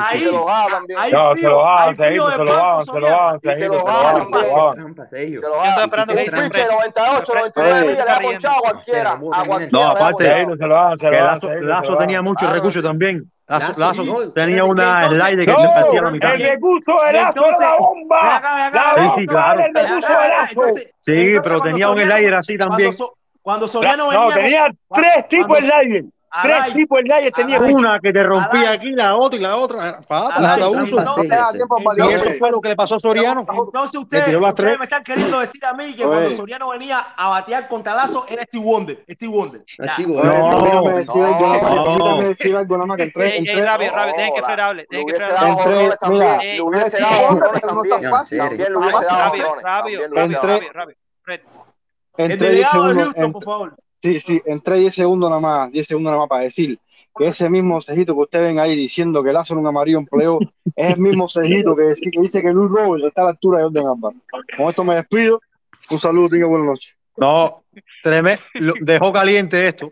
[0.00, 3.66] ahí, se lo jalan bien, se lo jalan, se lo jalan, se lo jalan, se
[3.66, 7.32] lo jalan, se lo jalan, un pinche 98,
[9.70, 15.44] no, aparte, se lo se lo tenía muchos recursos también, Lazo, Lazo, tenía una entonces,
[15.44, 16.34] que no, hacía la mitad.
[16.34, 19.14] El recurso de Lazo la bomba.
[19.16, 19.62] Sí, claro.
[21.00, 22.92] Sí, pero tenía un slider así también.
[22.92, 24.34] Cuando, so, cuando Soriano no, venía.
[24.34, 26.04] Tenía tres tipos de slider.
[26.40, 27.60] Tres tipos el Dallas tenía.
[27.60, 30.00] Una que te rompía aquí, la otra y la otra.
[30.06, 30.96] Papá, uso.
[30.96, 33.44] Eso fue lo que le pasó a Soriano.
[33.48, 37.82] Entonces ustedes, me están queriendo decir a mí que cuando Soriano venía a batear con
[37.82, 39.04] talazo era Steve Wonder.
[39.10, 39.64] Steve Wonder.
[52.16, 53.74] Entre, el delegado de Houston, por favor.
[54.02, 56.78] Sí, sí, entré 10 segundos nada más, 10 segundos nada más para decir
[57.16, 60.38] que ese mismo cejito que ustedes ven ahí diciendo que Lazo un amarillo empleó
[60.76, 63.86] es el mismo cejito que, dice que Luis Robles está a la altura de Orden
[63.86, 64.14] Ámbar.
[64.56, 65.40] Con esto me despido.
[65.90, 66.94] Un saludo, tenga buenas noches.
[67.16, 67.62] No,
[68.02, 68.42] tremendo.
[68.80, 69.88] Dejó caliente esto.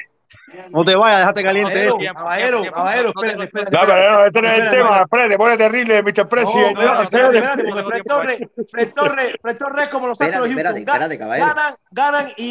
[0.70, 1.88] No te vayas, déjate caliente.
[2.14, 3.76] Caballero, caballero, espérate, espérate.
[3.76, 5.00] No, pero este es el tema.
[5.02, 6.28] Espérate, pone terrible, Mr.
[6.28, 6.78] President.
[6.78, 8.40] No, espérate, espérate, porque Fred Torres,
[8.70, 10.76] Fred Torres, Fred Torres como los Astros de Houston.
[10.78, 11.46] Espérate, caballero.
[11.48, 12.50] Ganan, ganan y,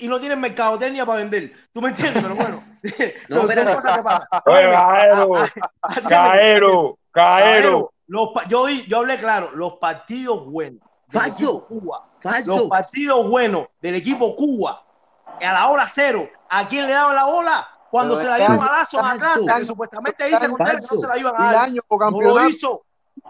[0.00, 1.52] y, y no tienen mercadotecnia para vender.
[1.72, 2.22] ¿Tú me entiendes?
[2.22, 2.64] Pero bueno.
[3.28, 3.76] No, espérate.
[4.46, 5.32] Oye, caballero,
[6.08, 7.92] caballero, caballero.
[8.48, 10.80] Yo, yo hablé claro, los partidos buenos.
[11.08, 12.08] Fallo, Cuba.
[12.46, 14.82] Los partidos buenos del equipo Cuba
[15.46, 17.68] a la hora cero, ¿a quién le daban la bola?
[17.90, 19.12] Cuando Pero se la dieron a Lazo a.
[19.12, 21.64] Atlanta, que supuestamente dice que no se la iban a dar.
[21.66, 22.82] año o No lo hizo.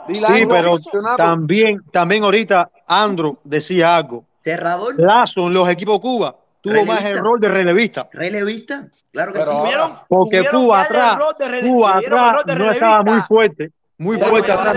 [0.08, 0.74] Sí, pero
[1.16, 4.24] también, también ahorita Andro decía algo.
[4.42, 8.08] Cerrador, Lazo en los equipos Cuba tuvo más el rol de relevista.
[8.12, 8.86] relevista.
[9.12, 9.92] Claro que Pero sí.
[10.08, 11.18] Porque tuvieron Cuba atrás,
[11.62, 13.72] Cuba atrás no estaba muy fuerte.
[14.00, 14.76] Muy fuerte atrás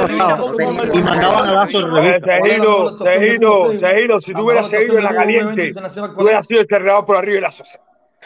[0.93, 1.79] y mandaban a Lazo.
[2.21, 7.15] Sejito, Sejito, Sejito, si tú hubieras seguido en la caliente, tú hubieras sido enterrado por
[7.15, 7.63] arriba de Lazo.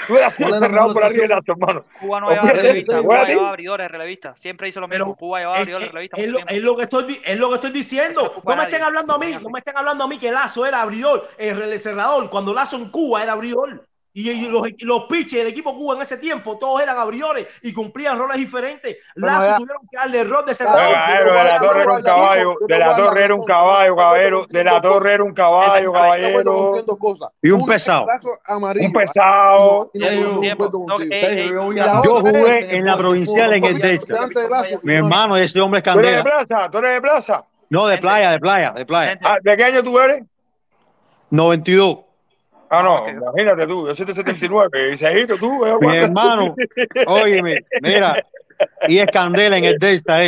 [0.08, 1.28] Tú hubieras sido ¿Cuál era la enterrado por arriba de?
[1.30, 1.84] Lazo, hermano.
[2.00, 4.40] Cuba no llevaba relevista, Cuba llevaba abridores relevistas.
[4.40, 5.16] Siempre hizo lo mismo.
[5.16, 6.20] Cuba llevaba Es, abridores es- relevistas.
[6.20, 8.32] es lo, es lo que estoy, di- es lo que estoy diciendo.
[8.46, 10.82] No me estén hablando a mí, no me estén hablando a mí que Lazo era
[10.82, 13.86] abridor, el cerrador, cuando Lazo en Cuba era abridor.
[14.20, 18.18] Y, los, los pitchers del equipo Cuba en ese tiempo, todos eran abridores y cumplían
[18.18, 18.98] roles diferentes.
[19.14, 20.92] Lazo tuvieron que darle el rol de cerrador.
[20.92, 24.64] Caballero, de la torre era un caballo, de la torre era un caballo, caballero, de
[24.64, 26.84] la torre era un caballo, caballero.
[27.44, 28.06] Y un pesado.
[28.80, 29.92] Un pesado.
[29.94, 30.08] Yo
[32.16, 34.28] jugué en la provincial en el Delta.
[34.82, 36.24] Mi hermano, ese hombre es ¿Tú eres de candela.
[36.24, 36.72] plaza?
[36.72, 37.46] ¿Tú eres de plaza?
[37.70, 39.20] No, de playa, de playa, de playa.
[39.24, 40.24] Ah, ¿De qué año tú eres?
[41.30, 42.07] 92.
[42.70, 46.56] Ah, no, imagínate tú, yo soy de 79, y Sejito, tú, eh, Mi hermano,
[47.08, 48.24] óyeme, mira,
[48.88, 50.22] y es candela en el Delta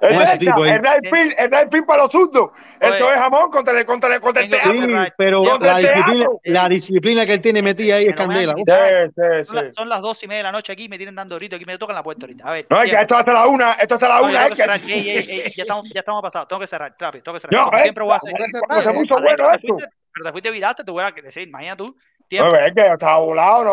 [0.00, 0.18] es.
[0.18, 2.50] Delta, tipo el right field, el right para los zurdos.
[2.80, 5.04] Eso es jamón contra el, contra el, contra el Sí, teatro.
[5.18, 6.40] pero Contra la el disciplina, teatro.
[6.44, 8.54] la disciplina que él tiene metida ahí es candela.
[8.56, 9.54] Sí, sí, Son, sí.
[9.66, 11.64] las- son las dos y media de la noche aquí, me tienen dando ahorita, aquí
[11.66, 12.44] me tocan la puerta ahorita.
[12.48, 12.66] A ver.
[12.70, 14.62] No, es que esto hasta la una, esto hasta la No, una, es que que...
[14.62, 14.80] cerrar.
[14.88, 16.48] Ey, ey, ey, ya estamos, ya estamos pasados.
[16.48, 17.58] Tengo que cerrar, rápido, tengo que cerrar.
[17.60, 18.32] No, Como eh, siempre voy a hacer.
[18.68, 19.68] ¿cómo se puso bueno Pero te esto?
[19.74, 21.94] fuiste- Pero te fuiste viraste, te hubiera que decir, imagina tú.
[22.30, 22.48] Tiempo.
[22.52, 23.64] No, es que yo estaba volado,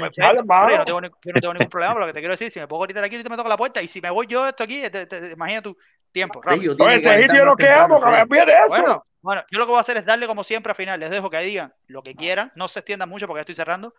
[0.00, 0.62] no pinchar, hermano.
[0.62, 2.32] Hombre, yo no tengo ni- yo no tengo ningún problema, pero lo que te quiero
[2.32, 4.26] decir, si me ahorita de aquí, ahorita me toca la puerta, y si me voy
[4.26, 5.76] yo esto aquí, te- te- imagina tú,
[6.10, 6.72] tiempo, rápido.
[6.86, 8.60] Oye, Sejito, yo no quedamos, que me olvide de eso.
[8.68, 11.10] Bueno, bueno, yo lo que voy a hacer es darle como siempre al final, les
[11.10, 13.94] dejo que digan lo que quieran, no se extiendan mucho porque ya estoy cerrando.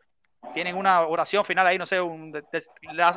[0.56, 2.32] Tienen una oración final ahí, no sé, un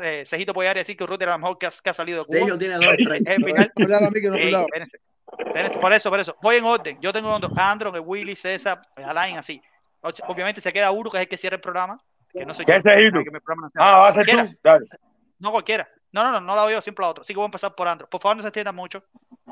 [0.02, 2.24] eh, Cejito puede decir que Ruth era la mejor que ha, que ha salido de
[2.26, 2.38] Cuba.
[2.58, 3.72] Tiene dos final.
[5.38, 6.36] Espérense, por eso, por eso.
[6.42, 6.98] Voy en orden.
[7.00, 9.60] Yo tengo dos, Andron, Willy, César, Alain, así.
[10.00, 11.98] O sea, Obviamente se queda uno que es el que cierra el programa.
[12.32, 13.18] Que no soy ¿Qué yo, es Cejito?
[13.24, 14.32] que mi programa no Ah, va a ser tú.
[14.32, 14.58] Cualquiera.
[14.62, 14.86] Dale.
[15.38, 15.88] No cualquiera.
[16.12, 17.22] No, no, no, no la doy yo, siempre la otro.
[17.22, 18.08] Así que voy a empezar por Andro.
[18.08, 19.04] Por favor, no se extiendan mucho,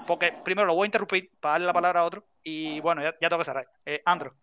[0.06, 2.24] porque primero lo voy a interrumpir para darle la palabra a otro.
[2.42, 3.66] Y bueno, ya, ya tengo que cerrar.
[3.84, 4.34] Eh, Andro.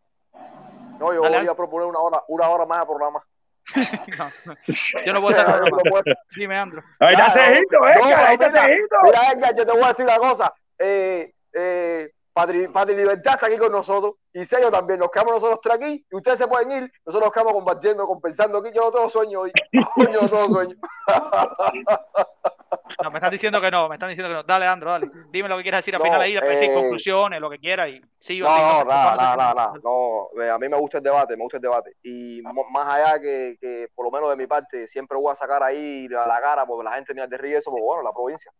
[0.99, 3.23] No, yo Dale, voy a proponer una hora, una hora más de programa.
[5.05, 5.59] Yo no puedo más.
[5.61, 6.11] propuesto.
[6.35, 6.83] Dime, Andro.
[6.99, 7.27] Ahí está
[7.71, 9.01] No, Edgar, ahí está.
[9.03, 10.53] Mira, Edgar, yo te voy a decir una cosa.
[10.77, 14.99] Eh, eh, Patri, Patri Libertad está aquí con nosotros y Sello también.
[14.99, 16.91] Nos quedamos nosotros tres aquí y ustedes se pueden ir.
[17.05, 18.71] Nosotros nos quedamos compartiendo, compensando aquí.
[18.73, 19.51] Yo no tengo sueño hoy.
[19.71, 20.75] Yo no tengo sueño.
[23.01, 24.43] No, me están diciendo que no, me están diciendo que no.
[24.43, 25.07] Dale, Andro, dale.
[25.31, 27.89] Dime lo que quieras decir al No, final ahí, después eh, conclusiones, lo que quieras
[27.89, 28.61] y sí o No, sí.
[28.61, 29.73] no, nada, nada, no nada.
[29.83, 31.95] No, a mí me gusta el debate, me gusta el debate.
[32.03, 35.63] Y más allá que, que, por lo menos de mi parte, siempre voy a sacar
[35.63, 38.51] ahí a la cara porque la gente me de ríe eso, porque bueno, la provincia.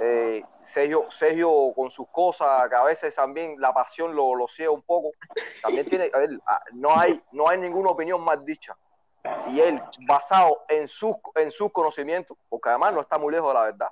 [0.00, 4.72] Eh, Sergio, Sergio con sus cosas, que a veces también la pasión lo, lo ciega
[4.72, 5.12] un poco,
[5.62, 6.10] también tiene,
[6.72, 8.76] no hay, no hay ninguna opinión más dicha.
[9.46, 13.54] Y él, basado en sus, en sus conocimientos, porque además no está muy lejos de
[13.54, 13.88] la verdad,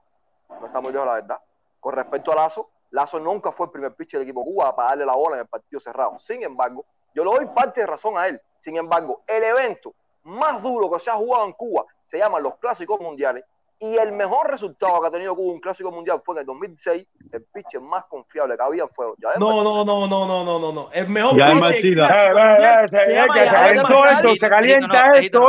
[0.48, 1.40] no está muy lejos de la verdad.
[1.80, 5.06] Con respecto a Lazo, Lazo nunca fue el primer pitcher del equipo Cuba para darle
[5.06, 6.18] la bola en el partido cerrado.
[6.18, 8.40] Sin embargo, yo le doy parte de razón a él.
[8.58, 9.94] Sin embargo, el evento
[10.24, 13.44] más duro que se ha jugado en Cuba se llama los clásicos mundiales.
[13.84, 16.46] Y el mejor resultado que ha tenido Cuba en un clásico mundial fue en el
[16.46, 17.04] 2006.
[17.32, 19.64] El pitcher más confiable que había fue Yadier No, Martínez.
[19.64, 20.88] no, no, no, no, no, no, no.
[20.92, 24.16] El mejor Ya, pitcher Eh, eh, eh, se se- llama se Yadier calentó Martínez.
[24.22, 25.48] esto, se calienta no, esto, no.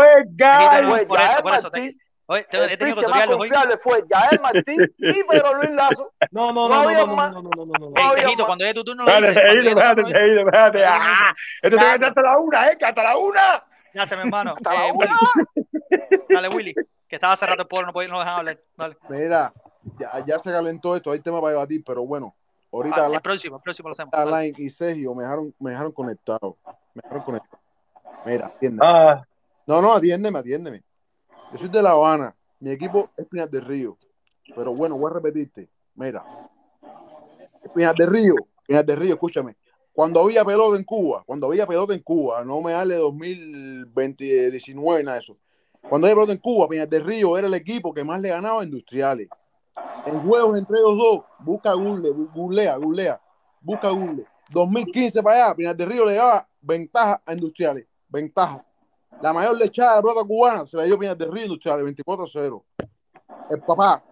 [1.54, 1.70] Eso.
[1.72, 2.00] Martín.
[2.26, 3.38] Oye, te, El pitcher más hoy.
[3.38, 6.12] confiable fue Yael Martín y Pedro Luis Lazo.
[6.32, 9.12] No, no, No no, no, no, no, no, no, Cejito, cuando llegue tu turno tu
[9.12, 9.28] turno
[9.70, 10.06] espérate.
[10.06, 10.86] Sejito, espérate.
[10.88, 11.98] Ah, esto que Sandro.
[12.00, 13.64] ser hasta la una, Edgar, hasta la una.
[13.94, 14.54] Ya se mi hermano.
[14.58, 15.18] Hasta la Eh, una.
[15.56, 16.20] Willy.
[16.30, 16.74] Dale, Willy.
[17.14, 18.60] Que estaba hace rato el pueblo, no, podía- no dejan hablar.
[18.76, 18.98] Dale.
[19.08, 19.54] Mira,
[20.00, 22.34] ya, ya se calentó esto, hay tema para debatir, pero bueno,
[22.72, 24.14] ahorita Ah, el Alain, próximo, el próximo lo hacemos.
[24.16, 26.58] Alain y Sergio me dejaron, me dejaron conectado.
[26.96, 27.62] Me dejaron conectado.
[28.26, 28.82] Mira, atiéndeme.
[28.84, 29.24] Ah,
[29.68, 30.82] No, no, atiéndeme, atiéndeme.
[31.52, 33.96] Yo soy de La Habana, mi equipo es Pinas del Río.
[34.56, 35.70] Pero bueno, voy a repetirte.
[35.94, 36.26] Mira,
[37.76, 38.34] Pinas del Río,
[38.66, 39.56] Pinas del Río, escúchame.
[39.94, 44.50] Cuando había pelota en Cuba, cuando había pelota en Cuba, no me hable de 2020,
[44.50, 45.38] 19, nada de eso.
[45.90, 48.62] Cuando había pelota en Cuba, Pinas del Río era el equipo que más le ganaba
[48.62, 49.28] a Industriales.
[50.06, 53.22] En juegos entre los dos, busca Google, googlea, googlea,
[53.62, 54.26] busca Google.
[54.50, 58.64] 2015 para allá, Pinas del Río le daba ventaja a Industriales, ventaja.
[59.22, 62.64] La mayor lechada de pelota cubana se la dio Pinas del Río Industriales, 24-0.
[63.50, 64.04] El papá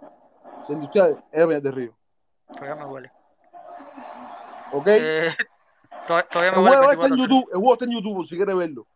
[0.67, 1.93] de Industriales era Pinas del Río.
[2.53, 3.11] Todavía me huele.
[4.73, 4.87] ¿Ok?
[4.87, 5.29] Eh,
[6.07, 7.17] to- todavía el me huele juego está en 24.
[7.17, 8.87] YouTube, el juego está en YouTube si quieres verlo.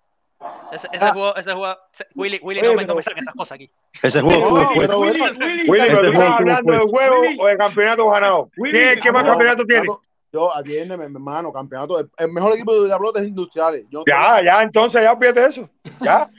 [0.71, 1.11] Ese, ese Ah.
[1.13, 1.77] juego, ese juego.
[2.15, 3.71] Willy, Willy, Oye, no me, no me saques esas cosas aquí.
[4.01, 6.79] Ese juego No, estuvo pero Willy, Willy, pero Ese tú juego estás estuvo hablando de
[6.79, 7.37] Willy.
[7.39, 8.49] o de campeonato ganado.
[8.57, 9.87] Willy, ¿Quién es el que más no, campeonato tiene?
[10.33, 11.99] Yo, atiéndeme, mi hermano, campeonato.
[11.99, 13.85] El, el mejor equipo de la pelota es Industriales.
[13.89, 15.69] Yo Ya, ya, entonces ya olvídate de eso.
[16.01, 16.27] Ya.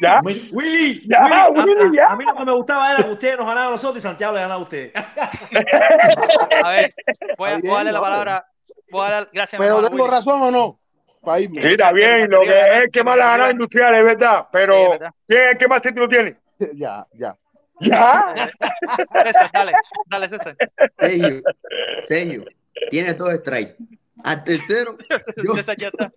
[0.00, 0.20] Ya.
[0.24, 2.12] Willy, Willy, Ya, Willy, a- Willy, a, ya.
[2.12, 4.32] a mí lo que me gustaba era que ustedes nos ganaban a nosotros y Santiago
[4.32, 4.92] le ganaba a ustedes.
[6.64, 6.94] A ver,
[7.36, 8.46] voy a, Está voy a darle la palabra.
[8.90, 10.10] Voy a dar, gracias, Pero tengo Willy.
[10.16, 10.80] razón o no.
[11.36, 11.60] Irme.
[11.60, 12.30] Sí, está bien.
[12.30, 14.40] Lo que es que más la ha ganado industrial, es verdad.
[14.42, 15.14] Sí, Pero, es verdad.
[15.26, 16.36] ¿quién es el que más título tiene?
[16.74, 17.36] Ya, ya.
[17.80, 18.34] Ya.
[19.52, 19.72] Dale,
[20.06, 20.56] dale, César.
[20.98, 21.42] Sergio,
[22.08, 22.44] Sergio,
[22.90, 23.76] tiene dos strikes.
[24.24, 24.98] Al tercero,
[25.44, 25.54] yo.
[25.54, 26.10] César ya está.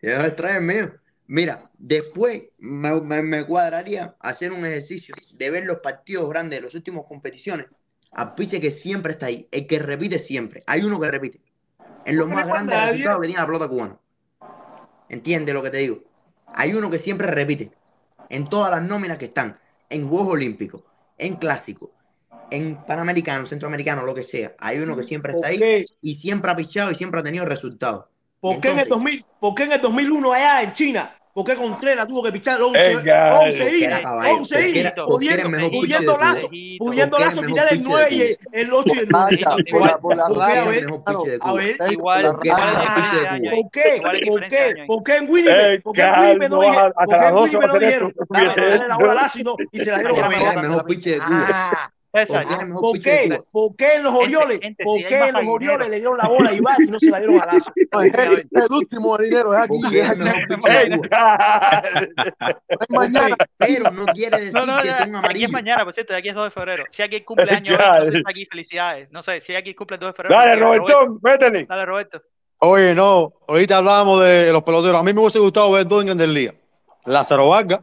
[0.00, 0.92] Tiene dos strikes mío.
[1.28, 6.66] Mira, después me, me- me cuadraría hacer un ejercicio de ver los partidos grandes de
[6.66, 7.66] las últimas competiciones.
[8.10, 10.62] Al piche que siempre está ahí, el que repite siempre.
[10.66, 11.40] Hay uno que repite.
[12.04, 13.98] En los No más grandes resultados que tiene la pelota cubana.
[15.08, 15.98] ¿Entiendes lo que te digo?
[16.54, 17.72] Hay uno que siempre repite.
[18.28, 19.58] En todas las nóminas que están.
[19.90, 20.82] En Juegos Olímpicos,
[21.18, 21.90] en Clásicos,
[22.50, 24.54] en Panamericanos, Centroamericanos, lo que sea.
[24.58, 27.44] Hay uno que siempre está ¿Por ahí y siempre ha pichado y siempre ha tenido
[27.44, 28.06] resultados.
[28.40, 31.16] ¿Por qué, en el Entonces, 2000, ¿Por qué en el 2001 allá en China?
[31.32, 34.02] ¿Por qué Contreras tuvo que pichar 11, Venga, 11 porque era innings?
[34.02, 34.82] caballero, 11 porque innings,
[35.62, 36.48] porque pudiendo, Lazo,
[36.78, 38.50] pudiendo Porque Lazo mejor el pitcher 9 de y el, Cuba.
[38.52, 39.24] el 8 y el 9.
[39.30, 40.42] Vaya, por Igual, la, por la ¿Por qué?
[41.14, 43.32] Porque A ver, por Porque igual era hay el mejor pitcher diferencia de de Cuba.
[43.32, 43.54] años.
[43.62, 44.02] ¿Por qué?
[44.28, 44.84] ¿Por qué?
[44.86, 45.56] ¿Por qué en Winnipeg?
[45.72, 47.64] Eh, ¿Por qué en Winnipeg no, calma, dije- hasta ¿por qué en 12 Winnipeg va
[47.64, 49.14] a no ser dijeron, dale la bola a.
[49.14, 52.01] Lazo y, se la dieron a Porque
[52.80, 53.40] ¿por qué?
[53.50, 54.60] ¿Por qué en los Orioles?
[54.60, 55.42] gente, ¿Por si qué en los.
[55.46, 57.72] Orioles le dieron la bola a Iván y no se la dieron a Lazo?
[57.92, 59.80] El, último dinero, es aquí.
[62.90, 63.36] Mañana.
[63.56, 66.28] Pero no quiere decir No, no, que ya, son aquí es mañana, por cierto, aquí
[66.28, 66.84] es 2 de febrero.
[66.90, 68.10] Si aquí cumple años hoy, Cal.
[68.10, 69.10] no está aquí, felicidades.
[69.10, 71.00] No sé, si aquí cumple el 2 de febrero, Dale, Roberto.
[71.00, 71.64] Robertón, métele.
[71.66, 72.22] Dale, Roberto.
[72.58, 75.00] Oye, no, ahorita hablábamos de los peloteros.
[75.00, 76.54] A mí me hubiese gustado ver dos en Grandes Ligas.
[77.04, 77.80] Lázaro Vargas,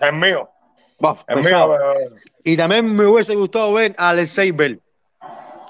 [0.00, 0.48] es mío.
[0.98, 1.76] Pesado.
[2.44, 4.80] Y también me hubiese gustado ver a Alexei Bell.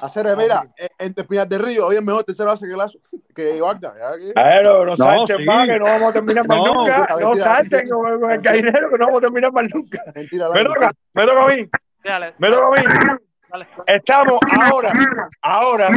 [0.03, 2.99] Hacer, mira, en- en Espinas del Río, hoy es mejor tercero base que Lazo,
[3.35, 5.45] que ya que- Pero no No, salten sí.
[5.45, 6.99] más, que no vamos a terminar más No, nunca.
[6.99, 10.03] mentira, No mentira, salten con, con el gallinero, que no vamos a terminar más nunca.
[10.15, 11.69] Mentira, Me toca, me toca a mí,
[12.05, 12.87] Dale, me toca a mí.
[13.51, 13.69] dale.
[13.87, 14.93] Estamos ahora,
[15.41, 15.89] ahora,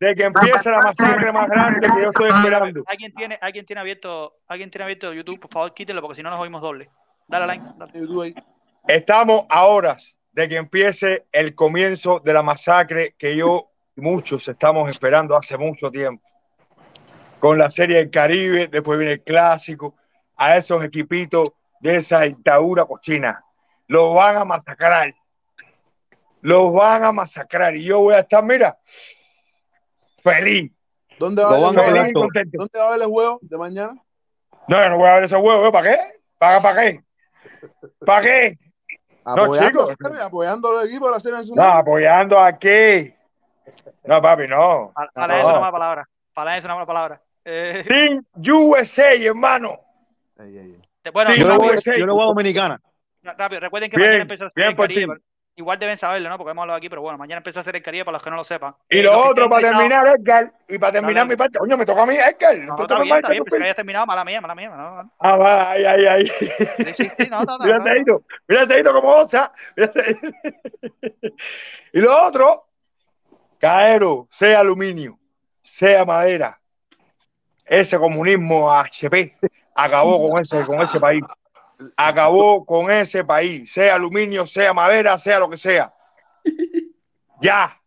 [0.00, 2.82] de que empiece la masacre más grande que yo estoy esperando.
[2.86, 5.40] ¿Alguien tiene, alguien tiene abierto, alguien tiene abierto YouTube?
[5.40, 6.90] Por favor, quítelo porque si no nos oímos doble.
[7.28, 7.64] Dale, line.
[7.78, 7.92] dale.
[7.94, 8.34] YouTube ahí.
[8.88, 14.46] Estamos a horas de que empiece el comienzo de la masacre que yo y muchos
[14.46, 16.22] estamos esperando hace mucho tiempo.
[17.40, 19.96] Con la Serie del Caribe, después viene el Clásico,
[20.36, 21.48] a esos equipitos
[21.80, 23.44] de esa dictadura cochina.
[23.88, 25.12] Los van a masacrar.
[26.40, 27.74] Los van a masacrar.
[27.74, 28.78] Y yo voy a estar, mira,
[30.22, 30.70] feliz.
[31.18, 32.28] ¿Dónde va, a van ver juego?
[32.52, 33.94] ¿Dónde va a ver el juego de mañana?
[34.68, 35.68] No, yo no voy a ver esos huevos.
[35.68, 35.72] ¿eh?
[35.72, 35.98] ¿Para qué?
[36.38, 37.04] ¿Para, para qué?
[38.04, 38.65] ¿Para qué?
[39.26, 39.96] No, Apoyando, chicos.
[40.00, 41.78] Sergio, apoyando al equipo de la Serie No, Nacional.
[41.78, 43.16] apoyando a qué.
[44.04, 44.92] No, papi, no.
[44.94, 45.60] Para, para eso es una No.
[45.60, 46.08] mala palabra.
[46.32, 47.20] Para eso es una mala palabra.
[47.44, 49.76] Eh, Team USA, hermano.
[50.38, 51.10] Ey, ey, ey.
[51.12, 51.96] bueno, Yo le voy, USA.
[51.98, 52.80] yo le voy a Dominicana.
[53.22, 53.60] rápido.
[53.60, 55.16] Recuerden que Bien, mañana empieza a hacer bien el por Caribe.
[55.58, 56.36] Igual deben saberlo, ¿no?
[56.36, 58.28] Porque hemos hablado aquí, pero bueno, mañana empieza a hacer el Caribe para los que
[58.28, 58.74] no lo sepan.
[58.90, 61.86] Y Eh, lo los otro, para terminar, Edgar, y para terminar mi parte, coño, me
[61.86, 62.58] toca a mí, Edgar.
[62.58, 64.68] No, está te bien, está bien, vas pensé que hayas terminado, mala mía, mala mía.
[64.68, 65.10] No, no.
[65.18, 65.74] Ah, va.
[65.74, 66.28] Sí,
[66.98, 67.96] sí, sí, no, no, no, Mira no, no.
[67.96, 69.50] hito, mira ese hito como osa.
[69.76, 69.90] Mira
[71.94, 72.66] y lo otro,
[73.58, 75.18] caero, sea aluminio,
[75.62, 76.60] sea madera.
[77.64, 79.38] Ese comunismo HP
[79.74, 81.22] acabó con ese, con ese país.
[81.96, 85.92] Acabó con ese país, sea aluminio, sea madera, sea lo que sea.
[87.42, 87.78] Ya.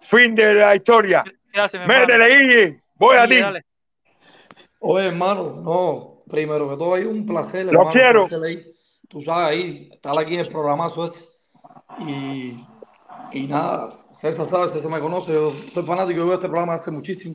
[0.00, 1.24] Fin de la historia.
[1.52, 1.86] Gracias.
[1.86, 2.82] Métele, Guille.
[2.94, 3.40] Voy a ti.
[3.40, 3.64] dale.
[4.78, 7.90] Oye, hermano, no, primero que todo, hay un placer, Lo hermano.
[7.90, 8.28] quiero.
[9.08, 11.24] Tú sabes, ahí, estar aquí en el programazo ese.
[12.00, 12.64] Y,
[13.32, 16.90] y nada, César sabe, César me conoce, yo soy fanático, yo veo este programa hace
[16.90, 17.34] muchísimo.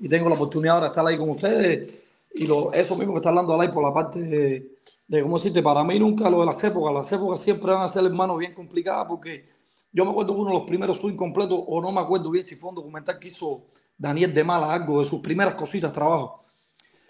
[0.00, 1.92] Y tengo la oportunidad ahora de estar ahí con ustedes.
[2.38, 5.62] Y lo, eso mismo que está hablando Alay por la parte de, de, ¿cómo decirte?
[5.62, 8.54] Para mí nunca lo de las épocas, las épocas siempre van a ser, hermano, bien
[8.54, 9.48] complicadas porque
[9.92, 12.54] yo me acuerdo uno de los primeros swing completos, o no me acuerdo bien si
[12.54, 13.64] fue un documental que hizo
[13.96, 16.44] Daniel de Mala, algo de sus primeras cositas, trabajo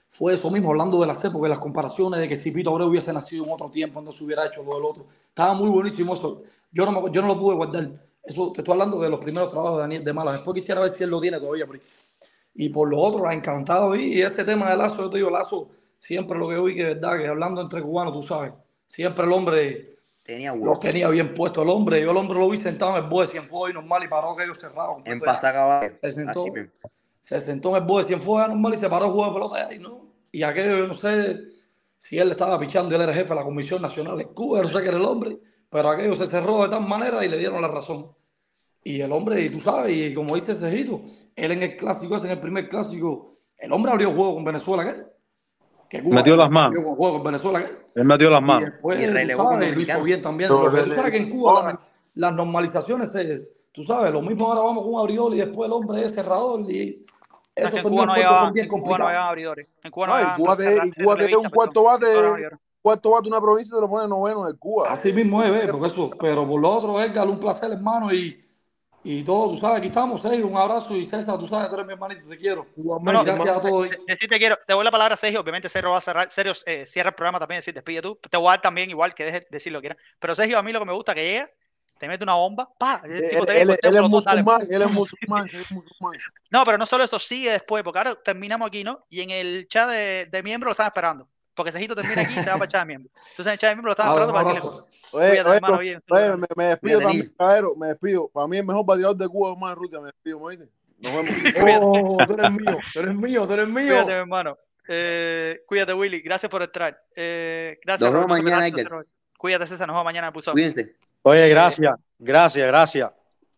[0.08, 3.12] fue eso mismo, hablando de las épocas, las comparaciones de que si Pito Abreu hubiese
[3.12, 5.06] nacido en otro tiempo, no se hubiera hecho lo del otro.
[5.28, 6.42] Estaba muy buenísimo eso.
[6.72, 7.90] Yo no, yo no lo pude guardar.
[8.24, 10.32] Eso te estoy hablando de los primeros trabajos de Daniel de Mala.
[10.32, 11.82] Después quisiera ver si él lo tiene todavía por ahí.
[12.60, 13.94] Y por lo otro, ha encantado.
[13.94, 16.80] Y, y ese tema de Lazo, yo te digo, Lazo, siempre lo que oí que
[16.82, 18.52] es verdad, que hablando entre cubanos, tú sabes,
[18.88, 19.94] siempre el hombre
[20.24, 20.78] Tenía lo huevo.
[20.80, 21.62] tenía bien puesto.
[21.62, 24.02] El hombre, yo el hombre lo vi sentado en el bode de Cienfuegos y normal
[24.04, 24.94] y paró aquello cerrado.
[24.94, 25.24] completo En ya.
[25.24, 25.94] pasta caballo.
[26.00, 26.44] Se sentó,
[27.20, 30.06] se sentó en el bode de Cienfuegos normal y se paró jugar pelota y no.
[30.32, 31.38] Y aquello, yo no sé
[31.96, 34.82] si él estaba pichando él era jefe de la Comisión Nacional de Cuba, no sé
[34.82, 35.38] qué era el hombre,
[35.70, 38.10] pero aquello se cerró de tal manera y le dieron la razón.
[38.84, 41.00] Y el hombre, y tú sabes, y como dice Cejito,
[41.44, 44.84] él en el clásico, ese en el primer clásico, El hombre abrió juego con Venezuela,
[44.84, 45.02] ¿qué?
[45.88, 46.76] Que Cuba Metió las manos.
[46.84, 47.72] con juego con Venezuela, ¿qué?
[47.94, 48.64] Él metió las Y manos.
[48.70, 50.50] después, Y relevó sabes, lo hizo bien también.
[50.50, 51.80] Porque tú sabes que en Cuba la-
[52.14, 55.72] las normalizaciones es, tú sabes, lo mismo ahora vamos con un abriol y después el
[55.72, 57.04] hombre es cerrador y
[57.54, 58.12] esos que en son Cuba no
[58.52, 59.72] bien en Cuba no abridores.
[59.82, 60.74] En Cuba no No, y llevaban Cuba te,
[61.32, 62.06] y un cuarto bate,
[62.80, 64.88] cuarto bate una provincia y te lo pone noveno en Cuba.
[64.90, 68.44] Así mismo es, porque eso, pero por lo otro, Edgar, un placer, hermano, y,
[69.02, 71.86] y todo, tú sabes, aquí estamos, Sergio, un abrazo, y César, tú sabes, tú eres
[71.86, 72.66] mi hermanito, te quiero.
[72.76, 73.88] No, no, Y gracias a todos.
[73.88, 76.30] te- te- te quiero, te doy la palabra a Sergio, obviamente Sergio va a cerrar,
[76.30, 79.14] Sergio eh, cierra el programa también, decir, despide tú, te voy a dar también igual
[79.14, 81.24] que dejes decir lo que quieras, pero Sergio a mí lo que me gusta que
[81.24, 81.50] llega,
[81.98, 84.90] te mete una bomba, pa, tipo Él, te él- por él es musulmán, él es
[84.90, 86.12] musulmán, él es musulmán.
[86.50, 89.04] No, pero no solo eso, sigue después, porque ahora terminamos aquí, ¿no?
[89.10, 92.42] Y en el chat de, de miembros lo están esperando, porque Sergito termina aquí y
[92.42, 93.12] se va para el chat de miembros.
[93.30, 94.97] Entonces en el chat de miembros lo están esperando para que.
[95.12, 96.02] Oye, Cuídate, oye, hermano, bien.
[96.10, 98.28] oye, me, me despido también, caballero, me despido.
[98.28, 100.68] Para mí el mejor bateador de Cuba es Omar Rutia, me despido, ¿me oíste?
[100.98, 101.30] Nos vemos.
[101.82, 103.86] Oh, tú eres mío, tú eres mío, tú eres mío.
[103.86, 104.58] Cuídate, mi hermano.
[104.88, 106.20] Eh, cuídate, Willy.
[106.20, 107.00] Gracias por entrar.
[107.14, 109.04] Eh, gracias Nos por vemos mañana.
[109.36, 109.86] Cuídate, César.
[109.86, 110.54] Nos vemos mañana buzón.
[110.54, 110.96] Cuídense.
[111.22, 113.10] Oye, gracias, gracias, gracias.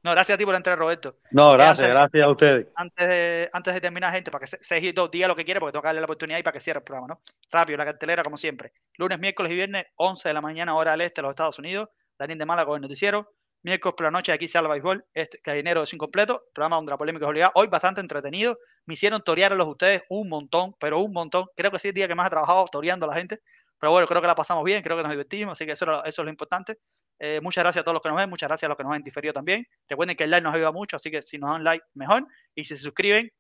[0.03, 1.17] No, gracias a ti por entrar, Roberto.
[1.31, 2.67] No, Eh, gracias, antes- gracias a ustedes.
[2.75, 5.73] Antes de, antes de terminar, gente, para que Se- Sergio diga lo que quiere, porque
[5.73, 7.21] tengo que darle la oportunidad y para que cierre el programa, ¿no?
[7.53, 8.73] Rápido, la cartelera, como siempre.
[8.97, 11.89] Lunes, miércoles y viernes, 11 de la mañana, hora del este de los Estados Unidos.
[12.19, 13.33] Daniel de Málaga con el noticiero.
[13.63, 15.05] Miércoles por la noche, aquí se habla béisbol.
[15.13, 16.45] Este, Gallinero es incompleto.
[16.55, 17.53] Programa donde la polémica es obligada.
[17.55, 18.59] Hoy bastante entretenido.
[18.87, 21.45] Me hicieron torearlos ustedes un montón, pero un montón.
[21.55, 23.41] Creo que sí es el día que más he trabajado toreando a la gente.
[23.81, 26.23] Pero bueno, creo que la pasamos bien, creo que nos divertimos, así que eso, eso
[26.23, 26.79] es lo importante.
[27.19, 28.93] Eh, muchas gracias a todos los que nos ven, muchas gracias a los que nos
[28.93, 29.67] ven diferido también.
[29.89, 32.27] Recuerden que el like nos ayuda mucho, así que si nos dan like, mejor.
[32.55, 33.31] Y si se suscriben,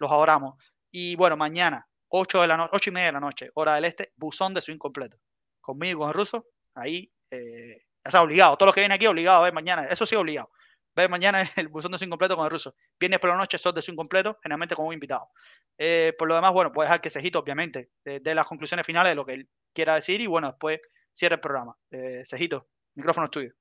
[0.00, 0.54] los adoramos.
[0.90, 3.84] Y bueno, mañana, 8, de la no- 8 y media de la noche, hora del
[3.84, 5.18] este, buzón de su incompleto.
[5.60, 7.82] Conmigo con el ruso, ahí, eh,
[8.20, 8.56] obligado.
[8.56, 9.84] Todos los que vienen aquí, obligados a ver mañana.
[9.84, 10.50] Eso sí, obligado.
[10.94, 12.74] Ver mañana el buzón de su incompleto con el ruso.
[12.98, 15.28] Viernes por la noche, son de su incompleto, generalmente como invitado.
[15.78, 19.10] Eh, por lo demás, bueno, puedes dejar que Cejito, obviamente, de, de las conclusiones finales
[19.10, 20.80] de lo que él quiera decir y bueno, después
[21.12, 21.76] cierra el programa.
[21.90, 23.52] Eh, Cejito, micrófono es tuyo.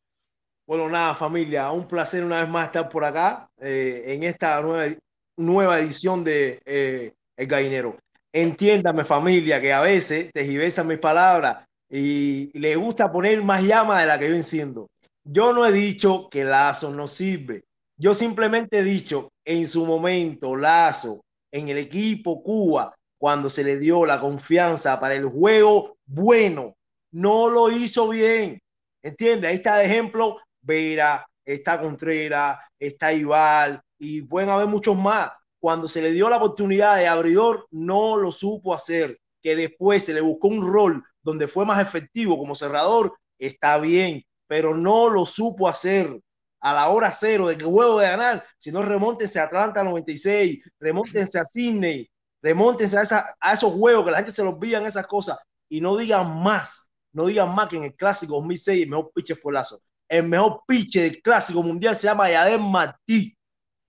[0.65, 4.95] Bueno, nada, familia, un placer una vez más estar por acá eh, en esta nueva,
[5.37, 7.97] nueva edición de eh, El Gallinero.
[8.33, 14.07] Entiéndame, familia, que a veces te mis palabras y le gusta poner más llama de
[14.07, 14.89] la que yo enciendo.
[15.23, 17.63] Yo no he dicho que Lazo no sirve.
[17.97, 21.21] Yo simplemente he dicho en su momento, Lazo,
[21.51, 26.75] en el equipo Cuba, cuando se le dio la confianza para el juego bueno,
[27.11, 28.61] no lo hizo bien.
[29.01, 29.49] ¿Entiendes?
[29.49, 35.31] Ahí está de ejemplo Vera, está Contreras, está Ival y pueden haber muchos más.
[35.59, 39.19] Cuando se le dio la oportunidad de abridor, no lo supo hacer.
[39.41, 44.23] Que después se le buscó un rol donde fue más efectivo como cerrador, está bien,
[44.47, 46.19] pero no lo supo hacer
[46.61, 50.63] a la hora cero de que juego de ganar, si no remóntense a Atlanta 96,
[50.79, 52.09] remóntense a Sydney,
[52.41, 55.37] remóntense a, esa, a esos juegos que la gente se los olvidan esas cosas
[55.69, 59.37] y no digan más, no digan más que en el clásico 2006 el mejor pitcher
[59.37, 59.79] fue Lazo.
[60.07, 63.35] El mejor pitcher del clásico mundial se llama Yader Martí.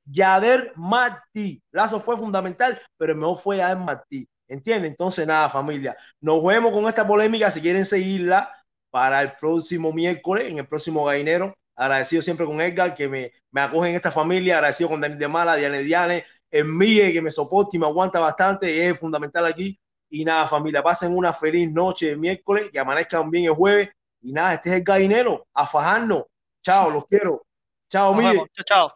[0.04, 1.62] Yader Martí.
[1.72, 4.28] Lazo fue fundamental, pero el mejor fue Yader Martí.
[4.48, 4.92] ¿Entienden?
[4.92, 5.96] Entonces, nada, familia.
[6.20, 7.50] Nos vemos con esta polémica.
[7.50, 8.50] Si quieren seguirla
[8.90, 11.54] para el próximo miércoles, en el próximo gallinero.
[11.74, 14.56] Agradecido siempre con Edgar, que me, acoge en esta familia.
[14.56, 16.78] Agradecido con Daniel de Mala, Diane Diane, el
[17.12, 18.74] que me soporta y me aguanta bastante.
[18.74, 19.78] Y es fundamental aquí.
[20.16, 23.90] Y nada, familia, pasen una feliz noche de miércoles, que amanezcan bien el jueves.
[24.22, 25.46] Y nada, este es el gallinero.
[25.52, 26.24] A fajarnos.
[26.62, 27.44] Chao, los quiero.
[27.90, 28.38] Chao, Miguel.
[28.54, 28.92] Chao, chao.